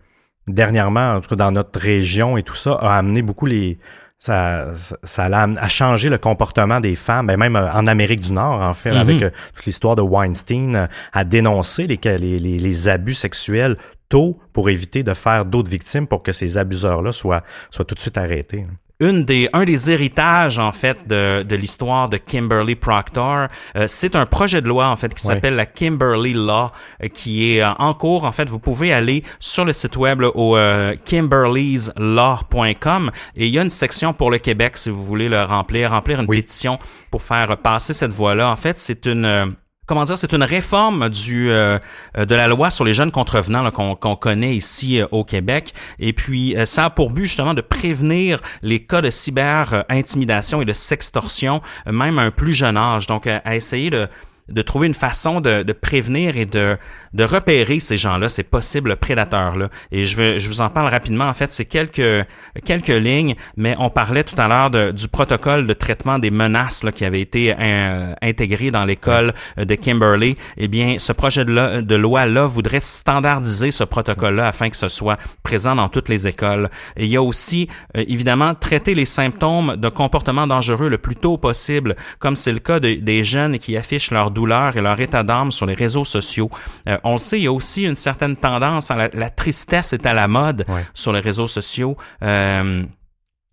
dernièrement, 0.48 1.14
en 1.14 1.20
tout 1.20 1.30
cas 1.30 1.36
dans 1.36 1.52
notre 1.52 1.80
région 1.80 2.36
et 2.36 2.42
tout 2.42 2.54
ça, 2.54 2.72
a 2.74 2.98
amené 2.98 3.22
beaucoup 3.22 3.46
les. 3.46 3.78
Ça, 4.18 4.72
ça, 5.02 5.24
a, 5.24 5.68
changé 5.68 6.08
le 6.08 6.16
comportement 6.16 6.78
des 6.78 6.94
femmes, 6.94 7.26
ben 7.26 7.36
même 7.36 7.56
euh, 7.56 7.72
en 7.72 7.88
Amérique 7.88 8.20
du 8.20 8.30
Nord, 8.30 8.62
en 8.62 8.72
fait, 8.72 8.90
avec 8.90 9.16
mm-hmm. 9.16 9.24
euh, 9.24 9.30
toute 9.56 9.66
l'histoire 9.66 9.96
de 9.96 10.02
Weinstein, 10.02 10.76
euh, 10.76 10.86
à 11.12 11.24
dénoncer 11.24 11.88
les, 11.88 11.98
les, 12.18 12.38
les, 12.38 12.88
abus 12.88 13.14
sexuels 13.14 13.76
tôt 14.08 14.38
pour 14.52 14.70
éviter 14.70 15.02
de 15.02 15.12
faire 15.12 15.44
d'autres 15.44 15.70
victimes 15.70 16.06
pour 16.06 16.22
que 16.22 16.30
ces 16.30 16.56
abuseurs-là 16.56 17.10
soient, 17.10 17.42
soient 17.72 17.84
tout 17.84 17.96
de 17.96 18.00
suite 18.00 18.16
arrêtés 18.16 18.64
une 19.02 19.24
des, 19.24 19.48
un 19.52 19.64
des 19.64 19.90
héritages 19.90 20.60
en 20.60 20.70
fait 20.70 21.08
de, 21.08 21.42
de 21.42 21.56
l'histoire 21.56 22.08
de 22.08 22.18
Kimberly 22.18 22.76
Proctor, 22.76 23.48
euh, 23.76 23.86
c'est 23.88 24.14
un 24.14 24.26
projet 24.26 24.62
de 24.62 24.68
loi 24.68 24.86
en 24.86 24.96
fait 24.96 25.12
qui 25.12 25.22
s'appelle 25.22 25.56
la 25.56 25.66
Kimberly 25.66 26.34
Law, 26.34 26.70
euh, 27.02 27.08
qui 27.08 27.50
est 27.50 27.62
euh, 27.62 27.72
en 27.80 27.94
cours. 27.94 28.22
En 28.24 28.30
fait, 28.30 28.48
vous 28.48 28.60
pouvez 28.60 28.92
aller 28.92 29.24
sur 29.40 29.64
le 29.64 29.72
site 29.72 29.96
web 29.96 30.22
au 30.22 30.56
kimberlyslaw.com 31.04 33.10
et 33.34 33.48
il 33.48 33.52
y 33.52 33.58
a 33.58 33.62
une 33.62 33.70
section 33.70 34.12
pour 34.12 34.30
le 34.30 34.38
Québec 34.38 34.76
si 34.76 34.90
vous 34.90 35.02
voulez 35.02 35.28
le 35.28 35.42
remplir, 35.42 35.90
remplir 35.90 36.20
une 36.20 36.28
pétition 36.28 36.78
pour 37.10 37.22
faire 37.22 37.56
passer 37.56 37.94
cette 37.94 38.12
voie-là. 38.12 38.50
En 38.50 38.56
fait, 38.56 38.78
c'est 38.78 39.06
une 39.06 39.56
comment 39.92 40.04
dire, 40.04 40.16
c'est 40.16 40.32
une 40.32 40.42
réforme 40.42 41.10
du 41.10 41.50
euh, 41.50 41.78
euh, 42.16 42.24
de 42.24 42.34
la 42.34 42.48
loi 42.48 42.70
sur 42.70 42.82
les 42.82 42.94
jeunes 42.94 43.10
contrevenants 43.10 43.70
qu'on 43.70 44.16
connaît 44.16 44.56
ici 44.56 44.98
euh, 44.98 45.06
au 45.10 45.22
Québec. 45.22 45.74
Et 45.98 46.14
puis, 46.14 46.56
ça 46.64 46.86
a 46.86 46.90
pour 46.90 47.10
but 47.10 47.24
justement 47.24 47.52
de 47.52 47.60
prévenir 47.60 48.40
les 48.62 48.80
cas 48.80 49.02
de 49.02 49.10
cyber 49.10 49.84
intimidation 49.90 50.62
et 50.62 50.64
de 50.64 50.72
sextorsion, 50.72 51.60
même 51.84 52.18
à 52.18 52.22
un 52.22 52.30
plus 52.30 52.54
jeune 52.54 52.78
âge. 52.78 53.06
Donc, 53.06 53.26
à 53.26 53.54
essayer 53.54 53.90
de 53.90 54.08
de 54.48 54.62
trouver 54.62 54.86
une 54.86 54.94
façon 54.94 55.40
de, 55.40 55.62
de 55.62 55.72
prévenir 55.72 56.36
et 56.36 56.46
de, 56.46 56.76
de 57.14 57.24
repérer 57.24 57.78
ces 57.78 57.96
gens-là, 57.96 58.28
ces 58.28 58.42
possibles 58.42 58.96
prédateurs-là. 58.96 59.68
Et 59.92 60.04
je, 60.04 60.16
vais, 60.16 60.40
je 60.40 60.48
vous 60.48 60.60
en 60.60 60.68
parle 60.68 60.88
rapidement. 60.88 61.26
En 61.28 61.34
fait, 61.34 61.52
c'est 61.52 61.64
quelques, 61.64 62.26
quelques 62.64 62.88
lignes, 62.88 63.36
mais 63.56 63.76
on 63.78 63.88
parlait 63.88 64.24
tout 64.24 64.34
à 64.38 64.48
l'heure 64.48 64.92
du 64.92 65.08
protocole 65.08 65.66
de 65.66 65.72
traitement 65.72 66.18
des 66.18 66.30
menaces 66.30 66.82
là, 66.82 66.90
qui 66.90 67.04
avait 67.04 67.20
été 67.20 67.54
euh, 67.58 68.14
intégré 68.20 68.70
dans 68.70 68.84
l'école 68.84 69.32
de 69.56 69.74
Kimberley. 69.74 70.36
Eh 70.56 70.68
bien, 70.68 70.96
ce 70.98 71.12
projet 71.12 71.44
de, 71.44 71.80
de 71.80 71.94
loi-là 71.94 72.46
voudrait 72.46 72.80
standardiser 72.80 73.70
ce 73.70 73.84
protocole-là 73.84 74.48
afin 74.48 74.70
que 74.70 74.76
ce 74.76 74.88
soit 74.88 75.18
présent 75.42 75.76
dans 75.76 75.88
toutes 75.88 76.08
les 76.08 76.26
écoles. 76.26 76.68
Et 76.96 77.04
il 77.04 77.10
y 77.10 77.16
a 77.16 77.22
aussi, 77.22 77.68
euh, 77.96 78.04
évidemment, 78.08 78.54
traiter 78.54 78.94
les 78.94 79.04
symptômes 79.06 79.76
de 79.76 79.88
comportement 79.88 80.46
dangereux 80.46 80.88
le 80.88 80.98
plus 80.98 81.16
tôt 81.16 81.38
possible, 81.38 81.94
comme 82.18 82.34
c'est 82.34 82.52
le 82.52 82.58
cas 82.58 82.80
des 82.80 83.24
jeunes 83.24 83.58
qui 83.58 83.76
affichent 83.76 84.10
leur 84.10 84.31
douleur 84.32 84.76
et 84.76 84.80
leur 84.80 84.98
état 85.00 85.22
d'âme 85.22 85.52
sur 85.52 85.66
les 85.66 85.74
réseaux 85.74 86.04
sociaux. 86.04 86.50
Euh, 86.88 86.98
on 87.04 87.12
le 87.12 87.18
sait, 87.18 87.38
il 87.38 87.44
y 87.44 87.46
a 87.46 87.52
aussi 87.52 87.84
une 87.84 87.96
certaine 87.96 88.36
tendance 88.36 88.90
à 88.90 89.08
la, 89.12 89.30
tristesse 89.30 89.92
est 89.92 90.06
à 90.06 90.14
la 90.14 90.28
mode 90.28 90.66
sur 90.94 91.12
les 91.12 91.20
réseaux 91.20 91.46
sociaux. 91.46 91.96
Euh, 92.22 92.84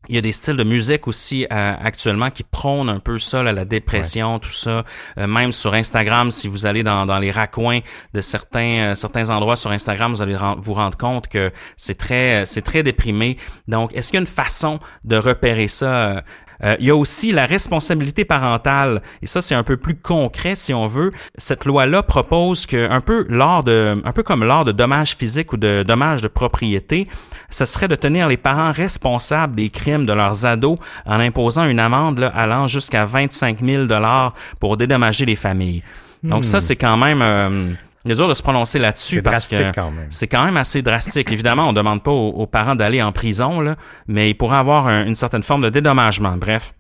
il 0.08 0.16
y 0.16 0.18
a 0.18 0.22
des 0.22 0.32
styles 0.32 0.56
de 0.56 0.64
musique 0.64 1.08
aussi 1.08 1.46
euh, 1.52 1.74
actuellement 1.80 2.32
qui 2.32 2.42
prônent 2.44 2.90
un 2.90 3.00
peu 3.00 3.20
ça, 3.20 3.44
la 3.44 3.66
dépression, 3.66 4.40
tout 4.40 4.52
ça. 4.52 4.84
même 5.18 5.52
sur 5.52 5.76
Instagram, 5.76 6.32
si 6.32 6.48
vous 6.48 6.66
allez 6.66 6.82
dans, 6.82 7.06
dans 7.06 7.20
les 7.20 7.30
raccoins 7.30 7.82
de 8.14 8.22
certains 8.22 8.96
certains 8.96 9.30
endroits 9.30 9.56
sur 9.56 9.70
Instagram, 9.70 10.12
vous 10.12 10.22
allez 10.24 10.38
vous 10.58 10.74
rendre 10.74 10.98
compte 10.98 11.28
que 11.28 11.52
c'est 11.78 11.98
très 11.98 12.46
c'est 12.46 12.64
très 12.64 12.82
déprimé. 12.82 13.38
Donc, 13.68 13.94
est-ce 13.94 14.10
qu'il 14.10 14.16
y 14.16 14.18
a 14.18 14.22
une 14.22 14.28
façon 14.28 14.80
de 15.04 15.18
repérer 15.18 15.68
ça 15.68 16.24
euh, 16.64 16.76
il 16.80 16.86
y 16.86 16.90
a 16.90 16.96
aussi 16.96 17.32
la 17.32 17.46
responsabilité 17.46 18.26
parentale. 18.26 19.02
Et 19.22 19.28
ça, 19.28 19.42
c'est 19.42 19.56
un 19.56 19.64
peu 19.64 19.78
plus 19.78 19.96
concret, 19.96 20.56
si 20.56 20.74
on 20.74 20.88
veut. 20.88 21.12
Cette 21.38 21.66
loi-là 21.66 22.04
propose 22.04 22.66
que, 22.66 22.90
un 22.90 23.02
peu 23.02 23.26
lors 23.30 23.64
de, 23.64 24.02
un 24.04 24.12
peu 24.12 24.24
comme 24.24 24.44
lors 24.44 24.66
de 24.66 24.72
dommages 24.72 25.16
physiques 25.16 25.54
ou 25.54 25.58
de 25.58 25.84
dommages 25.84 26.22
de 26.22 26.28
propriété, 26.28 27.08
ce 27.50 27.66
serait 27.66 27.88
de 27.88 27.96
tenir 27.96 28.28
les 28.28 28.38
parents 28.38 28.72
responsables 28.72 29.56
des 29.56 29.70
crimes 29.70 30.06
de 30.06 30.14
leurs 30.14 30.46
ados 30.46 30.78
en 31.06 31.20
imposant 31.20 31.66
une 31.66 31.80
amende 31.80 32.20
là, 32.20 32.28
allant 32.28 32.68
jusqu'à 32.68 33.06
25 33.06 33.62
000 33.62 33.86
dollars 33.86 34.34
pour 34.60 34.78
dédommager 34.78 35.26
les 35.26 35.36
familles. 35.36 35.84
Donc 36.24 36.44
ça, 36.44 36.58
hmm. 36.58 36.62
c'est 36.62 36.76
quand 36.76 36.98
même 36.98 37.22
euh, 37.22 37.74
il 38.06 38.12
est 38.12 38.16
dur 38.16 38.30
de 38.30 38.34
se 38.34 38.42
prononcer 38.42 38.80
là-dessus 38.80 39.22
parce 39.22 39.48
que 39.48 39.72
c'est 40.10 40.28
quand 40.28 40.44
même 40.46 40.58
assez 40.58 40.82
drastique. 40.82 41.32
Évidemment, 41.32 41.68
on 41.68 41.74
demande 41.74 42.02
pas 42.02 42.12
aux, 42.12 42.48
parents 42.48 42.76
d'aller 42.76 43.02
en 43.02 43.12
prison, 43.12 43.60
là, 43.60 43.76
mais 44.08 44.30
il 44.30 44.36
pourrait 44.36 44.58
avoir 44.58 44.88
une 44.88 45.16
certaine 45.16 45.44
forme 45.44 45.64
de 45.64 45.70
dédommagement. 45.70 46.38
Bref. 46.38 46.74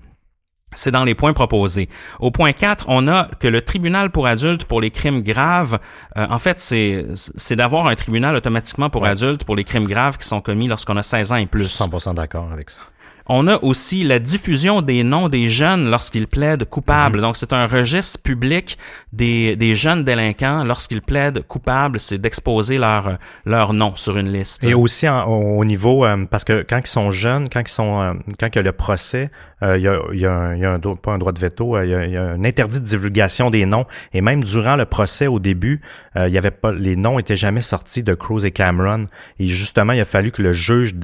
C'est 0.76 0.92
dans 0.92 1.04
les 1.04 1.16
points 1.16 1.34
proposés. 1.34 1.90
Au 2.20 2.30
point 2.30 2.54
4, 2.54 2.86
on 2.90 3.08
a 3.08 3.28
que 3.40 3.48
le 3.48 3.62
tribunal 3.62 4.12
pour 4.12 4.28
adultes 4.28 4.66
pour 4.66 4.82
les 4.82 4.92
crimes 4.92 5.24
graves, 5.24 5.80
euh, 6.16 6.28
en 6.30 6.38
fait, 6.38 6.60
c'est 6.60 7.08
c'est 7.16 7.56
d'avoir 7.56 7.88
un 7.88 7.96
tribunal 7.96 8.36
automatiquement 8.36 8.92
pour 8.92 9.08
adultes 9.08 9.46
pour 9.46 9.56
les 9.56 9.64
crimes 9.64 9.88
graves 9.88 10.20
qui 10.20 10.28
sont 10.28 10.42
commis 10.42 10.68
lorsqu'on 10.68 10.96
a 10.96 11.02
16 11.02 11.32
ans 11.32 11.38
et 11.38 11.48
plus. 11.48 11.76
100% 11.76 12.14
d'accord 12.14 12.52
avec 12.54 12.70
ça 12.70 12.82
On 13.30 13.48
a 13.48 13.58
aussi 13.64 14.04
la 14.04 14.18
diffusion 14.20 14.82
des 14.82 15.04
noms 15.04 15.30
des 15.30 15.50
jeunes 15.50 15.90
lorsqu'ils 15.90 16.28
plaident 16.28 16.66
coupables. 16.66 17.18
Mhm. 17.18 17.22
Donc, 17.22 17.38
c'est 17.38 17.54
un 17.54 17.68
registre 17.68 18.20
public 18.24 18.78
des, 19.14 19.56
des 19.56 19.76
jeunes 19.76 20.04
délinquants 20.04 20.64
lorsqu'ils 20.64 21.02
plaident 21.04 21.44
coupables, 21.48 22.00
c'est 22.00 22.18
d'exposer 22.18 22.78
leur, 22.80 23.18
leur 23.46 23.74
nom 23.74 23.96
sur 23.96 24.18
une 24.18 24.32
liste. 24.32 24.64
Et 24.64 24.74
aussi 24.74 25.08
en- 25.08 25.26
au 25.28 25.64
niveau, 25.64 26.06
euh, 26.06 26.26
parce 26.30 26.44
que 26.44 26.66
quand 26.68 26.80
ils 26.84 26.88
sont 26.88 27.12
jeunes, 27.12 27.50
quand 27.50 27.62
ils 27.62 27.68
sont, 27.68 28.02
euh, 28.02 28.14
quand 28.40 28.48
il 28.48 28.56
y 28.56 28.60
a 28.60 28.64
le 28.64 28.72
procès, 28.72 29.30
il 29.62 29.82
y 29.82 29.88
a, 29.88 30.00
il 30.14 30.20
y 30.20 30.26
a 30.26 30.32
un, 30.34 30.56
il 30.56 30.62
y 30.62 30.66
a 30.66 30.72
un 30.72 30.80
do- 30.80 30.96
pas 30.96 31.12
un 31.12 31.18
droit 31.18 31.32
de 31.34 31.40
veto, 31.40 31.76
euh, 31.76 31.86
il 31.86 31.92
y 31.92 31.96
a, 31.96 32.06
il 32.06 32.14
y 32.14 32.18
a 32.18 32.24
un 32.24 32.44
interdit 32.46 32.80
de 32.80 32.86
divulgation 32.86 33.50
des 33.50 33.66
noms. 33.66 33.86
Et 34.14 34.22
même 34.22 34.44
durant 34.44 34.76
le 34.76 34.86
procès, 34.86 35.28
au 35.28 35.40
début, 35.40 35.82
euh, 36.16 36.28
il 36.28 36.34
y 36.34 36.38
avait 36.38 36.52
pas, 36.52 36.72
les 36.72 36.96
noms 36.96 37.20
étaient 37.20 37.36
jamais 37.36 37.62
sortis 37.62 38.04
de 38.04 38.14
Cruz 38.14 38.46
et 38.46 38.52
Cameron. 38.52 39.06
Et 39.40 39.48
justement, 39.48 39.94
il 39.94 40.00
a 40.00 40.06
fallu 40.06 40.32
que 40.32 40.42
le 40.42 40.54
juge 40.54 40.96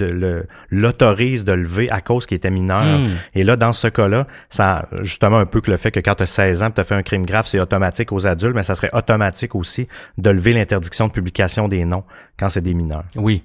l'autorise 0.72 1.44
de 1.46 1.54
lever 1.54 1.90
à 1.92 2.02
cause 2.02 2.26
qu'il 2.26 2.36
était 2.38 2.50
mineur. 2.50 2.84
Hmm. 3.00 3.10
Et 3.34 3.44
là, 3.44 3.56
dans 3.56 3.74
ce 3.74 3.88
cas-là, 3.88 4.28
ça, 4.50 4.88
justement, 5.02 5.38
un 5.38 5.46
peu 5.46 5.62
que 5.62 5.72
le 5.72 5.78
fait 5.78 5.92
que 5.92 6.00
quand 6.00 6.16
tu 6.16 6.24
as 6.24 6.28
16 6.28 6.64
ans, 6.64 6.72
tu 6.72 6.82
as 6.82 6.84
fait 6.84 6.96
un 6.96 7.04
crime 7.04 7.26
grave, 7.26 7.48
c'est 7.48 7.60
automatique 7.60 8.12
aux 8.12 8.28
adultes, 8.28 8.56
mais 8.56 8.64
ça 8.64 8.76
serait 8.76 8.92
automatique 8.94 9.56
aussi 9.56 9.88
de 10.18 10.30
lever 10.30 10.54
l'interdiction 10.54 11.08
de 11.08 11.12
publication 11.12 11.68
des 11.68 11.86
noms 11.86 12.04
quand 12.40 12.50
c'est 12.50 12.62
des 12.62 12.74
mineurs. 12.74 13.06
Oui. 13.16 13.44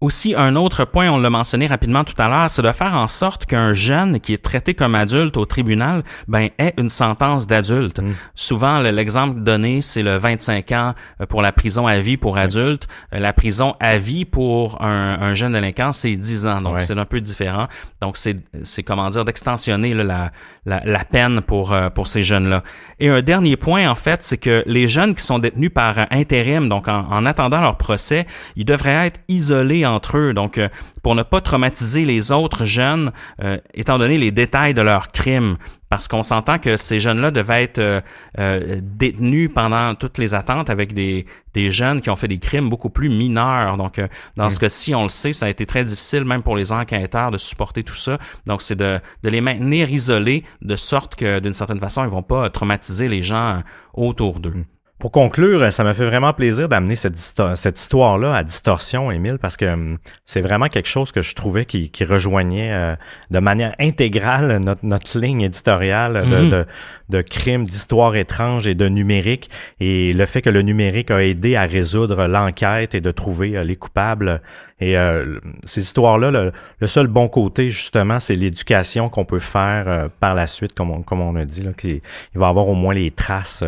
Aussi, 0.00 0.34
un 0.34 0.56
autre 0.56 0.86
point, 0.86 1.10
on 1.10 1.18
l'a 1.18 1.28
mentionné 1.28 1.66
rapidement 1.66 2.04
tout 2.04 2.14
à 2.16 2.26
l'heure, 2.26 2.48
c'est 2.48 2.62
de 2.62 2.72
faire 2.72 2.94
en 2.94 3.06
sorte 3.06 3.44
qu'un 3.44 3.74
jeune 3.74 4.18
qui 4.18 4.32
est 4.32 4.42
traité 4.42 4.72
comme 4.72 4.94
adulte 4.94 5.36
au 5.36 5.44
tribunal, 5.44 6.04
ben, 6.26 6.48
ait 6.58 6.72
une 6.78 6.88
sentence 6.88 7.46
d'adulte. 7.46 8.00
Souvent, 8.34 8.78
le- 8.80 8.92
l'exemple 8.92 9.40
donné, 9.40 9.82
c'est 9.82 10.02
le 10.02 10.16
25 10.16 10.72
ans 10.72 10.94
euh, 11.20 11.26
pour 11.26 11.42
la 11.42 11.52
prison 11.52 11.86
à 11.86 11.98
vie 11.98 12.16
pour 12.16 12.38
adultes. 12.38 12.88
Euh, 13.12 13.18
La 13.18 13.34
prison 13.34 13.74
à 13.78 13.98
vie 13.98 14.24
pour 14.24 14.80
un, 14.82 15.18
un 15.20 15.34
jeune 15.34 15.52
délinquant, 15.52 15.92
c'est 15.92 16.16
10 16.16 16.46
ans. 16.46 16.62
Donc, 16.62 16.74
Ouais. 16.76 16.80
c'est 16.80 16.98
un 16.98 17.04
peu 17.04 17.20
différent. 17.20 17.66
Donc, 18.00 18.16
c'est, 18.16 18.36
c'est 18.62 18.82
comment 18.82 19.10
dire, 19.10 19.26
d'extensionner 19.26 19.92
la, 19.92 20.30
la, 20.64 20.80
la 20.82 21.04
peine 21.04 21.42
pour, 21.42 21.74
euh, 21.74 21.90
pour 21.90 22.06
ces 22.06 22.22
jeunes-là. 22.22 22.62
Et 23.00 23.10
un 23.10 23.20
dernier 23.20 23.58
point, 23.58 23.86
en 23.90 23.94
fait, 23.94 24.22
c'est 24.22 24.38
que 24.38 24.62
les 24.66 24.88
jeunes 24.88 25.14
qui 25.14 25.22
sont 25.24 25.38
détenus 25.38 25.70
par 25.74 26.06
intérim, 26.10 26.70
donc 26.70 26.88
en, 26.88 27.06
en 27.10 27.26
attendant 27.26 27.60
leur 27.60 27.76
procès, 27.76 28.26
ils 28.56 28.64
devraient 28.64 29.06
être 29.08 29.20
isolés 29.28 29.84
entre 29.90 30.16
eux. 30.16 30.32
Donc, 30.34 30.58
euh, 30.58 30.68
pour 31.02 31.14
ne 31.14 31.22
pas 31.22 31.40
traumatiser 31.40 32.04
les 32.04 32.32
autres 32.32 32.64
jeunes, 32.64 33.12
euh, 33.42 33.58
étant 33.74 33.98
donné 33.98 34.18
les 34.18 34.30
détails 34.30 34.74
de 34.74 34.82
leurs 34.82 35.08
crimes. 35.08 35.56
Parce 35.88 36.06
qu'on 36.06 36.22
s'entend 36.22 36.58
que 36.60 36.76
ces 36.76 37.00
jeunes-là 37.00 37.32
devaient 37.32 37.64
être 37.64 37.80
euh, 37.80 38.00
euh, 38.38 38.80
détenus 38.80 39.50
pendant 39.52 39.96
toutes 39.96 40.18
les 40.18 40.34
attentes 40.34 40.70
avec 40.70 40.94
des, 40.94 41.26
des 41.52 41.72
jeunes 41.72 42.00
qui 42.00 42.10
ont 42.10 42.16
fait 42.16 42.28
des 42.28 42.38
crimes 42.38 42.70
beaucoup 42.70 42.90
plus 42.90 43.08
mineurs. 43.08 43.76
Donc, 43.76 44.00
dans 44.36 44.50
ce 44.50 44.60
cas-ci, 44.60 44.94
on 44.94 45.02
le 45.02 45.08
sait, 45.08 45.32
ça 45.32 45.46
a 45.46 45.48
été 45.48 45.66
très 45.66 45.82
difficile, 45.82 46.24
même 46.24 46.44
pour 46.44 46.56
les 46.56 46.70
enquêteurs, 46.70 47.32
de 47.32 47.38
supporter 47.38 47.82
tout 47.82 47.96
ça. 47.96 48.18
Donc, 48.46 48.62
c'est 48.62 48.76
de, 48.76 49.00
de 49.24 49.30
les 49.30 49.40
maintenir 49.40 49.90
isolés 49.90 50.44
de 50.62 50.76
sorte 50.76 51.16
que, 51.16 51.40
d'une 51.40 51.54
certaine 51.54 51.80
façon, 51.80 52.04
ils 52.04 52.10
vont 52.10 52.22
pas 52.22 52.50
traumatiser 52.50 53.08
les 53.08 53.24
gens 53.24 53.60
autour 53.92 54.38
d'eux. 54.38 54.64
Pour 55.00 55.12
conclure, 55.12 55.72
ça 55.72 55.82
m'a 55.82 55.94
fait 55.94 56.04
vraiment 56.04 56.34
plaisir 56.34 56.68
d'amener 56.68 56.94
cette, 56.94 57.16
histo- 57.16 57.56
cette 57.56 57.80
histoire-là 57.80 58.34
à 58.36 58.44
Distorsion, 58.44 59.10
Émile, 59.10 59.38
parce 59.40 59.56
que 59.56 59.64
hum, 59.64 59.96
c'est 60.26 60.42
vraiment 60.42 60.68
quelque 60.68 60.88
chose 60.88 61.10
que 61.10 61.22
je 61.22 61.34
trouvais 61.34 61.64
qui, 61.64 61.90
qui 61.90 62.04
rejoignait 62.04 62.70
euh, 62.70 62.94
de 63.30 63.38
manière 63.38 63.74
intégrale 63.80 64.58
notre, 64.58 64.84
notre 64.84 65.18
ligne 65.18 65.40
éditoriale 65.40 66.28
de, 66.28 66.36
Mhm. 66.36 66.50
de, 66.50 66.66
de 67.08 67.22
crimes, 67.22 67.64
d'histoires 67.64 68.14
étranges 68.14 68.68
et 68.68 68.74
de 68.74 68.88
numérique. 68.88 69.48
Et 69.80 70.12
le 70.12 70.26
fait 70.26 70.42
que 70.42 70.50
le 70.50 70.60
numérique 70.60 71.10
a 71.10 71.24
aidé 71.24 71.56
à 71.56 71.62
résoudre 71.64 72.26
l'enquête 72.26 72.94
et 72.94 73.00
de 73.00 73.10
trouver 73.10 73.56
euh, 73.56 73.62
les 73.64 73.76
coupables. 73.76 74.42
Et 74.80 74.96
euh, 74.96 75.38
ces 75.64 75.80
histoires-là, 75.82 76.30
le, 76.30 76.52
le 76.78 76.86
seul 76.86 77.06
bon 77.06 77.28
côté, 77.28 77.70
justement, 77.70 78.18
c'est 78.18 78.34
l'éducation 78.34 79.08
qu'on 79.08 79.24
peut 79.24 79.38
faire 79.38 79.84
euh, 79.86 80.08
par 80.20 80.34
la 80.34 80.46
suite, 80.46 80.72
comme 80.74 80.90
on, 80.90 81.02
comme 81.02 81.20
on 81.20 81.36
a 81.36 81.44
dit. 81.44 81.62
Là, 81.62 81.70
il 81.84 82.00
va 82.34 82.48
avoir 82.48 82.68
au 82.68 82.74
moins 82.74 82.94
les 82.94 83.10
traces 83.10 83.62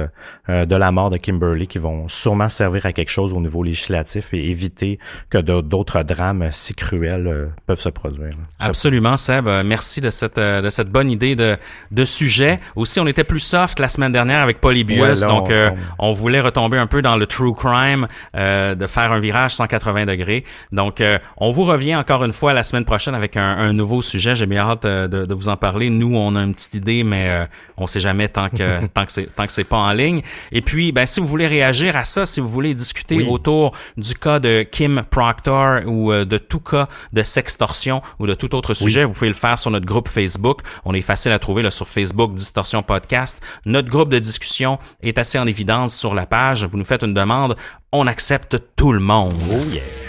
euh, 0.48 0.64
de 0.66 0.76
la 0.76 0.90
mort 0.92 1.10
de 1.10 1.16
Kimberly 1.18 1.66
qui 1.66 1.78
vont 1.78 2.08
sûrement 2.08 2.48
servir 2.48 2.86
à 2.86 2.92
quelque 2.92 3.10
chose 3.10 3.32
au 3.32 3.40
niveau 3.40 3.62
législatif 3.62 4.28
et 4.32 4.50
éviter 4.50 4.98
que 5.30 5.38
d'autres 5.38 6.02
drames 6.02 6.48
si 6.50 6.74
cruels 6.74 7.26
euh, 7.26 7.46
peuvent 7.66 7.80
se 7.80 7.88
produire. 7.90 8.34
Absolument, 8.58 9.16
Seb. 9.16 9.46
Euh, 9.48 9.62
Merci 9.64 10.00
de 10.00 10.10
cette 10.10 10.38
euh, 10.38 10.62
de 10.62 10.70
cette 10.70 10.88
bonne 10.88 11.10
idée 11.10 11.36
de 11.36 11.56
de 11.90 12.04
sujet. 12.04 12.58
Aussi, 12.76 13.00
on 13.00 13.06
était 13.06 13.24
plus 13.24 13.40
soft 13.40 13.78
la 13.80 13.88
semaine 13.88 14.12
dernière 14.12 14.40
avec 14.42 14.60
Polybius, 14.60 15.00
Ouais, 15.00 15.14
là, 15.14 15.26
donc 15.26 15.48
on- 15.48 15.52
euh, 15.52 15.70
on, 15.98 16.12
voulait 16.12 16.40
retomber 16.40 16.78
un 16.78 16.86
peu 16.86 17.02
dans 17.02 17.16
le 17.16 17.26
true 17.26 17.52
crime, 17.54 18.06
euh, 18.36 18.74
de 18.74 18.86
faire 18.86 19.12
un 19.12 19.20
virage 19.20 19.54
180 19.54 20.06
degrés. 20.06 20.44
Donc, 20.72 21.00
euh, 21.02 21.18
on 21.36 21.50
vous 21.50 21.64
revient 21.64 21.96
encore 21.96 22.24
une 22.24 22.32
fois 22.32 22.52
la 22.52 22.62
semaine 22.62 22.84
prochaine 22.84 23.14
avec 23.14 23.36
un, 23.36 23.42
un 23.42 23.72
nouveau 23.72 24.02
sujet. 24.02 24.34
J'ai 24.36 24.46
bien 24.46 24.62
hâte 24.62 24.84
euh, 24.84 25.08
de, 25.08 25.24
de 25.26 25.34
vous 25.34 25.48
en 25.48 25.56
parler. 25.56 25.90
Nous, 25.90 26.14
on 26.16 26.34
a 26.36 26.42
une 26.42 26.54
petite 26.54 26.74
idée, 26.74 27.02
mais 27.04 27.28
euh, 27.30 27.44
on 27.76 27.86
sait 27.86 28.00
jamais 28.00 28.28
tant 28.28 28.48
que 28.48 28.86
tant 28.94 29.04
que 29.06 29.12
c'est 29.12 29.26
tant 29.34 29.46
que 29.46 29.52
c'est 29.52 29.64
pas 29.64 29.76
en 29.76 29.92
ligne. 29.92 30.22
Et 30.52 30.60
puis, 30.62 30.92
ben 30.92 31.06
si 31.06 31.20
vous 31.20 31.26
voulez 31.26 31.46
réagir 31.46 31.96
à 31.96 32.04
ça, 32.04 32.26
si 32.26 32.40
vous 32.40 32.48
voulez 32.48 32.74
discuter 32.74 33.16
Oui. 33.16 33.26
autour 33.28 33.72
du 33.96 34.14
cas 34.14 34.38
de 34.40 34.62
Kim 34.62 35.02
Proctor 35.10 35.80
ou 35.86 36.12
euh, 36.12 36.24
de 36.24 36.38
tout 36.38 36.60
cas 36.60 36.88
de 37.12 37.22
sextorsion 37.22 38.02
ou 38.18 38.26
de 38.26 38.34
tout 38.34 38.54
autre 38.54 38.74
sujet, 38.74 39.04
vous 39.04 39.12
pouvez 39.12 39.28
le 39.28 39.34
faire 39.34 39.58
sur 39.58 39.70
notre 39.70 39.86
groupe 39.86 40.08
Facebook. 40.08 40.60
On 40.84 40.94
est 40.94 41.02
facile 41.02 41.32
à 41.32 41.38
trouver 41.38 41.62
là, 41.62 41.70
sur 41.70 41.88
Facebook, 41.88 42.34
Distorsion 42.34 42.82
Podcast. 42.82 43.42
Notre 43.66 43.88
groupe 43.90 44.08
de 44.10 44.18
discussion 44.18 44.78
est 45.02 45.18
assez 45.18 45.38
en 45.38 45.46
évidence 45.46 45.94
sur 45.96 46.14
la 46.14 46.26
page. 46.26 46.64
Vous 46.64 46.78
nous 46.78 46.84
faites 46.84 47.02
une 47.02 47.14
demande, 47.14 47.56
on 47.92 48.06
accepte 48.06 48.56
tout 48.76 48.92
le 48.92 49.00
monde. 49.00 49.34
Oh 49.50 49.56
yeah! 49.72 50.01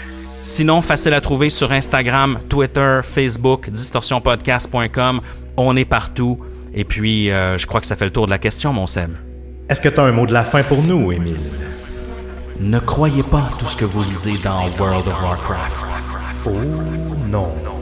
Sinon, 0.44 0.82
facile 0.82 1.14
à 1.14 1.22
trouver 1.22 1.48
sur 1.48 1.72
Instagram, 1.72 2.38
Twitter, 2.50 3.00
Facebook, 3.02 3.70
distorsionpodcast.com. 3.70 5.22
On 5.56 5.74
est 5.74 5.86
partout. 5.86 6.38
Et 6.74 6.84
puis, 6.84 7.30
euh, 7.30 7.56
je 7.56 7.66
crois 7.66 7.80
que 7.80 7.86
ça 7.86 7.96
fait 7.96 8.04
le 8.04 8.10
tour 8.10 8.26
de 8.26 8.30
la 8.30 8.38
question, 8.38 8.72
mon 8.74 8.86
Seb. 8.86 9.12
Est-ce 9.70 9.80
que 9.80 9.88
tu 9.88 9.98
as 9.98 10.02
un 10.02 10.12
mot 10.12 10.26
de 10.26 10.34
la 10.34 10.42
fin 10.42 10.62
pour 10.62 10.82
nous, 10.82 11.12
Émile? 11.12 11.40
Ne 12.60 12.78
croyez 12.78 13.22
pas 13.22 13.48
tout 13.58 13.64
ce 13.64 13.76
que 13.76 13.86
vous 13.86 14.04
lisez 14.04 14.38
dans 14.44 14.68
World 14.78 15.08
of 15.08 15.22
Warcraft. 15.22 15.86
Oh 16.46 16.50
non. 17.30 17.73